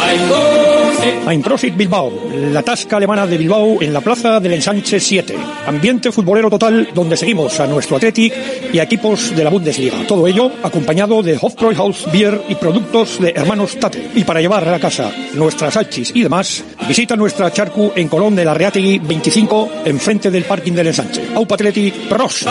Einprosit 1.27 1.75
Bilbao, 1.75 2.11
la 2.51 2.63
tasca 2.63 2.97
alemana 2.97 3.27
de 3.27 3.37
Bilbao 3.37 3.81
en 3.81 3.93
la 3.93 4.01
plaza 4.01 4.39
del 4.39 4.53
Ensanche 4.53 4.99
7. 4.99 5.35
Ambiente 5.67 6.11
futbolero 6.11 6.49
total 6.49 6.89
donde 6.93 7.17
seguimos 7.17 7.59
a 7.59 7.67
nuestro 7.67 7.99
Athletic 8.07 8.33
y 8.73 8.79
a 8.79 8.83
equipos 8.83 9.35
de 9.35 9.43
la 9.43 9.49
Bundesliga. 9.49 10.05
Todo 10.07 10.27
ello 10.27 10.51
acompañado 10.63 11.21
de 11.21 11.37
Hofbräuhaus 11.39 12.09
Beer 12.11 12.41
y 12.47 12.55
productos 12.55 13.19
de 13.19 13.31
hermanos 13.31 13.77
Tate. 13.77 14.11
Y 14.15 14.23
para 14.23 14.39
llevar 14.39 14.67
a 14.67 14.71
la 14.71 14.79
casa 14.79 15.11
nuestras 15.33 15.73
salchis 15.73 16.11
y 16.15 16.23
demás, 16.23 16.63
visita 16.87 17.15
nuestra 17.15 17.51
charcu 17.51 17.91
en 17.95 18.07
Colón 18.07 18.35
de 18.35 18.45
la 18.45 18.53
Reategui 18.53 18.99
25 18.99 19.69
enfrente 19.85 20.31
del 20.31 20.43
parking 20.43 20.73
del 20.73 20.87
Ensanche. 20.87 21.21
Aupa 21.35 21.55
Athletic, 21.55 21.93
pros. 22.07 22.45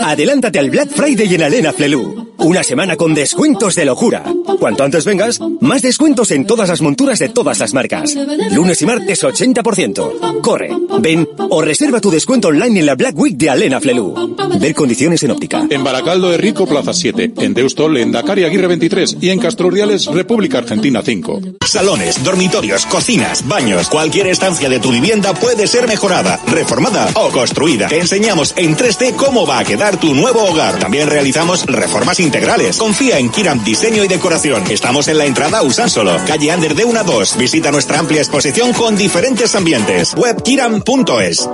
Adelántate 0.00 0.58
al 0.58 0.70
Black 0.70 0.90
Friday 0.90 1.34
en 1.34 1.42
Alena 1.42 1.72
Flelu. 1.72 2.32
Una 2.38 2.62
semana 2.62 2.96
con 2.96 3.14
descuentos 3.14 3.74
de 3.74 3.84
locura. 3.84 4.24
Cuanto 4.58 4.84
antes 4.84 5.04
vengas, 5.04 5.40
más 5.60 5.82
descuentos 5.82 6.30
en 6.30 6.46
todas 6.46 6.68
las 6.68 6.82
monturas 6.82 7.18
de 7.18 7.28
todas 7.28 7.58
las 7.58 7.72
marcas. 7.72 8.14
Lunes 8.52 8.82
y 8.82 8.86
martes 8.86 9.24
80%. 9.24 10.40
Corre, 10.40 10.70
ven 11.00 11.28
o 11.48 11.62
reserva 11.62 12.00
tu 12.00 12.10
descuento 12.10 12.48
online 12.48 12.80
en 12.80 12.86
la 12.86 12.96
Black 12.96 13.16
Week 13.16 13.36
de 13.36 13.50
Alena 13.50 13.80
Flelu. 13.80 14.36
Ver 14.58 14.74
condiciones 14.74 15.22
en 15.22 15.30
óptica. 15.30 15.66
En 15.68 15.84
Baracaldo 15.84 16.30
de 16.30 16.38
Rico, 16.38 16.66
Plaza 16.66 16.92
7. 16.92 17.32
En 17.38 17.54
Deusto, 17.54 17.88
Lendakari 17.88 18.44
Aguirre 18.44 18.68
23. 18.68 19.18
Y 19.20 19.30
en 19.30 19.38
Castro 19.38 19.68
Urdiales, 19.68 20.06
República 20.06 20.58
Argentina 20.58 21.02
5. 21.02 21.40
Salones, 21.66 22.22
dormitorios, 22.22 22.86
cocinas, 22.86 23.46
baños, 23.46 23.88
cualquier 23.88 24.28
estancia 24.28 24.68
de 24.68 24.80
tu 24.80 24.90
vivienda 24.90 25.34
puede 25.34 25.66
ser 25.66 25.86
mejorada, 25.88 26.40
reformada 26.46 27.08
o 27.14 27.30
construida. 27.30 27.88
Te 27.88 28.00
enseñamos 28.00 28.54
en 28.56 28.76
3D 28.76 29.16
cómo 29.16 29.46
va 29.46 29.58
a 29.58 29.64
quedar 29.64 29.98
tu 29.98 30.14
nuevo 30.14 30.44
hogar. 30.44 30.78
También 30.78 31.08
realizamos 31.08 31.66
reformas 31.66 32.20
integrales. 32.20 32.76
Confía 32.76 33.18
en 33.18 33.30
Kiram 33.30 33.62
Diseño 33.64 34.04
y 34.04 34.08
Decoración. 34.08 34.62
Estamos 34.70 35.08
en 35.08 35.18
la 35.18 35.26
entrada 35.26 35.58
a 35.58 35.62
Usánsolo, 35.62 36.16
calle 36.26 36.50
Ander 36.50 36.74
de 36.74 36.84
1 36.84 37.00
a 37.00 37.04
2. 37.04 37.36
Visita 37.38 37.70
nuestra 37.70 37.98
amplia 37.98 38.20
exposición 38.20 38.72
con 38.72 38.96
diferentes 38.96 39.54
ambientes. 39.54 40.14
Web 40.14 40.42
kiram.es. 40.42 41.48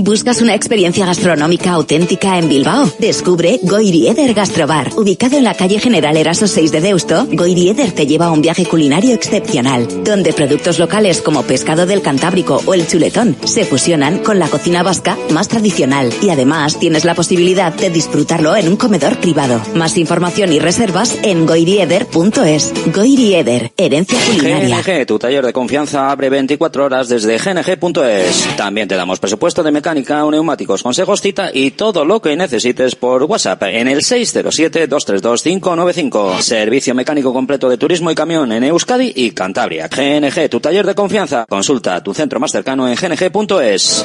¿Buscas 0.00 0.40
una 0.40 0.54
experiencia 0.54 1.06
gastronómica 1.06 1.72
auténtica 1.72 2.38
en 2.38 2.48
Bilbao? 2.48 2.88
Descubre 3.00 3.58
Goirieder 3.64 4.32
Gastrobar. 4.32 4.92
Ubicado 4.96 5.36
en 5.36 5.42
la 5.42 5.54
calle 5.54 5.80
General 5.80 6.16
Eraso 6.16 6.46
6 6.46 6.70
de 6.70 6.80
Deusto, 6.80 7.26
Goirieder 7.32 7.90
te 7.90 8.06
lleva 8.06 8.26
a 8.26 8.30
un 8.30 8.40
viaje 8.40 8.64
culinario 8.64 9.12
excepcional, 9.12 10.04
donde 10.04 10.32
productos 10.32 10.78
locales 10.78 11.20
como 11.20 11.42
pescado 11.42 11.84
del 11.84 12.00
Cantábrico 12.00 12.62
o 12.64 12.74
el 12.74 12.86
chuletón 12.86 13.36
se 13.44 13.64
fusionan 13.64 14.18
con 14.18 14.38
la 14.38 14.46
cocina 14.46 14.84
vasca 14.84 15.18
más 15.30 15.48
tradicional 15.48 16.12
y 16.22 16.30
además 16.30 16.78
tienes 16.78 17.04
la 17.04 17.16
posibilidad 17.16 17.74
de 17.74 17.90
disfrutarlo 17.90 18.54
en 18.54 18.68
un 18.68 18.76
comedor 18.76 19.18
privado. 19.18 19.60
Más 19.74 19.98
información 19.98 20.52
y 20.52 20.60
reservas 20.60 21.18
en 21.24 21.44
goirieder.es. 21.44 22.72
Goirieder, 22.94 23.72
herencia 23.76 24.18
culinaria. 24.26 24.80
GNG, 24.80 25.06
tu 25.06 25.18
taller 25.18 25.44
de 25.44 25.52
confianza 25.52 26.12
abre 26.12 26.30
24 26.30 26.84
horas 26.84 27.08
desde 27.08 27.36
gng.es. 27.36 28.56
También 28.56 28.86
te 28.86 28.94
damos 28.94 29.18
presupuesto 29.18 29.64
de 29.64 29.72
mecánica 29.72 29.87
mecánica 29.88 30.22
o 30.26 30.30
neumáticos, 30.30 30.82
consejos, 30.82 31.22
cita 31.22 31.50
y 31.52 31.70
todo 31.70 32.04
lo 32.04 32.20
que 32.20 32.36
necesites 32.36 32.94
por 32.94 33.24
WhatsApp 33.24 33.62
en 33.62 33.88
el 33.88 34.00
607-232-595. 34.00 36.42
Servicio 36.42 36.94
mecánico 36.94 37.32
completo 37.32 37.70
de 37.70 37.78
turismo 37.78 38.10
y 38.10 38.14
camión 38.14 38.52
en 38.52 38.64
Euskadi 38.64 39.14
y 39.16 39.30
Cantabria. 39.30 39.88
GNG, 39.88 40.50
tu 40.50 40.60
taller 40.60 40.84
de 40.84 40.94
confianza. 40.94 41.46
Consulta 41.48 42.02
tu 42.02 42.12
centro 42.12 42.38
más 42.38 42.52
cercano 42.52 42.86
en 42.86 42.96
gng.es. 42.96 44.04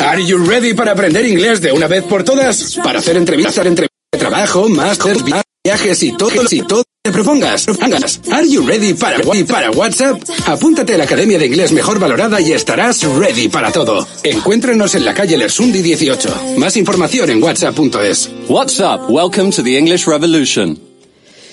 Are 0.00 0.24
you 0.24 0.44
ready 0.44 0.74
para 0.74 0.90
aprender 0.90 1.24
inglés 1.24 1.60
de 1.60 1.70
una 1.70 1.86
vez 1.86 2.02
por 2.02 2.24
todas? 2.24 2.80
Para 2.82 2.98
hacer 2.98 3.16
entrevistas, 3.16 3.64
de 3.64 3.88
trabajo, 4.18 4.68
máster, 4.68 5.18
viajes 5.66 6.00
y 6.04 6.12
todo, 6.12 6.30
y 6.48 6.62
todo 6.62 6.84
te 7.02 7.10
propongas. 7.10 7.64
propongas. 7.64 8.20
Are 8.30 8.48
you 8.48 8.64
ready 8.64 8.94
para, 8.94 9.18
para 9.48 9.72
WhatsApp? 9.72 10.22
Apúntate 10.46 10.94
a 10.94 10.98
la 10.98 11.04
Academia 11.04 11.40
de 11.40 11.46
Inglés 11.46 11.72
Mejor 11.72 11.98
Valorada 11.98 12.40
y 12.40 12.52
estarás 12.52 13.02
ready 13.02 13.48
para 13.48 13.72
todo. 13.72 14.06
Encuéntranos 14.22 14.94
en 14.94 15.04
la 15.04 15.12
calle 15.12 15.36
Lersundi 15.36 15.82
18. 15.82 16.54
Más 16.58 16.76
información 16.76 17.30
en 17.30 17.42
whatsapp.es. 17.42 18.30
WhatsApp, 18.48 19.10
welcome 19.10 19.50
to 19.50 19.64
the 19.64 19.76
English 19.76 20.06
Revolution. 20.06 20.85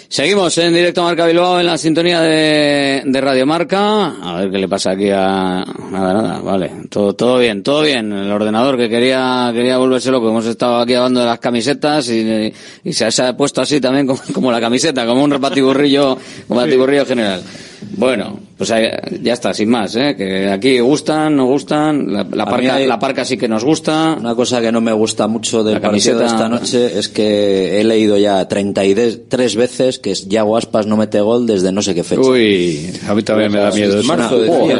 Seguimos 0.07 0.57
en 0.57 0.73
directo 0.73 1.01
a 1.01 1.05
Marca 1.05 1.25
Bilbao 1.25 1.59
en 1.59 1.65
la 1.65 1.77
sintonía 1.77 2.21
de, 2.21 3.01
de 3.05 3.21
Radio 3.21 3.45
Marca. 3.45 4.07
A 4.21 4.39
ver 4.39 4.51
qué 4.51 4.57
le 4.57 4.67
pasa 4.67 4.91
aquí 4.91 5.09
a 5.09 5.65
nada 5.91 6.13
nada, 6.13 6.39
vale. 6.39 6.71
Todo 6.89 7.13
todo 7.13 7.37
bien, 7.39 7.63
todo 7.63 7.81
bien. 7.81 8.11
El 8.11 8.31
ordenador 8.31 8.77
que 8.77 8.89
quería 8.89 9.51
quería 9.53 9.77
volverse 9.77 10.11
loco. 10.11 10.29
Hemos 10.29 10.45
estado 10.45 10.77
aquí 10.79 10.93
hablando 10.93 11.21
de 11.21 11.25
las 11.25 11.39
camisetas 11.39 12.09
y, 12.09 12.53
y 12.83 12.93
se, 12.93 13.05
ha, 13.05 13.35
puesto 13.35 13.61
así 13.61 13.81
también 13.81 14.05
como, 14.05 14.19
como, 14.33 14.51
la 14.51 14.59
camiseta, 14.59 15.05
como 15.05 15.23
un 15.23 15.31
repatiburrillo, 15.31 16.17
como 16.47 16.59
un 16.59 16.65
repatiburrillo 16.65 17.05
general. 17.05 17.43
Bueno, 17.91 18.39
pues 18.57 18.69
ya 18.69 19.33
está, 19.33 19.53
sin 19.53 19.69
más, 19.69 19.95
¿eh? 19.95 20.15
que 20.15 20.49
aquí 20.49 20.79
gustan, 20.79 21.35
no 21.35 21.45
gustan, 21.45 22.13
la, 22.13 22.25
la 22.31 22.45
parca, 22.45 22.79
la 22.79 22.99
parca 22.99 23.25
sí 23.25 23.37
que 23.37 23.47
nos 23.47 23.63
gusta. 23.63 24.15
Una 24.19 24.35
cosa 24.35 24.61
que 24.61 24.71
no 24.71 24.79
me 24.79 24.93
gusta 24.93 25.27
mucho 25.27 25.63
del 25.63 25.81
partido 25.81 26.19
de 26.19 26.25
esta 26.25 26.47
noche 26.47 26.97
es 26.97 27.09
que 27.09 27.81
he 27.81 27.83
leído 27.83 28.17
ya 28.17 28.47
33 28.47 29.55
veces 29.55 29.99
que 29.99 30.13
Yago 30.13 30.55
Aspas 30.55 30.85
no 30.85 30.97
mete 30.97 31.19
gol 31.19 31.47
desde 31.47 31.71
no 31.71 31.81
sé 31.81 31.95
qué 31.95 32.03
fecha. 32.03 32.21
Uy, 32.21 32.89
a 33.07 33.13
mí 33.13 33.23
también 33.23 33.51
me 33.51 33.59
da 33.59 33.71
miedo. 33.71 33.99
Es, 33.99 34.05
una, 34.05 34.29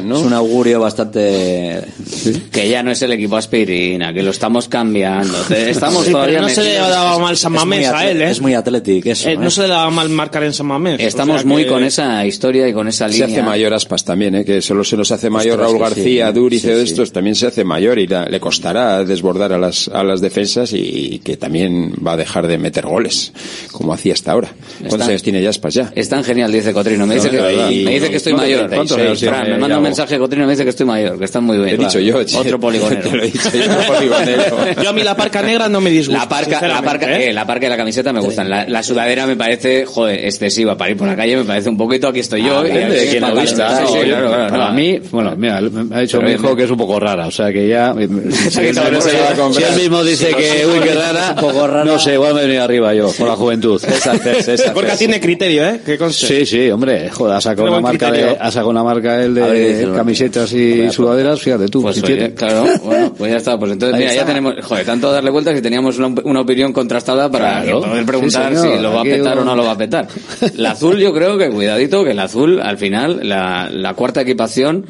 ¿no? 0.02 0.16
es 0.16 0.22
un 0.22 0.34
augurio 0.34 0.80
bastante... 0.80 1.82
Que 2.52 2.70
ya 2.70 2.84
no 2.84 2.92
es 2.92 3.02
el 3.02 3.12
equipo 3.12 3.36
aspirina, 3.36 4.14
que 4.14 4.24
lo 4.24 4.32
estamos 4.32 4.68
cambiando. 4.68 5.38
Estamos 5.50 6.06
todavía 6.06 6.42
no 6.42 6.50
se 6.50 6.64
le 6.64 6.74
daba 6.76 7.18
mal 7.20 7.36
San 7.38 7.54
Mamés 7.54 7.88
a 7.88 8.10
él, 8.10 8.22
¿eh? 8.22 8.30
Es 8.30 8.42
muy 8.42 8.54
atlético 8.54 9.10
eso. 9.10 9.30
Eh, 9.30 9.36
no 9.36 9.48
¿eh? 9.48 9.52
se 9.52 9.64
le 9.64 9.68
daba 9.70 9.90
mal 9.90 10.10
marcar 10.10 10.44
en 10.44 10.54
San 10.54 10.68
Mamés. 10.68 11.02
Estamos 11.02 11.44
muy 11.44 11.66
con 11.66 11.84
esa 11.84 12.26
historia 12.26 12.68
y 12.68 12.74
con 12.74 12.88
esa 12.94 13.08
línea. 13.08 13.28
Se 13.28 13.34
hace 13.34 13.44
mayor 13.44 13.74
Aspas 13.74 14.04
también, 14.04 14.36
¿eh? 14.36 14.46
que 14.46 14.62
solo 14.62 14.84
se 14.84 14.98
nos 14.98 15.12
hace 15.12 15.30
mayor 15.30 15.60
Raúl 15.60 15.80
García, 15.80 16.28
sí, 16.28 16.34
Durice, 16.34 16.76
de 16.76 16.84
estos, 16.84 17.12
también 17.12 17.36
se 17.36 17.48
hace 17.48 17.64
mayor 17.64 18.00
y 18.00 18.08
la, 18.08 18.26
le 18.26 18.40
costará 18.40 19.04
desbordar 19.04 19.54
a 19.54 19.58
las, 19.58 19.88
a 19.88 20.04
las 20.04 20.22
defensas 20.22 20.72
y, 20.74 21.20
que 21.24 21.38
también 21.38 21.94
va 22.06 22.14
a 22.14 22.18
dejar 22.18 22.48
de 22.48 22.58
meter 22.58 22.86
goles, 22.86 23.34
como 23.72 23.94
hacía 23.94 24.14
hasta 24.14 24.32
ahora. 24.32 24.54
¿Cuántos 24.80 25.08
años 25.08 25.24
tiene 25.24 25.42
ya 25.42 25.50
Aspas 25.50 25.74
ya? 25.74 25.92
Es 25.96 26.10
tan 26.10 26.24
genial, 26.24 26.52
dice 26.52 26.74
Cotrino. 26.74 27.06
Me 27.06 27.16
dice, 27.16 27.30
que, 27.30 27.42
me 27.42 27.92
dice 27.92 28.10
que 28.10 28.18
estoy 28.18 28.34
mayor. 28.34 28.70
¿Cuántos 28.70 28.98
años 28.98 29.20
Fran, 29.20 29.50
me 29.50 29.58
manda 29.58 29.78
un 29.78 29.84
mensaje 29.84 30.18
Cotrino 30.18 30.46
me 30.46 30.52
dice 30.52 30.64
que 30.64 30.70
estoy 30.70 30.86
mayor, 30.86 31.18
que 31.18 31.26
están 31.26 31.44
muy 31.44 31.58
bien. 31.58 31.70
He 31.70 31.78
dicho 31.78 32.00
yo, 32.00 32.18
Otro 32.18 32.60
poligonero. 32.60 33.02
Te 33.10 33.16
lo 33.16 33.24
he 33.24 33.28
dicho 33.28 33.50
yo, 33.52 33.72
otro 33.72 33.94
poligonero. 33.94 34.74
yo 34.84 34.90
a 34.90 34.94
mí 34.94 35.04
la 35.04 35.16
parca 35.16 35.42
negra 35.42 35.70
no 35.70 35.82
me 35.82 35.90
disgusta. 35.90 36.24
La 36.24 36.30
parca, 36.30 36.68
la 36.68 36.82
parca, 36.82 37.20
¿eh? 37.20 37.30
eh, 37.30 37.34
la 37.34 37.46
parca 37.46 37.66
y 37.66 37.70
la 37.70 37.78
camiseta 37.78 38.14
me 38.14 38.20
gustan. 38.20 38.50
La, 38.50 38.68
la, 38.68 38.84
sudadera 38.84 39.26
me 39.28 39.36
parece, 39.36 39.86
joder, 39.86 40.26
excesiva 40.26 40.78
para 40.78 40.92
ir 40.92 40.98
por 40.98 41.08
la 41.08 41.16
calle, 41.16 41.38
me 41.38 41.44
parece 41.44 41.70
un 41.70 41.78
poquito, 41.78 42.08
aquí 42.08 42.20
estoy 42.20 42.44
yo. 42.44 42.60
Ah, 42.60 42.68
y 42.68 42.72
de 42.90 43.08
quien 43.08 43.22
lo 43.22 43.36
vista. 43.40 43.78
Sí, 43.78 43.94
sí, 43.94 44.00
claro, 44.06 44.28
claro. 44.30 44.50
Para 44.50 44.72
mí, 44.72 45.00
bueno, 45.12 45.34
mira, 45.38 45.62
me 45.62 45.96
ha 45.96 46.00
dicho 46.00 46.22
mi 46.22 46.32
hijo 46.32 46.56
que 46.56 46.64
es 46.64 46.72
un 46.72 46.78
poco 46.78 47.00
rara, 47.00 47.28
o 47.28 47.32
sea 47.32 47.52
que 47.52 47.68
ya... 47.68 47.94
si 48.50 48.60
él 48.60 49.76
mismo 49.78 50.04
dice 50.04 50.30
que, 50.36 50.66
uy, 50.66 50.80
qué 50.82 50.94
rara, 50.96 51.36
no 51.86 52.00
sé, 52.00 52.14
igual 52.14 52.34
me 52.34 52.42
he 52.42 52.46
venido 52.46 52.64
arriba 52.64 52.94
yo, 52.94 53.12
por 53.12 53.28
la 53.28 53.36
juventud. 53.36 53.82
Porque 54.74 54.92
tiene 54.98 55.20
criterio, 55.20 55.66
¿eh? 55.66 55.82
Sí, 56.12 56.46
sí, 56.46 56.70
hombre, 56.70 57.10
joder, 57.10 57.36
ha 57.36 57.42
sacado 57.42 57.70
una 57.70 57.82
marca 57.82 58.12
de, 58.12 58.38
ha 58.40 58.52
sacado 58.52 58.70
una 58.70 58.84
marca 58.84 59.24
él 59.24 59.34
de 59.34 59.92
camisetas 59.96 60.52
y 60.54 60.90
sudaderas, 60.92 61.42
fíjate 61.42 61.68
tú. 61.68 61.82
Pues 61.82 62.02
oye, 62.04 62.34
claro, 62.34 62.66
bueno, 62.84 63.14
pues 63.18 63.32
ya 63.32 63.38
está, 63.38 63.58
pues 63.58 63.72
entonces 63.72 63.98
mira, 63.98 64.14
ya 64.14 64.26
tenemos, 64.26 64.56
joder, 64.62 64.86
tanto 64.86 65.12
darle 65.12 65.30
vueltas 65.30 65.54
que 65.54 65.62
teníamos 65.62 65.98
una, 65.98 66.08
una 66.24 66.42
opinión 66.42 66.74
contrastada 66.74 67.30
para 67.30 67.64
poder 67.64 68.06
preguntar 68.06 68.56
si 68.56 68.68
lo 68.82 68.94
va 68.94 69.02
a 69.02 69.04
petar 69.04 69.40
o 69.40 69.44
no 69.44 69.56
lo 69.56 69.64
va 69.64 69.72
a 69.72 69.78
petar. 69.78 70.08
La 70.56 70.72
azul 70.72 70.98
yo 70.98 71.14
creo 71.14 71.38
que, 71.38 71.50
cuidadito, 71.50 72.04
que 72.04 72.12
el 72.12 72.20
azul, 72.20 72.62
al 72.74 72.80
final, 72.80 73.22
la, 73.24 73.70
la 73.72 73.94
cuarta 73.94 74.22
equipación, 74.22 74.86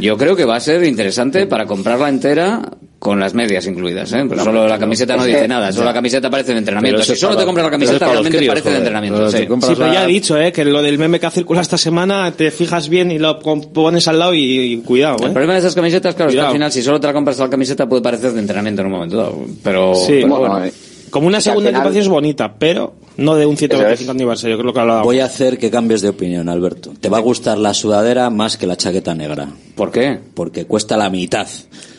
yo 0.00 0.16
creo 0.16 0.36
que 0.36 0.44
va 0.44 0.56
a 0.56 0.60
ser 0.60 0.84
interesante 0.84 1.46
para 1.46 1.66
comprarla 1.66 2.08
entera 2.08 2.62
con 3.00 3.18
las 3.18 3.32
medias 3.32 3.66
incluidas, 3.66 4.12
¿eh? 4.12 4.26
Pero 4.28 4.44
solo 4.44 4.68
la 4.68 4.78
camiseta 4.78 5.16
no 5.16 5.24
dice 5.24 5.48
nada, 5.48 5.72
solo 5.72 5.86
la 5.86 5.94
camiseta 5.94 6.28
parece 6.28 6.52
de 6.52 6.58
entrenamiento. 6.58 7.02
Si 7.02 7.16
solo 7.16 7.34
te 7.34 7.46
compras 7.46 7.64
la 7.64 7.70
camiseta 7.70 8.06
realmente 8.06 8.46
parece 8.46 8.70
de 8.70 8.76
entrenamiento. 8.76 9.30
Sí, 9.30 9.38
sí 9.38 9.72
pero 9.76 9.92
ya 9.92 10.04
he 10.04 10.08
dicho, 10.08 10.38
¿eh? 10.38 10.52
Que 10.52 10.66
lo 10.66 10.82
del 10.82 10.98
meme 10.98 11.18
que 11.18 11.26
ha 11.26 11.30
circulado 11.30 11.62
esta 11.62 11.78
semana 11.78 12.30
te 12.32 12.50
fijas 12.50 12.90
bien 12.90 13.10
y 13.10 13.18
lo 13.18 13.38
pones 13.38 14.06
al 14.06 14.18
lado 14.18 14.34
y, 14.34 14.74
y 14.74 14.76
cuidado, 14.82 15.16
¿eh? 15.22 15.26
El 15.26 15.32
problema 15.32 15.54
de 15.54 15.60
esas 15.60 15.74
camisetas, 15.74 16.14
claro, 16.14 16.30
es 16.30 16.36
que 16.36 16.42
al 16.42 16.52
final 16.52 16.70
si 16.70 16.82
solo 16.82 17.00
te 17.00 17.06
la 17.06 17.14
compras 17.14 17.38
la 17.38 17.48
camiseta 17.48 17.88
puede 17.88 18.02
parecer 18.02 18.32
de 18.32 18.40
entrenamiento 18.40 18.82
en 18.82 18.86
un 18.86 18.92
momento 18.92 19.16
dado. 19.16 19.46
Pero, 19.64 19.94
sí, 19.94 20.18
pero 20.20 20.36
bueno, 20.36 20.54
bueno. 20.58 20.70
Como 21.10 21.26
una 21.26 21.40
segunda 21.40 21.70
final... 21.70 21.82
equipación 21.82 22.02
es 22.02 22.08
bonita, 22.08 22.54
pero 22.58 22.94
no 23.16 23.34
de 23.34 23.46
un 23.46 23.56
125 23.56 24.10
aniversario, 24.10 24.58
creo 24.58 24.72
que 24.72 24.80
hablaba. 24.80 25.02
Voy 25.02 25.20
a 25.20 25.26
hacer 25.26 25.58
que 25.58 25.70
cambies 25.70 26.00
de 26.02 26.08
opinión, 26.08 26.48
Alberto. 26.48 26.92
Te 27.00 27.08
va 27.08 27.18
a 27.18 27.20
gustar 27.20 27.58
la 27.58 27.74
sudadera 27.74 28.30
más 28.30 28.56
que 28.56 28.66
la 28.66 28.76
chaqueta 28.76 29.14
negra. 29.14 29.48
¿Por 29.74 29.90
qué? 29.90 30.18
Porque 30.34 30.66
cuesta 30.66 30.96
la 30.96 31.10
mitad. 31.10 31.46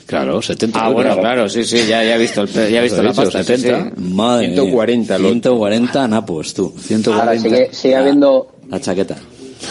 Claro, 0.05 0.41
70 0.41 0.77
Ah, 0.83 0.89
bueno, 0.89 1.17
claro, 1.17 1.47
sí, 1.47 1.63
sí, 1.63 1.85
ya, 1.87 2.03
ya 2.03 2.15
he 2.15 2.19
visto, 2.19 2.41
el, 2.41 2.49
ya 2.49 2.79
he 2.79 2.83
visto 2.83 3.01
la 3.01 3.13
pasta. 3.13 3.43
70. 3.43 3.55
Sí, 3.55 3.89
sí. 3.95 4.01
Madre 4.13 4.47
140, 4.47 5.17
mía. 5.17 5.27
140 5.29 6.07
napos, 6.07 6.53
tú. 6.53 6.73
140. 6.77 7.23
Ahora 7.23 7.39
sigue, 7.39 7.69
sigue 7.71 7.95
habiendo... 7.95 8.51
La 8.69 8.81
chaqueta. 8.81 9.15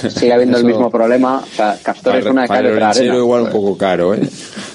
Sigue 0.08 0.32
habiendo 0.32 0.56
el 0.56 0.64
mismo 0.64 0.90
problema. 0.90 1.42
O 1.44 1.56
sea, 1.56 1.78
Castor 1.82 2.16
es 2.16 2.26
una 2.26 2.42
de 2.42 2.48
para 2.48 2.68
el 2.68 2.82
arena. 2.82 3.16
igual 3.16 3.42
un 3.42 3.50
poco 3.50 3.76
caro, 3.76 4.14
¿eh? 4.14 4.20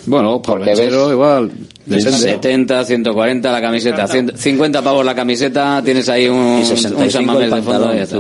Bueno, 0.05 0.41
para 0.41 0.71
el 0.71 0.93
igual... 0.93 1.51
70, 1.88 2.84
140 2.86 3.52
la 3.52 3.62
camiseta, 3.62 4.07
50 4.07 4.82
pavos 4.82 5.06
la 5.06 5.14
camiseta, 5.14 5.82
tienes 5.84 6.10
ahí 6.10 6.28
un, 6.28 6.38
un 6.38 7.12
San 7.12 7.26
Mamés 7.26 7.52
de 7.52 7.62
fondo. 7.62 7.94
Y 7.94 7.98
ya 7.98 8.03
está. 8.03 8.20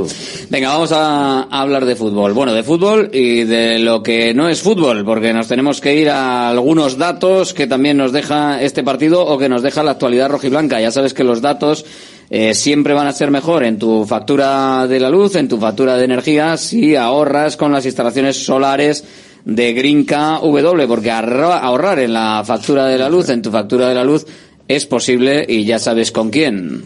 Venga, 0.49 0.69
vamos 0.69 0.91
a, 0.91 1.43
a, 1.43 1.61
hablar 1.61 1.85
de 1.85 1.95
fútbol. 1.95 2.33
Bueno, 2.33 2.53
de 2.53 2.63
fútbol 2.63 3.09
y 3.11 3.43
de 3.43 3.79
lo 3.79 4.03
que 4.03 4.33
no 4.33 4.49
es 4.49 4.61
fútbol, 4.61 5.03
porque 5.03 5.33
nos 5.33 5.47
tenemos 5.47 5.81
que 5.81 5.95
ir 5.95 6.09
a 6.09 6.49
algunos 6.49 6.97
datos 6.97 7.53
que 7.53 7.65
también 7.65 7.97
nos 7.97 8.11
deja 8.11 8.61
este 8.61 8.83
partido 8.83 9.25
o 9.25 9.37
que 9.37 9.49
nos 9.49 9.63
deja 9.63 9.83
la 9.83 9.91
actualidad 9.91 10.29
rojiblanca. 10.29 10.79
Ya 10.79 10.91
sabes 10.91 11.13
que 11.13 11.23
los 11.23 11.41
datos 11.41 11.85
eh, 12.29 12.53
siempre 12.53 12.93
van 12.93 13.07
a 13.07 13.13
ser 13.13 13.29
mejor 13.31 13.63
en 13.63 13.77
tu 13.77 14.05
factura 14.05 14.87
de 14.87 14.99
la 14.99 15.09
luz, 15.09 15.35
en 15.35 15.47
tu 15.47 15.57
factura 15.57 15.95
de 15.97 16.05
energía, 16.05 16.57
si 16.57 16.95
ahorras 16.95 17.57
con 17.57 17.71
las 17.71 17.85
instalaciones 17.85 18.43
solares 18.43 19.03
de 19.45 19.73
Green 19.73 20.05
KW, 20.05 20.87
porque 20.87 21.11
ahorrar 21.11 21.99
en 21.99 22.13
la 22.13 22.43
factura 22.45 22.87
de 22.87 22.97
la 22.97 23.09
luz, 23.09 23.29
en 23.29 23.41
tu 23.41 23.51
factura 23.51 23.87
de 23.87 23.95
la 23.95 24.03
luz, 24.03 24.25
es 24.67 24.85
posible 24.85 25.45
y 25.47 25.63
ya 25.65 25.79
sabes 25.79 26.11
con 26.11 26.31
quién. 26.31 26.83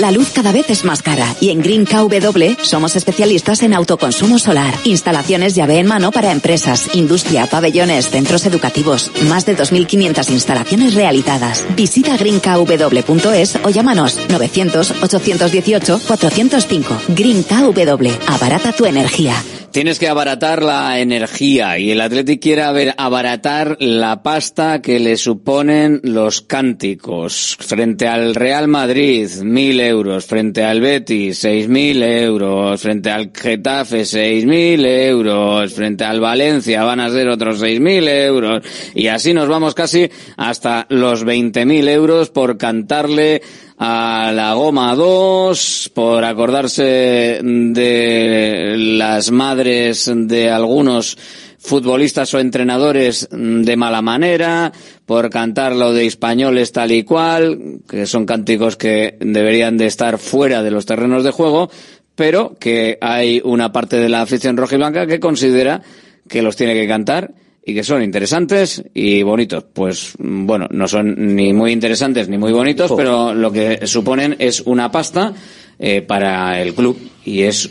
La 0.00 0.10
luz 0.10 0.30
cada 0.34 0.52
vez 0.52 0.70
es 0.70 0.84
más 0.84 1.02
cara 1.02 1.34
y 1.40 1.50
en 1.50 1.62
Green 1.62 1.86
KW 1.86 2.62
somos 2.62 2.96
especialistas 2.96 3.62
en 3.62 3.74
autoconsumo 3.74 4.38
solar, 4.38 4.74
instalaciones 4.84 5.54
llave 5.54 5.78
en 5.78 5.86
mano 5.86 6.10
para 6.12 6.32
empresas, 6.32 6.94
industria, 6.94 7.46
pabellones, 7.46 8.08
centros 8.10 8.44
educativos, 8.46 9.10
más 9.28 9.44
de 9.46 9.56
2.500 9.56 10.30
instalaciones 10.30 10.94
realizadas. 10.94 11.64
Visita 11.76 12.16
greenkw.es 12.16 13.58
o 13.64 13.70
llámanos 13.70 14.18
900-818-405. 14.28 16.84
Green 17.08 17.42
KW, 17.42 18.08
abarata 18.28 18.72
tu 18.72 18.86
energía. 18.86 19.34
Tienes 19.76 19.98
que 19.98 20.08
abaratar 20.08 20.62
la 20.62 21.00
energía 21.00 21.78
y 21.78 21.90
el 21.90 22.00
Athletic 22.00 22.40
quiere 22.40 22.94
abaratar 22.96 23.76
la 23.78 24.22
pasta 24.22 24.80
que 24.80 24.98
le 24.98 25.18
suponen 25.18 26.00
los 26.02 26.40
cánticos. 26.40 27.58
Frente 27.60 28.08
al 28.08 28.34
Real 28.34 28.68
Madrid, 28.68 29.28
mil 29.42 29.78
euros. 29.80 30.24
Frente 30.24 30.64
al 30.64 30.80
Betis, 30.80 31.36
seis 31.36 31.68
mil 31.68 32.02
euros. 32.02 32.80
Frente 32.80 33.10
al 33.10 33.32
Getafe, 33.34 34.06
seis 34.06 34.46
mil 34.46 34.82
euros. 34.86 35.74
Frente 35.74 36.04
al 36.04 36.20
Valencia 36.20 36.82
van 36.82 37.00
a 37.00 37.10
ser 37.10 37.28
otros 37.28 37.60
seis 37.60 37.78
mil 37.78 38.08
euros. 38.08 38.62
Y 38.94 39.08
así 39.08 39.34
nos 39.34 39.46
vamos 39.46 39.74
casi 39.74 40.08
hasta 40.38 40.86
los 40.88 41.22
veinte 41.22 41.66
mil 41.66 41.86
euros 41.86 42.30
por 42.30 42.56
cantarle 42.56 43.42
a 43.78 44.32
la 44.34 44.54
goma 44.54 44.94
2 44.94 45.90
por 45.94 46.24
acordarse 46.24 47.40
de 47.42 48.74
las 48.76 49.30
madres 49.30 50.10
de 50.14 50.50
algunos 50.50 51.18
futbolistas 51.58 52.32
o 52.32 52.38
entrenadores 52.38 53.28
de 53.30 53.76
mala 53.76 54.00
manera, 54.00 54.72
por 55.04 55.28
cantar 55.30 55.74
lo 55.74 55.92
de 55.92 56.06
españoles 56.06 56.72
tal 56.72 56.92
y 56.92 57.02
cual, 57.02 57.80
que 57.88 58.06
son 58.06 58.24
cánticos 58.24 58.76
que 58.76 59.16
deberían 59.20 59.76
de 59.76 59.86
estar 59.86 60.18
fuera 60.18 60.62
de 60.62 60.70
los 60.70 60.86
terrenos 60.86 61.24
de 61.24 61.32
juego, 61.32 61.70
pero 62.14 62.56
que 62.58 62.98
hay 63.00 63.42
una 63.44 63.72
parte 63.72 63.96
de 63.96 64.08
la 64.08 64.22
afición 64.22 64.56
roja 64.56 64.76
y 64.76 64.78
blanca 64.78 65.06
que 65.06 65.20
considera 65.20 65.82
que 66.28 66.42
los 66.42 66.56
tiene 66.56 66.74
que 66.74 66.88
cantar 66.88 67.32
y 67.66 67.74
que 67.74 67.82
son 67.82 68.02
interesantes 68.02 68.82
y 68.94 69.22
bonitos. 69.22 69.64
Pues 69.72 70.12
bueno, 70.18 70.68
no 70.70 70.88
son 70.88 71.36
ni 71.36 71.52
muy 71.52 71.72
interesantes 71.72 72.28
ni 72.28 72.38
muy 72.38 72.52
bonitos, 72.52 72.92
pero 72.96 73.34
lo 73.34 73.52
que 73.52 73.86
suponen 73.86 74.36
es 74.38 74.60
una 74.60 74.90
pasta 74.90 75.34
eh, 75.78 76.00
para 76.00 76.62
el 76.62 76.72
club 76.72 76.96
y 77.24 77.42
es 77.42 77.68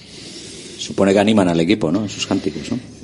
Supone 0.77 1.13
que 1.13 1.19
animan 1.19 1.47
al 1.47 1.59
equipo, 1.59 1.91
¿no? 1.91 2.05
Esos 2.05 2.27
cánticos, 2.27 2.71
¿no? 2.71 2.94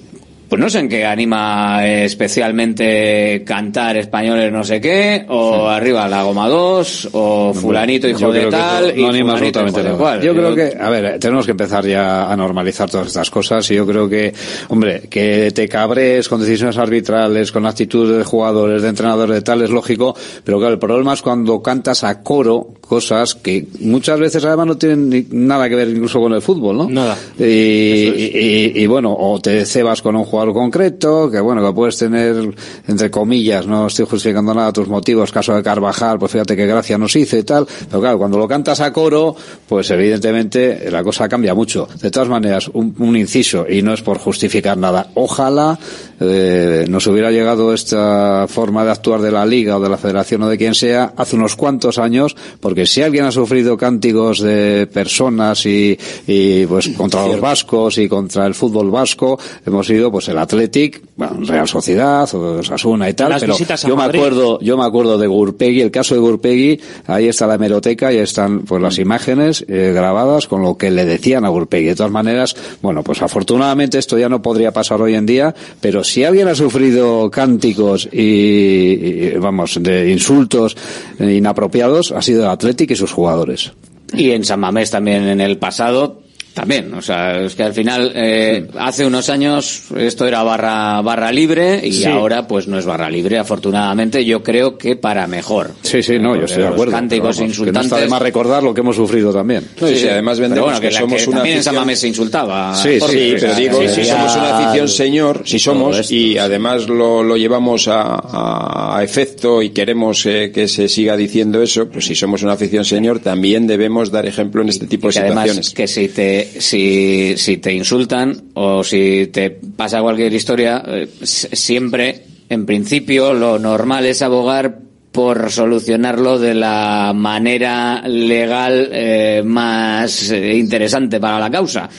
Pues 0.52 0.60
no 0.60 0.70
sé 0.70 0.80
en 0.80 0.90
qué 0.90 1.06
anima 1.06 1.88
especialmente 1.88 3.42
cantar 3.46 3.96
españoles 3.96 4.52
no 4.52 4.66
sé 4.66 4.82
qué, 4.82 5.26
o 5.30 5.66
arriba 5.70 6.10
la 6.10 6.24
goma 6.24 6.50
2, 6.50 7.10
o 7.14 7.54
fulanito 7.54 8.06
hijo 8.10 8.20
Yo 8.20 8.32
de 8.34 8.48
tal, 8.48 8.94
no 8.98 9.08
anima 9.08 9.32
absolutamente 9.32 9.82
nada. 9.82 9.98
cual. 9.98 10.22
Yo 10.22 10.34
creo 10.34 10.54
que, 10.54 10.76
a 10.78 10.90
ver, 10.90 11.20
tenemos 11.20 11.46
que 11.46 11.52
empezar 11.52 11.86
ya 11.86 12.30
a 12.30 12.36
normalizar 12.36 12.90
todas 12.90 13.08
estas 13.08 13.30
cosas 13.30 13.72
y 13.72 13.76
yo 13.76 13.88
creo 13.88 14.10
que, 14.10 14.34
hombre, 14.68 15.04
que 15.10 15.52
te 15.52 15.70
cabres 15.70 16.28
con 16.28 16.42
decisiones 16.42 16.78
arbitrales, 16.78 17.50
con 17.54 17.66
actitudes 17.66 18.18
de 18.18 18.24
jugadores, 18.26 18.82
de 18.82 18.90
entrenadores, 18.90 19.36
de 19.36 19.42
tal, 19.44 19.62
es 19.62 19.70
lógico, 19.70 20.14
pero 20.44 20.58
claro, 20.60 20.74
el 20.74 20.80
problema 20.80 21.14
es 21.14 21.22
cuando 21.22 21.62
cantas 21.62 22.04
a 22.04 22.22
coro 22.24 22.74
cosas 22.82 23.36
que 23.36 23.68
muchas 23.80 24.20
veces 24.20 24.44
además 24.44 24.68
no 24.68 24.78
tienen 24.78 25.10
ni- 25.10 25.26
nada 25.32 25.70
que 25.70 25.76
ver 25.76 25.88
incluso 25.88 26.20
con 26.20 26.34
el 26.34 26.42
fútbol, 26.42 26.76
¿no? 26.78 26.90
Nada. 26.90 27.16
Y, 27.40 27.44
y- 27.44 28.72
y, 28.76 28.86
bueno, 28.88 29.16
o 29.18 29.40
te 29.40 29.66
cebas 29.66 30.02
con 30.02 30.18
un 30.18 30.26
jugador 30.26 30.41
concreto, 30.54 31.30
que 31.30 31.40
bueno, 31.40 31.66
que 31.66 31.74
puedes 31.74 31.98
tener, 31.98 32.56
entre 32.88 33.12
comillas, 33.12 33.68
no 33.68 33.88
estoy 33.88 34.06
justificando 34.06 34.54
nada 34.54 34.74
tus 34.74 34.88
motivos, 34.88 35.32
caso 35.32 35.56
de 35.56 35.64
Carvajal, 35.64 36.20
pues 36.20 36.32
fíjate 36.32 36.56
qué 36.56 36.66
gracia 36.66 36.98
nos 36.98 37.16
hizo 37.16 37.38
y 37.38 37.44
tal, 37.44 37.68
pero 37.90 38.02
claro, 38.02 38.18
cuando 38.18 38.38
lo 38.38 38.48
cantas 38.48 38.82
a 38.82 38.92
coro, 38.92 39.36
pues 39.68 39.90
evidentemente 39.92 40.90
la 40.92 41.04
cosa 41.04 41.30
cambia 41.30 41.54
mucho. 41.54 41.88
De 42.02 42.12
todas 42.12 42.30
maneras, 42.30 42.70
un 42.74 43.16
inciso, 43.16 43.66
y 43.70 43.82
no 43.82 43.94
es 43.94 44.02
por 44.02 44.18
justificar 44.18 44.78
nada, 44.78 45.12
ojalá 45.16 45.78
eh, 46.24 46.86
nos 46.88 47.08
hubiera 47.08 47.32
llegado 47.32 47.74
esta 47.74 48.46
forma 48.48 48.86
de 48.86 48.92
actuar 48.92 49.22
de 49.22 49.32
la 49.32 49.46
liga 49.46 49.78
o 49.78 49.80
de 49.80 49.90
la 49.90 49.98
federación 49.98 50.44
o 50.44 50.50
de 50.50 50.58
quien 50.58 50.76
sea 50.76 51.14
hace 51.18 51.36
unos 51.36 51.56
cuantos 51.56 51.98
años, 51.98 52.36
porque 52.60 52.86
si 52.86 53.02
alguien 53.02 53.26
ha 53.26 53.32
sufrido 53.32 53.76
cánticos 53.76 54.40
de 54.40 54.88
personas 54.94 55.66
y, 55.66 55.98
y 56.28 56.66
pues 56.68 56.90
contra 56.98 57.26
los 57.28 57.40
vascos 57.40 57.98
y 57.98 58.08
contra 58.08 58.46
el 58.46 58.54
fútbol 58.54 58.92
vasco, 58.92 59.40
hemos 59.66 59.88
sido 59.88 60.12
pues 60.12 60.28
el 60.30 60.38
Athletic, 60.38 61.02
bueno, 61.16 61.40
Real 61.42 61.68
Sociedad 61.68 62.30
o 62.36 62.60
Osasuna 62.60 63.10
y 63.10 63.14
tal, 63.14 63.32
Las 63.32 63.42
pero 63.42 63.58
yo 63.58 63.98
me 63.98 64.04
acuerdo, 64.04 64.60
yo 64.60 64.78
me 64.78 64.86
acuerdo 64.86 65.18
de 65.18 65.26
Gurpegui, 65.26 65.82
el 65.82 65.92
caso 65.92 66.14
de 66.14 66.22
Gurpegui, 66.22 66.80
ahí 67.08 67.28
está 67.28 67.48
la 67.48 67.56
hemeroteca 67.56 68.14
y 68.14 68.18
están 68.18 68.60
pues 68.62 68.82
las 68.82 69.00
imágenes 69.00 69.66
eh, 69.68 69.92
grabadas 69.94 70.48
con 70.48 70.62
lo 70.62 70.78
que 70.78 70.92
le 70.92 71.06
decían 71.06 71.46
a 71.46 71.50
Gurpegui. 71.50 71.88
De 71.88 71.96
todas 71.96 72.12
maneras, 72.12 72.56
bueno, 72.82 73.04
pues 73.04 73.22
afortunadamente 73.24 73.98
esto 73.98 74.18
ya 74.20 74.30
no 74.30 74.42
podría 74.42 74.72
pasar 74.72 75.02
hoy 75.02 75.16
en 75.16 75.26
día, 75.26 75.56
pero 75.80 76.04
si 76.12 76.26
alguien 76.26 76.48
ha 76.48 76.56
sufrido 76.56 77.32
cánticos 77.32 78.10
y, 78.12 79.32
vamos, 79.38 79.78
de 79.82 80.12
insultos 80.12 80.76
inapropiados, 81.20 82.12
ha 82.12 82.22
sido 82.22 82.44
el 82.44 82.50
Athletic 82.50 82.92
y 82.92 82.96
sus 82.96 83.12
jugadores. 83.12 83.72
Y 84.14 84.32
en 84.32 84.44
San 84.44 84.60
Mamés 84.60 84.92
también 84.92 85.28
en 85.28 85.40
el 85.40 85.58
pasado 85.58 86.21
también, 86.54 86.94
o 86.94 87.02
sea, 87.02 87.40
es 87.42 87.56
que 87.56 87.64
al 87.64 87.74
final 87.74 88.12
eh, 88.16 88.68
hace 88.78 89.06
unos 89.06 89.30
años 89.30 89.84
esto 89.96 90.28
era 90.28 90.44
barra 90.44 91.02
barra 91.02 91.32
libre 91.32 91.80
y 91.86 91.92
Sí. 91.94 92.06
ahora 92.06 92.48
pues 92.48 92.68
no 92.68 92.78
es 92.78 92.86
barra 92.86 93.10
libre, 93.10 93.38
afortunadamente 93.38 94.26
yo 94.26 94.44
creo 94.44 94.78
que 94.78 94.96
para 94.96 95.28
mejor. 95.28 95.72
Sí, 95.82 96.02
sí, 96.04 96.20
no, 96.20 96.36
yo 96.36 96.46
estoy 96.46 96.64
de 96.64 96.70
acuerdo. 96.70 96.92
cánticos 96.94 97.24
vamos, 97.24 97.38
que 97.38 97.44
no 97.44 97.48
insultantes. 97.50 97.84
está 97.86 97.98
de 98.00 98.08
más 98.08 98.22
recordar 98.22 98.64
lo 98.64 98.74
que 98.74 98.82
hemos 98.82 98.96
sufrido 98.96 99.32
también. 99.34 99.66
No, 99.80 99.90
y 99.90 99.96
si 99.96 100.08
además 100.08 100.40
vendemos 100.40 100.66
bueno, 100.66 100.80
que 100.82 100.92
la- 100.92 101.00
somos 101.00 101.28
una 101.28 101.38
también 101.38 101.56
en 101.56 101.60
afición- 101.62 101.76
Mamés 101.76 102.00
se 102.00 102.08
insultaba. 102.08 102.76
Sí, 102.76 103.00
sí, 103.00 103.36
pero 103.40 103.56
digo, 103.56 103.80
que 103.80 103.90
si 103.90 104.04
somos 104.06 104.36
una 104.36 104.58
afición 104.58 104.88
señor, 104.90 105.42
si 105.46 105.60
somos, 105.60 106.00
esto, 106.00 106.14
y 106.14 106.38
además 106.38 106.88
lo, 106.88 107.24
lo 107.24 107.38
llevamos 107.38 107.88
a, 107.88 108.02
a- 108.04 108.98
a 108.98 109.04
efecto 109.04 109.62
y 109.62 109.70
queremos 109.70 110.26
eh, 110.26 110.52
que 110.54 110.68
se 110.68 110.88
siga 110.90 111.16
diciendo 111.16 111.62
eso, 111.62 111.88
pues 111.90 112.06
si 112.06 112.16
somos 112.16 112.44
una 112.44 112.54
afición 112.54 112.84
señor, 112.86 113.20
también 113.20 113.68
debemos 113.68 114.12
dar 114.12 114.26
ejemplo 114.26 114.62
en 114.62 114.70
este 114.70 114.88
tipo 114.88 115.08
de 115.08 115.14
que 115.14 115.20
además 115.20 115.44
situaciones. 115.50 115.74
que 115.74 115.88
si 115.88 116.08
te 116.10 116.41
si, 116.46 117.36
si 117.38 117.58
te 117.58 117.74
insultan 117.74 118.50
o 118.54 118.84
si 118.84 119.28
te 119.28 119.50
pasa 119.52 120.02
cualquier 120.02 120.34
historia 120.34 120.84
eh, 120.86 121.08
siempre 121.24 122.24
en 122.50 122.66
principio 122.66 123.34
lo 123.34 123.58
normal 123.60 124.06
es 124.06 124.22
abogar 124.22 124.78
por 125.12 125.52
solucionarlo 125.52 126.40
de 126.40 126.54
la 126.54 127.12
manera 127.16 128.02
legal 128.08 128.90
eh, 128.92 129.42
más 129.46 130.32
eh, 130.32 130.56
interesante 130.56 131.20
para 131.20 131.40
la 131.40 131.50
causa 131.50 131.90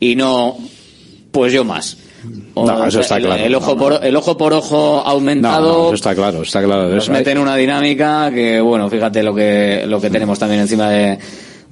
y 0.00 0.16
no 0.16 0.56
pues 1.30 1.52
yo 1.52 1.64
más 1.64 1.96
O 2.54 2.64
No, 2.66 2.86
eso 2.86 3.00
está 3.00 3.18
claro. 3.18 3.42
el, 3.44 3.54
ojo 3.54 3.72
No, 3.74 3.78
por 3.78 4.04
el 4.04 4.14
ojo 4.16 4.36
por 4.38 4.52
ojo 4.52 5.02
aumentado 5.04 5.66
no, 5.78 5.84
eso 5.86 5.94
está 5.94 6.14
claro, 6.14 6.42
está 6.42 6.62
claro. 6.62 6.88
nos 6.88 7.04
Eso- 7.04 7.12
mete 7.12 7.32
en 7.32 7.38
una 7.38 7.56
dinámica 7.56 8.30
que, 8.32 8.60
bueno, 8.60 8.88
fíjate 8.88 9.22
lo 9.22 9.34
que, 9.34 9.84
lo 9.86 10.00
que 10.00 10.08
tenemos 10.10 10.38
también 10.38 10.60
encima 10.60 10.88
de, 10.88 11.18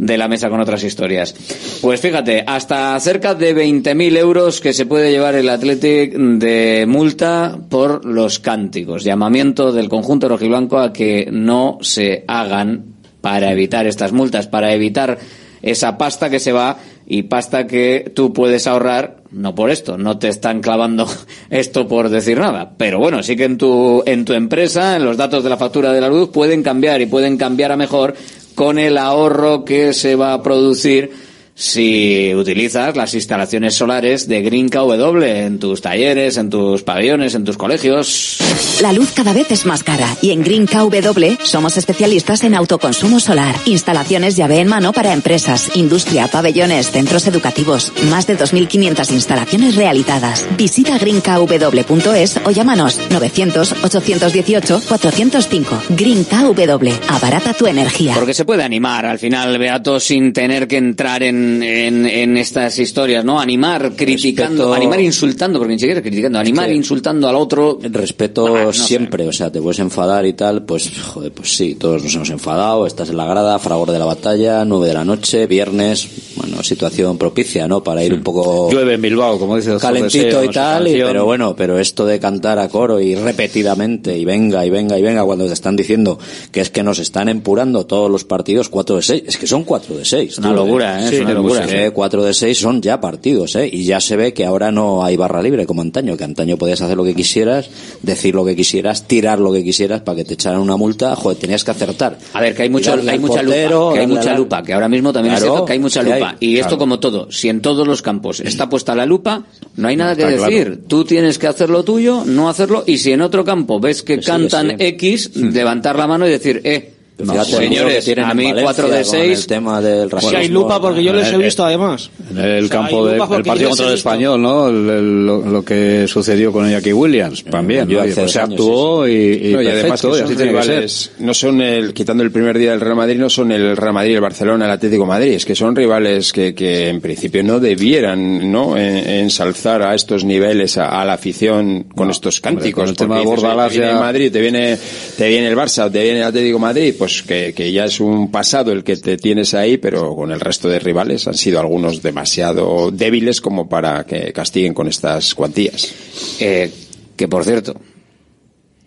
de 0.01 0.17
la 0.17 0.29
mesa 0.29 0.49
con 0.49 0.61
otras 0.61 0.83
historias. 0.83 1.35
Pues 1.83 2.01
fíjate, 2.01 2.43
hasta 2.47 2.99
cerca 3.01 3.35
de 3.35 3.55
20.000 3.55 4.17
euros 4.17 4.63
que 4.63 4.73
se 4.73 4.87
puede 4.87 5.11
llevar 5.11 5.35
el 5.35 5.49
Athletic 5.51 6.15
de 6.17 6.87
multa 6.89 7.59
por 7.69 8.07
los 8.07 8.39
cánticos. 8.39 9.05
Llamamiento 9.05 9.73
del 9.73 9.91
conjunto 9.91 10.29
rojiblanco 10.29 10.79
a 10.79 10.95
que 10.95 11.29
no 11.31 11.77
se 11.83 12.25
hagan 12.27 12.95
para 13.21 13.53
evitar 13.53 13.87
estas 13.87 14.13
multas, 14.13 14.49
para 14.49 14.73
evitar 14.73 15.19
esa 15.61 15.99
pasta 15.99 16.31
que 16.31 16.41
se 16.41 16.53
va 16.53 16.79
y 17.07 17.25
pasta 17.25 17.67
que 17.67 18.11
tú 18.15 18.33
puedes 18.33 18.67
ahorrar, 18.67 19.17
no 19.33 19.55
por 19.55 19.71
esto, 19.71 19.99
no 19.99 20.19
te 20.19 20.29
están 20.29 20.61
clavando 20.61 21.07
esto 21.51 21.87
por 21.87 22.09
decir 22.09 22.39
nada, 22.39 22.73
pero 22.77 22.99
bueno, 22.99 23.23
sí 23.23 23.37
que 23.37 23.45
en 23.45 23.59
tu, 23.59 24.03
en 24.07 24.25
tu 24.25 24.33
empresa, 24.33 24.97
en 24.97 25.05
los 25.05 25.19
datos 25.19 25.45
de 25.45 25.51
la 25.51 25.57
factura 25.59 25.93
de 25.93 26.01
la 26.01 26.09
luz 26.09 26.31
pueden 26.31 26.63
cambiar 26.63 27.03
y 27.03 27.07
pueden 27.07 27.37
cambiar 27.37 27.73
a 27.73 27.77
mejor 27.77 28.15
con 28.61 28.79
el 28.79 28.99
ahorro 28.99 29.65
que 29.65 29.95
se 29.95 30.17
va 30.17 30.35
a 30.35 30.43
producir 30.43 31.30
si 31.55 32.35
utilizas 32.35 32.97
las 32.97 33.15
instalaciones 33.15 33.75
solares 33.75 34.29
de 34.29 34.43
Green 34.43 34.69
KW 34.69 35.23
en 35.23 35.59
tus 35.59 35.81
talleres, 35.81 36.37
en 36.37 36.51
tus 36.51 36.83
pabellones, 36.83 37.35
en 37.35 37.45
tus 37.45 37.57
colegios. 37.57 38.39
La 38.81 38.93
luz 38.93 39.13
cada 39.15 39.33
vez 39.33 39.51
es 39.51 39.65
más 39.67 39.85
cara 39.85 40.17
y 40.23 40.31
en 40.31 40.43
Green 40.43 40.67
KW 40.67 41.43
somos 41.43 41.77
especialistas 41.77 42.45
en 42.45 42.55
autoconsumo 42.55 43.21
solar, 43.21 43.55
instalaciones 43.67 44.37
llave 44.37 44.61
en 44.61 44.69
mano 44.69 44.93
para 44.93 45.13
empresas, 45.13 45.77
industria, 45.77 46.29
pabellones, 46.29 46.91
centros 46.91 47.27
educativos, 47.27 47.93
más 48.09 48.27
de 48.27 48.39
2.500 48.39 49.13
instalaciones 49.13 49.77
realizadas. 49.77 50.47
Visita 50.57 50.97
greenkw.es 50.99 52.41
o 52.45 52.51
llámanos 52.51 52.99
900-818-405. 53.11 55.81
Green 55.91 56.25
KW, 56.25 56.91
abarata 57.09 57.53
tu 57.55 57.67
energía. 57.67 58.15
Porque 58.15 58.35
se 58.35 58.45
puede 58.45 58.63
animar 58.63 59.07
al 59.07 59.19
final, 59.19 59.59
Beato, 59.59 59.99
sin 60.01 60.33
tener 60.33 60.69
que 60.69 60.79
entrar 60.79 61.23
en, 61.23 61.40
en, 61.63 62.07
en 62.07 62.37
estas 62.37 62.79
historias, 62.79 63.25
¿no? 63.25 63.41
Animar 63.41 63.93
criticando, 63.97 64.65
Respeto- 64.65 64.75
animar 64.77 65.01
insultando, 65.01 65.59
porque 65.59 65.75
ni 65.75 65.81
siquiera 65.81 66.03
criticando, 66.03 66.39
animar 66.39 66.69
que- 66.69 66.75
insultando 66.75 67.29
al 67.29 67.37
otro. 67.37 67.79
Respeto 67.83 68.73
siempre, 68.73 69.27
o 69.29 69.33
sea, 69.33 69.51
te 69.51 69.61
puedes 69.61 69.79
enfadar 69.79 70.25
y 70.27 70.33
tal, 70.35 70.63
pues, 70.65 70.91
joder, 71.01 71.33
pues 71.33 71.57
sí, 71.57 71.75
todos 71.75 72.03
nos 72.03 72.15
hemos 72.15 72.31
enfadado, 72.31 72.87
estás 72.87 73.11
en 73.11 73.17
la 73.17 73.27
grada, 73.27 73.59
fragor 73.59 73.91
de 73.91 73.99
la 73.99 74.05
batalla, 74.05 74.65
nueve 74.65 74.89
de 74.89 74.95
la 74.95 75.05
noche, 75.05 75.47
viernes, 75.47 76.09
bueno, 76.41 76.63
situación 76.63 77.19
propicia, 77.19 77.67
¿no? 77.69 77.83
Para 77.83 78.03
ir 78.05 78.15
un 78.15 78.23
poco 78.23 78.71
Llueve 78.71 78.95
en 78.95 79.03
Bilbao, 79.03 79.39
como 79.39 79.57
dice 79.57 79.77
calentito 79.79 80.43
y 80.45 80.49
tal, 80.49 80.89
y- 80.89 80.93
pero 81.01 81.25
bueno, 81.25 81.55
pero 81.57 81.79
esto 81.79 82.07
de 82.07 82.19
cantar 82.21 82.59
a 82.59 82.69
coro 82.69 83.01
y 83.01 83.15
repetidamente, 83.15 84.17
y 84.17 84.25
venga, 84.25 84.65
y 84.65 84.71
venga, 84.71 84.99
y 84.99 85.03
venga, 85.03 85.25
cuando 85.25 85.47
te 85.47 85.53
están 85.53 85.77
diciendo 85.77 86.19
que 86.53 86.61
es 86.61 86.71
que 86.71 86.83
nos 86.83 86.99
están 86.99 87.29
empurando 87.29 87.87
todos 87.87 88.11
los 88.11 88.25
partidos 88.25 88.69
4 88.69 88.97
de 88.97 89.03
6, 89.03 89.23
es 89.27 89.37
que 89.37 89.47
son 89.47 89.65
4 89.65 89.97
de 89.97 90.05
6. 90.05 90.39
una 90.39 90.53
locura, 90.53 91.05
¿eh? 91.05 91.09
Es 91.15 91.21
una 91.21 91.33
locura, 91.35 91.67
sí. 91.69 91.75
4 91.93 92.23
de 92.25 92.35
6 92.35 92.59
son 92.59 92.81
ya 92.83 93.01
partidos, 93.01 93.57
¿eh? 93.57 93.69
Y 93.71 93.85
ya 93.85 94.01
se 94.01 94.17
ve 94.17 94.33
que 94.33 94.45
ahora 94.45 94.71
no 94.73 95.05
hay 95.05 95.17
barra 95.17 95.43
libre 95.43 95.67
como 95.67 95.83
antaño, 95.83 96.17
que 96.17 96.25
antaño 96.25 96.57
podías 96.57 96.81
hacer 96.81 96.97
lo 96.97 97.05
que 97.05 97.15
quisieras, 97.15 97.69
decir 98.03 98.35
lo 98.35 98.45
que 98.45 98.57
quisieras, 98.57 99.07
tirar 99.07 99.39
lo 99.39 99.53
que 99.53 99.63
quisieras 99.65 100.03
para 100.03 100.17
que 100.17 100.25
te 100.25 100.35
echaran 100.35 100.61
una 100.61 100.77
multa, 100.77 101.15
joder, 101.17 101.39
tenías 101.39 101.65
que 101.65 101.71
acertar. 101.71 102.19
A 102.33 102.41
ver, 102.41 102.55
que 102.55 102.63
hay 102.63 102.71
mucho, 102.71 102.93
hay 102.95 103.19
mucha 103.19 103.43
portero, 103.43 103.81
lupa, 103.81 103.95
que 103.95 104.01
hay 104.01 104.07
mucha 104.07 104.35
lupa, 104.35 104.63
que 104.63 104.73
ahora 104.73 104.89
mismo 104.89 105.13
también 105.13 105.35
es 105.35 105.41
Claro, 105.41 105.53
cierto 105.55 105.67
que 105.67 105.73
hay 105.75 105.79
mucha 105.79 106.01
hay, 106.01 106.07
y 106.39 106.57
esto 106.57 106.69
claro. 106.69 106.79
como 106.79 107.01
todo, 107.01 107.33
si 107.33 107.49
en 107.49 107.61
todos 107.61 107.87
los 107.87 108.03
campos 108.03 108.41
está 108.41 108.69
puesta 108.69 108.95
la 108.95 109.07
lupa, 109.07 109.45
no 109.77 109.89
hay 109.89 109.97
nada 109.97 110.15
que 110.15 110.23
Está 110.23 110.47
decir. 110.47 110.67
claro. 110.67 110.83
Tú 110.87 111.05
tienes 111.05 111.39
que 111.39 111.47
hacer 111.47 111.71
lo 111.71 111.83
tuyo, 111.83 112.25
no 112.25 112.49
hacerlo, 112.49 112.85
y 112.87 112.99
si 112.99 113.13
en 113.13 113.23
otro 113.23 113.45
campo 113.45 113.81
ves 113.81 114.03
que 114.03 114.17
sí, 114.17 114.27
cantan 114.27 114.69
sí. 114.71 114.75
X, 114.79 115.37
levantar 115.37 115.97
la 115.97 116.07
mano 116.07 116.27
y 116.27 116.31
decir, 116.31 116.61
eh, 116.65 116.95
Que 117.21 117.45
señores, 117.45 118.05
tienen 118.05 118.25
a 118.25 118.35
mí 118.35 118.45
Valencia 118.45 118.65
4 118.65 118.89
de 118.89 118.97
con 119.03 119.05
6. 119.05 119.39
El 119.41 119.47
tema 119.47 119.81
del 119.81 120.09
Si 120.09 120.15
racismo. 120.15 120.39
hay 120.39 120.49
lupa, 120.49 120.81
porque 120.81 121.03
yo 121.03 121.13
les 121.13 121.31
he 121.33 121.35
Eh, 121.35 121.39
visto 121.39 121.65
además. 121.65 122.11
En 122.31 122.39
el 122.39 122.65
O 122.65 122.69
sea, 122.69 122.77
campo 122.79 123.05
hay 123.07 123.11
del 123.11 123.19
partido 123.19 123.69
contra 123.69 123.87
el 123.89 123.95
español, 123.95 124.43
¿no? 124.43 124.69
El- 124.69 124.91
el- 124.91 125.27
lo, 125.27 125.41
lo 125.43 125.65
que 125.65 126.07
sucedió 126.09 126.53
con 126.53 126.67
Iñaki 126.69 126.93
Williams 126.93 127.45
también. 127.45 127.89
yo 127.89 127.99
¿no? 127.99 128.03
hace 128.03 128.13
Y, 128.13 128.15
pues, 128.15 128.33
se 128.33 128.41
actuó 128.41 129.09
y, 129.09 129.13
y 129.13 129.53
No, 129.55 129.63
y 129.63 129.67
además 129.69 130.01
que 130.01 130.07
son 130.09 130.15
así 130.25 130.35
tiene 130.37 130.53
que 130.53 130.63
ser. 130.63 130.69
rivales, 130.71 131.13
no 131.19 131.35
son 131.35 131.61
el, 131.61 131.93
quitando 131.95 132.23
el 132.23 132.31
primer 132.31 132.59
día 132.59 132.71
del 132.71 132.81
Real 132.81 132.97
Madrid, 132.97 133.17
no 133.19 133.29
son 133.31 133.53
el 133.53 133.77
Real 133.77 133.93
Madrid, 133.93 134.15
el 134.15 134.21
Barcelona, 134.21 134.65
el 134.67 134.71
Atlético 134.71 135.03
de 135.05 135.09
Madrid, 135.09 135.33
es 135.33 135.45
que 135.45 135.55
son 135.55 135.75
rivales 135.77 136.33
que, 136.33 136.55
que 136.55 136.89
en 136.89 137.01
principio 137.01 137.43
no 137.43 137.59
debieran, 137.61 138.51
¿no? 138.51 138.77
En- 138.77 139.09
ensalzar 139.09 139.83
a 139.83 139.95
estos 139.95 140.25
niveles 140.25 140.79
a, 140.79 141.01
a 141.01 141.05
la 141.05 141.15
afición 141.15 141.85
con 141.95 142.11
estos 142.11 142.41
cánticos. 142.41 142.83
con 142.83 142.89
el 142.91 142.97
tema 142.97 143.15
de 143.21 143.27
oye, 143.27 143.77
ya- 143.81 143.91
el 143.91 143.97
Madrid, 143.97 144.33
te 144.33 144.41
viene, 144.41 144.79
te 145.17 145.29
viene 145.29 145.49
el 145.49 145.57
Barça 145.57 145.87
o 145.87 145.91
te 145.91 146.03
viene 146.03 146.19
el 146.21 146.25
Atlético 146.25 146.59
de 146.59 146.63
Madrid, 146.63 146.95
pues 146.99 147.10
que, 147.27 147.53
que 147.53 147.73
ya 147.73 147.85
es 147.85 148.01
un 148.01 148.31
pasado 148.31 148.73
el 148.73 148.85
que 148.85 148.97
te 148.97 149.17
tienes 149.17 149.55
ahí, 149.55 149.77
pero 149.77 150.15
con 150.15 150.33
el 150.33 150.41
resto 150.41 150.69
de 150.69 150.79
rivales 150.79 151.27
han 151.27 151.35
sido 151.35 151.61
algunos 151.61 152.03
demasiado 152.03 152.91
débiles 152.91 153.41
como 153.41 153.69
para 153.69 154.05
que 154.05 154.33
castiguen 154.33 154.75
con 154.75 154.89
estas 154.89 155.35
cuantías. 155.35 155.93
Eh, 156.41 156.71
que 157.17 157.29
por 157.29 157.45
cierto, 157.45 157.75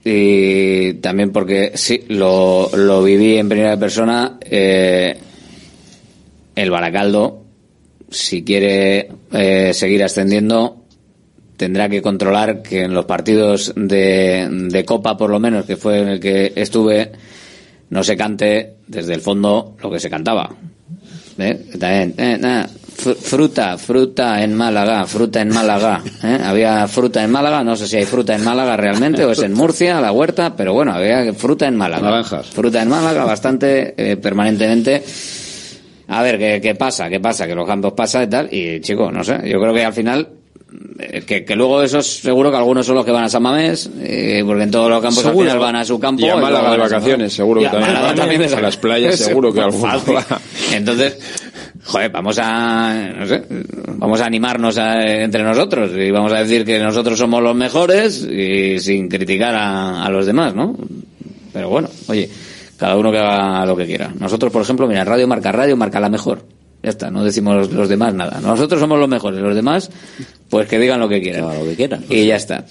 y 0.05 0.95
también 0.95 1.31
porque 1.31 1.71
sí, 1.75 2.03
lo, 2.09 2.69
lo 2.75 3.03
viví 3.03 3.37
en 3.37 3.47
primera 3.47 3.77
persona, 3.77 4.37
eh, 4.41 5.17
el 6.55 6.69
Baracaldo, 6.69 7.43
si 8.09 8.43
quiere 8.43 9.09
eh, 9.31 9.71
seguir 9.73 10.03
ascendiendo, 10.03 10.83
tendrá 11.57 11.87
que 11.87 12.01
controlar 12.01 12.61
que 12.61 12.81
en 12.81 12.93
los 12.93 13.05
partidos 13.05 13.73
de, 13.75 14.47
de 14.49 14.85
Copa, 14.85 15.15
por 15.15 15.29
lo 15.29 15.39
menos, 15.39 15.65
que 15.65 15.77
fue 15.77 15.99
en 15.99 16.07
el 16.09 16.19
que 16.19 16.51
estuve, 16.55 17.11
no 17.93 18.03
se 18.03 18.17
cante 18.17 18.77
desde 18.87 19.13
el 19.13 19.21
fondo 19.21 19.75
lo 19.81 19.91
que 19.91 19.99
se 19.99 20.09
cantaba. 20.09 20.49
¿Eh? 21.37 21.65
También, 21.79 22.13
eh, 22.17 22.65
fr- 22.97 23.15
fruta, 23.15 23.77
fruta 23.77 24.43
en 24.43 24.53
Málaga, 24.55 25.05
fruta 25.05 25.41
en 25.41 25.49
Málaga. 25.49 26.01
¿eh? 26.23 26.39
Había 26.43 26.87
fruta 26.87 27.23
en 27.23 27.31
Málaga, 27.31 27.63
no 27.63 27.75
sé 27.75 27.87
si 27.87 27.97
hay 27.97 28.05
fruta 28.05 28.35
en 28.35 28.43
Málaga 28.43 28.75
realmente 28.77 29.23
o 29.25 29.31
es 29.31 29.41
en 29.43 29.53
Murcia, 29.53 30.01
la 30.01 30.11
huerta, 30.11 30.55
pero 30.55 30.73
bueno, 30.73 30.91
había 30.93 31.33
fruta 31.33 31.67
en 31.67 31.75
Málaga. 31.75 32.03
Naranjas. 32.09 32.47
Fruta 32.47 32.81
en 32.81 32.89
Málaga 32.89 33.25
bastante 33.25 33.93
eh, 33.97 34.17
permanentemente. 34.17 35.03
A 36.07 36.21
ver, 36.21 36.37
¿qué, 36.37 36.59
¿qué 36.61 36.75
pasa? 36.75 37.09
¿Qué 37.09 37.19
pasa? 37.19 37.47
Que 37.47 37.55
los 37.55 37.65
campos 37.67 37.93
pasa 37.93 38.23
y 38.23 38.27
tal. 38.27 38.49
Y 38.53 38.81
chico, 38.81 39.11
no 39.11 39.23
sé, 39.23 39.39
yo 39.45 39.59
creo 39.59 39.73
que 39.73 39.85
al 39.85 39.93
final 39.93 40.27
que, 41.25 41.43
que 41.45 41.55
luego 41.55 41.81
esos 41.83 42.05
seguro 42.07 42.49
que 42.51 42.57
algunos 42.57 42.85
son 42.85 42.95
los 42.95 43.05
que 43.05 43.11
van 43.11 43.23
a 43.25 43.29
San 43.29 43.43
Mamés, 43.43 43.89
eh, 44.01 44.41
porque 44.45 44.63
en 44.63 44.71
todos 44.71 44.89
los 44.89 45.01
campos 45.01 45.23
Seguro. 45.23 45.39
al 45.41 45.45
final 45.45 45.59
van 45.59 45.75
a 45.77 45.85
su 45.85 45.99
campo. 45.99 46.25
Y 46.25 46.29
a 46.29 46.35
Málaga 46.35 46.71
de 46.71 46.77
vacaciones, 46.77 47.33
seguro 47.33 47.61
que 47.61 47.67
a 47.67 47.71
también. 47.71 47.93
Málaga 47.93 48.15
también 48.15 48.53
A 48.53 48.61
las 48.61 48.77
playas, 48.77 49.15
seguro 49.19 49.53
que 49.53 49.61
alguno 49.61 50.01
va. 50.13 50.39
Entonces, 50.71 51.17
joder, 51.83 52.11
vamos 52.11 52.37
a, 52.41 53.09
no 53.17 53.25
sé, 53.25 53.43
vamos 53.97 54.21
a 54.21 54.25
animarnos 54.25 54.77
a- 54.77 55.03
entre 55.23 55.43
nosotros 55.43 55.91
y 55.97 56.11
vamos 56.11 56.31
a 56.33 56.39
decir 56.39 56.63
que 56.65 56.79
nosotros 56.79 57.17
somos 57.19 57.41
los 57.43 57.55
mejores 57.55 58.23
y 58.23 58.79
sin 58.79 59.07
criticar 59.09 59.55
a, 59.55 60.03
a 60.05 60.09
los 60.09 60.25
demás, 60.25 60.55
¿no? 60.55 60.75
Pero 61.51 61.69
bueno, 61.69 61.89
oye, 62.07 62.29
cada 62.77 62.95
uno 62.97 63.11
que 63.11 63.17
haga 63.19 63.65
lo 63.65 63.75
que 63.75 63.85
quiera. 63.85 64.11
Nosotros, 64.19 64.51
por 64.51 64.61
ejemplo, 64.63 64.87
mira, 64.87 65.03
Radio 65.03 65.27
Marca 65.27 65.51
Radio, 65.51 65.77
marca 65.77 65.99
la 65.99 66.09
mejor. 66.09 66.43
Ya 66.83 66.89
está, 66.89 67.09
no 67.09 67.23
decimos 67.23 67.71
los 67.71 67.87
demás 67.87 68.13
nada. 68.13 68.41
Nosotros 68.41 68.79
somos 68.79 68.99
los 68.99 69.07
mejores, 69.07 69.39
los 69.39 69.55
demás, 69.55 69.89
pues 70.49 70.67
que 70.67 70.77
digan 70.77 70.99
lo 70.99 71.07
que 71.07 71.21
quieran. 71.21 71.57
lo 71.57 71.65
que 71.65 71.75
quieran. 71.75 72.03
Y 72.09 72.25
ya 72.25 72.35
está. 72.35 72.65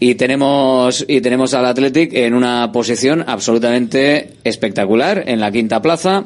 Y 0.00 0.16
tenemos, 0.16 1.04
y 1.06 1.20
tenemos 1.20 1.54
al 1.54 1.66
Athletic 1.66 2.12
en 2.12 2.34
una 2.34 2.72
posición 2.72 3.24
absolutamente 3.24 4.32
espectacular, 4.42 5.22
en 5.28 5.38
la 5.38 5.52
quinta 5.52 5.80
plaza, 5.80 6.24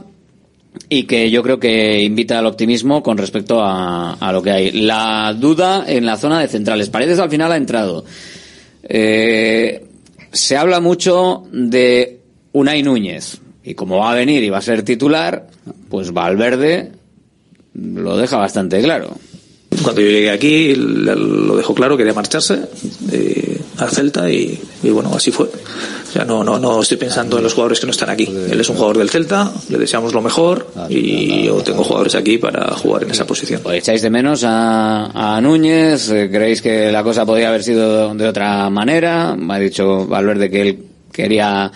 y 0.89 1.03
que 1.03 1.31
yo 1.31 1.43
creo 1.43 1.61
que 1.61 2.03
invita 2.03 2.39
al 2.39 2.47
optimismo 2.47 3.03
con 3.03 3.19
respecto 3.19 3.61
a, 3.63 4.15
a 4.15 4.33
lo 4.33 4.43
que 4.43 4.51
hay. 4.51 4.71
La 4.73 5.35
duda 5.39 5.85
en 5.87 6.07
la 6.07 6.17
zona 6.17 6.41
de 6.41 6.49
centrales. 6.49 6.89
Paredes 6.89 7.19
al 7.19 7.29
final 7.29 7.53
ha 7.53 7.57
entrado. 7.59 8.07
Eh, 8.83 9.85
se 10.33 10.57
habla 10.57 10.81
mucho 10.81 11.45
de 11.53 12.21
Unai 12.53 12.83
Núñez. 12.83 13.41
Y 13.63 13.75
como 13.75 13.99
va 13.99 14.13
a 14.13 14.15
venir 14.15 14.43
y 14.43 14.49
va 14.49 14.59
a 14.59 14.63
ser 14.63 14.85
titular, 14.85 15.49
pues 15.91 16.13
Valverde 16.13 16.93
lo 17.77 18.17
deja 18.17 18.37
bastante 18.37 18.81
claro. 18.83 19.17
Cuando 19.83 20.01
yo 20.01 20.09
llegué 20.09 20.31
aquí 20.31 20.75
lo 20.75 21.57
dejó 21.57 21.75
claro, 21.75 21.97
quería 21.97 22.15
marcharse 22.15 22.61
eh, 23.13 23.61
al 23.79 23.91
Celta 23.91 24.31
y, 24.31 24.59
y 24.83 24.91
bueno, 24.91 25.13
así 25.15 25.31
fue. 25.31 25.47
O 25.47 26.13
sea, 26.13 26.25
no, 26.25 26.43
no, 26.43 26.59
no 26.59 26.81
estoy 26.81 26.97
pensando 26.97 27.37
en 27.37 27.43
los 27.43 27.53
jugadores 27.53 27.81
que 27.81 27.87
no 27.87 27.91
están 27.91 28.09
aquí. 28.09 28.25
Él 28.25 28.59
es 28.59 28.69
un 28.71 28.77
jugador 28.77 28.97
del 28.99 29.11
Celta, 29.11 29.53
le 29.69 29.77
deseamos 29.77 30.15
lo 30.15 30.23
mejor 30.23 30.69
y 30.89 31.45
yo 31.45 31.57
tengo 31.63 31.85
jugadores 31.85 32.15
aquí 32.15 32.39
para 32.39 32.75
jugar 32.77 33.03
en 33.03 33.11
esa 33.11 33.27
posición. 33.27 33.61
¿O 33.65 33.73
echáis 33.73 34.01
de 34.01 34.09
menos 34.09 34.45
a, 34.45 35.37
a 35.37 35.41
Núñez? 35.43 36.09
Eh, 36.11 36.31
¿Creéis 36.33 36.63
que 36.63 36.91
la 36.91 37.03
cosa 37.03 37.27
podría 37.27 37.49
haber 37.49 37.63
sido 37.63 38.15
de 38.15 38.29
otra 38.29 38.71
manera? 38.71 39.37
Me 39.37 39.55
ha 39.55 39.59
dicho 39.59 40.07
Valverde 40.07 40.49
que 40.49 40.63
él 40.63 40.79
quería, 41.13 41.71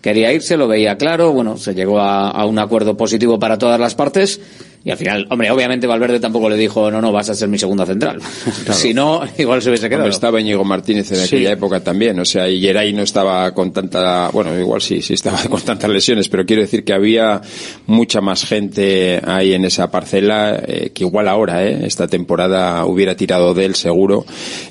quería 0.00 0.32
irse, 0.32 0.56
lo 0.56 0.68
veía 0.68 0.96
claro. 0.96 1.32
Bueno, 1.32 1.56
se 1.56 1.74
llegó 1.74 1.98
a, 1.98 2.30
a 2.30 2.44
un 2.46 2.58
acuerdo 2.60 2.96
positivo 2.96 3.40
para 3.40 3.58
todas 3.58 3.80
las 3.80 3.96
partes. 3.96 4.40
Y 4.84 4.90
al 4.90 4.96
final, 4.96 5.26
hombre, 5.30 5.50
obviamente 5.50 5.86
Valverde 5.86 6.18
tampoco 6.18 6.48
le 6.50 6.56
dijo, 6.56 6.90
no, 6.90 7.00
no, 7.00 7.12
vas 7.12 7.30
a 7.30 7.34
ser 7.34 7.48
mi 7.48 7.58
segunda 7.58 7.86
central. 7.86 8.18
si 8.72 8.92
no, 8.92 9.22
igual 9.38 9.62
se 9.62 9.68
hubiese 9.70 9.88
quedado. 9.88 10.04
Hombre, 10.04 10.14
estaba 10.14 10.40
Íñigo 10.40 10.64
Martínez 10.64 11.10
en 11.12 11.18
Sí. 11.18 11.24
aquella 11.36 11.52
época 11.52 11.80
también, 11.80 12.18
o 12.18 12.24
sea, 12.24 12.48
y 12.48 12.60
Geray 12.60 12.92
no 12.92 13.02
estaba 13.02 13.52
con 13.54 13.72
tanta, 13.72 14.28
bueno, 14.32 14.58
igual 14.58 14.80
sí, 14.82 15.00
sí 15.02 15.14
estaba 15.14 15.38
con 15.50 15.60
tantas 15.60 15.88
lesiones, 15.90 16.28
pero 16.28 16.44
quiero 16.44 16.62
decir 16.62 16.84
que 16.84 16.92
había 16.92 17.40
mucha 17.86 18.20
más 18.20 18.44
gente 18.44 19.20
ahí 19.24 19.52
en 19.54 19.64
esa 19.64 19.90
parcela 19.90 20.60
eh, 20.66 20.90
que 20.92 21.04
igual 21.04 21.28
ahora, 21.28 21.64
eh, 21.64 21.86
esta 21.86 22.08
temporada 22.08 22.84
hubiera 22.84 23.14
tirado 23.16 23.54
de 23.54 23.64
él 23.66 23.74
seguro 23.76 24.24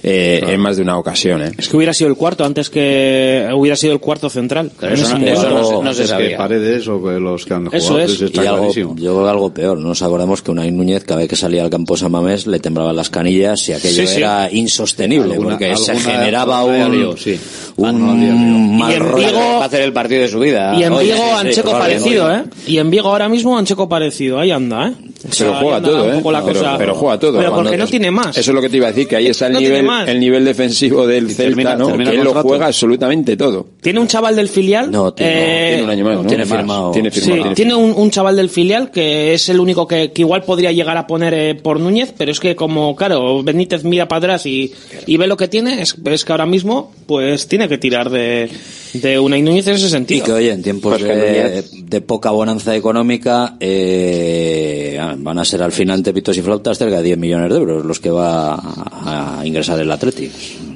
eh, 0.03 0.43
en 0.45 0.59
más 0.59 0.75
de 0.77 0.83
una 0.83 0.97
ocasión. 0.97 1.41
Eh. 1.41 1.51
Es 1.57 1.69
que 1.69 1.77
hubiera 1.77 1.93
sido 1.93 2.09
el 2.09 2.17
cuarto 2.17 2.43
antes 2.43 2.69
que 2.69 3.47
hubiera 3.53 3.75
sido 3.75 3.93
el 3.93 3.99
cuarto 3.99 4.29
central. 4.29 4.71
Pero 4.79 4.93
eso 4.93 5.17
no- 5.17 5.25
eso 5.25 5.41
momento. 5.41 5.49
no 5.59 5.65
se- 5.79 5.83
no 5.85 5.93
se 5.93 6.03
Es 6.03 6.09
que 6.11 6.15
sabía. 6.17 6.37
Paredes 6.37 6.87
o 6.87 7.01
que 7.01 7.11
los 7.19 7.45
que 7.45 7.53
han 7.53 7.69
Eso 7.71 7.97
es. 7.99 8.07
pues 8.17 8.21
está 8.23 8.43
y 8.43 8.47
algo, 8.47 8.73
yo 8.73 8.93
creo 8.95 9.23
que 9.23 9.29
algo 9.29 9.53
peor. 9.53 9.77
No 9.77 9.95
nos 10.01 10.07
acordamos 10.07 10.41
que 10.41 10.49
Unai 10.49 10.71
Núñez, 10.71 11.03
cada 11.03 11.19
vez 11.19 11.29
que 11.29 11.35
salía 11.35 11.61
al 11.63 11.69
campo 11.69 11.95
San 11.95 12.11
Mamés, 12.11 12.47
le 12.47 12.59
temblaban 12.59 12.95
las 12.95 13.09
canillas 13.11 13.69
y 13.69 13.73
aquello 13.73 14.01
Sí, 14.01 14.07
sí. 14.07 14.17
era 14.17 14.51
insostenible, 14.51 15.33
Alguna- 15.35 15.51
porque 15.51 15.75
se 15.75 15.95
generaba 15.99 16.63
un, 16.63 16.91
lío, 16.91 17.15
sí. 17.15 17.39
un 17.77 18.77
mal 18.77 18.91
Y 18.91 18.95
en 18.95 18.99
rollo. 19.01 19.27
Vigo- 19.27 19.39
Va 19.39 19.63
a 19.63 19.65
hacer 19.65 19.81
el 19.81 19.93
partido 19.93 20.21
de 20.23 20.27
su 20.27 20.39
vida. 20.39 20.75
Y 20.75 20.83
en 20.83 20.97
Vigo 20.97 21.35
Ancheco 21.37 21.71
parecido, 21.71 22.33
¿eh? 22.33 22.43
Y 22.65 22.77
en 22.79 22.89
Vigo 22.89 23.09
ahora 23.09 23.29
mismo 23.29 23.55
Ancheco 23.57 23.87
parecido. 23.87 24.39
Ahí 24.39 24.49
anda, 24.49 24.87
¿eh? 24.87 24.93
Sea, 25.29 25.47
Pero 25.47 25.59
juega 25.59 25.81
todo, 25.81 26.05
¿eh? 26.13 26.21
la 26.31 26.41
pero, 26.43 26.59
cosa. 26.59 26.77
pero 26.77 26.95
juega 26.95 27.19
todo. 27.19 27.37
Pero 27.37 27.53
porque 27.55 27.77
no 27.77 27.85
tiene 27.87 28.09
más. 28.11 28.37
Eso 28.37 28.51
es 28.51 28.55
lo 28.55 28.61
que 28.61 28.69
te 28.69 28.77
iba 28.77 28.87
a 28.87 28.91
decir, 28.91 29.07
que 29.07 29.15
ahí 29.17 29.27
está 29.27 29.47
el 29.47 29.53
No 29.53 29.59
nivel, 29.59 29.83
más. 29.85 30.07
el 30.09 30.19
nivel 30.19 30.43
defensivo 30.45 31.05
del 31.05 31.27
Celta, 31.27 31.43
termina- 31.43 31.75
¿no? 31.75 31.87
termina 31.87 32.11
que 32.11 32.17
él 32.17 32.23
lo 32.23 32.33
juega 32.41 32.65
absolutamente 32.67 33.37
todo. 33.37 33.67
Tiene 33.81 33.99
un 33.99 34.07
chaval 34.07 34.35
del 34.35 34.49
filial. 34.49 34.89
No, 34.89 35.13
tiene- 35.13 35.31
eh, 35.31 35.67
Tiene 35.69 35.83
un 35.83 35.89
año 35.91 36.05
más, 36.05 36.15
¿no? 36.17 36.25
tiene 36.25 36.45
firmado. 36.45 36.91
Tiene 36.91 37.11
Sí, 37.11 37.21
tiene 37.21 37.55
tiene 37.55 37.75
un, 37.75 37.93
un 37.95 38.09
chaval 38.09 38.35
del 38.35 38.49
filial 38.49 38.89
que 38.91 39.33
es 39.33 39.47
el 39.49 39.59
único 39.59 39.87
que, 39.87 40.11
que 40.11 40.21
igual 40.23 40.43
podría 40.43 40.71
llegar 40.71 40.97
a 40.97 41.05
poner 41.07 41.33
eh, 41.33 41.55
por 41.55 41.79
Núñez, 41.79 42.13
pero 42.17 42.31
es 42.31 42.39
que 42.39 42.55
como, 42.55 42.95
claro, 42.95 43.43
Benítez 43.43 43.83
mira 43.83 44.07
para 44.07 44.17
atrás 44.17 44.45
y, 44.45 44.73
y 45.05 45.17
ve 45.17 45.27
lo 45.27 45.37
que 45.37 45.47
tiene, 45.47 45.81
es, 45.81 45.95
es 46.03 46.25
que 46.25 46.31
ahora 46.31 46.45
mismo 46.45 46.91
pues 47.05 47.47
tiene 47.47 47.67
que 47.67 47.77
tirar 47.77 48.09
de, 48.09 48.49
de 48.93 49.19
una 49.19 49.37
Núñez 49.37 49.67
en 49.67 49.75
ese 49.75 49.87
Y 49.87 49.89
sentido. 49.89 50.25
que, 50.25 50.31
oye, 50.31 50.51
en 50.51 50.63
tiempos 50.63 50.97
Pues 50.99 51.03
de, 51.03 51.63
de 51.83 52.01
poca 52.01 52.31
bonanza 52.31 52.75
económica, 52.75 53.55
eh, 53.59 54.97
van 55.17 55.39
a 55.39 55.45
ser 55.45 55.61
al 55.63 55.71
final 55.71 56.03
tepitos 56.03 56.37
y 56.37 56.41
flautas 56.41 56.77
cerca 56.77 56.97
de 56.97 57.03
10 57.03 57.17
millones 57.17 57.49
de 57.49 57.57
euros 57.57 57.85
los 57.85 57.99
que 57.99 58.09
va 58.09 58.55
a, 58.55 59.41
ingresar 59.45 59.79
el 59.79 59.91
Athletic. 59.91 60.31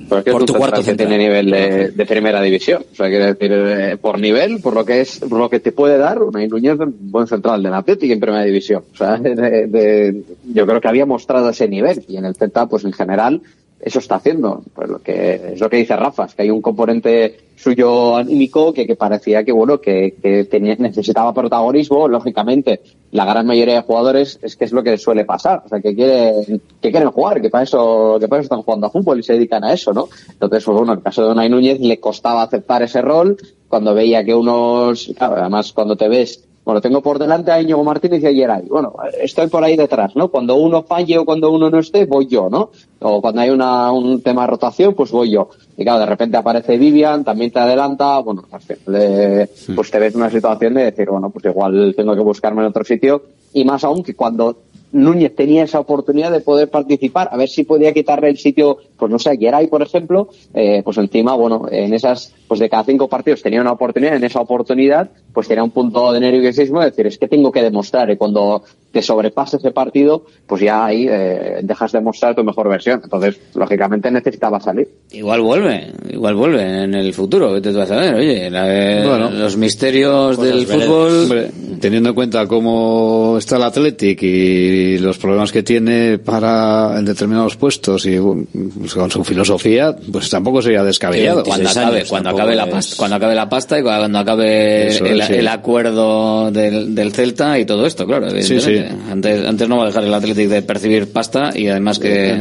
Porque 0.07 0.31
Por 0.31 0.41
es 0.41 0.45
tu 0.45 0.53
un 0.53 0.59
cuarto 0.59 0.83
central 0.83 1.07
que 1.09 1.15
tiene 1.15 1.23
nivel 1.23 1.49
de, 1.49 1.89
de 1.91 2.05
primera 2.05 2.39
división. 2.41 2.83
O 2.91 2.95
sea, 2.95 3.07
quiere 3.09 3.33
decir, 3.33 3.51
eh, 3.51 3.97
por 3.99 4.19
nivel, 4.19 4.59
por 4.61 4.75
lo 4.75 4.85
que 4.85 5.01
es, 5.01 5.19
por 5.19 5.39
lo 5.39 5.49
que 5.49 5.59
te 5.59 5.71
puede 5.71 5.97
dar, 5.97 6.21
una 6.21 6.45
Núñez 6.45 6.77
un 6.79 6.95
buen 7.11 7.25
central 7.25 7.63
del 7.63 7.73
Atlético 7.73 8.13
en 8.13 8.19
primera 8.19 8.43
división. 8.43 8.83
O 8.93 8.97
sea, 8.97 9.17
de- 9.17 9.65
de- 9.67 10.23
yo 10.53 10.67
creo 10.67 10.79
que 10.79 10.87
había 10.87 11.05
mostrado 11.07 11.49
ese 11.49 11.67
nivel 11.67 12.05
y 12.07 12.17
en 12.17 12.25
el 12.25 12.35
Celta, 12.35 12.67
pues 12.67 12.83
en 12.85 12.93
general, 12.93 13.41
eso 13.79 13.99
está 13.99 14.15
haciendo. 14.15 14.63
Pues 14.75 14.89
lo 14.89 14.99
que 14.99 15.53
es 15.53 15.59
lo 15.59 15.69
que 15.69 15.77
dice 15.77 15.95
Rafa, 15.95 16.25
es 16.25 16.35
que 16.35 16.43
hay 16.43 16.51
un 16.51 16.61
componente 16.61 17.37
suyo 17.55 18.15
anímico 18.15 18.73
que, 18.73 18.85
que 18.85 18.95
parecía 18.95 19.43
que 19.43 19.51
bueno 19.51 19.79
que, 19.79 20.15
que 20.21 20.43
tenía, 20.45 20.75
necesitaba 20.75 21.33
protagonismo 21.33 22.07
lógicamente 22.07 22.81
la 23.11 23.25
gran 23.25 23.45
mayoría 23.45 23.75
de 23.75 23.81
jugadores 23.81 24.39
es 24.41 24.55
que 24.55 24.65
es 24.65 24.71
lo 24.71 24.83
que 24.83 24.97
suele 24.97 25.25
pasar 25.25 25.63
o 25.65 25.69
sea 25.69 25.79
que 25.79 25.95
quieren 25.95 26.61
que 26.81 26.91
quieren 26.91 27.11
jugar 27.11 27.41
que 27.41 27.49
para 27.49 27.63
eso 27.63 28.17
que 28.19 28.27
para 28.27 28.41
eso 28.41 28.47
están 28.47 28.61
jugando 28.61 28.87
a 28.87 28.91
fútbol 28.91 29.19
y 29.19 29.23
se 29.23 29.33
dedican 29.33 29.63
a 29.63 29.73
eso 29.73 29.93
no 29.93 30.09
entonces 30.29 30.63
pues 30.63 30.77
bueno 30.77 30.93
en 30.93 30.99
el 30.99 31.03
caso 31.03 31.25
de 31.25 31.31
Unai 31.31 31.49
Núñez 31.49 31.79
le 31.79 31.99
costaba 31.99 32.43
aceptar 32.43 32.83
ese 32.83 33.01
rol 33.01 33.37
cuando 33.67 33.93
veía 33.93 34.23
que 34.23 34.35
unos 34.35 35.11
claro, 35.17 35.37
además 35.37 35.71
cuando 35.73 35.95
te 35.95 36.07
ves 36.07 36.44
bueno, 36.65 36.81
tengo 36.81 37.01
por 37.01 37.19
delante 37.19 37.51
a 37.51 37.61
Íñigo 37.61 37.83
Martínez 37.83 38.23
y 38.23 38.25
a 38.25 38.33
Geray. 38.33 38.63
Bueno, 38.67 38.95
estoy 39.21 39.47
por 39.47 39.63
ahí 39.63 39.77
detrás, 39.77 40.15
¿no? 40.15 40.29
Cuando 40.29 40.55
uno 40.55 40.81
falle 40.81 41.19
o 41.19 41.23
cuando 41.23 41.51
uno 41.51 41.69
no 41.69 41.77
esté, 41.77 42.05
voy 42.05 42.25
yo, 42.25 42.49
¿no? 42.49 42.71
O 43.01 43.21
cuando 43.21 43.41
hay 43.41 43.51
una, 43.51 43.91
un 43.91 44.19
tema 44.23 44.41
de 44.41 44.47
rotación, 44.47 44.95
pues 44.95 45.11
voy 45.11 45.29
yo. 45.29 45.49
Y 45.77 45.83
claro, 45.83 45.99
de 45.99 46.07
repente 46.07 46.37
aparece 46.37 46.79
Vivian, 46.79 47.23
también 47.23 47.51
te 47.51 47.59
adelanta, 47.59 48.17
bueno, 48.19 48.45
pues 48.49 49.91
te 49.91 49.99
ves 49.99 50.15
en 50.15 50.19
una 50.19 50.31
situación 50.31 50.73
de 50.73 50.85
decir, 50.85 51.07
bueno, 51.07 51.29
pues 51.29 51.45
igual 51.45 51.93
tengo 51.95 52.15
que 52.15 52.21
buscarme 52.21 52.61
en 52.61 52.69
otro 52.69 52.83
sitio. 52.83 53.21
Y 53.53 53.63
más 53.63 53.83
aún 53.83 54.01
que 54.03 54.15
cuando 54.15 54.57
Núñez 54.91 55.35
tenía 55.35 55.63
esa 55.63 55.79
oportunidad 55.79 56.31
de 56.31 56.39
poder 56.39 56.69
participar, 56.69 57.29
a 57.31 57.37
ver 57.37 57.49
si 57.49 57.63
podía 57.63 57.93
quitarle 57.93 58.29
el 58.29 58.37
sitio, 58.37 58.77
pues 58.97 59.11
no 59.11 59.19
sé, 59.19 59.31
a 59.31 59.35
Geray, 59.35 59.67
por 59.67 59.81
ejemplo, 59.81 60.29
eh, 60.53 60.81
pues 60.83 60.97
encima, 60.97 61.35
bueno, 61.35 61.65
en 61.69 61.93
esas, 61.93 62.33
pues 62.47 62.59
de 62.59 62.69
cada 62.69 62.83
cinco 62.83 63.07
partidos 63.07 63.41
tenía 63.41 63.61
una 63.61 63.73
oportunidad, 63.73 64.15
en 64.15 64.23
esa 64.23 64.39
oportunidad, 64.39 65.09
pues 65.33 65.47
tenía 65.47 65.63
un 65.63 65.71
punto 65.71 66.11
de 66.13 66.19
nerviosismo 66.19 66.79
de 66.79 66.87
decir, 66.87 67.07
es 67.07 67.17
que 67.17 67.27
tengo 67.27 67.51
que 67.51 67.61
demostrar, 67.61 68.09
y 68.09 68.17
cuando 68.17 68.63
te 68.95 69.01
sobrepasa 69.01 69.57
ese 69.57 69.71
partido, 69.71 70.23
pues 70.47 70.61
ya 70.61 70.85
ahí 70.85 71.05
eh, 71.09 71.59
dejas 71.63 71.91
de 71.91 71.99
mostrar 71.99 72.33
tu 72.33 72.45
mejor 72.45 72.69
versión. 72.69 73.01
Entonces, 73.03 73.37
lógicamente 73.53 74.09
necesitaba 74.09 74.61
salir. 74.61 74.87
Igual 75.11 75.41
vuelve, 75.41 75.91
igual 76.09 76.35
vuelve 76.35 76.83
en 76.85 76.93
el 76.93 77.13
futuro, 77.13 77.53
que 77.53 77.59
te 77.59 77.73
vas 77.73 77.91
a 77.91 77.97
ver, 77.97 78.15
oye, 78.15 78.49
los 78.49 79.57
misterios 79.57 80.39
del 80.39 80.65
fútbol. 80.65 81.49
teniendo 81.81 82.09
en 82.09 82.15
cuenta 82.15 82.47
cómo 82.47 83.35
está 83.37 83.57
el 83.57 83.63
Athletic 83.63 84.23
y 84.23 84.84
los 84.99 85.17
problemas 85.17 85.51
que 85.51 85.63
tiene 85.63 86.17
para 86.17 86.97
en 86.97 87.05
determinados 87.05 87.55
puestos 87.55 88.05
y 88.05 88.17
pues, 88.19 88.93
con 88.93 89.11
su 89.11 89.23
filosofía, 89.23 89.95
pues 90.11 90.29
tampoco 90.29 90.61
sería 90.61 90.83
descabellado. 90.83 91.43
Cuando 91.43 91.69
acabe, 91.69 92.05
cuando 92.05 92.29
acabe 92.29 92.55
la 92.55 92.69
pasta, 92.69 92.95
cuando 92.97 93.15
acabe 93.15 93.35
la 93.35 93.49
pasta 93.49 93.79
y 93.79 93.83
cuando 93.83 94.19
acabe 94.19 94.97
el, 94.97 95.47
acuerdo 95.47 96.51
del, 96.51 96.95
del 96.95 97.11
Celta 97.13 97.59
y 97.59 97.65
todo 97.65 97.85
esto, 97.85 98.05
claro. 98.05 98.29
Sí, 98.41 98.59
sí. 98.59 98.77
Antes, 99.09 99.45
antes 99.45 99.69
no 99.69 99.77
va 99.77 99.83
a 99.83 99.87
dejar 99.87 100.03
el 100.03 100.13
Atlético 100.13 100.53
de 100.53 100.61
percibir 100.61 101.11
pasta 101.11 101.51
y 101.53 101.67
además 101.67 101.99
que, 101.99 102.33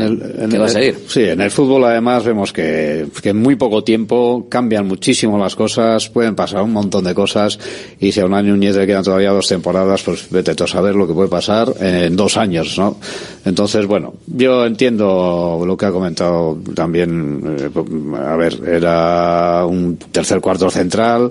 va 0.59 0.67
a 0.67 0.69
seguir. 0.69 0.97
Sí, 1.09 1.23
en 1.23 1.41
el 1.41 1.51
fútbol 1.51 1.85
además 1.85 2.25
vemos 2.25 2.53
que, 2.53 3.07
que 3.23 3.31
en 3.31 3.39
muy 3.39 3.57
poco 3.57 3.85
tiempo 3.85 4.47
cambian 4.49 4.87
muchísimo 4.87 5.39
las 5.39 5.55
cosas, 5.55 6.09
pueden 6.09 6.35
pasar 6.35 6.63
un 6.63 6.73
montón 6.73 7.05
de 7.05 7.15
cosas 7.15 7.59
y 8.01 8.13
si 8.13 8.21
a 8.21 8.27
un 8.27 8.35
año 8.35 8.53
Núñez 8.53 8.77
le 8.77 8.87
quedan 8.87 9.05
todavía 9.05 9.31
dos 9.31 9.49
temporadas, 9.49 10.03
pues 10.03 10.31
vete 10.31 10.55
tú 10.55 10.65
a 10.65 10.67
saber 10.67 10.95
lo 10.95 11.07
que 11.07 11.13
puede 11.13 11.29
pasar 11.29 11.73
en 11.81 12.17
dos 12.17 12.24
años, 12.37 12.79
¿no? 12.79 12.97
Entonces, 13.45 13.87
bueno, 13.87 14.15
yo 14.27 14.65
entiendo 14.65 15.63
lo 15.67 15.77
que 15.77 15.87
ha 15.87 15.93
comentado 15.93 16.59
también, 16.75 17.57
eh, 17.59 17.71
a 18.19 18.37
ver, 18.37 18.61
era 18.67 19.65
un 19.67 19.97
tercer 19.97 20.41
cuarto 20.41 20.71
central 20.71 21.31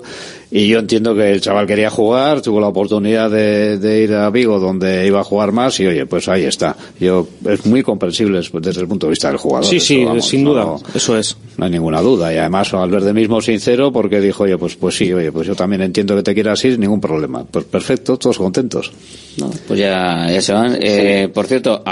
y 0.56 0.68
yo 0.68 0.78
entiendo 0.78 1.16
que 1.16 1.32
el 1.32 1.40
chaval 1.40 1.66
quería 1.66 1.90
jugar, 1.90 2.40
tuvo 2.40 2.60
la 2.60 2.68
oportunidad 2.68 3.28
de, 3.28 4.00
ir 4.04 4.14
a 4.14 4.30
Vigo 4.30 4.60
donde 4.60 5.04
iba 5.04 5.18
a 5.18 5.24
jugar 5.24 5.50
más 5.50 5.80
y 5.80 5.86
oye, 5.88 6.06
pues 6.06 6.28
ahí 6.28 6.44
está. 6.44 6.76
Yo 7.00 7.26
es 7.50 7.66
muy 7.66 7.82
comprensible 7.82 8.40
desde 8.60 8.80
el 8.80 8.86
punto 8.86 9.06
de 9.06 9.10
vista 9.10 9.26
del 9.30 9.38
jugador. 9.38 9.68
Sí, 9.68 9.80
sí, 9.80 10.06
sin 10.20 10.44
duda, 10.44 10.76
eso 10.94 11.18
es. 11.18 11.36
No 11.56 11.64
hay 11.64 11.72
ninguna 11.72 12.00
duda 12.00 12.32
y 12.32 12.36
además 12.36 12.70
Valverde 12.70 13.12
mismo 13.12 13.40
sincero 13.40 13.90
porque 13.90 14.20
dijo, 14.20 14.44
oye, 14.44 14.56
pues 14.56 14.76
pues 14.76 14.96
sí, 14.96 15.12
oye, 15.12 15.32
pues 15.32 15.48
yo 15.48 15.56
también 15.56 15.82
entiendo 15.82 16.14
que 16.14 16.22
te 16.22 16.34
quieras 16.34 16.64
ir, 16.64 16.78
ningún 16.78 17.00
problema. 17.00 17.42
Pues 17.42 17.64
perfecto, 17.64 18.16
todos 18.16 18.38
contentos. 18.38 18.92
No, 19.38 19.50
pues 19.66 19.80
ya, 19.80 20.30
ya 20.30 20.40
se 20.40 20.52
van. 20.52 20.78
Eh, 20.80 21.30
por 21.34 21.48
cierto, 21.48 21.82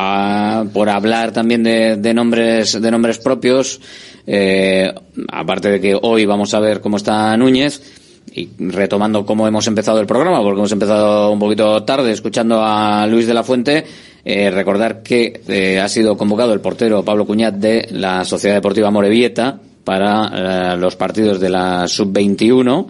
por 0.73 0.89
hablar 0.89 1.33
también 1.33 1.65
de, 1.65 1.97
de 1.97 2.15
nombres 2.15 2.81
de 2.81 2.91
nombres 2.93 3.19
propios, 3.19 3.81
eh, 4.25 4.89
aparte 5.33 5.69
de 5.69 5.81
que 5.81 5.99
hoy 6.01 6.27
vamos 6.27 6.55
a 6.55 6.61
ver 6.61 6.81
cómo 6.81 6.97
está 6.97 7.37
Núñez 7.37 8.02
y 8.35 8.49
retomando 8.59 9.27
cómo 9.27 9.47
hemos 9.47 9.67
empezado 9.67 10.01
el 10.01 10.07
programa, 10.07 10.43
porque 10.43 10.59
hemos 10.59 10.73
empezado 10.73 11.31
un 11.31 11.39
poquito 11.39 11.83
tarde 11.85 12.13
escuchando 12.13 12.63
a 12.63 13.07
Luis 13.07 13.27
de 13.27 13.35
la 13.35 13.43
Fuente, 13.43 13.85
eh, 14.25 14.51
recordar 14.51 15.03
que 15.03 15.43
eh, 15.49 15.81
ha 15.81 15.89
sido 15.89 16.17
convocado 16.17 16.53
el 16.53 16.61
portero 16.61 17.05
Pablo 17.05 17.27
Cuñat 17.27 17.55
de 17.55 17.89
la 17.91 18.25
Sociedad 18.25 18.57
Deportiva 18.57 18.91
Morevieta 18.91 19.59
para 19.85 20.75
eh, 20.75 20.77
los 20.79 20.97
partidos 20.97 21.41
de 21.41 21.51
la 21.51 21.87
Sub-21. 21.89 22.87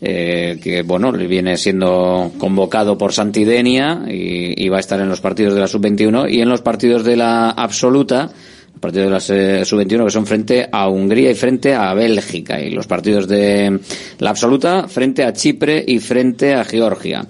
que 0.00 0.82
bueno, 0.86 1.12
viene 1.12 1.58
siendo 1.58 2.32
convocado 2.38 2.96
por 2.96 3.12
Santidenia 3.12 4.04
y, 4.08 4.64
y, 4.64 4.68
va 4.70 4.78
a 4.78 4.80
estar 4.80 4.98
en 4.98 5.10
los 5.10 5.20
partidos 5.20 5.52
de 5.52 5.60
la 5.60 5.68
sub-21 5.68 6.32
y 6.32 6.40
en 6.40 6.48
los 6.48 6.62
partidos 6.62 7.04
de 7.04 7.16
la 7.16 7.50
absoluta 7.50 8.30
partidos 8.78 9.28
de 9.28 9.58
la 9.58 9.64
sub-21 9.64 10.04
que 10.04 10.10
son 10.10 10.26
frente 10.26 10.68
a 10.70 10.88
Hungría 10.88 11.30
y 11.30 11.34
frente 11.34 11.74
a 11.74 11.92
Bélgica 11.94 12.60
y 12.60 12.70
los 12.70 12.86
partidos 12.86 13.26
de 13.28 13.78
la 14.18 14.30
absoluta 14.30 14.88
frente 14.88 15.24
a 15.24 15.32
Chipre 15.32 15.84
y 15.86 15.98
frente 15.98 16.54
a 16.54 16.64
Georgia. 16.64 17.26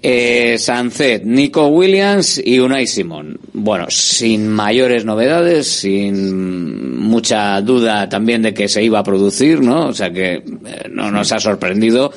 Eh, 0.00 0.56
Sancet, 0.58 1.24
Nico 1.24 1.66
Williams 1.66 2.40
y 2.44 2.60
Unai 2.60 2.86
Simón. 2.86 3.38
Bueno, 3.52 3.86
sin 3.88 4.48
mayores 4.48 5.04
novedades, 5.04 5.66
sin 5.66 6.96
mucha 6.96 7.60
duda 7.62 8.08
también 8.08 8.42
de 8.42 8.54
que 8.54 8.68
se 8.68 8.82
iba 8.82 9.00
a 9.00 9.04
producir, 9.04 9.60
¿no? 9.60 9.86
O 9.86 9.92
sea 9.92 10.12
que 10.12 10.34
eh, 10.34 10.42
no 10.90 11.10
nos 11.10 11.32
ha 11.32 11.40
sorprendido. 11.40 12.12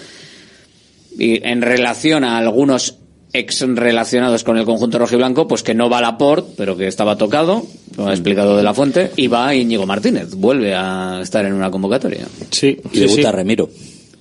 Y 1.18 1.45
en 1.45 1.62
relación 1.62 2.24
a 2.24 2.38
algunos 2.38 3.01
ex 3.34 3.62
relacionados 3.62 4.44
con 4.44 4.58
el 4.58 4.66
conjunto 4.66 4.99
rojiblanco, 4.99 5.48
pues 5.48 5.64
que 5.64 5.74
no 5.74 5.90
va 5.90 5.99
a 5.99 6.02
Laporte, 6.02 6.53
pero 6.58 6.76
que 6.76 6.88
estaba 6.88 7.18
tocado, 7.18 7.66
lo 7.98 8.08
ha 8.08 8.12
explicado 8.12 8.58
de 8.58 8.64
la 8.64 8.74
fuente, 8.74 9.12
y 9.16 9.28
va 9.28 9.53
Íñigo 9.56 9.86
Martínez, 9.86 10.36
vuelve 10.36 10.74
a 10.76 11.20
estar 11.22 11.45
en 11.45 11.53
una 11.53 11.72
convocatoria. 11.72 12.26
Sí, 12.49 12.80
y 12.91 12.99
debuta 12.99 13.32
Remiro. 13.32 13.70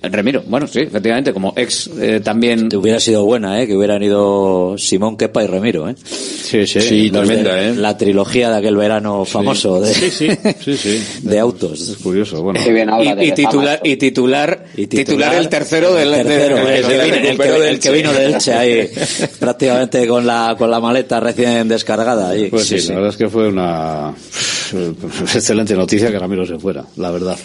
Remiro, 0.03 0.43
bueno, 0.47 0.65
sí, 0.65 0.79
efectivamente, 0.79 1.31
como 1.31 1.53
ex 1.55 1.87
eh, 1.99 2.21
también. 2.23 2.69
Te 2.69 2.77
hubiera 2.77 2.99
sido 2.99 3.23
buena, 3.23 3.61
¿eh? 3.61 3.67
Que 3.67 3.77
hubieran 3.77 4.01
ido 4.01 4.75
Simón 4.75 5.15
Kepa 5.15 5.43
y 5.43 5.47
Remiro, 5.47 5.87
¿eh? 5.87 5.95
Sí, 6.03 6.65
sí, 6.65 6.81
sí 6.81 7.11
tremenda, 7.11 7.61
¿eh? 7.61 7.75
La 7.75 7.95
trilogía 7.95 8.49
de 8.49 8.57
aquel 8.57 8.75
verano 8.77 9.25
famoso 9.25 9.79
de, 9.79 9.93
sí, 9.93 10.09
sí, 10.09 10.29
sí, 10.59 10.77
sí. 10.77 11.03
de 11.21 11.39
autos. 11.39 11.89
Es 11.89 11.97
curioso, 11.97 12.41
bueno. 12.41 12.59
Y, 12.59 13.31
titular, 13.31 13.79
y, 13.83 13.95
titular, 13.97 14.65
y 14.75 14.87
titular, 14.87 15.35
el 15.35 15.49
tercero 15.49 15.93
del 15.93 16.11
el, 16.11 16.25
tercero, 16.25 16.67
el, 16.67 17.79
que, 17.79 17.91
vino 17.91 18.11
de 18.11 18.25
Elche 18.25 18.53
ahí, 18.53 18.89
prácticamente 19.39 20.07
con 20.07 20.25
la, 20.25 20.55
con 20.57 20.71
la 20.71 20.79
maleta 20.79 21.19
recién 21.19 21.67
descargada. 21.67 22.29
Ahí. 22.29 22.49
Pues 22.49 22.65
sí, 22.65 22.79
la 22.87 22.95
verdad 22.95 23.09
es 23.11 23.17
que 23.17 23.29
fue 23.29 23.49
una 23.49 24.15
excelente 24.73 25.75
noticia 25.75 26.11
que 26.11 26.19
Ramiro 26.19 26.45
se 26.45 26.57
fuera, 26.57 26.85
la 26.97 27.11
verdad. 27.11 27.37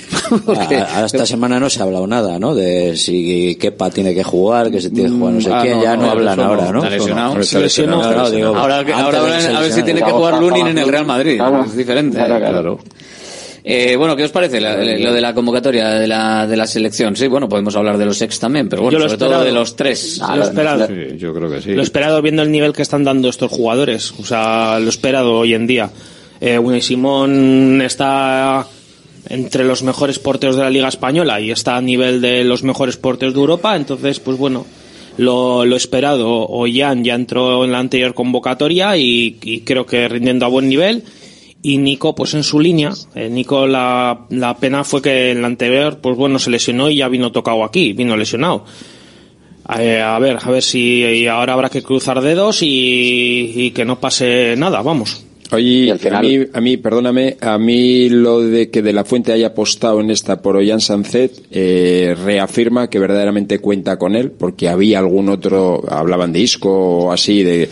a, 0.48 1.04
esta 1.04 1.26
semana 1.26 1.60
no 1.60 1.68
se 1.70 1.80
ha 1.80 1.84
hablado 1.84 2.06
nada, 2.06 2.38
¿no? 2.38 2.54
De 2.54 2.96
si 2.96 3.56
Kepa 3.56 3.90
tiene 3.90 4.14
que 4.14 4.24
jugar, 4.24 4.70
que 4.70 4.80
se 4.80 4.90
tiene 4.90 5.10
que 5.10 5.16
jugar 5.16 5.34
no 5.34 5.40
sé 5.40 5.50
ah, 5.52 5.60
quién, 5.62 5.80
ya 5.80 5.96
no, 5.96 6.10
hablan 6.10 6.40
ahora, 6.40 6.72
¿no? 6.72 6.84
Está 6.84 7.60
lesionado. 7.60 8.02
ahora, 8.56 8.78
a 8.78 9.60
ver 9.60 9.72
si 9.72 9.82
tiene 9.82 10.02
que 10.02 10.10
jugar 10.10 10.40
Lunin 10.40 10.68
en 10.68 10.78
el 10.78 10.88
Real 10.88 11.06
Madrid. 11.06 11.40
Es 11.66 11.76
diferente. 11.76 12.16
Claro. 12.16 12.78
Eh, 13.68 13.96
bueno, 13.96 14.14
¿qué 14.14 14.22
os 14.22 14.30
parece 14.30 14.60
lo 14.60 15.12
de 15.12 15.20
la 15.20 15.34
convocatoria 15.34 15.90
de 15.90 16.06
la, 16.06 16.46
de 16.46 16.56
la 16.56 16.68
selección? 16.68 17.16
Sí, 17.16 17.26
bueno, 17.26 17.48
podemos 17.48 17.74
hablar 17.74 17.98
de 17.98 18.04
los 18.04 18.22
ex 18.22 18.38
también, 18.38 18.68
pero 18.68 18.82
bueno, 18.82 19.00
sobre 19.00 19.16
todo 19.16 19.42
de 19.42 19.50
los 19.50 19.74
tres. 19.74 20.20
lo 20.20 20.44
esperado. 20.44 20.88
yo 21.16 21.34
creo 21.34 21.50
que 21.50 21.60
sí. 21.60 21.74
Lo 21.74 21.82
esperado 21.82 22.22
viendo 22.22 22.42
el 22.42 22.52
nivel 22.52 22.72
que 22.72 22.82
están 22.82 23.02
dando 23.02 23.28
estos 23.28 23.50
jugadores. 23.50 24.14
O 24.20 24.24
sea, 24.24 24.78
lo 24.78 24.88
esperado 24.88 25.34
hoy 25.34 25.54
en 25.54 25.66
día. 25.66 25.90
Eh, 26.40 26.58
Unai 26.58 26.82
Simón 26.82 27.80
está 27.82 28.66
entre 29.28 29.64
los 29.64 29.82
mejores 29.82 30.18
porteros 30.18 30.56
de 30.56 30.62
la 30.62 30.70
Liga 30.70 30.88
Española 30.88 31.40
y 31.40 31.50
está 31.50 31.76
a 31.76 31.80
nivel 31.80 32.20
de 32.20 32.44
los 32.44 32.62
mejores 32.62 32.96
porteros 32.96 33.34
de 33.34 33.40
Europa, 33.40 33.74
entonces, 33.74 34.20
pues 34.20 34.38
bueno, 34.38 34.66
lo, 35.16 35.64
lo 35.64 35.76
esperado. 35.76 36.46
Ollán 36.46 37.04
ya 37.04 37.14
entró 37.14 37.64
en 37.64 37.72
la 37.72 37.78
anterior 37.78 38.14
convocatoria 38.14 38.96
y, 38.96 39.62
creo 39.64 39.86
que 39.86 40.08
rindiendo 40.08 40.46
a 40.46 40.48
buen 40.48 40.68
nivel. 40.68 41.04
Y 41.62 41.78
Nico, 41.78 42.14
pues 42.14 42.34
en 42.34 42.44
su 42.44 42.60
línea. 42.60 42.92
Eh, 43.14 43.28
Nico, 43.28 43.66
la, 43.66 44.26
la 44.30 44.56
pena 44.56 44.84
fue 44.84 45.02
que 45.02 45.32
en 45.32 45.40
la 45.40 45.48
anterior, 45.48 45.98
pues 46.00 46.16
bueno, 46.16 46.38
se 46.38 46.50
lesionó 46.50 46.88
y 46.88 46.96
ya 46.96 47.08
vino 47.08 47.32
tocado 47.32 47.64
aquí, 47.64 47.92
vino 47.92 48.16
lesionado. 48.16 48.64
Eh, 49.76 50.00
a 50.00 50.16
ver, 50.20 50.38
a 50.40 50.50
ver 50.50 50.62
si 50.62 51.26
ahora 51.26 51.54
habrá 51.54 51.68
que 51.68 51.82
cruzar 51.82 52.20
dedos 52.20 52.62
y, 52.62 53.52
y 53.56 53.70
que 53.72 53.84
no 53.84 53.98
pase 53.98 54.54
nada, 54.56 54.80
vamos. 54.80 55.25
Oye, 55.52 55.92
a, 55.92 56.20
mí, 56.20 56.38
a 56.52 56.60
mí, 56.60 56.76
perdóname, 56.76 57.36
a 57.40 57.58
mí 57.58 58.08
lo 58.08 58.40
de 58.40 58.70
que 58.70 58.82
De 58.82 58.92
La 58.92 59.04
Fuente 59.04 59.32
haya 59.32 59.48
apostado 59.48 60.00
en 60.00 60.10
esta 60.10 60.42
por 60.42 60.56
Ollán 60.56 60.80
Sancet 60.80 61.32
eh, 61.50 62.16
reafirma 62.24 62.88
que 62.90 62.98
verdaderamente 62.98 63.58
cuenta 63.58 63.98
con 63.98 64.16
él, 64.16 64.30
porque 64.30 64.68
había 64.68 64.98
algún 64.98 65.28
otro, 65.28 65.82
hablaban 65.88 66.32
de 66.32 66.40
Isco 66.40 66.70
o 66.70 67.12
así, 67.12 67.42
de, 67.42 67.68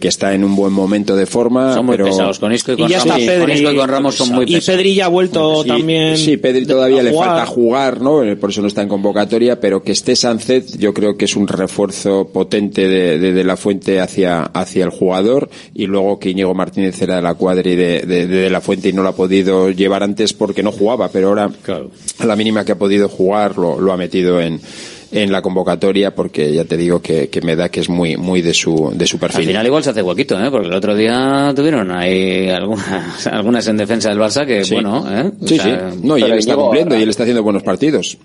que 0.00 0.08
está 0.08 0.34
en 0.34 0.44
un 0.44 0.56
buen 0.56 0.72
momento 0.72 1.14
de 1.14 1.26
forma. 1.26 1.74
Son 1.74 1.86
muy 1.86 1.96
pero... 1.96 2.06
pesados, 2.06 2.38
con 2.38 2.52
Isco 2.52 2.72
y 2.72 2.76
con, 2.76 2.90
Ramos, 2.90 3.18
Pedri, 3.18 3.76
con 3.76 3.88
Ramos 3.88 4.14
son 4.14 4.28
muy 4.30 4.46
pesados. 4.46 4.68
Y 4.68 4.70
Pedri 4.70 4.94
ya 4.94 5.04
ha 5.06 5.08
vuelto 5.08 5.64
también. 5.64 6.16
Sí, 6.16 6.36
Pedri 6.36 6.66
todavía 6.66 7.02
le 7.02 7.12
falta 7.12 7.46
jugar, 7.46 8.00
¿no? 8.00 8.22
Por 8.38 8.50
eso 8.50 8.62
no 8.62 8.68
está 8.68 8.82
en 8.82 8.88
convocatoria, 8.88 9.60
pero 9.60 9.82
que 9.82 9.92
esté 9.92 10.16
Sancet 10.16 10.78
yo 10.78 10.92
creo 10.92 11.16
que 11.16 11.26
es 11.26 11.36
un 11.36 11.46
refuerzo 11.46 12.28
potente 12.32 12.88
de, 12.88 13.18
de, 13.18 13.32
de 13.32 13.44
La 13.44 13.56
Fuente 13.56 14.00
hacia, 14.00 14.42
hacia 14.42 14.84
el 14.84 14.90
jugador 14.90 15.50
y 15.74 15.86
luego 15.86 16.18
que 16.18 16.30
Íñigo 16.30 16.54
Martínez 16.54 17.00
era 17.02 17.11
de 17.16 17.22
la 17.22 17.34
cuadri 17.34 17.74
de, 17.76 18.00
de, 18.06 18.50
la 18.50 18.60
Fuente 18.60 18.88
y 18.88 18.92
no 18.92 19.02
lo 19.02 19.10
ha 19.10 19.16
podido 19.16 19.70
llevar 19.70 20.02
antes 20.02 20.32
porque 20.32 20.62
no 20.62 20.72
jugaba, 20.72 21.08
pero 21.08 21.28
ahora 21.28 21.50
a 22.18 22.26
la 22.26 22.36
mínima 22.36 22.64
que 22.64 22.72
ha 22.72 22.76
podido 22.78 23.08
jugar 23.08 23.58
lo, 23.58 23.80
lo 23.80 23.92
ha 23.92 23.96
metido 23.96 24.40
en, 24.40 24.60
en 25.12 25.30
la 25.30 25.42
convocatoria 25.42 26.14
porque 26.14 26.52
ya 26.54 26.64
te 26.64 26.76
digo 26.76 27.00
que, 27.02 27.28
que 27.28 27.40
me 27.42 27.54
da 27.56 27.68
que 27.68 27.80
es 27.80 27.88
muy 27.88 28.16
muy 28.16 28.40
de 28.42 28.54
su 28.54 28.90
de 28.94 29.06
su 29.06 29.18
perfil. 29.18 29.40
Al 29.40 29.46
final 29.46 29.66
igual 29.66 29.84
se 29.84 29.90
hace 29.90 30.02
huequito, 30.02 30.42
¿eh? 30.42 30.50
Porque 30.50 30.68
el 30.68 30.74
otro 30.74 30.94
día 30.94 31.52
tuvieron 31.54 31.90
ahí 31.90 32.48
algunas, 32.48 33.26
algunas 33.28 33.66
en 33.68 33.76
defensa 33.76 34.08
del 34.08 34.18
Barça 34.18 34.46
que, 34.46 34.64
Sí. 34.64 34.74
bueno, 34.74 35.04
¿eh? 35.10 35.30
O 35.40 35.46
Sí, 35.46 35.58
sea, 35.58 35.90
sí. 35.92 35.98
No, 36.02 36.16
y 36.16 36.22
él 36.22 36.32
está 36.32 36.54
cumpliendo 36.56 36.98
y 36.98 37.02
él 37.02 37.10
está 37.10 37.24
haciendo 37.24 37.42
buenos 37.42 37.62
partidos. 37.62 38.16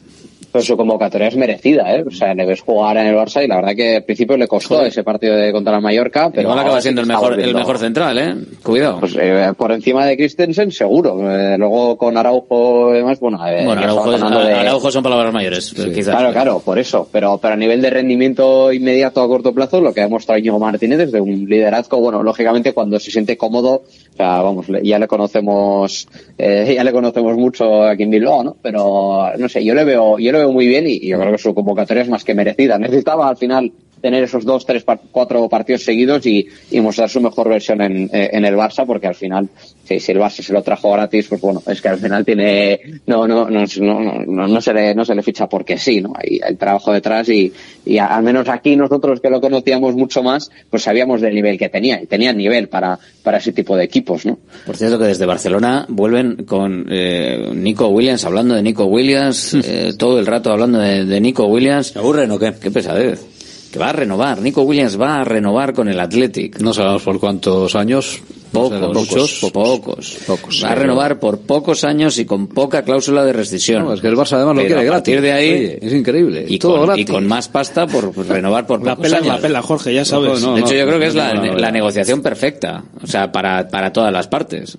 Su 0.62 0.78
convocatoria 0.78 1.28
es 1.28 1.36
merecida, 1.38 1.96
¿eh? 1.96 2.04
O 2.08 2.12
sea, 2.12 2.34
le 2.34 2.46
ves 2.46 2.62
jugar 2.62 2.98
en 2.98 3.08
el 3.08 3.16
Barça 3.16 3.44
y 3.44 3.48
la 3.48 3.56
verdad 3.58 3.76
que 3.76 3.96
al 3.98 4.04
principio 4.04 4.38
le 4.38 4.48
costó 4.48 4.84
ese 4.86 5.04
partido 5.04 5.36
de 5.36 5.52
contra 5.52 5.74
la 5.74 5.82
Mallorca, 5.82 6.30
pero 6.30 6.44
igual 6.44 6.60
acaba 6.60 6.82
siendo 6.82 7.02
el 7.02 7.08
mejor, 7.08 7.40
el 7.40 7.54
mejor 7.54 7.78
central, 7.78 8.18
¿eh? 8.18 8.36
Cuidado. 8.64 9.00
Pues 9.00 9.16
eh, 9.20 9.52
por 9.58 9.72
encima 9.72 10.06
de 10.06 10.16
Christensen, 10.18 10.72
seguro. 10.72 11.18
Eh, 11.32 11.58
luego 11.58 11.98
con 11.98 12.18
Araujo 12.18 12.94
y 12.94 12.98
demás, 12.98 13.20
bueno, 13.20 13.38
eh, 13.48 13.64
bueno, 13.66 13.82
Araujo, 13.82 14.12
de- 14.12 14.92
son 14.92 15.04
palabras 15.04 15.34
mayores, 15.34 15.74
quizás. 15.94 16.16
Claro, 16.16 16.32
claro, 16.32 16.60
por 16.64 16.80
eso. 16.80 17.08
Pero, 17.12 17.38
pero 17.42 17.54
a 17.54 17.58
nivel 17.58 17.82
de 17.82 17.90
rendimiento 17.90 18.72
inmediato 18.72 19.22
a 19.22 19.28
corto 19.28 19.54
plazo, 19.54 19.82
lo 19.82 19.94
que 19.94 20.02
ha 20.02 20.04
demostrado 20.06 20.40
Íñigo 20.40 20.60
Martínez 20.60 21.00
es 21.00 21.12
de 21.12 21.22
un 21.22 21.46
liderazgo, 21.48 22.00
bueno, 22.00 22.24
lógicamente 22.24 22.74
cuando 22.74 23.00
se 23.00 23.12
siente 23.12 23.38
cómodo, 23.38 23.84
o 24.14 24.16
sea, 24.18 24.42
vamos, 24.42 24.66
ya 24.84 24.98
le 25.00 25.08
conocemos, 25.08 26.08
ya 26.38 26.84
le 26.84 26.92
conocemos 26.92 27.36
mucho 27.38 27.84
aquí 27.84 28.04
en 28.04 28.10
Bilbao, 28.12 28.44
¿no? 28.44 28.56
Pero, 28.62 29.32
no 29.38 29.50
sé, 29.50 29.64
yo 29.64 29.74
le 29.74 29.84
veo, 29.84 30.18
yo 30.20 30.32
le 30.32 30.40
veo 30.40 30.47
muy 30.52 30.68
bien 30.68 30.86
y, 30.88 31.08
yo 31.08 31.20
creo 31.20 31.32
que 31.32 31.38
su 31.38 31.54
convocatoria 31.54 32.04
es 32.04 32.10
más 32.10 32.24
que 32.24 32.36
merecida. 32.36 32.78
Necesitaba 32.78 33.30
al 33.30 33.38
final 33.38 33.72
tener 34.02 34.24
esos 34.24 34.46
dos, 34.46 34.66
tres, 34.66 34.84
cuatro 35.12 35.48
partidos 35.50 35.84
seguidos 35.84 36.26
y, 36.26 36.48
y 36.72 36.82
mostrar 36.82 37.10
su 37.10 37.20
mejor 37.22 37.50
versión 37.50 37.82
en, 37.82 38.10
eh, 38.14 38.30
en 38.34 38.46
el 38.46 38.56
Barça, 38.56 38.86
porque 38.86 39.08
al 39.08 39.16
final, 39.16 39.50
si, 39.84 40.00
si 40.00 40.12
el 40.12 40.20
Barça 40.20 40.42
se 40.42 40.54
lo 40.54 40.62
trajo 40.62 40.92
gratis, 40.92 41.28
pues 41.28 41.42
bueno, 41.42 41.62
es 41.68 41.82
que 41.82 41.90
al 41.90 41.98
final 42.00 42.24
tiene, 42.26 42.80
no, 43.06 43.28
no, 43.28 43.50
no, 43.50 43.64
no, 43.80 44.00
no, 44.26 44.48
no 44.48 44.62
se 44.62 44.74
le, 44.74 44.94
no 44.96 45.04
se 45.06 45.16
le 45.16 45.24
ficha 45.24 45.48
porque 45.48 45.78
sí, 45.78 46.02
¿no? 46.02 46.14
Hay, 46.16 46.40
hay 46.44 46.56
trabajo 46.56 46.92
detrás 46.94 47.28
y, 47.30 47.52
y 47.86 47.98
a- 47.98 48.08
al 48.08 48.24
menos 48.24 48.48
aquí 48.50 48.76
nosotros 48.76 49.20
que 49.22 49.30
lo 49.30 49.42
conocíamos 49.42 49.96
mucho 49.96 50.24
más, 50.24 50.50
pues 50.70 50.84
sabíamos 50.84 51.22
del 51.22 51.36
nivel 51.36 51.58
que 51.58 51.70
tenía 51.70 52.02
y 52.02 52.06
tenía 52.06 52.34
nivel 52.34 52.70
para, 52.70 53.00
para 53.24 53.38
ese 53.40 53.52
tipo 53.52 53.76
de 53.76 53.84
equipos, 53.86 54.26
¿no? 54.26 54.38
Por 54.66 54.78
cierto 54.78 54.98
que 55.00 55.06
desde 55.06 55.26
Barcelona 55.26 55.86
vuelven 55.90 56.46
con 56.46 56.86
eh, 56.90 57.50
Nico 57.54 57.88
Williams, 57.88 58.26
hablando 58.26 58.56
de 58.56 58.62
Nico 58.64 58.86
Williams, 58.86 59.54
eh, 59.56 59.94
todo 59.98 60.20
el 60.20 60.26
rato 60.26 60.52
hablando 60.52 60.80
de, 60.80 61.06
de 61.06 61.22
Nico 61.22 61.46
Williams. 61.46 61.88
¿Se 61.88 62.00
aburren 62.00 62.30
o 62.32 62.40
qué? 62.40 62.54
Qué 62.62 62.72
pesadez. 62.72 63.26
Que 63.72 63.80
va 63.80 63.90
a 63.90 63.94
renovar, 63.94 64.42
Nico 64.42 64.62
Williams 64.62 65.00
va 65.00 65.18
a 65.22 65.24
renovar 65.26 65.74
con 65.74 65.88
el 65.90 66.00
Athletic. 66.00 66.60
No 66.62 66.74
sabemos 66.74 67.04
por 67.04 67.20
cuántos 67.20 67.76
años. 67.76 68.22
Pocos, 68.52 68.70
serán 68.80 68.94
muchos, 68.94 69.40
pocos, 69.52 70.18
pocos. 70.26 70.64
Va 70.64 70.70
a 70.70 70.76
renovar 70.76 71.20
por 71.20 71.40
pocos 71.42 71.84
años 71.84 72.18
y 72.18 72.26
con 72.26 72.48
poca 72.48 72.84
cláusula 72.84 73.26
de 73.26 73.34
rescisión. 73.34 73.84
No, 73.84 73.94
es 73.94 74.00
que 74.00 74.08
el 74.08 74.16
Barça 74.16 74.34
además 74.38 74.56
lo 74.56 74.62
Pero 74.62 74.68
quiere 74.76 74.82
a 74.82 74.84
gratis. 74.86 74.94
partir 75.14 75.22
de 75.22 75.32
ahí 75.34 75.50
Oye, 75.52 75.80
es 75.82 75.94
increíble. 75.94 76.46
y 76.48 76.58
todo 76.58 76.86
con, 76.88 76.98
y 76.98 77.04
con 77.04 77.28
más 77.28 77.50
pasta 77.50 77.86
por 77.88 78.14
por 78.14 78.26
renovar 78.26 78.66
por 78.66 78.82
La 78.86 78.96
pocos 78.96 79.04
pela 79.04 79.18
es 79.18 79.24
años. 79.24 79.36
la 79.36 79.42
pela, 79.42 79.62
Jorge, 79.62 79.94
ya 79.94 80.06
sabes. 80.06 80.42
No, 80.42 80.54
de 80.56 80.62
hecho, 80.62 80.70
no, 80.72 80.76
yo 80.80 80.86
creo 80.88 81.00
que 81.00 81.08
es 81.08 81.16
la, 81.16 81.34
no, 81.34 81.46
no, 81.46 81.52
no. 81.54 81.60
la 81.60 81.72
negociación 81.72 82.22
perfecta, 82.22 82.86
o 83.04 83.06
sea, 83.08 83.32
para, 83.34 83.68
para 83.68 83.92
todas 83.92 84.14
las 84.14 84.30
partes. 84.30 84.78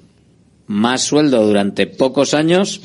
Más 0.66 1.02
sueldo 1.02 1.46
durante 1.46 1.86
pocos 1.86 2.32
años, 2.32 2.80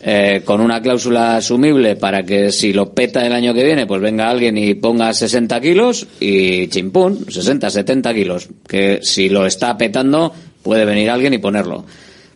eh, 0.00 0.42
con 0.44 0.60
una 0.60 0.80
cláusula 0.82 1.36
asumible 1.36 1.96
para 1.96 2.22
que 2.22 2.52
si 2.52 2.72
lo 2.72 2.92
peta 2.92 3.26
el 3.26 3.32
año 3.32 3.54
que 3.54 3.64
viene, 3.64 3.86
pues 3.86 4.00
venga 4.00 4.28
alguien 4.28 4.58
y 4.58 4.74
ponga 4.74 5.12
60 5.12 5.60
kilos 5.60 6.06
y 6.20 6.68
chimpún, 6.68 7.26
60, 7.30 7.70
70 7.70 8.14
kilos. 8.14 8.48
Que 8.68 9.00
si 9.02 9.28
lo 9.28 9.46
está 9.46 9.76
petando, 9.76 10.32
puede 10.62 10.84
venir 10.84 11.10
alguien 11.10 11.34
y 11.34 11.38
ponerlo. 11.38 11.84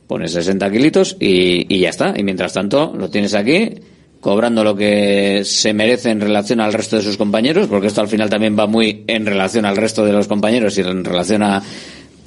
Pone 0.06 0.26
60 0.26 0.70
kilitos 0.70 1.16
y, 1.20 1.72
y 1.72 1.80
ya 1.80 1.90
está. 1.90 2.14
Y 2.16 2.24
mientras 2.24 2.52
tanto, 2.52 2.92
lo 2.96 3.10
tienes 3.10 3.34
aquí, 3.34 3.74
cobrando 4.20 4.64
lo 4.64 4.74
que 4.74 5.42
se 5.44 5.72
merece 5.72 6.10
en 6.10 6.20
relación 6.20 6.60
al 6.60 6.72
resto 6.72 6.96
de 6.96 7.02
sus 7.02 7.16
compañeros, 7.16 7.68
porque 7.68 7.86
esto 7.86 8.00
al 8.00 8.08
final 8.08 8.28
también 8.28 8.58
va 8.58 8.66
muy 8.66 9.04
en 9.06 9.26
relación 9.26 9.64
al 9.64 9.76
resto 9.76 10.04
de 10.04 10.12
los 10.12 10.28
compañeros 10.28 10.76
y 10.78 10.82
en 10.82 11.04
relación 11.04 11.42
a 11.42 11.62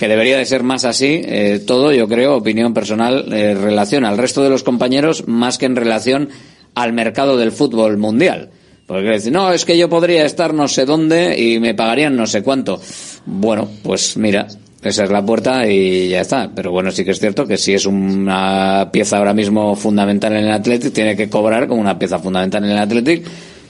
que 0.04 0.10
debería 0.10 0.38
de 0.38 0.46
ser 0.46 0.64
más 0.64 0.84
así 0.84 1.22
eh, 1.24 1.64
todo, 1.66 1.94
yo 1.94 2.10
creo, 2.10 2.36
opinión 2.36 2.74
personal, 2.74 3.32
eh, 3.32 3.56
relación 3.56 4.04
al 4.04 4.18
resto 4.18 4.44
de 4.44 4.50
los 4.50 4.62
compañeros 4.62 5.30
más 5.30 5.58
que 5.58 5.66
en 5.66 5.78
relación 5.78 6.28
al 6.76 6.92
mercado 6.92 7.38
del 7.38 7.54
fútbol 7.54 7.96
mundial. 7.96 8.50
Porque 8.86 9.08
decir, 9.08 9.32
no, 9.32 9.54
es 9.54 9.64
que 9.64 9.78
yo 9.78 9.88
podría 9.88 10.26
estar 10.26 10.54
no 10.54 10.68
sé 10.68 10.84
dónde 10.84 11.40
y 11.42 11.58
me 11.62 11.74
pagarían 11.74 12.18
no 12.18 12.28
sé 12.28 12.44
cuánto. 12.44 12.82
Bueno, 13.26 13.70
pues 13.82 14.18
mira, 14.18 14.48
esa 14.82 15.06
es 15.06 15.10
la 15.10 15.26
puerta 15.26 15.66
y 15.70 16.10
ya 16.10 16.20
está. 16.20 16.52
Pero 16.54 16.72
bueno, 16.72 16.92
sí 16.92 17.06
que 17.06 17.12
es 17.12 17.20
cierto 17.22 17.48
que 17.48 17.56
si 17.56 17.74
es 17.74 17.86
una 17.86 18.90
pieza 18.92 19.20
ahora 19.20 19.34
mismo 19.34 19.74
fundamental 19.78 20.34
en 20.34 20.44
el 20.44 20.52
Athletic, 20.52 20.92
tiene 20.92 21.16
que 21.16 21.30
cobrar 21.30 21.70
como 21.70 21.80
una 21.80 21.98
pieza 21.98 22.20
fundamental 22.20 22.66
en 22.66 22.72
el 22.72 22.78
Athletic 22.78 23.26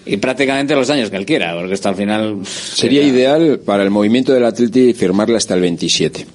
y 0.06 0.18
prácticamente 0.18 0.76
los 0.76 0.90
años 0.90 1.10
que 1.10 1.18
él 1.18 1.26
quiera, 1.26 1.56
porque 1.56 1.74
esto 1.74 1.90
al 1.90 1.96
final... 1.96 2.40
Sería 2.46 3.04
ideal 3.04 3.60
para 3.66 3.84
el 3.84 3.90
movimiento 3.90 4.34
del 4.34 4.46
Atleti 4.46 4.94
firmarla 4.94 5.38
hasta 5.38 5.54
el 5.54 5.62
27. 5.62 6.26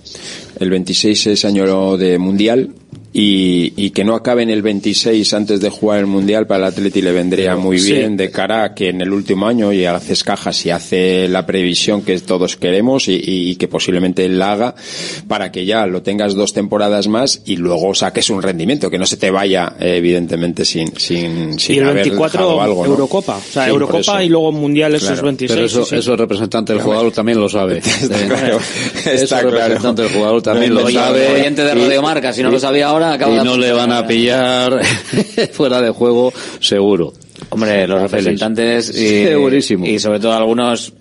El 0.61 0.71
26 0.71 1.27
es 1.29 1.45
año 1.45 1.97
de 1.97 2.19
Mundial 2.19 2.71
y, 3.13 3.73
y 3.77 3.91
que 3.91 4.05
no 4.05 4.15
acabe 4.15 4.43
en 4.43 4.51
el 4.51 4.63
26 4.63 5.33
antes 5.35 5.61
de 5.61 5.71
jugar 5.71 6.01
el 6.01 6.07
Mundial 6.07 6.47
para 6.47 6.67
el 6.67 6.73
Atleti 6.73 7.01
le 7.03 7.13
vendría 7.13 7.57
muy 7.57 7.79
Sí. 7.79 7.93
bien 7.93 8.17
de 8.17 8.31
cara 8.31 8.65
a 8.65 8.75
que 8.75 8.91
en 8.91 9.01
el 9.01 9.13
último 9.13 9.47
año 9.47 9.73
y 9.73 9.85
haces 9.87 10.23
cajas 10.25 10.65
y 10.67 10.71
hace 10.71 11.27
la 11.29 11.47
previsión 11.47 12.03
que 12.03 12.19
todos 12.21 12.57
queremos 12.57 13.09
y, 13.09 13.21
y- 13.25 13.57
que 13.57 13.67
posiblemente 13.69 14.25
él 14.27 14.39
la 14.39 14.53
haga 14.53 14.75
para 15.27 15.51
que 15.51 15.65
ya 15.65 15.87
lo 15.87 16.03
tengas 16.03 16.35
dos 16.35 16.53
temporadas 16.53 17.09
más 17.09 17.41
y 17.47 17.57
luego 17.57 17.95
saques 17.95 18.31
un 18.31 18.43
rendimiento 18.43 18.91
que 18.91 18.99
no 18.99 19.07
se 19.07 19.17
te 19.17 19.31
vaya 19.31 19.75
eh, 19.81 19.97
evidentemente 19.97 20.65
sin 20.65 20.89
sin, 20.99 21.59
sin 21.59 21.77
y 21.77 21.79
el 21.79 21.85
haber 21.85 22.03
24 22.05 22.41
dejado 22.41 22.61
algo, 22.63 22.85
¿no? 22.85 22.91
Eurocopa. 22.93 23.37
O 23.39 23.41
sea, 23.53 23.65
Sí, 23.65 23.71
Eurocopa 23.71 24.01
eso. 24.01 24.23
y 24.23 24.29
luego 24.29 24.53
Mundial 24.53 24.95
esos 24.95 25.09
Claro. 25.09 25.25
26. 25.25 25.51
Pero 25.55 25.67
eso, 25.67 25.83
sí, 25.85 25.91
sí. 25.91 25.97
eso 25.97 26.13
el 26.13 26.19
representante 26.19 26.73
del 26.73 26.83
jugador 26.83 27.11
también 27.13 27.41
lo 27.41 27.49
sabe. 27.49 27.81
claro, 28.29 28.59
Eso 28.59 29.11
está 29.25 29.41
el 29.41 29.51
representante 29.51 30.03
del 30.03 30.13
jugador 30.13 30.43
también 30.43 30.75
lo 30.75 30.89
sabe. 30.91 31.27
oyente 31.29 31.65
de 31.65 31.75
Radio 31.75 32.03
Marca, 32.03 32.33
si 32.33 32.43
no 32.43 32.51
lo 32.51 32.59
sabía 32.61 32.87
ahora, 32.89 32.98
acaba 33.05 33.33
y 33.33 33.39
de 33.39 33.45
no 33.45 33.57
le 33.57 33.73
van 33.73 33.93
a 33.93 34.07
pillar 34.07 34.81
fuera 35.53 35.81
de 35.81 35.91
juego, 35.91 36.33
seguro. 36.61 37.13
Hombre, 37.51 37.87
los 37.87 38.03
representantes 38.03 38.91
y, 38.91 39.25
Segurísimo. 39.25 39.87
y 39.87 39.99
sobre 39.99 40.21
todo 40.21 40.33
algunos 40.33 40.93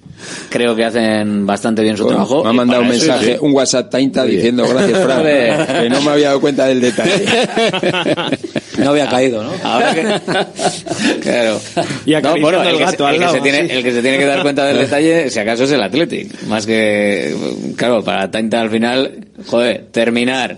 creo 0.50 0.76
que 0.76 0.86
hacen 0.86 1.46
bastante 1.46 1.82
bien 1.82 1.98
su 1.98 2.04
Bueno, 2.04 2.18
trabajo. 2.18 2.44
Me 2.44 2.50
ha 2.50 2.54
mandado 2.54 2.82
un 2.84 2.90
mensaje, 2.90 3.38
un 3.40 3.54
WhatsApp 3.54 3.90
tainta 3.90 4.24
diciendo 4.24 4.68
gracias, 4.68 5.04
Fran, 5.04 5.24
que 5.24 5.90
no 5.90 6.02
me 6.02 6.12
había 6.12 6.28
dado 6.28 6.42
cuenta 6.42 6.66
del 6.66 6.82
detalle. 6.82 7.26
No 8.78 8.92
había 8.92 9.10
caído, 9.10 9.44
¿no? 9.44 9.52
Ahora 9.64 9.92
que... 9.96 10.02
claro. 11.22 11.60
Y 12.06 12.12
No, 12.12 12.36
bueno, 12.40 12.62
el, 12.62 12.68
el 12.68 12.78
que, 12.78 12.84
gato 12.84 12.98
se, 12.98 13.04
al 13.06 13.16
el 13.16 13.22
que 13.22 13.30
se 13.30 13.42
tiene, 13.42 13.60
el 13.62 13.84
que 13.84 13.92
se 13.92 14.02
tiene 14.04 14.20
que 14.20 14.26
dar 14.26 14.44
cuenta 14.44 14.66
del 14.66 14.78
detalle, 14.78 15.32
si 15.32 15.40
acaso, 15.40 15.64
es 15.64 15.72
el 15.72 15.82
Athletic. 15.82 16.44
Más 16.44 16.68
que, 16.68 17.36
claro, 17.76 18.04
para 18.04 18.30
Tainta 18.30 18.62
al 18.62 18.70
final, 18.70 19.26
joder, 19.48 19.88
terminar 19.92 20.58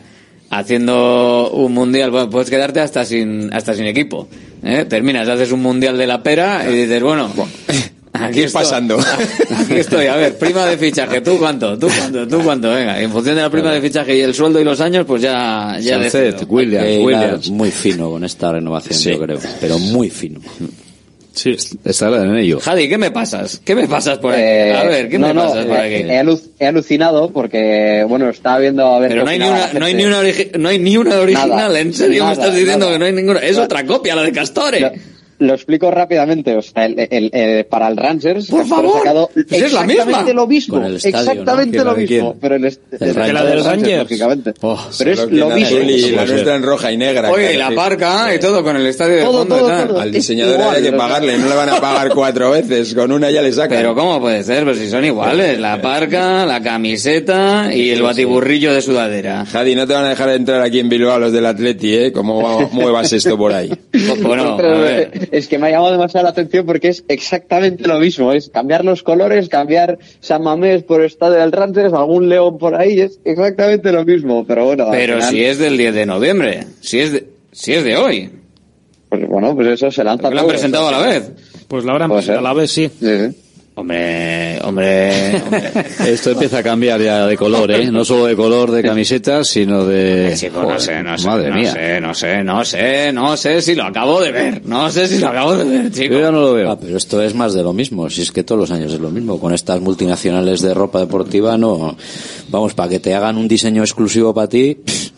haciendo 0.49 1.51
un 1.51 1.73
mundial, 1.73 2.11
bueno, 2.11 2.29
puedes 2.29 2.49
quedarte 2.49 2.79
hasta 2.79 3.05
sin, 3.05 3.53
hasta 3.53 3.73
sin 3.73 3.85
equipo. 3.85 4.27
¿eh? 4.63 4.85
Terminas, 4.87 5.27
haces 5.27 5.51
un 5.51 5.61
mundial 5.61 5.97
de 5.97 6.07
la 6.07 6.21
pera 6.23 6.69
y 6.69 6.75
dices, 6.75 7.01
bueno, 7.01 7.31
aquí 8.13 8.33
¿Qué 8.39 8.43
estoy. 8.45 8.61
pasando? 8.61 8.99
Aquí 9.57 9.75
estoy, 9.75 10.07
a 10.07 10.15
ver, 10.15 10.37
prima 10.37 10.65
de 10.65 10.77
fichaje, 10.77 11.21
¿tú 11.21 11.37
cuánto? 11.37 11.77
¿Tú 11.77 11.87
cuánto? 11.95 12.27
¿Tú 12.27 12.41
cuánto? 12.43 12.69
Venga, 12.69 12.99
en 13.01 13.11
función 13.11 13.35
de 13.35 13.41
la 13.43 13.49
prima 13.49 13.71
de 13.71 13.81
fichaje 13.81 14.17
y 14.17 14.21
el 14.21 14.33
sueldo 14.33 14.59
y 14.59 14.63
los 14.63 14.81
años, 14.81 15.05
pues 15.05 15.21
ya, 15.21 15.77
ya 15.79 15.97
decido. 15.99 16.45
Williams, 16.47 16.87
hilar 16.87 17.05
Williams. 17.05 17.49
muy 17.51 17.71
fino 17.71 18.09
con 18.09 18.23
esta 18.23 18.51
renovación, 18.51 18.99
yo 18.99 19.19
creo. 19.23 19.39
Pero 19.61 19.77
muy 19.79 20.09
fino. 20.09 20.39
Sí. 21.41 21.55
Estará 21.85 22.23
en 22.23 22.35
ello. 22.35 22.59
Javi, 22.59 22.89
¿qué 22.89 22.97
me 22.97 23.11
pasas? 23.11 23.61
¿Qué 23.63 23.75
me 23.75 23.87
pasas 23.87 24.17
por 24.17 24.33
aquí? 24.33 24.41
Eh, 24.41 24.73
a 24.75 24.83
ver, 24.83 25.09
¿qué 25.09 25.17
no, 25.19 25.27
me 25.27 25.33
no, 25.33 25.43
pasas 25.47 25.65
por 25.65 25.77
eh, 25.77 25.79
aquí? 25.79 26.09
He, 26.11 26.19
alu- 26.21 26.41
he 26.59 26.67
alucinado 26.67 27.31
porque, 27.31 28.05
bueno, 28.07 28.29
estaba 28.29 28.59
viendo 28.59 28.85
a 28.85 28.99
ver. 28.99 29.09
Pero 29.09 29.23
no 29.23 29.29
hay, 29.29 29.39
ni 29.39 29.45
una, 29.47 29.57
la 29.73 29.79
no, 29.79 29.85
hay 29.85 29.93
ni 29.93 30.03
una 30.05 30.21
no 30.57 30.69
hay 30.69 30.79
ni 30.79 30.97
una 30.97 31.19
original, 31.19 31.49
Nada, 31.49 31.79
en 31.79 31.93
serio 31.93 32.25
me 32.25 32.33
estás 32.33 32.53
diciendo 32.55 32.85
nada. 32.85 32.91
que 32.93 32.99
no 32.99 33.05
hay 33.05 33.13
ninguna. 33.13 33.39
Es 33.39 33.53
Nada. 33.53 33.65
otra 33.65 33.85
copia, 33.85 34.15
la 34.15 34.23
de 34.23 34.31
Castore. 34.31 34.91
Lo, 35.39 35.53
explico 35.53 35.89
rápidamente. 35.91 36.55
O 36.57 36.61
sea, 36.61 36.85
el, 36.85 36.99
el- 37.09 37.29
el- 37.33 37.65
para 37.65 37.87
el 37.87 37.97
Rangers, 37.97 38.47
Por 38.47 38.65
favor, 38.67 38.97
sacado 38.99 39.29
pues 39.33 39.45
es 39.51 39.73
la 39.73 39.81
exactamente 39.81 40.05
misma. 40.05 40.33
lo 40.33 40.47
mismo. 40.47 40.75
Con 40.75 40.85
el 40.85 40.95
estadio, 40.97 41.15
¿no? 41.15 41.31
exactamente 41.31 41.71
¿Que 41.71 41.77
la 41.77 41.83
lo 41.91 41.95
de 41.95 42.01
mismo. 42.07 42.35
Pero 42.41 42.55
el, 42.55 42.65
est- 42.65 42.81
El 42.99 43.07
el- 43.09 43.15
Rangers. 43.15 43.63
la 43.65 43.97
lógicamente. 43.99 44.53
Oh, 44.61 44.79
pero 44.97 45.11
es 45.11 45.19
lo 45.31 45.49
mismo. 45.49 45.77
y 45.79 46.11
la 46.11 46.25
nuestra 46.25 46.55
en 46.55 46.63
roja 46.63 46.91
y 46.91 46.97
negra. 46.97 47.31
Oye, 47.31 47.53
y 47.53 47.57
la 47.57 47.69
sí. 47.69 47.75
parca 47.75 48.33
y 48.35 48.39
todo 48.39 48.63
con 48.63 48.75
el 48.75 48.85
estadio 48.87 49.15
de 49.15 49.21
Todo, 49.23 49.37
fondo 49.39 49.55
y 49.55 49.59
todo, 49.59 49.69
tal. 49.69 49.87
todo. 49.87 49.99
Al 50.01 50.11
diseñador 50.11 50.59
igual, 50.59 50.75
hay 50.75 50.83
que 50.83 50.91
pagarle, 50.93 51.37
no 51.37 51.47
le 51.49 51.55
van 51.55 51.69
a 51.69 51.79
pagar 51.81 52.09
cuatro 52.15 52.51
veces, 52.51 52.93
con 52.93 53.11
una 53.11 53.31
ya 53.31 53.41
le 53.41 53.51
sacan. 53.51 53.77
Pero 53.77 53.95
¿cómo 53.95 54.19
puede 54.19 54.43
ser? 54.43 54.63
Pues 54.65 54.77
si 54.77 54.89
son 54.89 55.05
iguales. 55.05 55.59
La 55.59 55.81
parca, 55.81 56.45
la 56.45 56.61
camiseta 56.61 57.73
y 57.73 57.89
el 57.91 58.01
batiburrillo 58.01 58.73
de 58.73 58.81
sudadera. 58.81 59.45
Jadi, 59.45 59.75
no 59.75 59.87
te 59.87 59.93
van 59.93 60.05
a 60.05 60.09
dejar 60.09 60.29
entrar 60.31 60.61
aquí 60.61 60.79
en 60.79 60.89
Bilbao 60.89 61.19
los 61.19 61.31
del 61.31 61.45
Atleti, 61.45 61.93
¿eh? 61.95 62.11
¿Cómo 62.11 62.41
va- 62.41 62.67
muevas 62.71 63.11
esto 63.13 63.37
por 63.37 63.53
ahí? 63.53 63.69
Bueno, 64.21 64.55
Pero, 64.57 64.75
a 64.75 64.79
ver. 64.79 65.28
Es 65.31 65.47
que 65.47 65.57
me 65.57 65.67
ha 65.67 65.71
llamado 65.71 65.91
demasiado 65.91 66.23
la 66.23 66.31
atención 66.31 66.65
porque 66.65 66.89
es 66.89 67.03
exactamente 67.07 67.87
lo 67.87 67.99
mismo. 67.99 68.31
Es 68.33 68.49
cambiar 68.49 68.85
los 68.85 69.03
colores, 69.03 69.49
cambiar 69.49 69.99
San 70.19 70.43
Mamés 70.43 70.83
por 70.83 71.03
Estadio 71.03 71.35
del 71.35 71.51
Rangers, 71.51 71.93
algún 71.93 72.29
león 72.29 72.57
por 72.57 72.75
ahí, 72.75 73.01
es 73.01 73.19
exactamente 73.23 73.91
lo 73.91 74.05
mismo. 74.05 74.45
Pero 74.45 74.65
bueno, 74.65 74.87
Pero 74.91 75.15
final, 75.15 75.29
si 75.31 75.43
es 75.43 75.57
del 75.57 75.77
10 75.77 75.93
de 75.93 76.05
noviembre, 76.05 76.67
si 76.81 76.99
es 76.99 77.11
de, 77.11 77.27
si 77.51 77.73
es 77.73 77.83
de 77.83 77.97
hoy, 77.97 78.29
pues 79.09 79.27
bueno, 79.27 79.55
pues 79.55 79.67
eso 79.67 79.91
se 79.91 80.03
lanza 80.03 80.29
lo 80.29 80.41
han 80.41 80.47
presentado 80.47 80.87
a 80.87 80.91
la 80.91 80.99
vez. 80.99 81.31
Pues 81.67 81.83
la 81.83 81.93
habrán 81.93 82.21
ser. 82.21 82.37
a 82.37 82.41
la 82.41 82.53
vez, 82.53 82.71
sí. 82.71 82.89
Hombre, 83.75 84.59
hombre, 84.63 85.41
hombre. 85.41 85.71
Esto 86.11 86.31
empieza 86.31 86.57
a 86.57 86.63
cambiar 86.63 86.99
ya 87.01 87.25
de 87.25 87.37
color, 87.37 87.71
¿eh? 87.71 87.89
No 87.89 88.03
solo 88.03 88.25
de 88.25 88.35
color 88.35 88.71
de 88.71 88.83
camisetas, 88.83 89.47
sino 89.47 89.85
de... 89.85 90.33
Chico, 90.35 90.63
no 90.63 90.77
sé, 90.79 91.01
no 91.01 91.17
sé, 91.17 91.25
Madre 91.27 91.49
no 91.49 91.55
mía. 91.55 91.71
sé, 91.71 92.01
no 92.01 92.13
sé, 92.13 92.43
no 92.43 92.65
sé, 92.65 93.13
no 93.13 93.37
sé 93.37 93.61
si 93.61 93.75
lo 93.75 93.85
acabo 93.85 94.21
de 94.21 94.31
ver, 94.33 94.65
no 94.65 94.89
sé 94.91 95.07
si 95.07 95.19
lo 95.19 95.29
acabo 95.29 95.55
de 95.55 95.63
ver, 95.63 95.91
chico. 95.91 96.13
Yo 96.15 96.19
ya 96.19 96.31
no 96.31 96.41
lo 96.41 96.53
veo. 96.53 96.71
Ah, 96.71 96.77
pero 96.79 96.97
esto 96.97 97.21
es 97.21 97.33
más 97.35 97.53
de 97.53 97.63
lo 97.63 97.71
mismo. 97.71 98.09
Si 98.09 98.21
es 98.21 98.31
que 98.33 98.43
todos 98.43 98.59
los 98.59 98.71
años 98.71 98.93
es 98.93 98.99
lo 98.99 99.11
mismo. 99.11 99.39
Con 99.39 99.53
estas 99.53 99.79
multinacionales 99.79 100.61
de 100.61 100.73
ropa 100.73 100.99
deportiva, 100.99 101.57
no. 101.57 101.95
Vamos, 102.49 102.73
para 102.73 102.89
que 102.89 102.99
te 102.99 103.13
hagan 103.15 103.37
un 103.37 103.47
diseño 103.47 103.81
exclusivo 103.81 104.33
para 104.33 104.49
ti, 104.49 104.75
pff, 104.75 105.09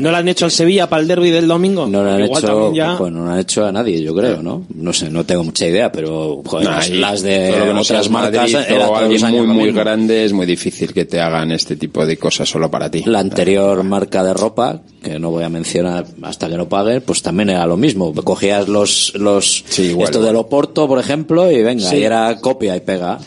¿No 0.00 0.10
lo 0.10 0.16
han 0.16 0.28
hecho 0.28 0.44
al 0.44 0.50
Sevilla 0.50 0.88
para 0.88 1.02
el 1.02 1.08
derby 1.08 1.30
del 1.30 1.46
domingo? 1.48 1.86
no 1.86 2.02
lo 2.02 2.10
han 2.10 2.20
Igual 2.24 2.42
hecho, 2.44 2.72
ya- 2.74 2.96
pues 2.98 3.12
no 3.12 3.24
lo 3.24 3.30
han 3.32 3.38
hecho 3.38 3.64
a 3.66 3.72
nadie, 3.72 4.02
yo 4.02 4.14
creo, 4.14 4.42
¿no? 4.42 4.64
No 4.74 4.92
sé, 4.92 5.10
no 5.10 5.24
tengo 5.24 5.44
mucha 5.44 5.66
idea, 5.66 5.90
pero 5.92 6.42
joder, 6.44 6.66
No, 6.66 6.72
las, 6.74 6.86
ahí, 6.90 6.98
las 6.98 7.22
de 7.22 7.48
todo 7.50 7.58
lo 7.58 7.64
que 7.66 7.74
no 7.74 7.80
otras 7.80 8.10
marcas 8.10 8.54
años 8.54 9.46
muy 9.46 9.46
muy 9.46 9.72
grande 9.72 10.24
es 10.24 10.32
muy 10.32 10.46
difícil 10.46 10.92
que 10.92 11.04
te 11.04 11.20
hagan 11.20 11.50
este 11.52 11.76
tipo 11.76 12.04
de 12.06 12.16
cosas 12.16 12.48
solo 12.48 12.70
para 12.70 12.90
ti. 12.90 13.02
La 13.06 13.20
anterior 13.20 13.82
marca 13.84 14.22
de 14.24 14.34
ropa, 14.34 14.80
que 15.02 15.18
no 15.18 15.30
voy 15.30 15.44
a 15.44 15.48
mencionar 15.48 16.06
hasta 16.22 16.48
que 16.48 16.56
no 16.56 16.68
paguen, 16.68 17.02
pues 17.02 17.22
también 17.22 17.50
era 17.50 17.66
lo 17.66 17.76
mismo. 17.76 18.12
Cogías 18.14 18.68
los, 18.68 19.12
los, 19.14 19.64
igual, 19.78 20.04
esto 20.04 20.18
igual. 20.18 20.24
del 20.26 20.36
Oporto, 20.36 20.86
por 20.88 20.98
ejemplo, 20.98 21.50
y 21.50 21.62
venga, 21.62 21.88
Sí. 21.88 21.96
y 21.96 22.02
era 22.04 22.36
copia 22.40 22.76
y 22.76 22.80
pega. 22.80 23.18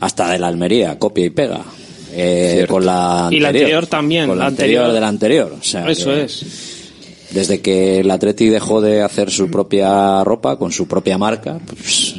Hasta 0.00 0.30
de 0.30 0.38
la 0.38 0.46
Almería, 0.46 0.98
copia 0.98 1.24
y 1.26 1.30
pega. 1.30 1.60
Eh, 2.12 2.66
con 2.68 2.84
la 2.86 3.24
anterior. 3.26 3.32
Y 3.34 3.40
la 3.42 3.48
anterior 3.48 3.86
también, 3.86 4.26
Con 4.28 4.38
la 4.38 4.44
la 4.44 4.48
anterior, 4.48 4.84
anterior. 4.84 4.94
de 4.94 5.00
la 5.00 5.08
anterior. 5.08 5.56
O 5.60 5.64
sea, 5.64 5.88
Eso 5.88 6.10
que 6.10 6.22
es. 6.24 6.44
Desde 7.30 7.60
que 7.60 8.00
el 8.00 8.10
Atleti 8.10 8.48
dejó 8.48 8.80
de 8.80 9.02
hacer 9.02 9.30
su 9.30 9.50
propia 9.50 10.24
ropa, 10.24 10.56
con 10.56 10.72
su 10.72 10.88
propia 10.88 11.18
marca, 11.18 11.58
pues, 11.66 12.14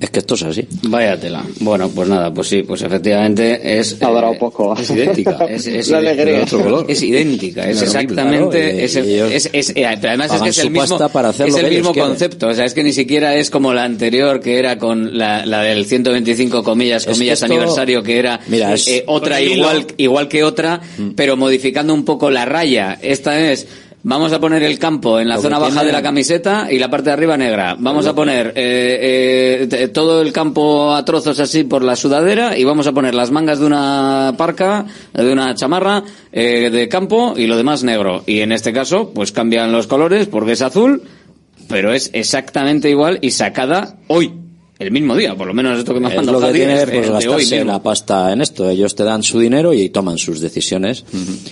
es 0.00 0.10
que 0.10 0.18
esto 0.20 0.34
es 0.34 0.42
así. 0.44 0.66
Vaya 0.84 1.18
tela. 1.18 1.44
Bueno, 1.60 1.88
pues 1.88 2.08
nada, 2.08 2.32
pues 2.32 2.48
sí, 2.48 2.62
pues 2.62 2.82
efectivamente 2.82 3.78
es... 3.78 4.00
Ha 4.02 4.08
durado 4.10 4.32
eh, 4.34 4.36
poco. 4.38 4.76
Es 4.76 4.90
idéntica. 4.90 5.44
Es, 5.48 5.66
es, 5.66 5.88
La 5.88 5.98
alegría. 5.98 6.24
de 6.36 6.42
otro 6.42 6.62
color. 6.62 6.86
Es 6.88 7.02
idéntica, 7.02 7.68
es 7.68 7.82
exactamente... 7.82 8.58
claro, 8.58 8.84
es, 8.84 8.96
es- 8.96 9.50
es- 9.52 9.70
eh, 9.70 9.86
pero 10.00 10.08
además 10.08 10.32
es 10.34 10.42
que 10.42 10.48
es 10.50 10.58
el 10.58 10.70
mismo, 10.70 10.98
para 11.12 11.30
es 11.30 11.40
el 11.40 11.70
mismo 11.70 11.92
quieren. 11.92 12.10
concepto. 12.10 12.48
O 12.48 12.54
sea, 12.54 12.64
es 12.64 12.74
que 12.74 12.82
ni 12.82 12.92
siquiera 12.92 13.34
es 13.36 13.50
como 13.50 13.72
la 13.74 13.84
anterior, 13.84 14.40
que 14.40 14.58
era 14.58 14.78
con 14.78 15.16
la, 15.18 15.44
la 15.46 15.62
del 15.62 15.84
125 15.86 16.62
comillas, 16.62 17.04
que 17.06 17.12
comillas 17.12 17.42
esto- 17.42 17.46
aniversario, 17.52 18.02
que 18.02 18.18
era 18.18 18.40
Mira, 18.48 18.72
es- 18.74 18.88
eh, 18.88 19.04
otra 19.06 19.40
igual, 19.40 19.86
igual 19.96 20.28
que 20.28 20.44
otra, 20.44 20.80
Mm. 20.98 21.10
pero 21.16 21.36
modificando 21.36 21.92
un 21.94 22.04
poco 22.04 22.30
la 22.30 22.44
raya. 22.44 22.98
Esta 23.02 23.50
es... 23.50 23.66
Vamos 24.06 24.34
a 24.34 24.38
poner 24.38 24.62
el 24.62 24.78
campo 24.78 25.18
en 25.18 25.28
la 25.28 25.36
Lo 25.36 25.40
zona 25.42 25.58
baja 25.58 25.70
tiene- 25.72 25.86
de 25.86 25.92
la 25.92 26.02
camiseta 26.02 26.68
y 26.70 26.78
la 26.78 26.90
parte 26.90 27.06
de 27.08 27.12
arriba 27.14 27.38
negra. 27.38 27.74
Vamos 27.78 28.06
a 28.06 28.14
poner 28.14 28.52
eh, 28.54 29.66
eh, 29.70 29.88
todo 29.88 30.20
el 30.20 30.30
campo 30.30 30.92
a 30.94 31.02
trozos 31.06 31.40
así 31.40 31.64
por 31.64 31.82
la 31.82 31.96
sudadera 31.96 32.56
y 32.58 32.64
vamos 32.64 32.86
a 32.86 32.92
poner 32.92 33.14
las 33.14 33.30
mangas 33.30 33.60
de 33.60 33.66
una 33.66 34.34
parca, 34.36 34.84
de 35.14 35.32
una 35.32 35.54
chamarra 35.54 36.02
eh, 36.32 36.68
de 36.70 36.86
campo 36.88 37.32
y 37.34 37.46
lo 37.46 37.56
demás 37.56 37.82
negro. 37.82 38.22
Y 38.26 38.40
en 38.40 38.52
este 38.52 38.74
caso, 38.74 39.10
pues 39.14 39.32
cambian 39.32 39.72
los 39.72 39.86
colores 39.86 40.26
porque 40.26 40.52
es 40.52 40.60
azul, 40.60 41.02
pero 41.68 41.94
es 41.94 42.10
exactamente 42.12 42.90
igual 42.90 43.18
y 43.22 43.30
sacada 43.30 43.96
hoy. 44.08 44.34
El 44.76 44.90
mismo 44.90 45.14
día, 45.14 45.36
por 45.36 45.46
lo 45.46 45.54
menos 45.54 45.78
esto 45.78 45.94
que 45.94 46.00
me 46.00 46.12
lo 46.12 46.40
que 46.40 46.52
tiene 46.52 46.82
es 46.82 46.84
pues 46.90 47.06
hoy 47.06 47.12
gastarse 47.12 47.56
mismo. 47.56 47.72
la 47.72 47.82
pasta 47.82 48.32
en 48.32 48.40
esto. 48.40 48.68
Ellos 48.68 48.96
te 48.96 49.04
dan 49.04 49.22
su 49.22 49.38
dinero 49.38 49.72
y 49.72 49.88
toman 49.88 50.18
sus 50.18 50.40
decisiones. 50.40 51.04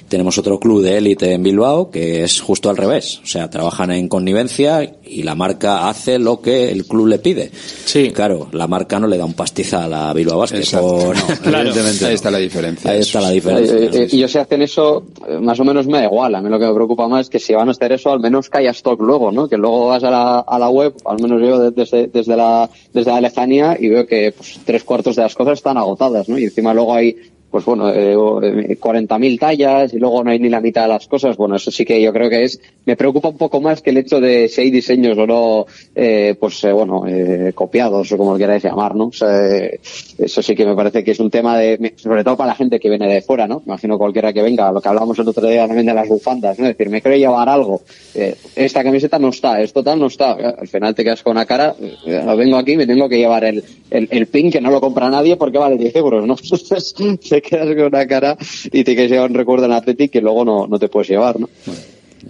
Tenemos 0.09 0.39
otro 0.39 0.59
club 0.59 0.83
de 0.83 0.99
élite 0.99 1.33
en 1.33 1.43
Bilbao 1.45 1.91
que 1.91 2.25
es 2.25 2.41
justo 2.41 2.69
al 2.69 2.77
revés. 2.77 3.21
O 3.23 3.27
sea, 3.27 3.49
trabajan 3.49 3.93
en 3.93 4.09
connivencia 4.09 4.83
y 5.13 5.23
la 5.23 5.35
marca 5.35 5.89
hace 5.89 6.19
lo 6.19 6.41
que 6.41 6.71
el 6.71 6.87
club 6.87 7.07
le 7.07 7.19
pide. 7.19 7.51
Sí. 7.85 8.11
Claro, 8.13 8.49
la 8.53 8.67
marca 8.67 8.99
no 8.99 9.07
le 9.07 9.19
da 9.19 9.25
un 9.25 9.35
pastiza 9.35 9.85
a 9.85 9.89
la 9.89 10.13
Bilbao 10.13 10.39
Basket. 10.39 10.59
Exacto. 10.59 10.87
o 10.87 11.15
no, 11.15 11.21
Claro. 11.43 11.69
evidentemente 11.69 12.07
Ahí 12.07 12.15
está 12.15 12.31
la 12.31 12.39
diferencia. 12.39 12.91
Ahí 12.91 13.01
está 13.01 13.21
la 13.21 13.31
diferencia. 13.31 13.77
eh, 13.77 13.91
eh, 13.93 14.09
y 14.11 14.19
yo 14.19 14.29
si 14.29 14.39
hacen 14.39 14.63
eso, 14.63 15.05
eh, 15.29 15.39
más 15.39 15.59
o 15.61 15.65
menos 15.65 15.87
me 15.87 15.99
da 15.99 16.05
igual. 16.05 16.35
A 16.35 16.41
mí 16.41 16.49
lo 16.49 16.59
que 16.59 16.67
me 16.67 16.75
preocupa 16.75 17.09
más 17.09 17.23
es 17.27 17.31
que 17.31 17.39
si 17.39 17.53
van 17.55 17.69
a 17.69 17.73
hacer 17.73 17.93
eso, 17.93 18.11
al 18.13 18.21
menos 18.21 18.49
que 18.51 18.59
haya 18.59 18.71
stock 18.71 19.01
luego, 19.01 19.31
¿no? 19.33 19.49
Que 19.49 19.57
luego 19.57 19.89
vas 19.89 20.03
a 20.05 20.11
la, 20.11 20.39
a 20.41 20.59
la 20.59 20.69
web, 20.69 20.95
al 21.05 21.21
menos 21.21 21.41
yo 21.41 21.59
de- 21.59 21.71
desde, 21.71 22.07
desde, 22.09 22.37
la, 22.37 22.69
desde 22.93 23.11
la 23.11 23.21
lejanía, 23.21 23.77
y 23.79 23.89
veo 23.89 24.07
que 24.07 24.33
pues, 24.37 24.59
tres 24.65 24.85
cuartos 24.85 25.17
de 25.17 25.23
las 25.23 25.35
cosas 25.35 25.55
están 25.59 25.77
agotadas, 25.79 26.29
¿no? 26.29 26.39
Y 26.39 26.45
encima 26.45 26.73
luego 26.75 26.95
hay, 26.95 27.17
pues 27.53 27.65
bueno, 27.67 27.91
eh, 27.93 28.15
eh, 28.15 28.79
40.000 28.81 29.39
tallas 29.39 29.93
y 29.95 29.99
luego 29.99 30.25
no 30.25 30.31
hay 30.31 30.41
ni 30.41 30.49
la 30.49 30.61
mitad 30.61 30.83
de 30.83 30.89
las 30.89 31.07
cosas. 31.07 31.37
Bueno, 31.37 31.55
eso 31.57 31.71
sí 31.71 31.85
que 31.85 32.01
yo 32.03 32.13
creo 32.13 32.29
que 32.31 32.43
es, 32.45 32.61
me 32.87 32.97
preocupa 32.97 33.29
un 33.29 33.37
poco 33.37 33.61
más 33.61 33.83
que 33.83 33.91
el 33.91 33.99
hecho 33.99 34.21
de 34.21 34.49
si 34.49 34.63
hay 34.63 34.71
diseños 34.71 35.17
o 35.19 35.27
no, 35.27 35.67
eh, 35.95 36.35
pues 36.41 36.65
eh, 36.65 36.73
bueno, 36.73 37.05
eh, 37.07 37.53
copiados 37.55 38.11
o 38.11 38.17
como 38.17 38.33
lo 38.33 38.39
queráis 38.39 38.65
llamar, 38.65 38.97
¿no? 38.97 39.05
O 39.09 39.13
sea, 39.13 39.29
eh, 39.55 39.79
eso 40.19 40.43
sí 40.43 40.55
que 40.57 40.65
me 40.65 40.75
parece 40.75 41.05
que 41.05 41.11
es 41.13 41.21
un 41.21 41.31
tema 41.31 41.59
de, 41.59 41.93
sobre 41.97 42.25
todo 42.25 42.37
para 42.37 42.49
la 42.49 42.55
gente 42.55 42.81
que 42.81 42.89
viene 42.89 43.13
de 43.13 43.23
fuera, 43.23 43.47
¿no? 43.47 43.63
Imagino 43.67 43.99
cualquiera 43.99 44.33
que 44.33 44.43
venga, 44.43 44.73
lo 44.73 44.81
que 44.81 44.89
hablamos 44.89 45.19
el 45.19 45.29
otro 45.29 45.47
día 45.47 45.67
también 45.67 45.87
de 45.87 45.95
las 45.95 46.09
bufandas, 46.09 46.59
¿no? 46.59 46.67
Es 46.67 46.77
decir, 46.77 46.91
me 46.91 47.03
quiero 47.03 47.19
llevar 47.19 47.49
algo, 47.49 47.83
eh, 48.15 48.35
esta 48.57 48.83
camiseta 48.83 49.19
no 49.19 49.29
está, 49.29 49.61
esto 49.61 49.83
tal 49.83 49.99
no 50.01 50.07
está, 50.07 50.33
Eh, 50.39 50.55
al 50.59 50.69
final 50.69 50.95
te 50.95 51.05
quedas 51.05 51.23
con 51.23 51.33
una 51.33 51.45
cara, 51.45 51.75
eh, 52.07 52.25
vengo 52.37 52.57
aquí, 52.57 52.77
me 52.77 52.87
tengo 52.87 53.09
que 53.09 53.19
llevar 53.19 53.45
el, 53.45 53.63
el, 53.91 54.09
el 54.11 54.27
pin 54.27 54.51
que 54.51 54.61
no 54.61 54.71
lo 54.71 54.81
compra 54.81 55.11
nadie 55.11 55.37
porque 55.37 55.59
vale 55.59 55.77
10 55.77 55.97
euros, 55.97 56.27
¿no? 56.27 56.37
te 57.43 57.49
quedas 57.51 57.67
con 57.69 57.85
una 57.87 58.07
cara 58.07 58.37
y 58.67 58.85
te 58.85 58.95
quieres 58.95 59.11
llevar 59.11 59.31
un 59.31 59.37
recuerdo 59.37 59.67
en 59.67 59.73
Athletic 59.73 60.11
que 60.13 60.21
luego 60.21 60.45
no, 60.45 60.67
no 60.67 60.79
te 60.79 60.89
puedes 60.89 61.09
llevar, 61.11 61.39
¿no? 61.41 61.49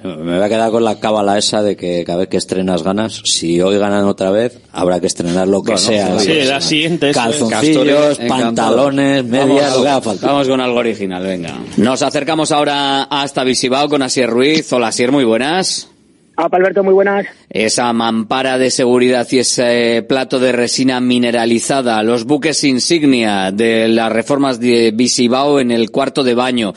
Me 0.02 0.36
voy 0.36 0.42
a 0.42 0.48
quedar 0.48 0.70
con 0.70 0.82
la 0.84 0.98
cábala 0.98 1.36
esa 1.36 1.62
de 1.62 1.76
que 1.76 2.02
cada 2.04 2.20
vez 2.20 2.28
que 2.28 2.38
estrenas 2.38 2.82
ganas, 2.82 3.20
si 3.26 3.60
hoy 3.60 3.76
ganan 3.78 4.06
otra 4.06 4.30
vez, 4.30 4.58
habrá 4.72 4.98
que 5.00 5.06
estrenar 5.06 5.46
lo 5.46 5.62
que 5.62 5.72
Bueno, 5.72 5.86
sea. 5.86 6.18
Sí, 6.18 6.32
la 6.44 6.62
siguiente. 6.62 7.10
es. 7.10 7.16
Calzoncillos, 7.16 8.18
encantado. 8.18 8.28
pantalones, 8.28 9.24
medias, 9.24 9.48
Vamos, 9.48 9.76
lo 9.76 9.82
que 9.82 9.88
haga 9.90 10.00
falta. 10.00 10.26
Vamos 10.28 10.48
con 10.48 10.60
algo 10.62 10.78
original, 10.78 11.22
venga. 11.22 11.54
Nos 11.76 12.00
acercamos 12.02 12.50
ahora 12.52 13.02
hasta 13.04 13.44
Visibao 13.44 13.88
con 13.90 14.00
Asier 14.00 14.30
Ruiz. 14.30 14.72
Hola, 14.72 14.88
Asier, 14.88 15.12
muy 15.12 15.24
buenas. 15.24 15.88
Apa, 16.36 16.56
Alberto, 16.56 16.82
muy 16.82 16.94
buenas. 16.94 17.26
Esa 17.50 17.92
mampara 17.92 18.56
de 18.58 18.70
seguridad 18.70 19.26
y 19.30 19.38
ese 19.38 20.04
plato 20.08 20.38
de 20.38 20.52
resina 20.52 21.00
mineralizada, 21.00 22.02
los 22.02 22.24
buques 22.24 22.64
insignia 22.64 23.50
de 23.52 23.88
las 23.88 24.10
reformas 24.10 24.58
de 24.58 24.92
Visibao 24.94 25.60
en 25.60 25.70
el 25.70 25.90
cuarto 25.90 26.24
de 26.24 26.34
baño. 26.34 26.72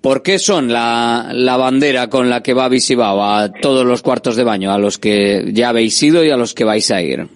¿Por 0.00 0.24
qué 0.24 0.40
son 0.40 0.72
la, 0.72 1.30
la 1.32 1.56
bandera 1.56 2.08
con 2.08 2.28
la 2.28 2.42
que 2.42 2.54
va 2.54 2.68
Visibao 2.68 3.22
a 3.22 3.52
todos 3.52 3.86
los 3.86 4.02
cuartos 4.02 4.34
de 4.34 4.42
baño, 4.42 4.72
a 4.72 4.78
los 4.78 4.98
que 4.98 5.44
ya 5.52 5.68
habéis 5.68 6.02
ido 6.02 6.24
y 6.24 6.30
a 6.30 6.36
los 6.36 6.54
que 6.54 6.64
vais 6.64 6.90
a 6.90 7.00
ir? 7.00 7.28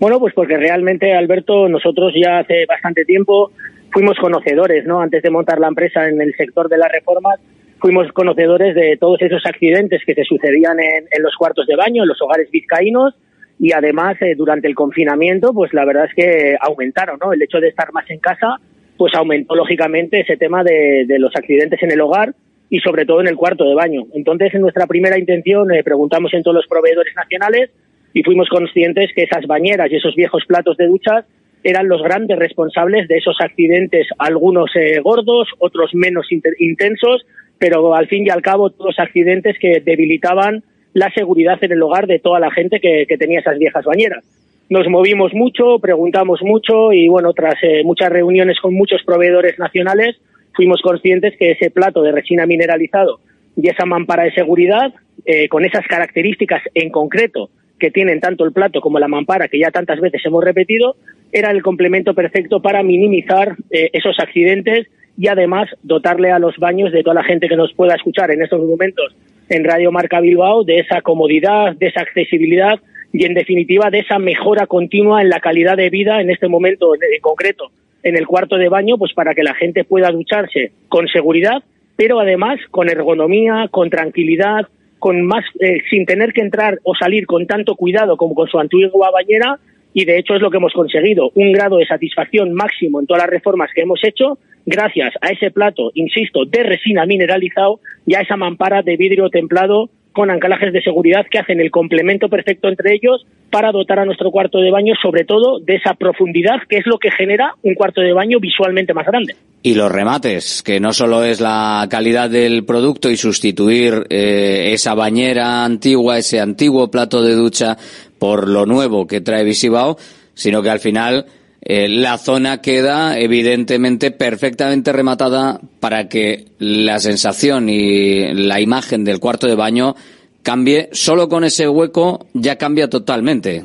Bueno, 0.00 0.18
pues 0.18 0.32
porque 0.32 0.56
realmente, 0.56 1.12
Alberto, 1.14 1.68
nosotros 1.68 2.14
ya 2.14 2.38
hace 2.38 2.64
bastante 2.66 3.04
tiempo 3.04 3.52
fuimos 3.90 4.16
conocedores, 4.18 4.86
¿no? 4.86 5.00
Antes 5.00 5.22
de 5.22 5.30
montar 5.30 5.58
la 5.58 5.68
empresa 5.68 6.08
en 6.08 6.20
el 6.20 6.34
sector 6.36 6.68
de 6.68 6.78
las 6.78 6.90
reformas, 6.90 7.38
fuimos 7.80 8.10
conocedores 8.12 8.74
de 8.74 8.96
todos 8.98 9.20
esos 9.22 9.44
accidentes 9.46 10.02
que 10.04 10.14
se 10.14 10.24
sucedían 10.24 10.78
en, 10.80 11.06
en 11.10 11.22
los 11.22 11.34
cuartos 11.36 11.66
de 11.66 11.76
baño, 11.76 12.02
en 12.02 12.08
los 12.08 12.20
hogares 12.20 12.50
vizcaínos, 12.50 13.14
y 13.58 13.72
además, 13.72 14.16
eh, 14.22 14.34
durante 14.36 14.68
el 14.68 14.74
confinamiento, 14.74 15.52
pues 15.52 15.72
la 15.74 15.84
verdad 15.84 16.04
es 16.04 16.14
que 16.14 16.56
aumentaron, 16.60 17.18
¿no? 17.20 17.32
El 17.32 17.42
hecho 17.42 17.58
de 17.58 17.68
estar 17.68 17.92
más 17.92 18.08
en 18.08 18.20
casa, 18.20 18.56
pues 18.96 19.14
aumentó 19.14 19.54
lógicamente 19.56 20.20
ese 20.20 20.36
tema 20.36 20.62
de, 20.62 21.04
de 21.06 21.18
los 21.18 21.34
accidentes 21.34 21.82
en 21.82 21.90
el 21.90 22.00
hogar 22.00 22.34
y 22.70 22.78
sobre 22.80 23.04
todo 23.04 23.20
en 23.20 23.28
el 23.28 23.36
cuarto 23.36 23.64
de 23.64 23.74
baño. 23.74 24.06
Entonces, 24.14 24.54
en 24.54 24.60
nuestra 24.60 24.86
primera 24.86 25.18
intención, 25.18 25.72
eh, 25.72 25.82
preguntamos 25.82 26.32
en 26.34 26.42
todos 26.42 26.54
los 26.54 26.66
proveedores 26.66 27.14
nacionales 27.16 27.70
y 28.12 28.22
fuimos 28.22 28.48
conscientes 28.48 29.10
que 29.14 29.24
esas 29.24 29.46
bañeras 29.46 29.90
y 29.90 29.96
esos 29.96 30.14
viejos 30.14 30.44
platos 30.46 30.76
de 30.76 30.86
duchas 30.86 31.24
eran 31.64 31.88
los 31.88 32.02
grandes 32.02 32.38
responsables 32.38 33.08
de 33.08 33.16
esos 33.16 33.36
accidentes, 33.40 34.06
algunos 34.18 34.70
eh, 34.76 35.00
gordos, 35.00 35.48
otros 35.58 35.90
menos 35.94 36.26
intensos, 36.58 37.26
pero 37.58 37.94
al 37.94 38.06
fin 38.08 38.26
y 38.26 38.30
al 38.30 38.42
cabo 38.42 38.70
todos 38.70 38.98
accidentes 38.98 39.56
que 39.58 39.80
debilitaban 39.84 40.62
la 40.94 41.10
seguridad 41.12 41.62
en 41.62 41.72
el 41.72 41.82
hogar 41.82 42.06
de 42.06 42.18
toda 42.18 42.40
la 42.40 42.50
gente 42.50 42.80
que, 42.80 43.06
tenía 43.18 43.40
esas 43.40 43.58
viejas 43.58 43.84
bañeras. 43.84 44.24
Nos 44.70 44.88
movimos 44.88 45.32
mucho, 45.32 45.78
preguntamos 45.80 46.40
mucho 46.42 46.92
y 46.92 47.08
bueno, 47.08 47.32
tras 47.32 47.54
eh, 47.62 47.82
muchas 47.84 48.10
reuniones 48.10 48.58
con 48.60 48.74
muchos 48.74 49.02
proveedores 49.04 49.58
nacionales, 49.58 50.16
fuimos 50.54 50.82
conscientes 50.82 51.34
que 51.38 51.52
ese 51.52 51.70
plato 51.70 52.02
de 52.02 52.12
resina 52.12 52.46
mineralizado 52.46 53.20
y 53.56 53.68
esa 53.68 53.86
mampara 53.86 54.24
de 54.24 54.32
seguridad, 54.32 54.92
eh, 55.24 55.48
con 55.48 55.64
esas 55.64 55.86
características 55.86 56.62
en 56.74 56.90
concreto 56.90 57.50
que 57.78 57.90
tienen 57.90 58.20
tanto 58.20 58.44
el 58.44 58.52
plato 58.52 58.80
como 58.80 58.98
la 58.98 59.08
mampara, 59.08 59.48
que 59.48 59.58
ya 59.58 59.70
tantas 59.70 60.00
veces 60.00 60.20
hemos 60.24 60.44
repetido, 60.44 60.96
era 61.32 61.50
el 61.50 61.62
complemento 61.62 62.14
perfecto 62.14 62.60
para 62.60 62.82
minimizar 62.82 63.56
eh, 63.70 63.90
esos 63.92 64.18
accidentes 64.18 64.88
y 65.18 65.26
además 65.26 65.68
dotarle 65.82 66.30
a 66.30 66.38
los 66.38 66.56
baños 66.58 66.92
de 66.92 67.02
toda 67.02 67.14
la 67.14 67.24
gente 67.24 67.48
que 67.48 67.56
nos 67.56 67.72
pueda 67.74 67.96
escuchar 67.96 68.30
en 68.30 68.40
estos 68.40 68.64
momentos 68.64 69.14
en 69.48 69.64
Radio 69.64 69.90
Marca 69.90 70.20
Bilbao 70.20 70.62
de 70.62 70.78
esa 70.78 71.02
comodidad, 71.02 71.74
de 71.74 71.88
esa 71.88 72.02
accesibilidad 72.02 72.78
y 73.12 73.24
en 73.24 73.34
definitiva 73.34 73.90
de 73.90 74.00
esa 74.00 74.18
mejora 74.18 74.66
continua 74.66 75.20
en 75.20 75.28
la 75.28 75.40
calidad 75.40 75.76
de 75.76 75.90
vida 75.90 76.20
en 76.20 76.30
este 76.30 76.46
momento 76.46 76.94
en, 76.94 77.00
concreto 77.20 77.70
en 78.04 78.16
el 78.16 78.28
cuarto 78.28 78.56
de 78.56 78.68
baño, 78.68 78.96
pues 78.96 79.12
para 79.12 79.34
que 79.34 79.42
la 79.42 79.54
gente 79.54 79.82
pueda 79.82 80.12
ducharse 80.12 80.70
con 80.88 81.08
seguridad, 81.08 81.64
pero 81.96 82.20
además 82.20 82.60
con 82.70 82.88
ergonomía, 82.88 83.66
con 83.72 83.90
tranquilidad, 83.90 84.68
con 85.00 85.22
más, 85.26 85.44
eh, 85.58 85.78
sin 85.90 86.06
tener 86.06 86.32
que 86.32 86.42
entrar 86.42 86.78
o 86.84 86.94
salir 86.94 87.26
con 87.26 87.46
tanto 87.46 87.74
cuidado 87.74 88.16
como 88.16 88.34
con 88.34 88.46
su 88.46 88.58
antigua 88.58 89.10
bañera. 89.10 89.58
Y 89.94 90.04
de 90.04 90.18
hecho 90.18 90.36
es 90.36 90.42
lo 90.42 90.50
que 90.50 90.58
hemos 90.58 90.74
conseguido, 90.74 91.32
un 91.34 91.50
grado 91.50 91.78
de 91.78 91.86
satisfacción 91.86 92.52
máximo 92.52 93.00
en 93.00 93.06
todas 93.06 93.22
las 93.24 93.30
reformas 93.30 93.70
que 93.74 93.80
hemos 93.80 93.98
hecho 94.04 94.38
gracias 94.68 95.14
a 95.20 95.30
ese 95.30 95.50
plato, 95.50 95.90
insisto, 95.94 96.44
de 96.44 96.62
resina 96.62 97.06
mineralizado 97.06 97.80
y 98.06 98.14
a 98.14 98.20
esa 98.20 98.36
mampara 98.36 98.82
de 98.82 98.96
vidrio 98.96 99.30
templado 99.30 99.90
con 100.12 100.30
anclajes 100.30 100.72
de 100.72 100.82
seguridad 100.82 101.26
que 101.30 101.38
hacen 101.38 101.60
el 101.60 101.70
complemento 101.70 102.28
perfecto 102.28 102.68
entre 102.68 102.94
ellos 102.94 103.24
para 103.50 103.70
dotar 103.70 104.00
a 104.00 104.04
nuestro 104.04 104.30
cuarto 104.30 104.58
de 104.58 104.70
baño 104.70 104.94
sobre 105.00 105.24
todo 105.24 105.60
de 105.60 105.76
esa 105.76 105.94
profundidad 105.94 106.56
que 106.68 106.78
es 106.78 106.86
lo 106.86 106.98
que 106.98 107.10
genera 107.10 107.52
un 107.62 107.74
cuarto 107.74 108.00
de 108.00 108.12
baño 108.12 108.38
visualmente 108.40 108.92
más 108.94 109.06
grande. 109.06 109.36
Y 109.62 109.74
los 109.74 109.90
remates, 109.90 110.62
que 110.62 110.80
no 110.80 110.92
solo 110.92 111.24
es 111.24 111.40
la 111.40 111.86
calidad 111.88 112.30
del 112.30 112.64
producto 112.64 113.10
y 113.10 113.16
sustituir 113.16 114.06
eh, 114.10 114.70
esa 114.72 114.94
bañera 114.94 115.64
antigua, 115.64 116.18
ese 116.18 116.40
antiguo 116.40 116.90
plato 116.90 117.22
de 117.22 117.34
ducha 117.34 117.76
por 118.18 118.48
lo 118.48 118.66
nuevo 118.66 119.06
que 119.06 119.20
trae 119.20 119.44
Visibao, 119.44 119.98
sino 120.34 120.62
que 120.62 120.70
al 120.70 120.80
final 120.80 121.26
eh, 121.70 121.86
la 121.86 122.16
zona 122.16 122.62
queda 122.62 123.18
evidentemente 123.18 124.10
perfectamente 124.10 124.90
rematada 124.90 125.60
para 125.80 126.08
que 126.08 126.46
la 126.58 126.98
sensación 126.98 127.68
y 127.68 128.32
la 128.32 128.58
imagen 128.58 129.04
del 129.04 129.20
cuarto 129.20 129.46
de 129.46 129.54
baño 129.54 129.94
cambie. 130.42 130.88
Solo 130.92 131.28
con 131.28 131.44
ese 131.44 131.68
hueco 131.68 132.26
ya 132.32 132.56
cambia 132.56 132.88
totalmente. 132.88 133.64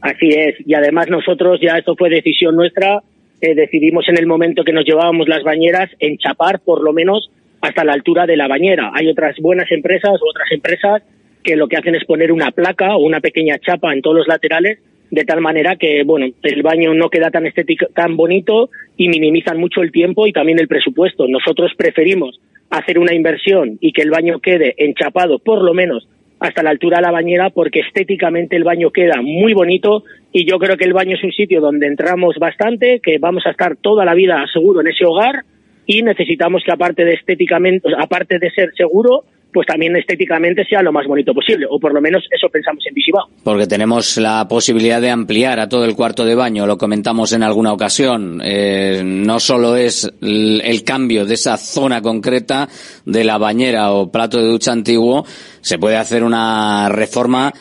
Así 0.00 0.30
es. 0.30 0.54
Y 0.66 0.72
además 0.72 1.08
nosotros, 1.10 1.60
ya 1.60 1.76
esto 1.76 1.94
fue 1.94 2.08
decisión 2.08 2.56
nuestra, 2.56 3.02
eh, 3.42 3.54
decidimos 3.54 4.08
en 4.08 4.16
el 4.16 4.26
momento 4.26 4.64
que 4.64 4.72
nos 4.72 4.86
llevábamos 4.86 5.28
las 5.28 5.42
bañeras 5.42 5.90
enchapar 5.98 6.60
por 6.60 6.82
lo 6.82 6.94
menos 6.94 7.30
hasta 7.60 7.84
la 7.84 7.92
altura 7.92 8.24
de 8.24 8.38
la 8.38 8.48
bañera. 8.48 8.92
Hay 8.94 9.10
otras 9.10 9.36
buenas 9.42 9.70
empresas 9.70 10.12
o 10.22 10.30
otras 10.30 10.50
empresas 10.52 11.02
que 11.42 11.56
lo 11.56 11.68
que 11.68 11.76
hacen 11.76 11.96
es 11.96 12.04
poner 12.06 12.32
una 12.32 12.50
placa 12.50 12.96
o 12.96 13.04
una 13.04 13.20
pequeña 13.20 13.58
chapa 13.58 13.92
en 13.92 14.00
todos 14.00 14.16
los 14.16 14.26
laterales 14.26 14.78
de 15.14 15.24
tal 15.24 15.40
manera 15.40 15.76
que 15.76 16.02
bueno 16.04 16.26
el 16.42 16.62
baño 16.62 16.92
no 16.94 17.08
queda 17.08 17.30
tan 17.30 17.46
estético 17.46 17.86
tan 17.94 18.16
bonito 18.16 18.70
y 18.96 19.08
minimizan 19.08 19.58
mucho 19.58 19.80
el 19.80 19.92
tiempo 19.92 20.26
y 20.26 20.32
también 20.32 20.58
el 20.58 20.68
presupuesto. 20.68 21.26
Nosotros 21.28 21.72
preferimos 21.76 22.40
hacer 22.70 22.98
una 22.98 23.14
inversión 23.14 23.78
y 23.80 23.92
que 23.92 24.02
el 24.02 24.10
baño 24.10 24.40
quede 24.40 24.74
enchapado 24.78 25.38
por 25.38 25.62
lo 25.62 25.74
menos 25.74 26.08
hasta 26.40 26.62
la 26.62 26.70
altura 26.70 26.98
de 26.98 27.02
la 27.02 27.12
bañera 27.12 27.50
porque 27.50 27.80
estéticamente 27.80 28.56
el 28.56 28.64
baño 28.64 28.90
queda 28.90 29.22
muy 29.22 29.54
bonito 29.54 30.04
y 30.32 30.44
yo 30.48 30.58
creo 30.58 30.76
que 30.76 30.84
el 30.84 30.92
baño 30.92 31.16
es 31.16 31.24
un 31.24 31.32
sitio 31.32 31.60
donde 31.60 31.86
entramos 31.86 32.36
bastante 32.38 33.00
que 33.00 33.18
vamos 33.18 33.46
a 33.46 33.50
estar 33.50 33.76
toda 33.76 34.04
la 34.04 34.14
vida 34.14 34.44
seguro 34.52 34.80
en 34.80 34.88
ese 34.88 35.04
hogar 35.04 35.44
y 35.86 36.02
necesitamos 36.02 36.62
que 36.64 36.72
aparte 36.72 37.04
de 37.04 37.14
estéticamente 37.14 37.88
aparte 37.98 38.38
de 38.38 38.50
ser 38.50 38.72
seguro 38.76 39.24
pues 39.54 39.68
también 39.68 39.96
estéticamente 39.96 40.64
sea 40.64 40.82
lo 40.82 40.92
más 40.92 41.06
bonito 41.06 41.32
posible, 41.32 41.66
o 41.70 41.78
por 41.78 41.94
lo 41.94 42.00
menos 42.00 42.24
eso 42.28 42.48
pensamos 42.48 42.84
en 42.88 42.94
Visibao. 42.94 43.28
Porque 43.44 43.68
tenemos 43.68 44.16
la 44.16 44.48
posibilidad 44.48 45.00
de 45.00 45.10
ampliar 45.10 45.60
a 45.60 45.68
todo 45.68 45.84
el 45.84 45.94
cuarto 45.94 46.24
de 46.24 46.34
baño, 46.34 46.66
lo 46.66 46.76
comentamos 46.76 47.32
en 47.32 47.44
alguna 47.44 47.72
ocasión. 47.72 48.40
Eh, 48.44 49.02
no 49.04 49.38
solo 49.38 49.76
es 49.76 50.12
el 50.20 50.82
cambio 50.84 51.24
de 51.24 51.34
esa 51.34 51.56
zona 51.56 52.02
concreta 52.02 52.68
de 53.04 53.22
la 53.22 53.38
bañera 53.38 53.92
o 53.92 54.10
plato 54.10 54.38
de 54.38 54.48
ducha 54.48 54.72
antiguo, 54.72 55.24
se 55.60 55.78
puede 55.78 55.96
hacer 55.96 56.24
una 56.24 56.88
reforma 56.88 57.52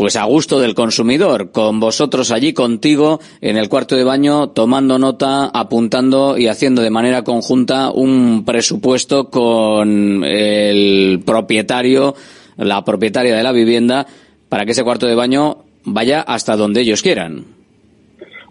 pues 0.00 0.16
a 0.16 0.24
gusto 0.24 0.58
del 0.58 0.74
consumidor, 0.74 1.52
con 1.52 1.78
vosotros 1.78 2.30
allí 2.30 2.54
contigo 2.54 3.20
en 3.42 3.58
el 3.58 3.68
cuarto 3.68 3.96
de 3.96 4.04
baño, 4.04 4.48
tomando 4.48 4.98
nota, 4.98 5.50
apuntando 5.52 6.38
y 6.38 6.46
haciendo 6.46 6.80
de 6.80 6.88
manera 6.88 7.22
conjunta 7.22 7.90
un 7.90 8.46
presupuesto 8.46 9.28
con 9.28 10.24
el 10.24 11.20
propietario, 11.26 12.14
la 12.56 12.82
propietaria 12.82 13.36
de 13.36 13.42
la 13.42 13.52
vivienda, 13.52 14.06
para 14.48 14.64
que 14.64 14.70
ese 14.70 14.84
cuarto 14.84 15.06
de 15.06 15.14
baño 15.14 15.64
vaya 15.84 16.22
hasta 16.22 16.56
donde 16.56 16.80
ellos 16.80 17.02
quieran. 17.02 17.44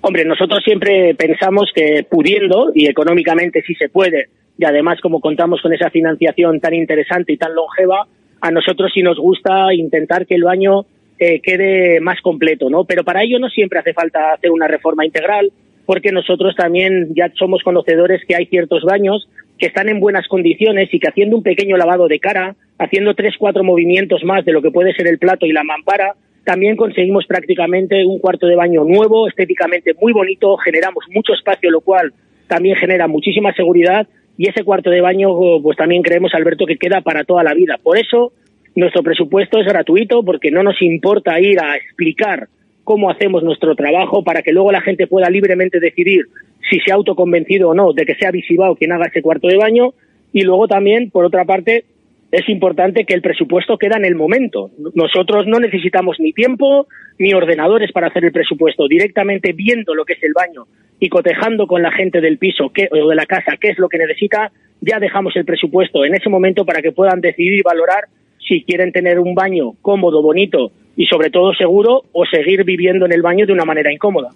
Hombre, 0.02 0.26
nosotros 0.26 0.60
siempre 0.64 1.16
pensamos 1.16 1.72
que 1.74 2.06
pudiendo, 2.08 2.70
y 2.76 2.86
económicamente 2.86 3.64
sí 3.66 3.74
se 3.74 3.90
puede, 3.90 4.30
y 4.56 4.66
además 4.66 5.02
como 5.02 5.20
contamos 5.20 5.62
con 5.64 5.74
esa 5.74 5.90
financiación 5.90 6.60
tan 6.60 6.76
interesante 6.76 7.34
y 7.34 7.38
tan 7.38 7.56
longeva, 7.56 8.06
a 8.40 8.52
nosotros 8.52 8.92
sí 8.94 9.02
nos 9.02 9.18
gusta 9.18 9.74
intentar 9.74 10.28
que 10.28 10.36
el 10.36 10.44
baño 10.44 10.86
eh, 11.20 11.42
quede 11.42 12.00
más 12.00 12.22
completo, 12.22 12.70
¿no? 12.70 12.86
Pero 12.86 13.04
para 13.04 13.24
ello 13.24 13.40
no 13.40 13.50
siempre 13.50 13.80
hace 13.80 13.94
falta 13.94 14.34
hacer 14.34 14.52
una 14.52 14.68
reforma 14.68 15.06
integral, 15.06 15.52
porque 15.86 16.12
nosotros 16.12 16.56
también 16.56 17.14
ya 17.16 17.32
somos 17.38 17.62
conocedores 17.64 18.22
que 18.28 18.36
hay 18.36 18.46
ciertos 18.46 18.84
baños 18.84 19.28
que 19.58 19.68
están 19.68 19.90
en 19.90 20.00
buenas 20.00 20.28
condiciones 20.28 20.88
y 20.94 21.00
que 21.00 21.10
haciendo 21.10 21.36
un 21.36 21.44
pequeño 21.44 21.76
lavado 21.78 22.08
de 22.08 22.20
cara, 22.20 22.56
haciendo 22.78 23.16
tres, 23.16 23.36
cuatro 23.38 23.64
movimientos 23.64 24.24
más 24.24 24.46
de 24.46 24.54
lo 24.54 24.62
que 24.62 24.72
puede 24.72 24.94
ser 24.94 25.08
el 25.08 25.20
plato 25.20 25.46
y 25.46 25.52
la 25.52 25.64
mampara, 25.64 26.16
también 26.46 26.78
conseguimos 26.78 27.26
prácticamente 27.28 28.06
un 28.06 28.20
cuarto 28.20 28.48
de 28.48 28.56
baño 28.56 28.84
nuevo, 28.86 29.28
estéticamente 29.28 29.94
muy 30.00 30.14
bonito, 30.14 30.56
generamos 30.58 31.04
mucho 31.10 31.34
espacio, 31.34 31.70
lo 31.70 31.82
cual 31.82 32.14
también 32.48 32.76
genera 32.76 33.08
muchísima 33.08 33.54
seguridad 33.54 34.08
y 34.38 34.48
ese 34.48 34.64
cuarto 34.64 34.90
de 34.90 35.02
baño, 35.02 35.30
pues 35.62 35.76
también 35.76 36.02
creemos, 36.02 36.34
Alberto, 36.34 36.66
que 36.66 36.78
queda 36.78 37.02
para 37.02 37.26
toda 37.26 37.44
la 37.44 37.54
vida. 37.54 37.78
Por 37.84 37.98
eso, 37.98 38.32
nuestro 38.76 39.04
presupuesto 39.04 39.60
es 39.60 39.66
gratuito 39.66 40.24
porque 40.24 40.52
no 40.52 40.64
nos 40.64 40.82
importa 40.82 41.40
ir 41.40 41.60
a 41.60 41.76
explicar 41.76 42.48
cómo 42.84 43.10
hacemos 43.10 43.44
nuestro 43.44 43.76
trabajo 43.76 44.24
para 44.24 44.42
que 44.42 44.52
luego 44.52 44.72
la 44.72 44.82
gente 44.82 45.08
pueda 45.08 45.30
libremente 45.30 45.80
decidir 45.80 46.26
si 46.70 46.80
se 46.80 46.92
ha 46.92 46.96
autoconvencido 46.96 47.70
o 47.70 47.74
no 47.74 47.94
de 47.94 48.06
que 48.06 48.16
sea 48.16 48.32
Visibao 48.32 48.76
quien 48.76 48.92
haga 48.92 49.08
ese 49.08 49.22
cuarto 49.22 49.48
de 49.48 49.58
baño. 49.58 49.94
Y 50.34 50.42
luego 50.42 50.68
también, 50.68 51.10
por 51.10 51.26
otra 51.26 51.46
parte, 51.46 51.86
es 52.32 52.48
importante 52.50 53.06
que 53.06 53.16
el 53.16 53.22
presupuesto 53.22 53.78
queda 53.78 53.98
en 53.98 54.06
el 54.06 54.16
momento. 54.16 54.72
Nosotros 54.94 55.48
no 55.48 55.60
necesitamos 55.60 56.18
ni 56.20 56.34
tiempo 56.34 56.88
ni 57.18 57.34
ordenadores 57.34 57.92
para 57.92 58.08
hacer 58.08 58.26
el 58.26 58.32
presupuesto. 58.32 58.88
Directamente 58.88 59.54
viendo 59.54 59.96
lo 59.96 60.06
que 60.06 60.14
es 60.14 60.24
el 60.24 60.34
baño 60.34 60.66
y 61.00 61.10
cotejando 61.10 61.66
con 61.66 61.82
la 61.82 61.92
gente 61.92 62.22
del 62.22 62.38
piso 62.38 62.66
o 62.66 63.10
de 63.10 63.16
la 63.16 63.26
casa 63.26 63.58
qué 63.60 63.70
es 63.70 63.80
lo 63.80 63.90
que 63.90 63.98
necesita, 63.98 64.52
ya 64.82 65.00
dejamos 65.00 65.36
el 65.36 65.46
presupuesto 65.46 66.06
en 66.06 66.16
ese 66.16 66.30
momento 66.30 66.66
para 66.66 66.82
que 66.82 66.92
puedan 66.92 67.22
decidir 67.22 67.54
y 67.54 67.62
valorar 67.62 68.06
si 68.50 68.64
quieren 68.64 68.92
tener 68.92 69.18
un 69.20 69.34
baño 69.34 69.76
cómodo, 69.82 70.22
bonito 70.22 70.74
y 70.98 71.06
sobre 71.06 71.30
todo 71.30 71.54
seguro 71.54 72.04
o 72.12 72.26
seguir 72.26 72.66
viviendo 72.66 73.06
en 73.06 73.14
el 73.14 73.22
baño 73.22 73.46
de 73.46 73.54
una 73.54 73.64
manera 73.64 73.94
incómoda. 73.94 74.32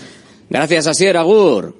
Gracias, 0.49 0.87
Asier, 0.87 1.17
Agur. 1.17 1.75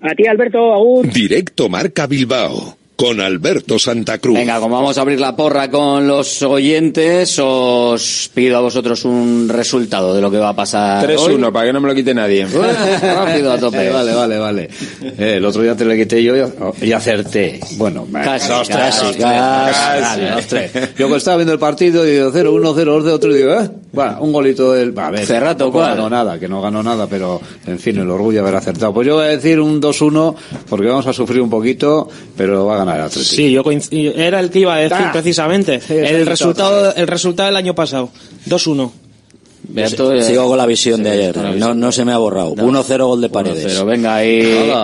A 0.00 0.14
ti, 0.14 0.26
Alberto, 0.26 0.72
Agur. 0.72 1.12
Directo 1.12 1.68
Marca 1.68 2.06
Bilbao 2.06 2.76
con 3.02 3.20
Alberto 3.20 3.80
Santa 3.80 4.18
Cruz. 4.18 4.36
Venga, 4.36 4.60
como 4.60 4.76
vamos 4.76 4.96
a 4.96 5.00
abrir 5.00 5.18
la 5.18 5.34
porra 5.34 5.68
con 5.68 6.06
los 6.06 6.40
oyentes, 6.44 7.36
os 7.42 8.30
pido 8.32 8.56
a 8.56 8.60
vosotros 8.60 9.04
un 9.04 9.48
resultado 9.48 10.14
de 10.14 10.20
lo 10.20 10.30
que 10.30 10.36
va 10.36 10.50
a 10.50 10.54
pasar. 10.54 11.04
3-1, 11.04 11.50
para 11.50 11.66
que 11.66 11.72
no 11.72 11.80
me 11.80 11.88
lo 11.88 11.96
quite 11.96 12.14
nadie. 12.14 12.46
Rápido 13.02 13.50
a 13.50 13.58
tope. 13.58 13.90
Vale, 13.92 14.14
vale, 14.14 14.38
vale. 14.38 14.70
Eh, 15.02 15.34
el 15.38 15.44
otro 15.44 15.62
día 15.62 15.76
te 15.76 15.84
lo 15.84 15.94
quité 15.94 16.22
yo 16.22 16.34
y 16.80 16.92
acerté. 16.92 17.58
Bueno, 17.72 18.06
casi, 18.12 18.48
dos, 18.48 18.68
casi, 18.68 19.06
tres, 19.06 19.16
casi, 19.16 20.20
dos, 20.20 20.46
tres. 20.46 20.72
Yo 20.96 21.16
estaba 21.16 21.38
viendo 21.38 21.52
el 21.52 21.58
partido 21.58 22.06
y 22.06 22.12
digo 22.12 22.32
0-1, 22.32 22.72
0 22.74 23.02
de 23.02 23.12
otro 23.12 23.32
y 23.32 23.38
digo, 23.38 23.52
eh, 23.60 23.68
va, 23.98 24.20
un 24.20 24.32
golito 24.32 24.72
del. 24.72 24.96
A 24.96 25.10
ver, 25.10 25.26
Cerrato, 25.26 25.72
no 25.72 25.78
ganó 25.78 26.08
nada, 26.08 26.38
que 26.38 26.48
no 26.48 26.62
ganó 26.62 26.84
nada, 26.84 27.08
pero 27.08 27.40
en 27.66 27.80
fin, 27.80 27.98
el 27.98 28.08
orgullo 28.08 28.36
de 28.36 28.48
haber 28.48 28.54
acertado. 28.54 28.94
Pues 28.94 29.08
yo 29.08 29.16
voy 29.16 29.24
a 29.24 29.28
decir 29.28 29.58
un 29.58 29.82
2-1 29.82 30.36
porque 30.68 30.86
vamos 30.86 31.06
a 31.08 31.12
sufrir 31.12 31.42
un 31.42 31.50
poquito, 31.50 32.08
pero 32.36 32.66
va 32.66 32.76
a 32.76 32.78
ganar 32.78 32.91
el 32.96 33.02
Atlético. 33.02 33.34
Sí, 33.36 33.50
yo 33.50 33.62
coincido, 33.64 34.14
era 34.14 34.40
el 34.40 34.50
que 34.50 34.60
iba 34.60 34.74
a 34.74 34.78
decir 34.78 34.96
Ah. 35.00 35.10
precisamente. 35.12 35.80
el 35.88 36.26
resultado, 36.26 36.94
el 36.94 37.06
resultado 37.06 37.46
del 37.48 37.56
año 37.56 37.74
pasado. 37.74 38.10
2-1. 38.46 38.92
Beato, 39.64 40.12
eh, 40.12 40.22
Sigo 40.22 40.48
con 40.48 40.58
la 40.58 40.66
visión 40.66 41.02
de 41.04 41.10
ayer. 41.10 41.36
No, 41.56 41.72
no 41.74 41.92
se 41.92 42.04
me 42.04 42.12
ha 42.12 42.18
borrado. 42.18 42.54
1-0 42.56 43.06
gol 43.06 43.20
de 43.20 43.28
paredes. 43.28 43.64
Pero 43.64 43.84
venga, 43.86 44.24
y, 44.24 44.40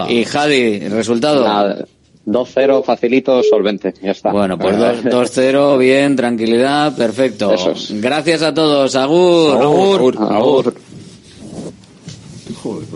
y 0.08 0.24
Jadi, 0.24 0.84
el 0.84 0.90
resultado. 0.92 1.44
Nada, 1.44 1.84
2-0, 2.24 2.84
facilito, 2.84 3.42
solvente. 3.42 3.92
Ya 4.02 4.12
está. 4.12 4.30
Bueno, 4.30 4.56
pues 4.58 4.76
dos- 4.78 5.02
2-0, 5.04 5.78
bien, 5.78 6.14
tranquilidad, 6.14 6.94
perfecto. 6.96 7.52
Es. 7.54 7.88
Gracias 8.00 8.42
a 8.42 8.54
todos, 8.54 8.94
Agur. 8.94 9.60
Agur, 9.62 10.16
agur. 10.20 10.74
Joder, 12.62 12.87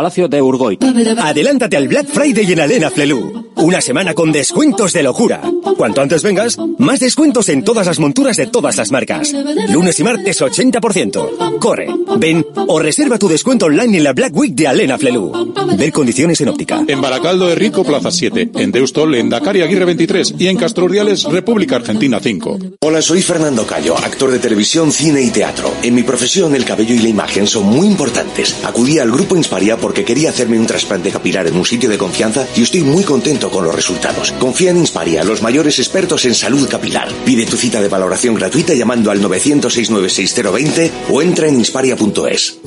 Palacio 0.00 0.28
de 0.28 0.40
Urgoy. 0.40 0.78
Adelántate 1.18 1.76
al 1.76 1.86
Black 1.86 2.06
Friday 2.06 2.50
en 2.50 2.60
Alena 2.60 2.88
Flelu. 2.88 3.50
Una 3.56 3.82
semana 3.82 4.14
con 4.14 4.32
descuentos 4.32 4.94
de 4.94 5.02
locura. 5.02 5.42
Cuanto 5.76 6.00
antes 6.00 6.22
vengas, 6.22 6.56
más 6.78 7.00
descuentos 7.00 7.50
en 7.50 7.62
todas 7.62 7.86
las 7.86 7.98
monturas 7.98 8.38
de 8.38 8.46
todas 8.46 8.78
las 8.78 8.90
marcas. 8.90 9.34
Lunes 9.68 10.00
y 10.00 10.04
martes 10.04 10.40
80%. 10.40 11.58
Corre, 11.58 11.88
ven 12.16 12.46
o 12.66 12.78
reserva 12.78 13.18
tu 13.18 13.28
descuento 13.28 13.66
online 13.66 13.98
en 13.98 14.04
la 14.04 14.14
Black 14.14 14.34
Week 14.34 14.54
de 14.54 14.68
Alena 14.68 14.96
Flelu. 14.96 15.54
Ver 15.76 15.92
condiciones 15.92 16.40
en 16.40 16.48
óptica. 16.48 16.82
En 16.88 17.02
Baracaldo 17.02 17.48
de 17.48 17.54
Rico, 17.54 17.84
Plaza 17.84 18.10
7. 18.10 18.52
En 18.54 18.72
Deustol, 18.72 19.14
en 19.16 19.28
Dakar 19.28 19.58
y 19.58 19.62
Aguirre 19.62 19.84
23. 19.84 20.36
Y 20.38 20.46
en 20.46 20.56
Castro 20.56 20.86
Urdiales, 20.86 21.24
República 21.24 21.76
Argentina 21.76 22.20
5. 22.20 22.58
Hola, 22.80 23.02
soy 23.02 23.20
Fernando 23.20 23.66
Cayo, 23.66 23.96
actor 23.98 24.30
de 24.30 24.38
televisión, 24.38 24.92
cine 24.92 25.20
y 25.20 25.30
teatro. 25.30 25.70
En 25.82 25.94
mi 25.94 26.02
profesión, 26.02 26.54
el 26.54 26.64
cabello 26.64 26.94
y 26.94 27.00
la 27.00 27.08
imagen 27.10 27.46
son 27.46 27.66
muy 27.66 27.86
importantes. 27.86 28.56
Acudí 28.64 28.98
al 28.98 29.10
grupo 29.10 29.36
Insparia 29.36 29.76
porque 29.90 30.04
quería 30.04 30.30
hacerme 30.30 30.56
un 30.56 30.68
trasplante 30.68 31.10
capilar 31.10 31.48
en 31.48 31.56
un 31.56 31.66
sitio 31.66 31.90
de 31.90 31.98
confianza 31.98 32.46
y 32.54 32.62
estoy 32.62 32.84
muy 32.84 33.02
contento 33.02 33.50
con 33.50 33.64
los 33.64 33.74
resultados. 33.74 34.30
Confía 34.38 34.70
en 34.70 34.76
Insparia, 34.76 35.24
los 35.24 35.42
mayores 35.42 35.80
expertos 35.80 36.24
en 36.26 36.36
salud 36.36 36.68
capilar. 36.68 37.08
Pide 37.24 37.44
tu 37.44 37.56
cita 37.56 37.82
de 37.82 37.88
valoración 37.88 38.36
gratuita 38.36 38.72
llamando 38.74 39.10
al 39.10 39.20
900-696-020 39.20 40.90
o 41.10 41.22
entra 41.22 41.48
en 41.48 41.56
insparia.es. 41.56 42.58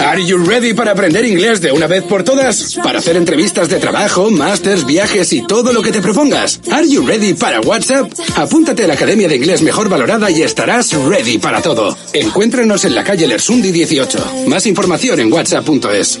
Are 0.00 0.24
you 0.24 0.38
ready 0.38 0.72
para 0.72 0.92
aprender 0.92 1.26
inglés 1.26 1.60
de 1.60 1.70
una 1.70 1.86
vez 1.86 2.02
por 2.04 2.24
todas? 2.24 2.76
Para 2.82 3.00
hacer 3.00 3.18
entrevistas 3.18 3.68
de 3.68 3.78
trabajo, 3.78 4.30
másters, 4.30 4.86
viajes 4.86 5.34
y 5.34 5.46
todo 5.46 5.70
lo 5.70 5.82
que 5.82 5.92
te 5.92 6.00
propongas. 6.00 6.60
Are 6.72 6.88
you 6.88 7.06
ready 7.06 7.34
para 7.34 7.60
WhatsApp? 7.60 8.10
Apúntate 8.36 8.84
a 8.84 8.86
la 8.86 8.94
Academia 8.94 9.28
de 9.28 9.36
Inglés 9.36 9.60
Mejor 9.60 9.90
Valorada 9.90 10.30
y 10.30 10.40
estarás 10.40 10.94
ready 10.94 11.36
para 11.36 11.60
todo. 11.60 11.94
Encuéntranos 12.14 12.86
en 12.86 12.94
la 12.94 13.04
calle 13.04 13.26
Lersundi 13.26 13.70
18. 13.70 14.46
Más 14.46 14.64
información 14.66 15.20
en 15.20 15.30
whatsapp.es. 15.30 16.20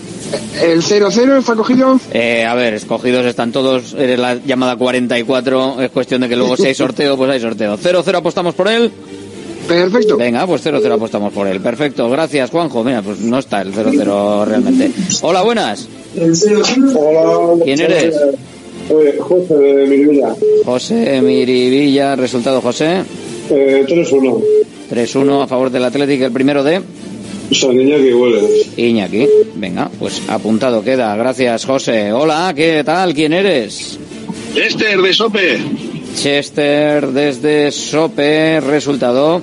¿El 0.62 0.82
0-0 0.84 1.40
está 1.40 1.56
cogido? 1.56 2.00
Eh, 2.12 2.46
a 2.46 2.54
ver, 2.54 2.76
escogidos 2.76 3.26
están 3.26 3.52
todos. 3.52 3.96
Eres 3.96 4.20
la 4.20 4.36
llamada 4.36 4.76
44. 4.76 5.82
Es 5.82 5.90
cuestión 5.90 6.22
de 6.22 6.30
que 6.30 6.36
luego 6.36 6.56
si 6.56 6.68
hay 6.68 6.76
sorteo, 6.76 7.18
pues 7.18 7.32
hay 7.32 7.40
sorteo. 7.40 7.78
0-0 7.78 8.16
apostamos 8.16 8.54
por 8.54 8.68
él. 8.68 8.92
Perfecto. 9.76 10.18
Venga, 10.18 10.46
pues 10.46 10.66
0-0 10.66 10.94
apostamos 10.94 11.34
por 11.34 11.48
él. 11.48 11.62
Perfecto. 11.62 12.10
Gracias, 12.10 12.50
Juanjo. 12.50 12.84
Mira, 12.84 13.02
pues 13.02 13.20
no 13.20 13.40
está 13.40 13.62
el 13.62 13.74
0-0 13.74 14.46
realmente. 14.46 14.92
Hola, 15.22 15.42
buenas. 15.44 15.88
Hola. 16.16 17.64
¿Quién 17.64 17.80
eres? 17.80 18.16
Soy 18.88 19.14
José 19.20 19.54
de 19.56 19.88
Miribilla. 19.88 20.36
José 20.66 21.22
Miribilla. 21.22 22.16
Resultado, 22.16 22.62
José. 22.62 23.04
Eh, 23.50 23.86
3-1. 23.88 24.42
3-1 24.92 25.44
a 25.44 25.48
favor 25.48 25.70
del 25.70 25.86
Atlético. 25.86 26.26
El 26.26 26.32
primero 26.32 26.64
de 26.64 26.82
San 27.52 27.80
Iñaki. 27.80 28.12
Iñaki. 28.78 29.28
Venga, 29.56 29.90
pues 30.00 30.22
apuntado 30.28 30.84
queda. 30.84 31.16
Gracias, 31.16 31.66
José. 31.66 32.12
Hola, 32.12 32.54
¿qué 32.56 32.84
tal? 32.84 33.14
¿Quién 33.14 33.34
eres? 33.34 34.00
Esther 34.56 35.02
de 35.02 35.14
Sope. 35.14 35.60
Chester 36.16 37.08
desde 37.08 37.72
Sope. 37.72 38.60
Resultado. 38.62 39.42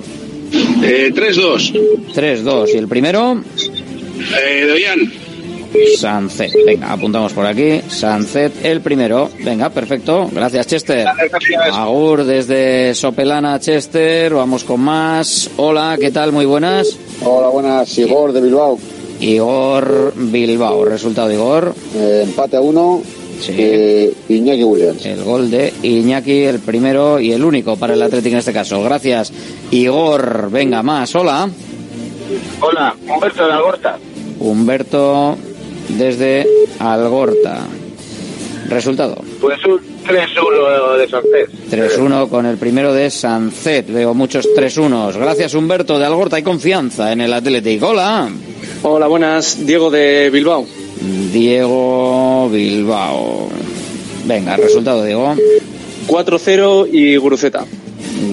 Eh, 0.83 1.11
3-2. 1.13 1.73
3-2. 2.13 2.69
¿Y 2.73 2.77
el 2.77 2.87
primero? 2.87 3.41
Eh. 4.19 4.69
Sancet. 5.97 6.51
Venga, 6.65 6.93
apuntamos 6.93 7.33
por 7.33 7.45
aquí. 7.45 7.81
Sancet, 7.87 8.65
el 8.65 8.81
primero. 8.81 9.29
Venga, 9.43 9.69
perfecto. 9.69 10.29
Gracias, 10.31 10.67
Chester. 10.67 11.05
Agur 11.71 12.23
desde 12.23 12.93
Sopelana, 12.95 13.59
Chester. 13.59 14.33
Vamos 14.33 14.63
con 14.63 14.81
más. 14.81 15.49
Hola, 15.57 15.97
¿qué 15.99 16.11
tal? 16.11 16.31
Muy 16.31 16.45
buenas. 16.45 16.97
Hola, 17.23 17.49
buenas. 17.49 17.97
Igor 17.97 18.33
de 18.33 18.41
Bilbao. 18.41 18.79
Igor 19.19 20.13
Bilbao. 20.15 20.85
Resultado, 20.85 21.31
Igor. 21.31 21.73
Eh, 21.95 22.21
empate 22.25 22.57
a 22.57 22.61
uno. 22.61 23.01
Sí. 23.39 23.53
Eh, 23.57 24.13
Iñaki 24.29 24.63
Williams. 24.63 25.05
El 25.05 25.23
gol 25.23 25.49
de 25.49 25.73
Iñaki, 25.81 26.43
el 26.43 26.59
primero 26.59 27.19
y 27.19 27.31
el 27.31 27.43
único 27.43 27.77
para 27.77 27.93
el 27.93 28.01
Atlético 28.01 28.33
en 28.33 28.39
este 28.39 28.53
caso. 28.53 28.83
Gracias, 28.83 29.31
Igor. 29.71 30.49
Venga, 30.51 30.83
más. 30.83 31.15
Hola. 31.15 31.49
Hola, 32.61 32.95
Humberto 33.07 33.47
de 33.47 33.53
Algorta. 33.53 33.97
Humberto 34.39 35.37
desde 35.89 36.47
Algorta. 36.79 37.65
Resultado. 38.67 39.17
Pues 39.41 39.57
un 39.65 39.79
3-1 40.05 40.97
de 40.97 41.07
Sancet. 41.09 41.49
3-1 41.71 42.29
con 42.29 42.45
el 42.45 42.57
primero 42.57 42.93
de 42.93 43.09
Sancet. 43.09 43.91
Veo 43.91 44.13
muchos 44.13 44.47
3-1. 44.55 45.17
Gracias, 45.17 45.55
Humberto 45.55 45.97
de 45.97 46.05
Algorta. 46.05 46.35
Hay 46.35 46.43
confianza 46.43 47.11
en 47.11 47.21
el 47.21 47.33
Atlético. 47.33 47.87
Hola. 47.89 48.29
Hola, 48.83 49.07
buenas. 49.07 49.65
Diego 49.65 49.89
de 49.89 50.29
Bilbao. 50.29 50.67
Diego 51.31 52.49
Bilbao. 52.49 53.49
Venga, 54.25 54.57
resultado, 54.57 55.03
Diego. 55.03 55.35
4-0 56.07 56.89
y 56.91 57.15
Guruceta. 57.17 57.65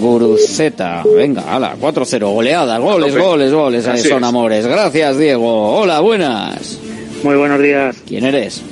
Guruceta. 0.01 1.05
Venga, 1.05 1.43
ala, 1.55 1.77
4-0. 1.81 2.33
Goleada, 2.33 2.79
goles, 2.79 3.17
goles, 3.17 3.53
goles. 3.53 3.87
Ahí 3.87 4.01
son 4.01 4.23
es. 4.23 4.29
amores. 4.29 4.67
Gracias, 4.67 5.19
Diego. 5.19 5.79
Hola, 5.79 6.01
buenas. 6.01 6.79
Muy 7.23 7.37
buenos 7.37 7.61
días. 7.61 7.97
¿Quién 8.07 8.25
eres? 8.25 8.63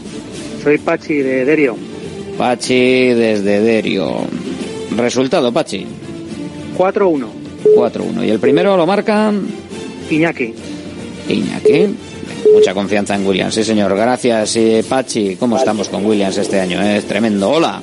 Soy 0.63 0.79
Pachi 0.79 1.15
de 1.15 1.45
Derio. 1.45 1.77
Pachi 2.37 3.09
desde 3.15 3.61
Derio. 3.61 4.17
Resultado, 4.97 5.53
Pachi. 5.53 5.87
4-1. 6.77 7.27
4-1. 7.77 8.27
¿Y 8.27 8.31
el 8.31 8.41
primero 8.41 8.77
lo 8.77 8.87
marca? 8.87 9.33
Iñaki. 10.11 10.53
Iñaki. 11.29 11.95
Mucha 12.53 12.75
confianza 12.75 13.15
en 13.15 13.27
Williams, 13.27 13.55
sí 13.55 13.65
señor. 13.65 13.97
Gracias, 13.97 14.57
eh, 14.57 14.85
Pachi. 14.89 15.37
¿Cómo 15.37 15.57
estamos 15.57 15.89
con 15.89 16.05
Williams 16.07 16.37
este 16.39 16.61
año? 16.61 16.81
eh? 16.83 16.99
Es 16.99 17.05
tremendo. 17.05 17.51
Hola. 17.51 17.83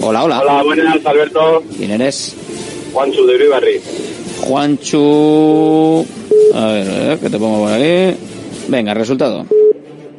Hola, 0.00 0.24
hola. 0.24 0.40
Hola, 0.40 0.62
buenas, 0.62 1.04
Alberto. 1.04 1.62
¿Quién 1.76 1.90
eres? 1.92 2.34
Juancho 2.92 3.24
de 3.26 3.34
Uribarri. 3.34 3.80
Juanchu. 4.40 6.06
A 6.54 6.66
ver, 6.72 6.88
a 6.90 7.08
ver, 7.08 7.18
¿qué 7.18 7.30
te 7.30 7.38
pongo 7.38 7.60
por 7.64 7.72
ahí? 7.72 8.16
Venga, 8.68 8.94
resultado. 8.94 9.44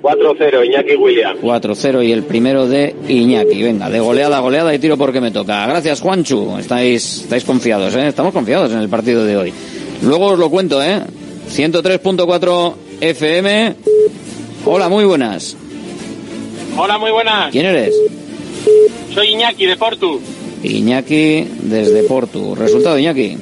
4-0, 0.01 0.65
Iñaki 0.65 0.95
Williams. 0.95 1.41
4-0 1.41 2.05
y 2.07 2.11
el 2.11 2.23
primero 2.23 2.67
de 2.67 2.95
Iñaki. 3.07 3.61
Venga, 3.63 3.89
de 3.89 3.99
goleada 3.99 4.37
a 4.37 4.41
goleada 4.41 4.73
y 4.73 4.79
tiro 4.79 4.95
porque 4.97 5.19
me 5.19 5.31
toca. 5.31 5.65
Gracias, 5.67 6.01
Juanchu. 6.01 6.57
Estáis, 6.59 7.21
estáis 7.23 7.43
confiados, 7.43 7.93
¿eh? 7.95 8.07
Estamos 8.07 8.31
confiados 8.33 8.71
en 8.71 8.79
el 8.79 8.89
partido 8.89 9.25
de 9.25 9.35
hoy. 9.37 9.53
Luego 10.03 10.27
os 10.27 10.39
lo 10.39 10.49
cuento, 10.49 10.81
¿eh? 10.81 11.01
103.4 11.49 12.73
FM. 13.01 13.75
Hola, 14.65 14.89
muy 14.89 15.05
buenas. 15.05 15.55
Hola, 16.75 16.97
muy 16.97 17.11
buenas. 17.11 17.51
¿Quién 17.51 17.65
eres? 17.65 17.93
Soy 19.13 19.29
Iñaki 19.29 19.65
de 19.65 19.77
Portu. 19.77 20.21
Iñaki 20.63 21.47
desde 21.61 22.03
Portu. 22.03 22.55
Resultado, 22.55 22.97
Iñaki. 22.97 23.37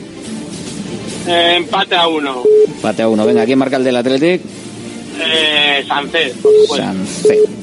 Eh, 1.27 1.53
empate 1.57 1.95
a 1.95 2.07
uno. 2.07 2.43
Pate 2.81 3.01
a 3.01 3.09
uno. 3.09 3.25
Venga, 3.25 3.45
¿quién 3.45 3.57
marca 3.57 3.77
el 3.77 3.83
del 3.83 3.95
Athletic? 3.97 4.41
Eh. 5.19 5.83
Sancet. 5.87 6.35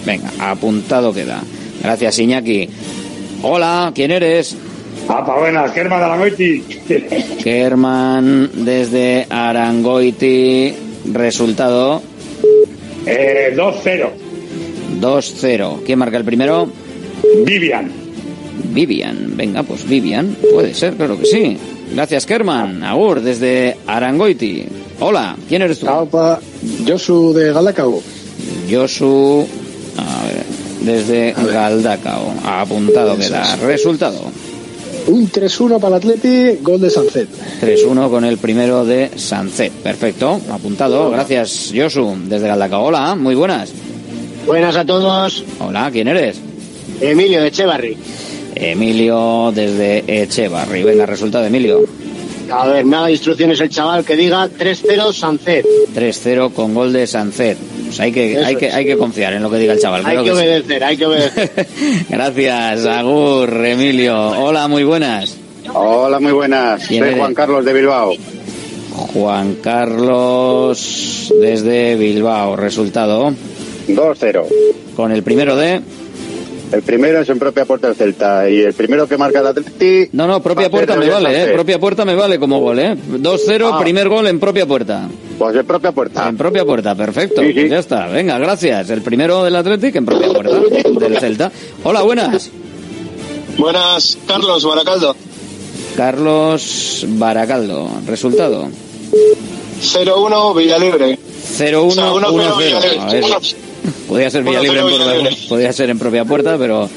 Venga, 0.05 0.31
apuntado 0.39 1.13
queda. 1.13 1.43
Gracias, 1.83 2.19
Iñaki. 2.19 2.69
Hola, 3.43 3.93
¿quién 3.95 4.11
eres? 4.11 4.57
Apa, 5.09 5.39
buenas, 5.39 5.73
Kerman 5.73 5.99
de 5.99 6.05
Arangoiti. 6.05 6.65
Kerman 7.43 8.65
desde 8.65 9.27
Arangoiti. 9.29 10.75
Resultado 11.11 12.03
Eh, 13.07 13.53
2-0. 13.57 14.11
2-0. 15.01 15.81
¿Quién 15.85 15.99
marca 15.99 16.17
el 16.17 16.25
primero? 16.25 16.69
Vivian. 17.45 17.91
Vivian. 18.73 19.37
Venga, 19.37 19.63
pues 19.63 19.87
Vivian. 19.89 20.37
Puede 20.53 20.75
ser, 20.75 20.95
claro 20.95 21.19
que 21.19 21.27
sí. 21.27 21.57
Gracias, 21.95 22.27
Kerman. 22.27 22.83
Agur, 22.85 23.21
desde 23.21 23.77
Arangoiti. 23.87 24.65
Hola, 25.01 25.37
¿quién 25.49 25.63
eres 25.63 25.81
tú? 25.81 25.89
Opa, 25.89 26.39
Josu 26.87 27.33
de 27.33 27.53
Galacao. 27.53 28.01
Josu. 28.71 29.47
A 29.99 30.27
ver, 30.27 30.45
desde 30.83 31.33
Galdacao. 31.33 32.33
Apuntado 32.45 33.17
queda. 33.19 33.57
Resultado. 33.57 34.21
Un 35.09 35.31
3-1 35.31 35.81
para 35.81 35.97
el 35.97 36.03
Atleti, 36.03 36.59
gol 36.63 36.81
de 36.81 36.91
Sancet. 36.91 37.29
3-1 37.61 38.11
con 38.11 38.25
el 38.25 38.39
primero 38.39 38.85
de 38.85 39.11
Sancet. 39.17 39.73
Perfecto, 39.73 40.41
apuntado. 40.51 41.11
Gracias, 41.11 41.73
Josu, 41.75 42.17
desde 42.27 42.49
Galdacao. 42.49 42.85
Hola, 42.85 43.15
muy 43.15 43.35
buenas. 43.35 43.71
Buenas 44.47 44.77
a 44.77 44.85
todos. 44.85 45.45
Hola, 45.61 45.91
¿quién 45.93 46.09
eres? 46.09 46.41
Emilio 47.01 47.41
de 47.41 47.49
Echevarri. 47.49 47.97
Emilio 48.55 49.53
desde 49.53 50.23
Echevarri. 50.23 50.83
Venga, 50.83 51.07
resultado, 51.07 51.45
Emilio. 51.47 51.85
A 52.53 52.67
ver, 52.67 52.85
me 52.85 52.97
haga 52.97 53.11
instrucciones 53.11 53.59
el 53.61 53.71
chaval 53.71 54.05
que 54.05 54.15
diga 54.17 54.47
3-0 54.49 55.13
Sancet. 55.13 55.65
3-0 55.95 56.53
con 56.53 56.75
gol 56.75 56.93
de 56.93 57.07
Sancet. 57.07 57.57
Pues 57.87 57.99
hay 58.01 58.13
que, 58.13 58.33
Eso 58.35 58.47
hay 58.47 58.57
que, 58.57 58.67
es. 58.67 58.75
hay 58.75 58.85
que 58.85 58.97
confiar 58.97 59.33
en 59.33 59.43
lo 59.43 59.51
que 59.51 59.57
diga 59.57 59.73
el 59.73 59.81
chaval. 59.81 60.05
Hay 60.05 60.13
creo 60.19 60.25
que 60.25 60.31
que 60.31 60.37
sí. 60.37 60.43
obedecer, 60.43 60.85
hay 60.85 60.97
que 60.97 61.07
obedecer. 61.07 61.67
Gracias, 62.09 62.87
Agur, 62.87 63.65
Emilio. 63.65 64.17
Hola, 64.17 64.69
muy 64.69 64.85
buenas. 64.85 65.37
Hola, 65.73 66.21
muy 66.21 66.33
buenas. 66.33 66.87
¿Quién 66.87 67.01
Soy 67.01 67.09
eres? 67.09 67.21
Juan 67.21 67.35
Carlos 67.35 67.65
de 67.65 67.73
Bilbao. 67.73 68.13
Juan 69.15 69.55
Carlos 69.63 71.33
desde 71.41 71.95
Bilbao. 71.97 72.57
Resultado 72.57 73.33
2-0. 73.89 74.45
con 74.95 75.11
el 75.13 75.23
primero 75.23 75.57
de. 75.57 75.81
El 76.73 76.83
primero 76.83 77.21
es 77.21 77.29
en 77.29 77.39
propia 77.39 77.67
puerta 77.67 77.89
del 77.89 77.97
Celta 77.97 78.49
y 78.49 78.61
el 78.61 78.73
primero 78.73 79.07
que 79.07 79.19
marca 79.19 79.41
el 79.41 79.47
Atleti... 79.47 80.09
No, 80.13 80.27
no, 80.27 80.43
propia 80.43 80.71
puerta 80.71 80.97
me 80.97 81.09
vale, 81.11 81.43
¿eh? 81.43 81.53
Propia 81.53 81.79
puerta 81.79 82.05
me 82.07 82.15
vale 82.15 82.39
como 82.39 82.61
gol, 82.61 82.79
¿eh? 82.79 82.97
2-0, 82.97 83.71
Ah. 83.75 83.79
primer 83.79 84.09
gol 84.09 84.27
en 84.27 84.41
propia 84.41 84.65
puerta. 84.65 85.07
Pues 85.39 85.55
en 85.55 85.67
propia 85.67 85.93
puerta. 85.93 86.27
En 86.29 86.37
propia 86.39 86.65
puerta, 86.65 86.95
perfecto. 86.95 87.43
Pues 87.43 87.69
ya 87.71 87.79
está. 87.79 88.07
Venga, 88.07 88.39
gracias. 88.39 88.89
El 88.89 89.03
primero 89.03 89.45
del 89.45 89.55
Athletic 89.55 89.97
en 89.97 90.07
propia 90.07 90.29
puerta 90.33 90.59
del 90.59 91.19
Celta. 91.19 91.53
Hola, 91.85 92.01
buenas. 92.03 92.51
Buenas, 93.59 94.17
Carlos 94.27 94.65
Baracaldo. 94.65 95.15
Carlos 95.95 97.05
Baracaldo. 97.07 97.91
Resultado. 98.07 98.69
0-1, 99.83 100.57
Villalibre. 100.57 101.19
0-1, 101.59 101.87
O 101.87 101.91
sea, 101.91 102.13
1-0 102.13 103.55
1-0. 103.83 104.05
Villalibre. 104.05 104.05
A 104.05 104.05
ver, 104.05 104.05
podría 104.09 104.31
ser 104.31 104.45
1-0 104.45 104.45
Villalibre 104.45 104.81
en 104.81 104.87
propia, 104.87 105.37
podría 105.49 105.73
ser 105.73 105.91
en 105.91 105.99
propia 105.99 106.25
puerta, 106.25 106.57
pero 106.59 106.89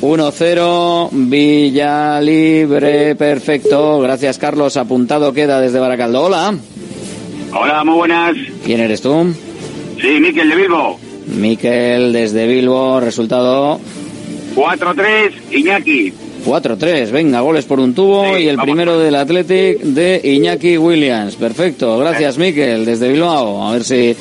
1-0 0.00 1.08
Villalibre, 1.12 3.14
perfecto. 3.14 4.00
Gracias, 4.00 4.38
Carlos. 4.38 4.76
Apuntado 4.76 5.32
queda 5.32 5.60
desde 5.60 5.78
Baracaldo. 5.78 6.22
Hola. 6.22 6.54
Hola, 7.52 7.84
muy 7.84 7.94
buenas. 7.94 8.36
¿Quién 8.64 8.80
eres 8.80 9.00
tú? 9.00 9.32
Sí, 10.00 10.20
Miquel 10.20 10.48
de 10.48 10.56
Bilbo. 10.56 10.98
Miquel 11.26 12.12
desde 12.12 12.46
Bilbo. 12.46 13.00
Resultado 13.00 13.80
4-3, 14.56 15.32
Iñaki. 15.52 16.12
4-3, 16.44 17.10
venga, 17.10 17.40
goles 17.40 17.64
por 17.64 17.80
un 17.80 17.94
tubo 17.94 18.36
y 18.36 18.48
el 18.48 18.58
primero 18.58 18.98
del 18.98 19.14
Athletic 19.14 19.80
de 19.80 20.20
Iñaki 20.22 20.76
Williams. 20.76 21.36
Perfecto, 21.36 21.98
gracias 21.98 22.36
Miquel, 22.36 22.84
desde 22.84 23.08
Bilbao. 23.08 23.66
A 23.66 23.72
ver 23.72 23.84
si 23.84 24.14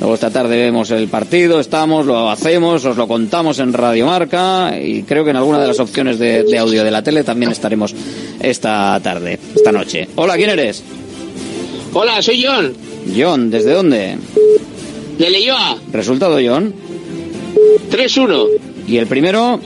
luego 0.00 0.14
esta 0.14 0.30
tarde 0.30 0.56
vemos 0.56 0.90
el 0.90 1.08
partido, 1.08 1.60
estamos, 1.60 2.06
lo 2.06 2.30
hacemos, 2.30 2.84
os 2.84 2.96
lo 2.96 3.08
contamos 3.08 3.58
en 3.58 3.72
Radio 3.72 4.06
Marca 4.06 4.78
y 4.80 5.02
creo 5.02 5.24
que 5.24 5.30
en 5.30 5.36
alguna 5.36 5.60
de 5.60 5.66
las 5.68 5.80
opciones 5.80 6.18
de, 6.18 6.44
de 6.44 6.58
audio 6.58 6.84
de 6.84 6.90
la 6.90 7.02
tele 7.02 7.24
también 7.24 7.50
estaremos 7.52 7.94
esta 8.40 8.98
tarde, 9.02 9.38
esta 9.54 9.72
noche. 9.72 10.08
Hola, 10.16 10.36
¿quién 10.36 10.50
eres? 10.50 10.82
Hola, 11.92 12.20
soy 12.22 12.44
John, 12.44 12.72
John, 13.16 13.50
¿desde 13.50 13.72
dónde? 13.72 14.16
de 15.18 15.30
Leyoa. 15.30 15.78
Resultado, 15.92 16.38
John. 16.44 16.72
3-1. 17.90 18.46
Y 18.86 18.98
el 18.98 19.06
primero 19.08 19.58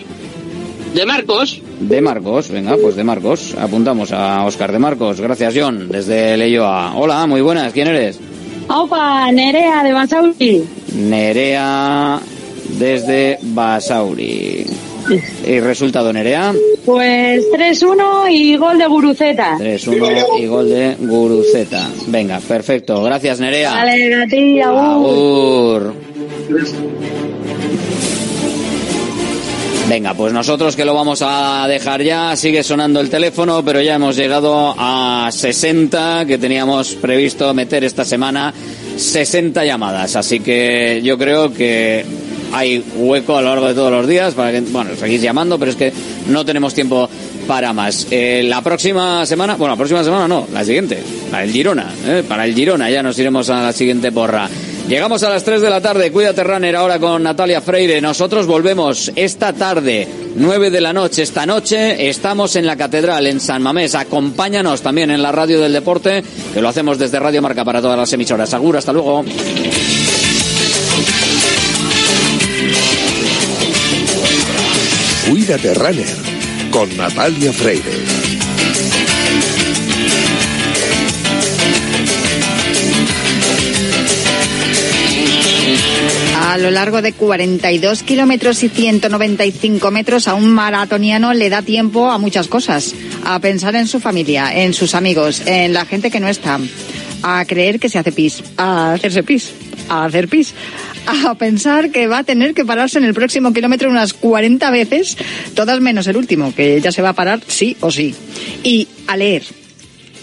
De 0.95 1.05
Marcos. 1.05 1.61
de 1.81 2.01
Marcos, 2.01 2.49
venga, 2.49 2.77
pues 2.81 2.97
de 2.97 3.05
Marcos. 3.05 3.55
Apuntamos 3.59 4.13
a 4.13 4.45
Oscar 4.47 4.73
de 4.73 4.79
Marcos. 4.79 5.21
Gracias, 5.21 5.53
John, 5.55 5.89
desde 5.91 6.37
Leyoa. 6.39 6.95
Hola, 6.97 7.27
muy 7.27 7.43
buenas, 7.43 7.73
¿quién 7.75 7.89
eres? 7.89 8.19
Opa, 8.75 9.31
Nerea 9.33 9.83
de 9.83 9.93
Basauri. 9.93 10.65
Nerea 10.95 12.19
desde 12.79 13.39
Basauri. 13.43 14.67
¿Y 15.47 15.61
resultado, 15.61 16.13
Nerea? 16.13 16.55
Pues 16.87 17.45
3-1 17.53 18.31
y 18.31 18.57
gol 18.57 18.79
de 18.79 18.87
Guruceta. 18.87 19.57
3-1 19.59 20.41
y 20.41 20.47
gol 20.47 20.69
de 20.69 20.97
Guruceta. 20.99 21.87
Venga, 22.07 22.41
perfecto. 22.41 23.03
Gracias, 23.03 23.41
Nerea. 23.41 23.73
Vale, 23.75 24.23
a 24.23 24.27
ti, 24.27 24.61
agur. 24.61 25.95
Venga, 29.93 30.15
pues 30.15 30.33
nosotros 30.33 30.75
que 30.75 30.87
lo 30.87 30.95
vamos 30.95 31.21
a 31.23 31.67
dejar 31.69 32.03
ya, 32.03 32.35
sigue 32.35 32.63
sonando 32.63 32.99
el 32.99 33.11
teléfono, 33.11 33.63
pero 33.63 33.83
ya 33.83 33.97
hemos 33.97 34.17
llegado 34.17 34.75
a 34.79 35.29
60 35.31 36.25
que 36.25 36.39
teníamos 36.39 36.95
previsto 36.95 37.53
meter 37.53 37.85
esta 37.85 38.03
semana, 38.03 38.55
60 38.97 39.63
llamadas, 39.67 40.17
así 40.17 40.41
que 40.41 41.03
yo 41.05 41.19
creo 41.19 41.53
que 41.53 42.07
hay 42.55 42.83
hueco 42.97 43.37
a 43.37 43.43
lo 43.43 43.49
largo 43.51 43.69
de 43.69 43.75
todos 43.75 43.93
los 43.93 44.09
días 44.09 44.33
para 44.33 44.51
que, 44.51 44.63
bueno, 44.63 44.93
seguís 44.99 45.21
llamando, 45.21 45.59
pero 45.59 45.73
es 45.73 45.77
que 45.77 45.93
no 46.29 46.43
tenemos 46.43 46.73
tiempo 46.73 47.11
para 47.47 47.75
más. 47.75 48.07
Eh, 48.11 48.43
la 48.47 48.63
próxima 48.63 49.27
semana, 49.27 49.57
bueno, 49.57 49.75
la 49.75 49.77
próxima 49.77 50.03
semana 50.03 50.27
no, 50.27 50.49
la 50.55 50.65
siguiente, 50.65 51.03
la 51.31 51.41
del 51.41 51.51
Girona, 51.51 51.93
eh, 52.07 52.25
para 52.27 52.47
el 52.47 52.55
Girona 52.55 52.89
ya 52.89 53.03
nos 53.03 53.19
iremos 53.19 53.51
a 53.51 53.65
la 53.65 53.73
siguiente 53.75 54.11
porra. 54.11 54.49
Llegamos 54.89 55.23
a 55.23 55.31
las 55.31 55.45
3 55.45 55.63
de 55.63 55.71
la 55.71 55.81
tarde, 55.81 56.13
cuídate 56.13 56.45
runner 56.45 56.77
ahora 56.77 56.99
con 56.99 57.23
Natalia 57.23 57.61
Freire. 57.61 58.01
Nosotros 58.01 58.47
volvemos 58.47 59.11
esta 59.17 59.53
tarde, 59.53 60.07
9 60.35 60.71
de 60.71 60.81
la 60.81 60.93
noche. 60.93 61.23
Esta 61.23 61.47
noche 61.47 62.09
estamos 62.09 62.57
en 62.57 62.67
la 62.67 62.77
Catedral, 62.77 63.27
en 63.27 63.41
San 63.41 63.63
Mamés. 63.63 63.95
Acompáñanos 63.95 64.83
también 64.83 65.11
en 65.11 65.23
la 65.23 65.33
radio 65.33 65.61
del 65.61 65.73
deporte, 65.73 66.23
que 66.53 66.61
lo 66.61 66.69
hacemos 66.69 66.99
desde 66.99 67.21
Radio 67.21 67.41
Marca 67.41 67.65
para 67.65 67.81
todas 67.81 67.99
las 67.99 68.13
emisoras. 68.13 68.51
Seguro, 68.51 68.79
hasta 68.79 68.93
luego. 68.93 69.25
Cuídate 75.31 75.75
Runner 75.75 76.17
con 76.71 76.95
Natalia 76.97 77.53
Freire. 77.53 78.12
A 86.53 86.59
lo 86.59 86.71
largo 86.71 87.01
de 87.01 87.15
42 87.15 88.03
kilómetros 88.03 88.63
y 88.63 88.69
195 88.69 89.91
metros 89.91 90.29
a 90.29 90.35
un 90.35 90.51
maratoniano 90.51 91.33
le 91.33 91.49
da 91.49 91.63
tiempo 91.63 92.11
a 92.11 92.19
muchas 92.19 92.47
cosas. 92.47 92.95
A 93.25 93.39
pensar 93.39 93.75
en 93.75 93.89
su 93.89 94.01
familia, 94.01 94.55
en 94.55 94.75
sus 94.75 94.95
amigos, 94.95 95.41
en 95.47 95.73
la 95.73 95.87
gente 95.87 96.11
que 96.11 96.21
no 96.21 96.29
está. 96.29 96.61
A 97.23 97.43
creer 97.47 97.81
que 97.81 97.89
se 97.89 97.99
hace 97.99 98.13
pis. 98.13 98.45
A 98.59 98.93
hacerse 98.93 99.23
pis. 99.23 99.51
A 99.89 100.05
hacer 100.05 100.29
pis. 100.29 100.53
A 101.25 101.35
pensar 101.37 101.91
que 101.91 102.07
va 102.07 102.19
a 102.19 102.25
tener 102.25 102.53
que 102.53 102.67
pararse 102.67 102.99
en 102.99 103.05
el 103.05 103.15
próximo 103.15 103.55
kilómetro 103.55 103.89
unas 103.89 104.13
40 104.13 104.71
veces, 104.73 105.17
todas 105.55 105.81
menos 105.81 106.07
el 106.07 106.19
último, 106.19 106.55
que 106.55 106.83
ya 106.83 106.93
se 106.93 107.01
va 107.01 107.09
a 107.09 107.15
parar 107.15 107.41
sí 107.47 107.79
o 107.81 107.91
sí. 107.91 108.15
Y 108.63 108.89
a 109.07 109.17
leer 109.17 109.43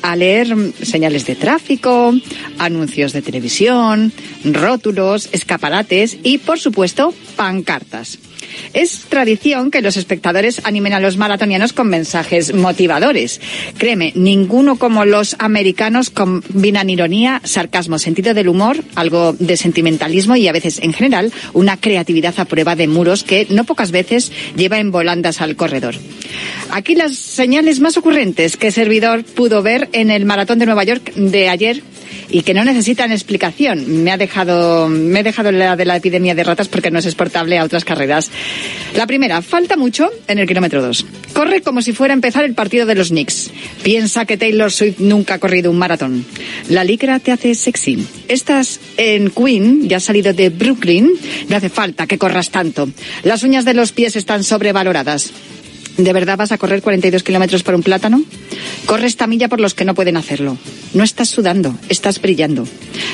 a 0.01 0.15
leer 0.15 0.55
señales 0.81 1.25
de 1.25 1.35
tráfico, 1.35 2.13
anuncios 2.57 3.13
de 3.13 3.21
televisión, 3.21 4.11
rótulos, 4.43 5.29
escaparates 5.31 6.17
y, 6.23 6.37
por 6.37 6.59
supuesto, 6.59 7.13
pancartas. 7.35 8.19
Es 8.73 9.05
tradición 9.09 9.71
que 9.71 9.81
los 9.81 9.97
espectadores 9.97 10.61
animen 10.63 10.93
a 10.93 10.99
los 10.99 11.17
maratonianos 11.17 11.73
con 11.73 11.89
mensajes 11.89 12.53
motivadores. 12.53 13.41
Créeme, 13.77 14.11
ninguno 14.15 14.77
como 14.77 15.05
los 15.05 15.35
americanos 15.39 16.09
combinan 16.09 16.89
ironía, 16.89 17.41
sarcasmo, 17.43 17.99
sentido 17.99 18.33
del 18.33 18.49
humor, 18.49 18.77
algo 18.95 19.33
de 19.33 19.57
sentimentalismo 19.57 20.35
y 20.35 20.47
a 20.47 20.51
veces, 20.51 20.79
en 20.79 20.93
general, 20.93 21.31
una 21.53 21.77
creatividad 21.77 22.39
a 22.39 22.45
prueba 22.45 22.75
de 22.75 22.87
muros 22.87 23.23
que 23.23 23.47
no 23.49 23.63
pocas 23.63 23.91
veces 23.91 24.31
lleva 24.55 24.79
en 24.79 24.91
volandas 24.91 25.41
al 25.41 25.55
corredor. 25.55 25.95
Aquí 26.71 26.95
las 26.95 27.15
señales 27.15 27.79
más 27.79 27.97
ocurrentes 27.97 28.57
que 28.57 28.71
Servidor 28.71 29.23
pudo 29.23 29.63
ver 29.63 29.89
en 29.93 30.11
el 30.11 30.25
maratón 30.25 30.59
de 30.59 30.65
Nueva 30.65 30.83
York 30.83 31.13
de 31.15 31.49
ayer 31.49 31.81
y 32.29 32.43
que 32.43 32.53
no 32.53 32.63
necesitan 32.63 33.11
explicación. 33.11 34.03
Me 34.03 34.11
ha 34.11 34.17
dejado, 34.17 34.87
me 34.87 35.21
he 35.21 35.23
dejado 35.23 35.51
la 35.51 35.75
de 35.75 35.85
la 35.85 35.97
epidemia 35.97 36.35
de 36.35 36.43
ratas 36.43 36.67
porque 36.67 36.91
no 36.91 36.99
es 36.99 37.05
exportable 37.05 37.57
a 37.57 37.63
otras 37.63 37.85
carreras. 37.85 38.31
La 38.95 39.07
primera, 39.07 39.41
falta 39.41 39.77
mucho 39.77 40.09
en 40.27 40.39
el 40.39 40.47
kilómetro 40.47 40.81
2. 40.81 41.05
Corre 41.33 41.61
como 41.61 41.81
si 41.81 41.93
fuera 41.93 42.13
a 42.13 42.15
empezar 42.15 42.43
el 42.45 42.53
partido 42.53 42.85
de 42.85 42.95
los 42.95 43.09
Knicks. 43.09 43.51
Piensa 43.83 44.25
que 44.25 44.37
Taylor 44.37 44.71
Swift 44.71 44.99
nunca 44.99 45.35
ha 45.35 45.39
corrido 45.39 45.71
un 45.71 45.77
maratón. 45.77 46.25
La 46.69 46.83
licra 46.83 47.19
te 47.19 47.31
hace 47.31 47.55
sexy. 47.55 48.05
Estás 48.27 48.79
en 48.97 49.29
Queen, 49.31 49.87
ya 49.87 49.97
has 49.97 50.03
salido 50.03 50.33
de 50.33 50.49
Brooklyn, 50.49 51.11
no 51.47 51.57
hace 51.57 51.69
falta 51.69 52.07
que 52.07 52.17
corras 52.17 52.49
tanto. 52.49 52.89
Las 53.23 53.43
uñas 53.43 53.65
de 53.65 53.73
los 53.73 53.91
pies 53.91 54.15
están 54.15 54.43
sobrevaloradas. 54.43 55.31
¿De 55.99 56.13
verdad 56.13 56.37
vas 56.37 56.53
a 56.53 56.57
correr 56.57 56.81
42 56.81 57.23
kilómetros 57.23 57.61
por 57.61 57.75
un 57.75 57.83
plátano? 57.83 58.23
Corre 58.85 59.05
esta 59.05 59.27
milla 59.27 59.49
por 59.49 59.59
los 59.59 59.73
que 59.73 59.83
no 59.83 59.93
pueden 59.93 60.15
hacerlo. 60.15 60.57
No 60.93 61.03
estás 61.03 61.27
sudando, 61.27 61.75
estás 61.89 62.21
brillando. 62.21 62.65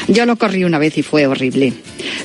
Yo 0.07 0.27
lo 0.27 0.35
corrí 0.35 0.65
una 0.65 0.77
vez 0.77 0.95
y 0.99 1.01
fue 1.01 1.25
horrible. 1.25 1.73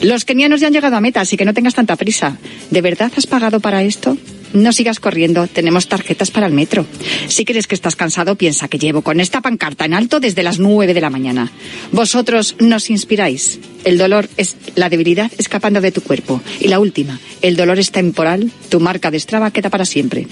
Los 0.03 0.27
kenianos 0.27 0.61
ya 0.61 0.67
han 0.67 0.75
llegado 0.75 0.97
a 0.97 1.01
meta, 1.01 1.23
así 1.23 1.39
que 1.39 1.47
no 1.47 1.55
tengas 1.55 1.75
tanta 1.75 1.97
prisa. 1.97 2.37
¿De 2.71 2.83
verdad 2.83 3.11
has 3.17 3.27
pagado 3.27 3.61
para 3.61 3.83
esto? 3.83 4.19
No 4.53 4.73
sigas 4.73 5.01
corriendo, 5.01 5.47
tenemos 5.47 5.89
tarjetas 5.89 6.31
para 6.31 6.47
el 6.47 6.53
metro. 6.53 6.87
Si 7.29 7.45
crees 7.45 7.67
que 7.67 7.75
estás 7.75 7.97
cansado, 7.97 8.37
piensa 8.37 8.69
que 8.69 8.79
llevo 8.79 9.03
con 9.03 9.21
esta 9.21 9.41
pancarta 9.41 9.85
en 9.85 9.95
alto 9.95 10.21
desde 10.21 10.43
las 10.43 10.59
nueve 10.59 10.95
de 10.95 11.01
la 11.01 11.11
mañana. 11.11 11.51
Vosotros 11.93 12.57
nos 12.59 12.91
inspiráis. 12.91 13.61
El 13.85 13.97
dolor 13.99 14.29
es 14.37 14.57
la 14.75 14.89
debilidad 14.89 15.31
escapando 15.39 15.81
de 15.81 15.93
tu 15.93 16.03
cuerpo. 16.03 16.43
Y 16.61 16.69
la 16.69 16.81
última, 16.81 17.21
el 17.43 17.57
dolor 17.57 17.79
es 17.79 17.93
temporal, 17.93 18.51
tu 18.69 18.81
marca 18.81 19.11
de 19.11 19.21
Strava 19.21 19.51
queda 19.51 19.71
para 19.71 19.85
siempre. 19.85 20.27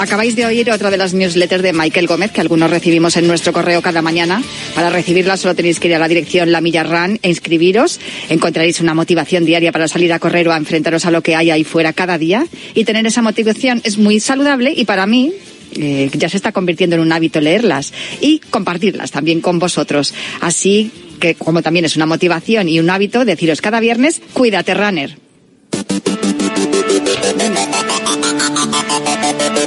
Acabáis 0.00 0.36
de 0.36 0.44
oír 0.44 0.70
otra 0.70 0.90
de 0.90 0.98
las 0.98 1.14
newsletters 1.14 1.62
de 1.62 1.72
Michael 1.72 2.06
Gómez 2.06 2.30
que 2.30 2.40
algunos 2.40 2.70
recibimos 2.70 3.16
en 3.16 3.26
nuestro 3.26 3.52
correo 3.52 3.80
cada 3.80 4.02
mañana. 4.02 4.42
Para 4.74 4.90
recibirla 4.90 5.36
solo 5.36 5.54
tenéis 5.54 5.80
que 5.80 5.88
ir 5.88 5.94
a 5.94 5.98
la 5.98 6.06
dirección 6.06 6.52
La 6.52 6.60
Milla 6.60 6.82
Run 6.82 7.18
e 7.22 7.28
inscribiros. 7.28 7.98
Encontraréis 8.28 8.80
una 8.80 8.94
motivación 8.94 9.44
diaria 9.44 9.72
para 9.72 9.88
salir 9.88 10.12
a 10.12 10.18
correr 10.18 10.48
o 10.48 10.52
a 10.52 10.56
enfrentaros 10.56 11.06
a 11.06 11.10
lo 11.10 11.22
que 11.22 11.34
hay 11.34 11.50
ahí 11.50 11.64
fuera 11.64 11.92
cada 11.92 12.18
día. 12.18 12.46
Y 12.74 12.84
tener 12.84 13.06
esa 13.06 13.22
motivación 13.22 13.80
es 13.84 13.96
muy 13.98 14.20
saludable 14.20 14.72
y 14.76 14.84
para 14.84 15.06
mí 15.06 15.32
eh, 15.76 16.10
ya 16.12 16.28
se 16.28 16.36
está 16.36 16.52
convirtiendo 16.52 16.96
en 16.96 17.02
un 17.02 17.12
hábito 17.12 17.40
leerlas 17.40 17.92
y 18.20 18.38
compartirlas 18.50 19.10
también 19.10 19.40
con 19.40 19.58
vosotros. 19.58 20.14
Así 20.40 20.90
que 21.20 21.34
como 21.34 21.62
también 21.62 21.84
es 21.84 21.96
una 21.96 22.06
motivación 22.06 22.68
y 22.68 22.78
un 22.78 22.90
hábito, 22.90 23.24
deciros 23.24 23.60
cada 23.60 23.80
viernes, 23.80 24.20
cuídate 24.34 24.74
runner. 24.74 25.16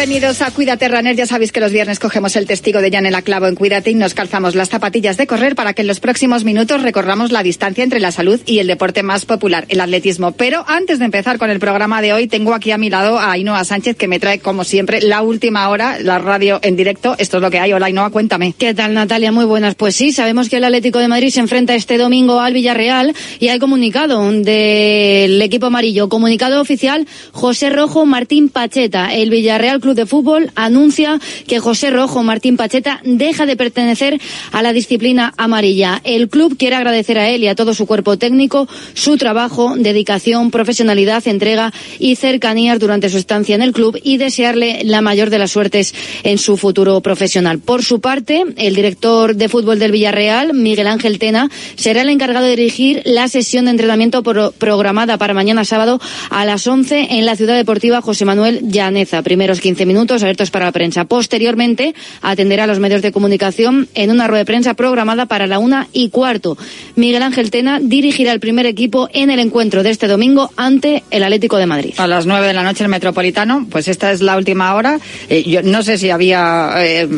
Bienvenidos 0.00 0.40
a 0.40 0.50
Cuídate 0.50 0.88
Runner. 0.88 1.14
Ya 1.14 1.26
sabéis 1.26 1.52
que 1.52 1.60
los 1.60 1.72
viernes 1.72 1.98
cogemos 1.98 2.34
el 2.34 2.46
testigo 2.46 2.80
de 2.80 2.90
Janela 2.90 3.20
Clavo 3.20 3.48
en 3.48 3.54
Cuídate 3.54 3.90
y 3.90 3.94
nos 3.94 4.14
calzamos 4.14 4.54
las 4.54 4.70
zapatillas 4.70 5.18
de 5.18 5.26
correr 5.26 5.54
para 5.54 5.74
que 5.74 5.82
en 5.82 5.88
los 5.88 6.00
próximos 6.00 6.42
minutos 6.42 6.80
recorramos 6.80 7.32
la 7.32 7.42
distancia 7.42 7.84
entre 7.84 8.00
la 8.00 8.10
salud 8.10 8.40
y 8.46 8.60
el 8.60 8.66
deporte 8.66 9.02
más 9.02 9.26
popular, 9.26 9.66
el 9.68 9.78
atletismo. 9.78 10.32
Pero 10.32 10.64
antes 10.66 11.00
de 11.00 11.04
empezar 11.04 11.36
con 11.36 11.50
el 11.50 11.60
programa 11.60 12.00
de 12.00 12.14
hoy, 12.14 12.28
tengo 12.28 12.54
aquí 12.54 12.70
a 12.70 12.78
mi 12.78 12.88
lado 12.88 13.18
a 13.18 13.32
Ainhoa 13.32 13.62
Sánchez 13.62 13.94
que 13.94 14.08
me 14.08 14.18
trae, 14.18 14.38
como 14.38 14.64
siempre, 14.64 15.02
la 15.02 15.20
última 15.20 15.68
hora, 15.68 15.98
la 16.00 16.18
radio 16.18 16.60
en 16.62 16.76
directo. 16.76 17.14
Esto 17.18 17.36
es 17.36 17.42
lo 17.42 17.50
que 17.50 17.58
hay. 17.58 17.74
Hola 17.74 17.84
Ainhoa, 17.84 18.08
cuéntame. 18.08 18.54
¿Qué 18.56 18.72
tal 18.72 18.94
Natalia? 18.94 19.32
Muy 19.32 19.44
buenas. 19.44 19.74
Pues 19.74 19.96
sí, 19.96 20.12
sabemos 20.12 20.48
que 20.48 20.56
el 20.56 20.64
Atlético 20.64 20.98
de 20.98 21.08
Madrid 21.08 21.28
se 21.28 21.40
enfrenta 21.40 21.74
este 21.74 21.98
domingo 21.98 22.40
al 22.40 22.54
Villarreal 22.54 23.14
y 23.38 23.48
hay 23.48 23.58
comunicado 23.58 24.32
del 24.32 25.42
equipo 25.42 25.66
amarillo. 25.66 26.08
Comunicado 26.08 26.58
oficial, 26.58 27.06
José 27.32 27.68
Rojo 27.68 28.06
Martín 28.06 28.48
Pacheta. 28.48 29.14
El 29.14 29.28
Villarreal 29.28 29.78
Club 29.78 29.89
de 29.94 30.06
Fútbol 30.06 30.50
anuncia 30.54 31.18
que 31.46 31.58
José 31.58 31.90
Rojo 31.90 32.22
Martín 32.22 32.56
Pacheta 32.56 33.00
deja 33.04 33.46
de 33.46 33.56
pertenecer 33.56 34.20
a 34.52 34.62
la 34.62 34.72
disciplina 34.72 35.32
amarilla. 35.36 36.00
El 36.04 36.28
club 36.28 36.56
quiere 36.56 36.76
agradecer 36.76 37.18
a 37.18 37.28
él 37.28 37.42
y 37.44 37.48
a 37.48 37.54
todo 37.54 37.74
su 37.74 37.86
cuerpo 37.86 38.16
técnico 38.16 38.68
su 38.94 39.16
trabajo, 39.16 39.74
dedicación, 39.76 40.50
profesionalidad, 40.50 41.26
entrega 41.26 41.72
y 41.98 42.16
cercanías 42.16 42.78
durante 42.78 43.08
su 43.08 43.18
estancia 43.18 43.54
en 43.54 43.62
el 43.62 43.72
club 43.72 43.98
y 44.02 44.16
desearle 44.16 44.82
la 44.84 45.00
mayor 45.00 45.30
de 45.30 45.38
las 45.38 45.50
suertes 45.50 45.94
en 46.22 46.38
su 46.38 46.56
futuro 46.56 47.00
profesional. 47.00 47.58
Por 47.58 47.82
su 47.82 48.00
parte, 48.00 48.44
el 48.56 48.74
director 48.74 49.36
de 49.36 49.48
fútbol 49.48 49.78
del 49.78 49.92
Villarreal, 49.92 50.54
Miguel 50.54 50.86
Ángel 50.86 51.18
Tena, 51.18 51.50
será 51.76 52.02
el 52.02 52.08
encargado 52.08 52.46
de 52.46 52.56
dirigir 52.56 53.02
la 53.04 53.28
sesión 53.28 53.64
de 53.64 53.72
entrenamiento 53.72 54.22
programada 54.22 55.18
para 55.18 55.34
mañana 55.34 55.64
sábado 55.64 56.00
a 56.30 56.44
las 56.44 56.66
11 56.66 57.08
en 57.10 57.26
la 57.26 57.36
ciudad 57.36 57.56
deportiva 57.56 58.00
José 58.00 58.24
Manuel 58.24 58.60
Llaneza. 58.70 59.22
Primeros 59.22 59.60
15 59.60 59.79
minutos 59.86 60.22
abiertos 60.22 60.50
para 60.50 60.66
la 60.66 60.72
prensa. 60.72 61.04
Posteriormente 61.04 61.94
atenderá 62.22 62.64
a 62.64 62.66
los 62.66 62.78
medios 62.78 63.02
de 63.02 63.12
comunicación 63.12 63.88
en 63.94 64.10
una 64.10 64.26
rueda 64.26 64.40
de 64.40 64.46
prensa 64.46 64.74
programada 64.74 65.26
para 65.26 65.46
la 65.46 65.58
una 65.58 65.88
y 65.92 66.10
cuarto. 66.10 66.56
Miguel 66.96 67.22
Ángel 67.22 67.50
Tena 67.50 67.80
dirigirá 67.80 68.32
el 68.32 68.40
primer 68.40 68.66
equipo 68.66 69.08
en 69.12 69.30
el 69.30 69.38
encuentro 69.38 69.82
de 69.82 69.90
este 69.90 70.06
domingo 70.06 70.50
ante 70.56 71.02
el 71.10 71.22
Atlético 71.22 71.56
de 71.56 71.66
Madrid. 71.66 71.94
A 71.98 72.06
las 72.06 72.26
nueve 72.26 72.46
de 72.46 72.54
la 72.54 72.62
noche 72.62 72.84
el 72.84 72.90
Metropolitano, 72.90 73.66
pues 73.70 73.88
esta 73.88 74.12
es 74.12 74.22
la 74.22 74.36
última 74.36 74.74
hora. 74.74 74.98
Eh, 75.28 75.42
yo 75.42 75.62
no 75.62 75.82
sé 75.82 75.98
si 75.98 76.10
había 76.10 76.72
eh, 76.78 77.08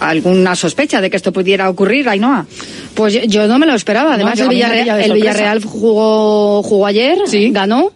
alguna 0.00 0.54
sospecha 0.54 1.00
de 1.00 1.10
que 1.10 1.16
esto 1.16 1.32
pudiera 1.32 1.68
ocurrir, 1.68 2.08
Ainhoa. 2.08 2.46
Pues 2.94 3.20
yo 3.28 3.46
no 3.46 3.58
me 3.58 3.66
lo 3.66 3.74
esperaba. 3.74 4.14
Además, 4.14 4.38
el, 4.40 4.48
Villarreal, 4.48 5.00
el 5.00 5.12
Villarreal 5.12 5.64
jugó, 5.64 6.62
jugó 6.62 6.86
ayer, 6.86 7.18
ganó 7.50 7.92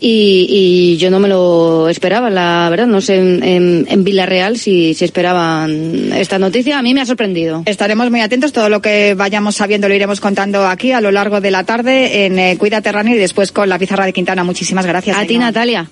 y, 0.00 0.96
yo 0.98 1.10
no 1.10 1.20
me 1.20 1.28
lo 1.28 1.88
esperaba, 1.88 2.30
la 2.30 2.68
verdad. 2.70 2.86
No 2.86 3.00
sé 3.00 3.16
en, 3.16 3.86
en, 3.88 4.04
Villarreal 4.04 4.56
si, 4.56 4.94
si, 4.94 5.04
esperaban 5.04 6.12
esta 6.12 6.38
noticia. 6.38 6.78
A 6.78 6.82
mí 6.82 6.94
me 6.94 7.00
ha 7.00 7.06
sorprendido. 7.06 7.62
Estaremos 7.66 8.10
muy 8.10 8.20
atentos. 8.20 8.52
Todo 8.52 8.68
lo 8.68 8.80
que 8.80 9.14
vayamos 9.14 9.56
sabiendo 9.56 9.88
lo 9.88 9.94
iremos 9.94 10.20
contando 10.20 10.66
aquí 10.66 10.92
a 10.92 11.00
lo 11.00 11.10
largo 11.10 11.40
de 11.40 11.50
la 11.50 11.64
tarde 11.64 12.26
en 12.26 12.38
eh, 12.38 12.56
Cuídate 12.58 12.92
Rani 12.92 13.12
y 13.12 13.18
después 13.18 13.52
con 13.52 13.68
la 13.68 13.78
pizarra 13.78 14.06
de 14.06 14.12
Quintana. 14.12 14.44
Muchísimas 14.44 14.86
gracias. 14.86 15.16
A 15.16 15.26
ti, 15.26 15.38
Natalia. 15.38 15.90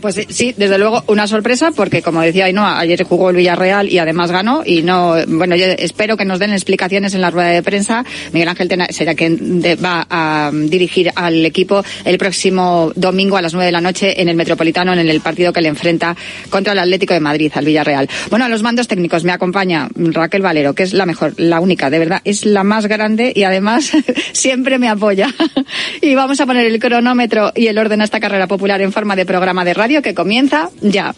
Pues 0.00 0.26
sí, 0.30 0.54
desde 0.56 0.78
luego 0.78 1.04
una 1.08 1.26
sorpresa 1.26 1.70
porque 1.70 2.00
como 2.00 2.22
decía 2.22 2.46
Ainhoa, 2.46 2.78
ayer 2.78 3.04
jugó 3.04 3.30
el 3.30 3.36
Villarreal 3.36 3.90
y 3.90 3.98
además 3.98 4.30
ganó 4.32 4.62
y 4.64 4.82
no, 4.82 5.16
bueno, 5.28 5.54
yo 5.54 5.66
espero 5.66 6.16
que 6.16 6.24
nos 6.24 6.38
den 6.38 6.52
explicaciones 6.52 7.14
en 7.14 7.20
la 7.20 7.30
rueda 7.30 7.48
de 7.48 7.62
prensa. 7.62 8.04
Miguel 8.32 8.48
Ángel 8.48 8.68
Tena 8.68 8.86
será 8.88 9.14
quien 9.14 9.62
va 9.84 10.06
a 10.08 10.50
dirigir 10.52 11.10
al 11.14 11.44
equipo 11.44 11.84
el 12.04 12.16
próximo 12.16 12.92
domingo 12.96 13.36
a 13.36 13.42
las 13.42 13.52
nueve 13.52 13.66
de 13.66 13.72
la 13.72 13.80
noche 13.82 14.20
en 14.20 14.28
el 14.28 14.36
Metropolitano 14.36 14.94
en 14.94 14.98
el 14.98 15.20
partido 15.20 15.52
que 15.52 15.60
le 15.60 15.68
enfrenta 15.68 16.16
contra 16.48 16.72
el 16.72 16.78
Atlético 16.78 17.12
de 17.12 17.20
Madrid 17.20 17.52
al 17.54 17.66
Villarreal. 17.66 18.08
Bueno, 18.30 18.46
a 18.46 18.48
los 18.48 18.62
mandos 18.62 18.88
técnicos 18.88 19.24
me 19.24 19.32
acompaña 19.32 19.88
Raquel 19.94 20.42
Valero, 20.42 20.74
que 20.74 20.84
es 20.84 20.94
la 20.94 21.04
mejor, 21.04 21.34
la 21.36 21.60
única, 21.60 21.90
de 21.90 21.98
verdad, 21.98 22.22
es 22.24 22.46
la 22.46 22.64
más 22.64 22.86
grande 22.86 23.32
y 23.36 23.42
además 23.42 23.92
siempre 24.32 24.78
me 24.78 24.88
apoya. 24.88 25.28
y 26.00 26.14
vamos 26.14 26.40
a 26.40 26.46
poner 26.46 26.66
el 26.66 26.78
cronómetro 26.78 27.52
y 27.54 27.66
el 27.66 27.76
orden 27.76 28.00
a 28.00 28.04
esta 28.04 28.20
carrera 28.20 28.46
popular 28.46 28.80
en 28.80 28.90
forma 28.90 29.16
de 29.16 29.26
programa 29.26 29.64
de 29.64 29.74
radio 29.74 29.81
que 30.02 30.14
comienza 30.14 30.70
ya. 30.80 31.14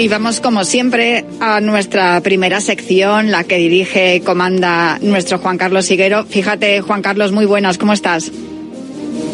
Y 0.00 0.08
vamos 0.08 0.40
como 0.40 0.64
siempre 0.64 1.26
a 1.40 1.60
nuestra 1.60 2.22
primera 2.22 2.62
sección, 2.62 3.30
la 3.30 3.44
que 3.44 3.56
dirige 3.56 4.16
y 4.16 4.20
comanda 4.20 4.98
nuestro 5.02 5.38
Juan 5.38 5.58
Carlos 5.58 5.90
Higuero. 5.90 6.24
Fíjate, 6.24 6.80
Juan 6.80 7.02
Carlos, 7.02 7.32
muy 7.32 7.44
buenas, 7.44 7.76
¿cómo 7.76 7.92
estás? 7.92 8.32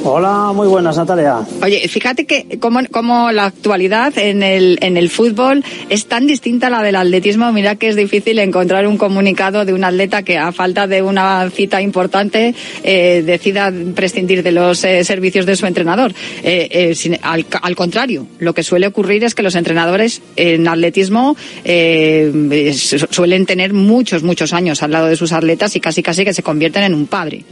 Hola, 0.09 0.53
muy 0.55 0.69
buenas, 0.69 0.97
Natalia. 0.97 1.41
Oye, 1.63 1.89
fíjate 1.89 2.27
que 2.27 2.61
como, 2.61 2.79
como 2.93 3.33
la 3.33 3.47
actualidad 3.47 4.17
en 4.17 4.45
el, 4.45 4.79
en 4.81 4.97
el 4.97 5.11
fútbol 5.11 5.65
es 5.91 6.07
tan 6.07 6.29
distinta 6.29 6.69
a 6.69 6.71
la 6.71 6.83
del 6.85 6.95
atletismo, 6.95 7.51
mira 7.53 7.75
que 7.75 7.89
es 7.89 7.97
difícil 7.97 8.39
encontrar 8.39 8.87
un 8.87 8.99
comunicado 8.99 9.65
de 9.65 9.75
un 9.75 9.83
atleta 9.83 10.23
que 10.23 10.39
a 10.39 10.53
falta 10.53 10.87
de 10.87 11.03
una 11.03 11.51
cita 11.51 11.83
importante 11.83 12.55
eh, 12.85 13.25
decida 13.27 13.73
prescindir 13.97 14.45
de 14.45 14.53
los 14.53 14.85
eh, 14.85 15.03
servicios 15.03 15.45
de 15.45 15.57
su 15.57 15.67
entrenador. 15.67 16.13
Eh, 16.45 16.95
al, 17.23 17.45
al 17.61 17.75
contrario, 17.75 18.29
lo 18.39 18.55
que 18.55 18.63
suele 18.63 18.87
ocurrir 18.87 19.25
es 19.25 19.35
que 19.35 19.43
los 19.43 19.57
entrenadores 19.57 20.23
en 20.37 20.69
atletismo 20.69 21.37
su- 21.65 23.07
suelen 23.11 23.45
tener 23.45 23.73
muchos, 23.75 24.23
muchos 24.23 24.53
años 24.53 24.85
al 24.85 24.93
lado 24.93 25.07
de 25.09 25.17
sus 25.17 25.33
atletas 25.33 25.75
y 25.75 25.81
casi, 25.81 26.01
casi 26.05 26.25
que 26.25 26.33
se 26.33 26.45
convierten 26.45 26.85
en 26.85 26.95
un 26.95 27.07
padre. 27.09 27.43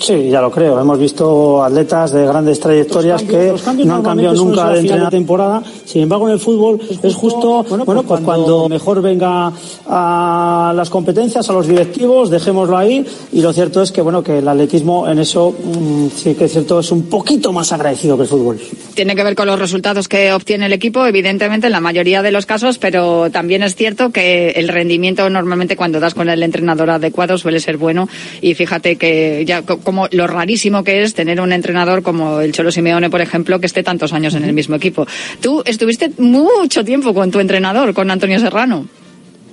Sí, 0.00 0.30
ya 0.30 0.40
lo 0.40 0.50
creo. 0.50 0.80
Hemos 0.80 0.98
visto 0.98 1.62
atletas 1.62 2.12
de 2.12 2.24
grandes 2.24 2.58
trayectorias 2.58 3.22
que 3.22 3.52
no 3.84 3.96
han 3.96 4.02
cambiado 4.02 4.34
nunca 4.34 4.70
de 4.70 4.80
entrenador. 4.80 5.10
temporada. 5.10 5.62
Sin 5.84 6.02
embargo, 6.02 6.26
en 6.26 6.32
el 6.32 6.40
fútbol 6.40 6.80
es 7.02 7.14
justo, 7.14 7.62
bueno, 7.84 8.02
pues 8.02 8.22
cuando 8.22 8.66
mejor 8.68 9.02
venga 9.02 9.52
a 9.86 10.72
las 10.74 10.88
competencias, 10.88 11.50
a 11.50 11.52
los 11.52 11.66
directivos, 11.66 12.30
dejémoslo 12.30 12.78
ahí. 12.78 13.04
Y 13.32 13.42
lo 13.42 13.52
cierto 13.52 13.82
es 13.82 13.92
que, 13.92 14.00
bueno, 14.00 14.22
que 14.22 14.38
el 14.38 14.48
atletismo 14.48 15.06
en 15.06 15.18
eso 15.18 15.52
mm, 15.52 16.06
sí 16.16 16.34
que 16.34 16.46
es 16.46 16.52
cierto, 16.52 16.80
es 16.80 16.90
un 16.92 17.02
poquito 17.02 17.52
más 17.52 17.70
agradecido 17.70 18.16
que 18.16 18.22
el 18.22 18.28
fútbol. 18.28 18.58
tiene 18.94 19.14
que 19.14 19.22
ver 19.22 19.34
con 19.34 19.46
los 19.46 19.58
resultados 19.58 20.08
que 20.08 20.32
obtiene 20.32 20.64
el 20.66 20.72
equipo, 20.72 21.04
evidentemente, 21.04 21.66
en 21.66 21.72
la 21.72 21.80
mayoría 21.80 22.22
de 22.22 22.32
los 22.32 22.46
casos, 22.46 22.78
pero 22.78 23.30
también 23.30 23.62
es 23.62 23.76
cierto 23.76 24.10
que 24.10 24.50
el 24.50 24.68
rendimiento 24.68 25.28
normalmente 25.28 25.76
cuando 25.76 26.00
das 26.00 26.14
con 26.14 26.30
el 26.30 26.42
entrenador 26.42 26.88
adecuado 26.88 27.36
suele 27.36 27.60
ser 27.60 27.76
bueno. 27.76 28.08
Y 28.40 28.54
fíjate 28.54 28.96
que 28.96 29.44
ya 29.46 29.62
como 29.90 30.06
lo 30.12 30.28
rarísimo 30.28 30.84
que 30.84 31.02
es 31.02 31.14
tener 31.14 31.40
un 31.40 31.52
entrenador 31.52 32.04
como 32.04 32.40
el 32.40 32.52
Cholo 32.52 32.70
Simeone, 32.70 33.10
por 33.10 33.20
ejemplo, 33.20 33.58
que 33.58 33.66
esté 33.66 33.82
tantos 33.82 34.12
años 34.12 34.36
en 34.36 34.44
el 34.44 34.52
mismo 34.52 34.76
equipo. 34.76 35.04
Tú 35.40 35.64
estuviste 35.66 36.12
mucho 36.18 36.84
tiempo 36.84 37.12
con 37.12 37.32
tu 37.32 37.40
entrenador, 37.40 37.92
con 37.92 38.08
Antonio 38.08 38.38
Serrano. 38.38 38.86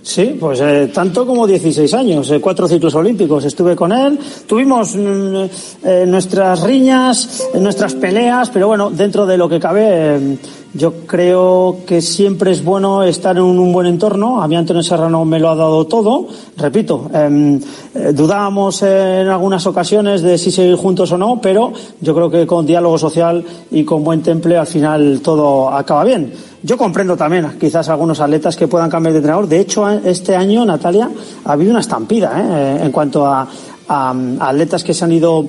Sí, 0.04 0.38
pues 0.40 0.62
eh, 0.62 0.92
tanto 0.94 1.26
como 1.26 1.48
16 1.48 1.92
años, 1.96 2.30
eh, 2.30 2.40
cuatro 2.40 2.68
ciclos 2.68 2.94
olímpicos. 2.94 3.46
Estuve 3.46 3.76
con 3.76 3.92
él, 3.92 4.20
tuvimos 4.46 4.96
mm, 4.96 5.44
eh, 5.84 6.06
nuestras 6.08 6.62
riñas, 6.62 7.50
nuestras 7.56 7.96
peleas, 7.96 8.52
pero 8.52 8.68
bueno, 8.68 8.92
dentro 8.92 9.26
de 9.26 9.38
lo 9.38 9.50
que 9.50 9.60
cabe, 9.60 10.38
yo 10.74 10.94
creo 11.08 11.78
que 11.88 12.02
siempre 12.02 12.52
es 12.52 12.64
bueno 12.64 13.04
estar 13.04 13.36
en 13.38 13.44
un, 13.44 13.74
buen 13.74 13.88
entorno. 13.88 14.42
A 14.42 14.48
mí 14.48 14.56
Antonio 14.56 14.84
Serrano 14.84 15.26
me 15.26 15.40
lo 15.40 15.50
ha 15.50 15.56
dado 15.56 15.86
todo. 15.88 16.28
Repito, 16.58 17.10
eh, 17.14 17.60
eh, 17.96 18.12
dudábamos 18.14 18.84
en 18.84 19.28
algunas 19.28 19.66
ocasiones 19.66 20.22
de 20.22 20.38
si 20.38 20.52
seguir 20.52 20.76
juntos 20.76 21.12
o 21.12 21.18
no, 21.18 21.40
pero 21.42 21.74
yo 22.02 22.14
creo 22.14 22.30
que 22.30 22.46
con 22.46 22.66
diálogo 22.66 22.98
social 22.98 23.44
y 23.72 23.84
con 23.84 24.04
buen 24.04 24.22
temple 24.22 24.58
al 24.58 24.68
final 24.68 25.22
todo 25.24 25.70
acaba 25.70 26.04
bien. 26.04 26.32
Yo 26.64 26.78
comprendo 26.78 27.16
también 27.16 27.58
quizás 27.60 27.88
algunos 27.90 28.20
atletas 28.20 28.56
que 28.56 28.68
puedan 28.68 28.90
cambiar 28.90 29.14
de 29.14 29.20
entrenador. 29.20 29.48
De 29.48 29.60
hecho, 29.60 29.88
este 29.90 30.36
año, 30.36 30.66
Natalia, 30.66 31.10
ha 31.46 31.52
habido 31.54 31.72
una 31.72 31.80
estampida 31.80 32.34
¿eh? 32.38 32.82
en 32.84 32.92
cuanto 32.92 33.26
a, 33.26 33.48
a- 33.88 34.10
a 34.40 34.50
atletas 34.50 34.84
que 34.84 34.94
se 34.94 35.06
han 35.06 35.12
ido 35.12 35.46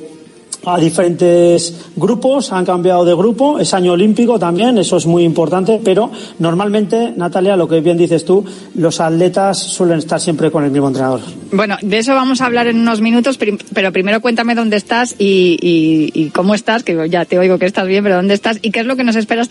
a 0.70 0.78
diferentes 0.78 1.90
grupos, 1.97 2.53
han 2.53 2.65
cambiado 2.65 3.05
de 3.05 3.15
grupo, 3.15 3.59
es 3.59 3.73
año 3.74 3.93
olímpico 3.93 4.39
también, 4.39 4.78
eso 4.78 4.97
es 4.97 5.07
muy 5.07 5.24
importante, 5.24 5.81
pero 5.82 6.11
normalmente, 6.39 7.12
Natalia, 7.16 7.57
lo 7.57 7.69
que 7.69 7.81
bien 7.81 7.97
dices 7.97 8.24
tú, 8.24 8.45
los 8.74 9.01
atletas 9.01 9.59
suelen 9.59 9.99
estar 9.99 10.20
siempre 10.20 10.51
con 10.51 10.65
el 10.65 10.70
mismo 10.70 10.89
entrenador. 10.89 11.20
Bueno, 11.53 11.77
de 11.81 11.99
eso 11.99 12.15
vamos 12.15 12.40
a 12.40 12.47
hablar 12.47 12.66
en 12.66 12.78
unos 12.78 13.01
minutos, 13.01 13.39
pero 13.39 13.93
primero 13.93 14.20
cuéntame 14.20 14.55
dónde 14.55 14.77
estás 14.77 15.15
y 15.19 16.31
cómo 16.35 16.55
estás, 16.55 16.82
que 16.82 17.09
ya 17.09 17.24
te 17.24 17.39
oigo 17.39 17.59
que 17.59 17.66
estás 17.66 17.86
bien, 17.86 18.03
pero 18.03 18.16
dónde 18.16 18.35
estás 18.35 18.59
y 18.61 18.70
qué 18.70 18.81
es 18.81 18.86
lo 18.86 18.97
que 18.97 19.05
nos 19.05 19.16
espera 19.16 19.39
este 19.40 19.47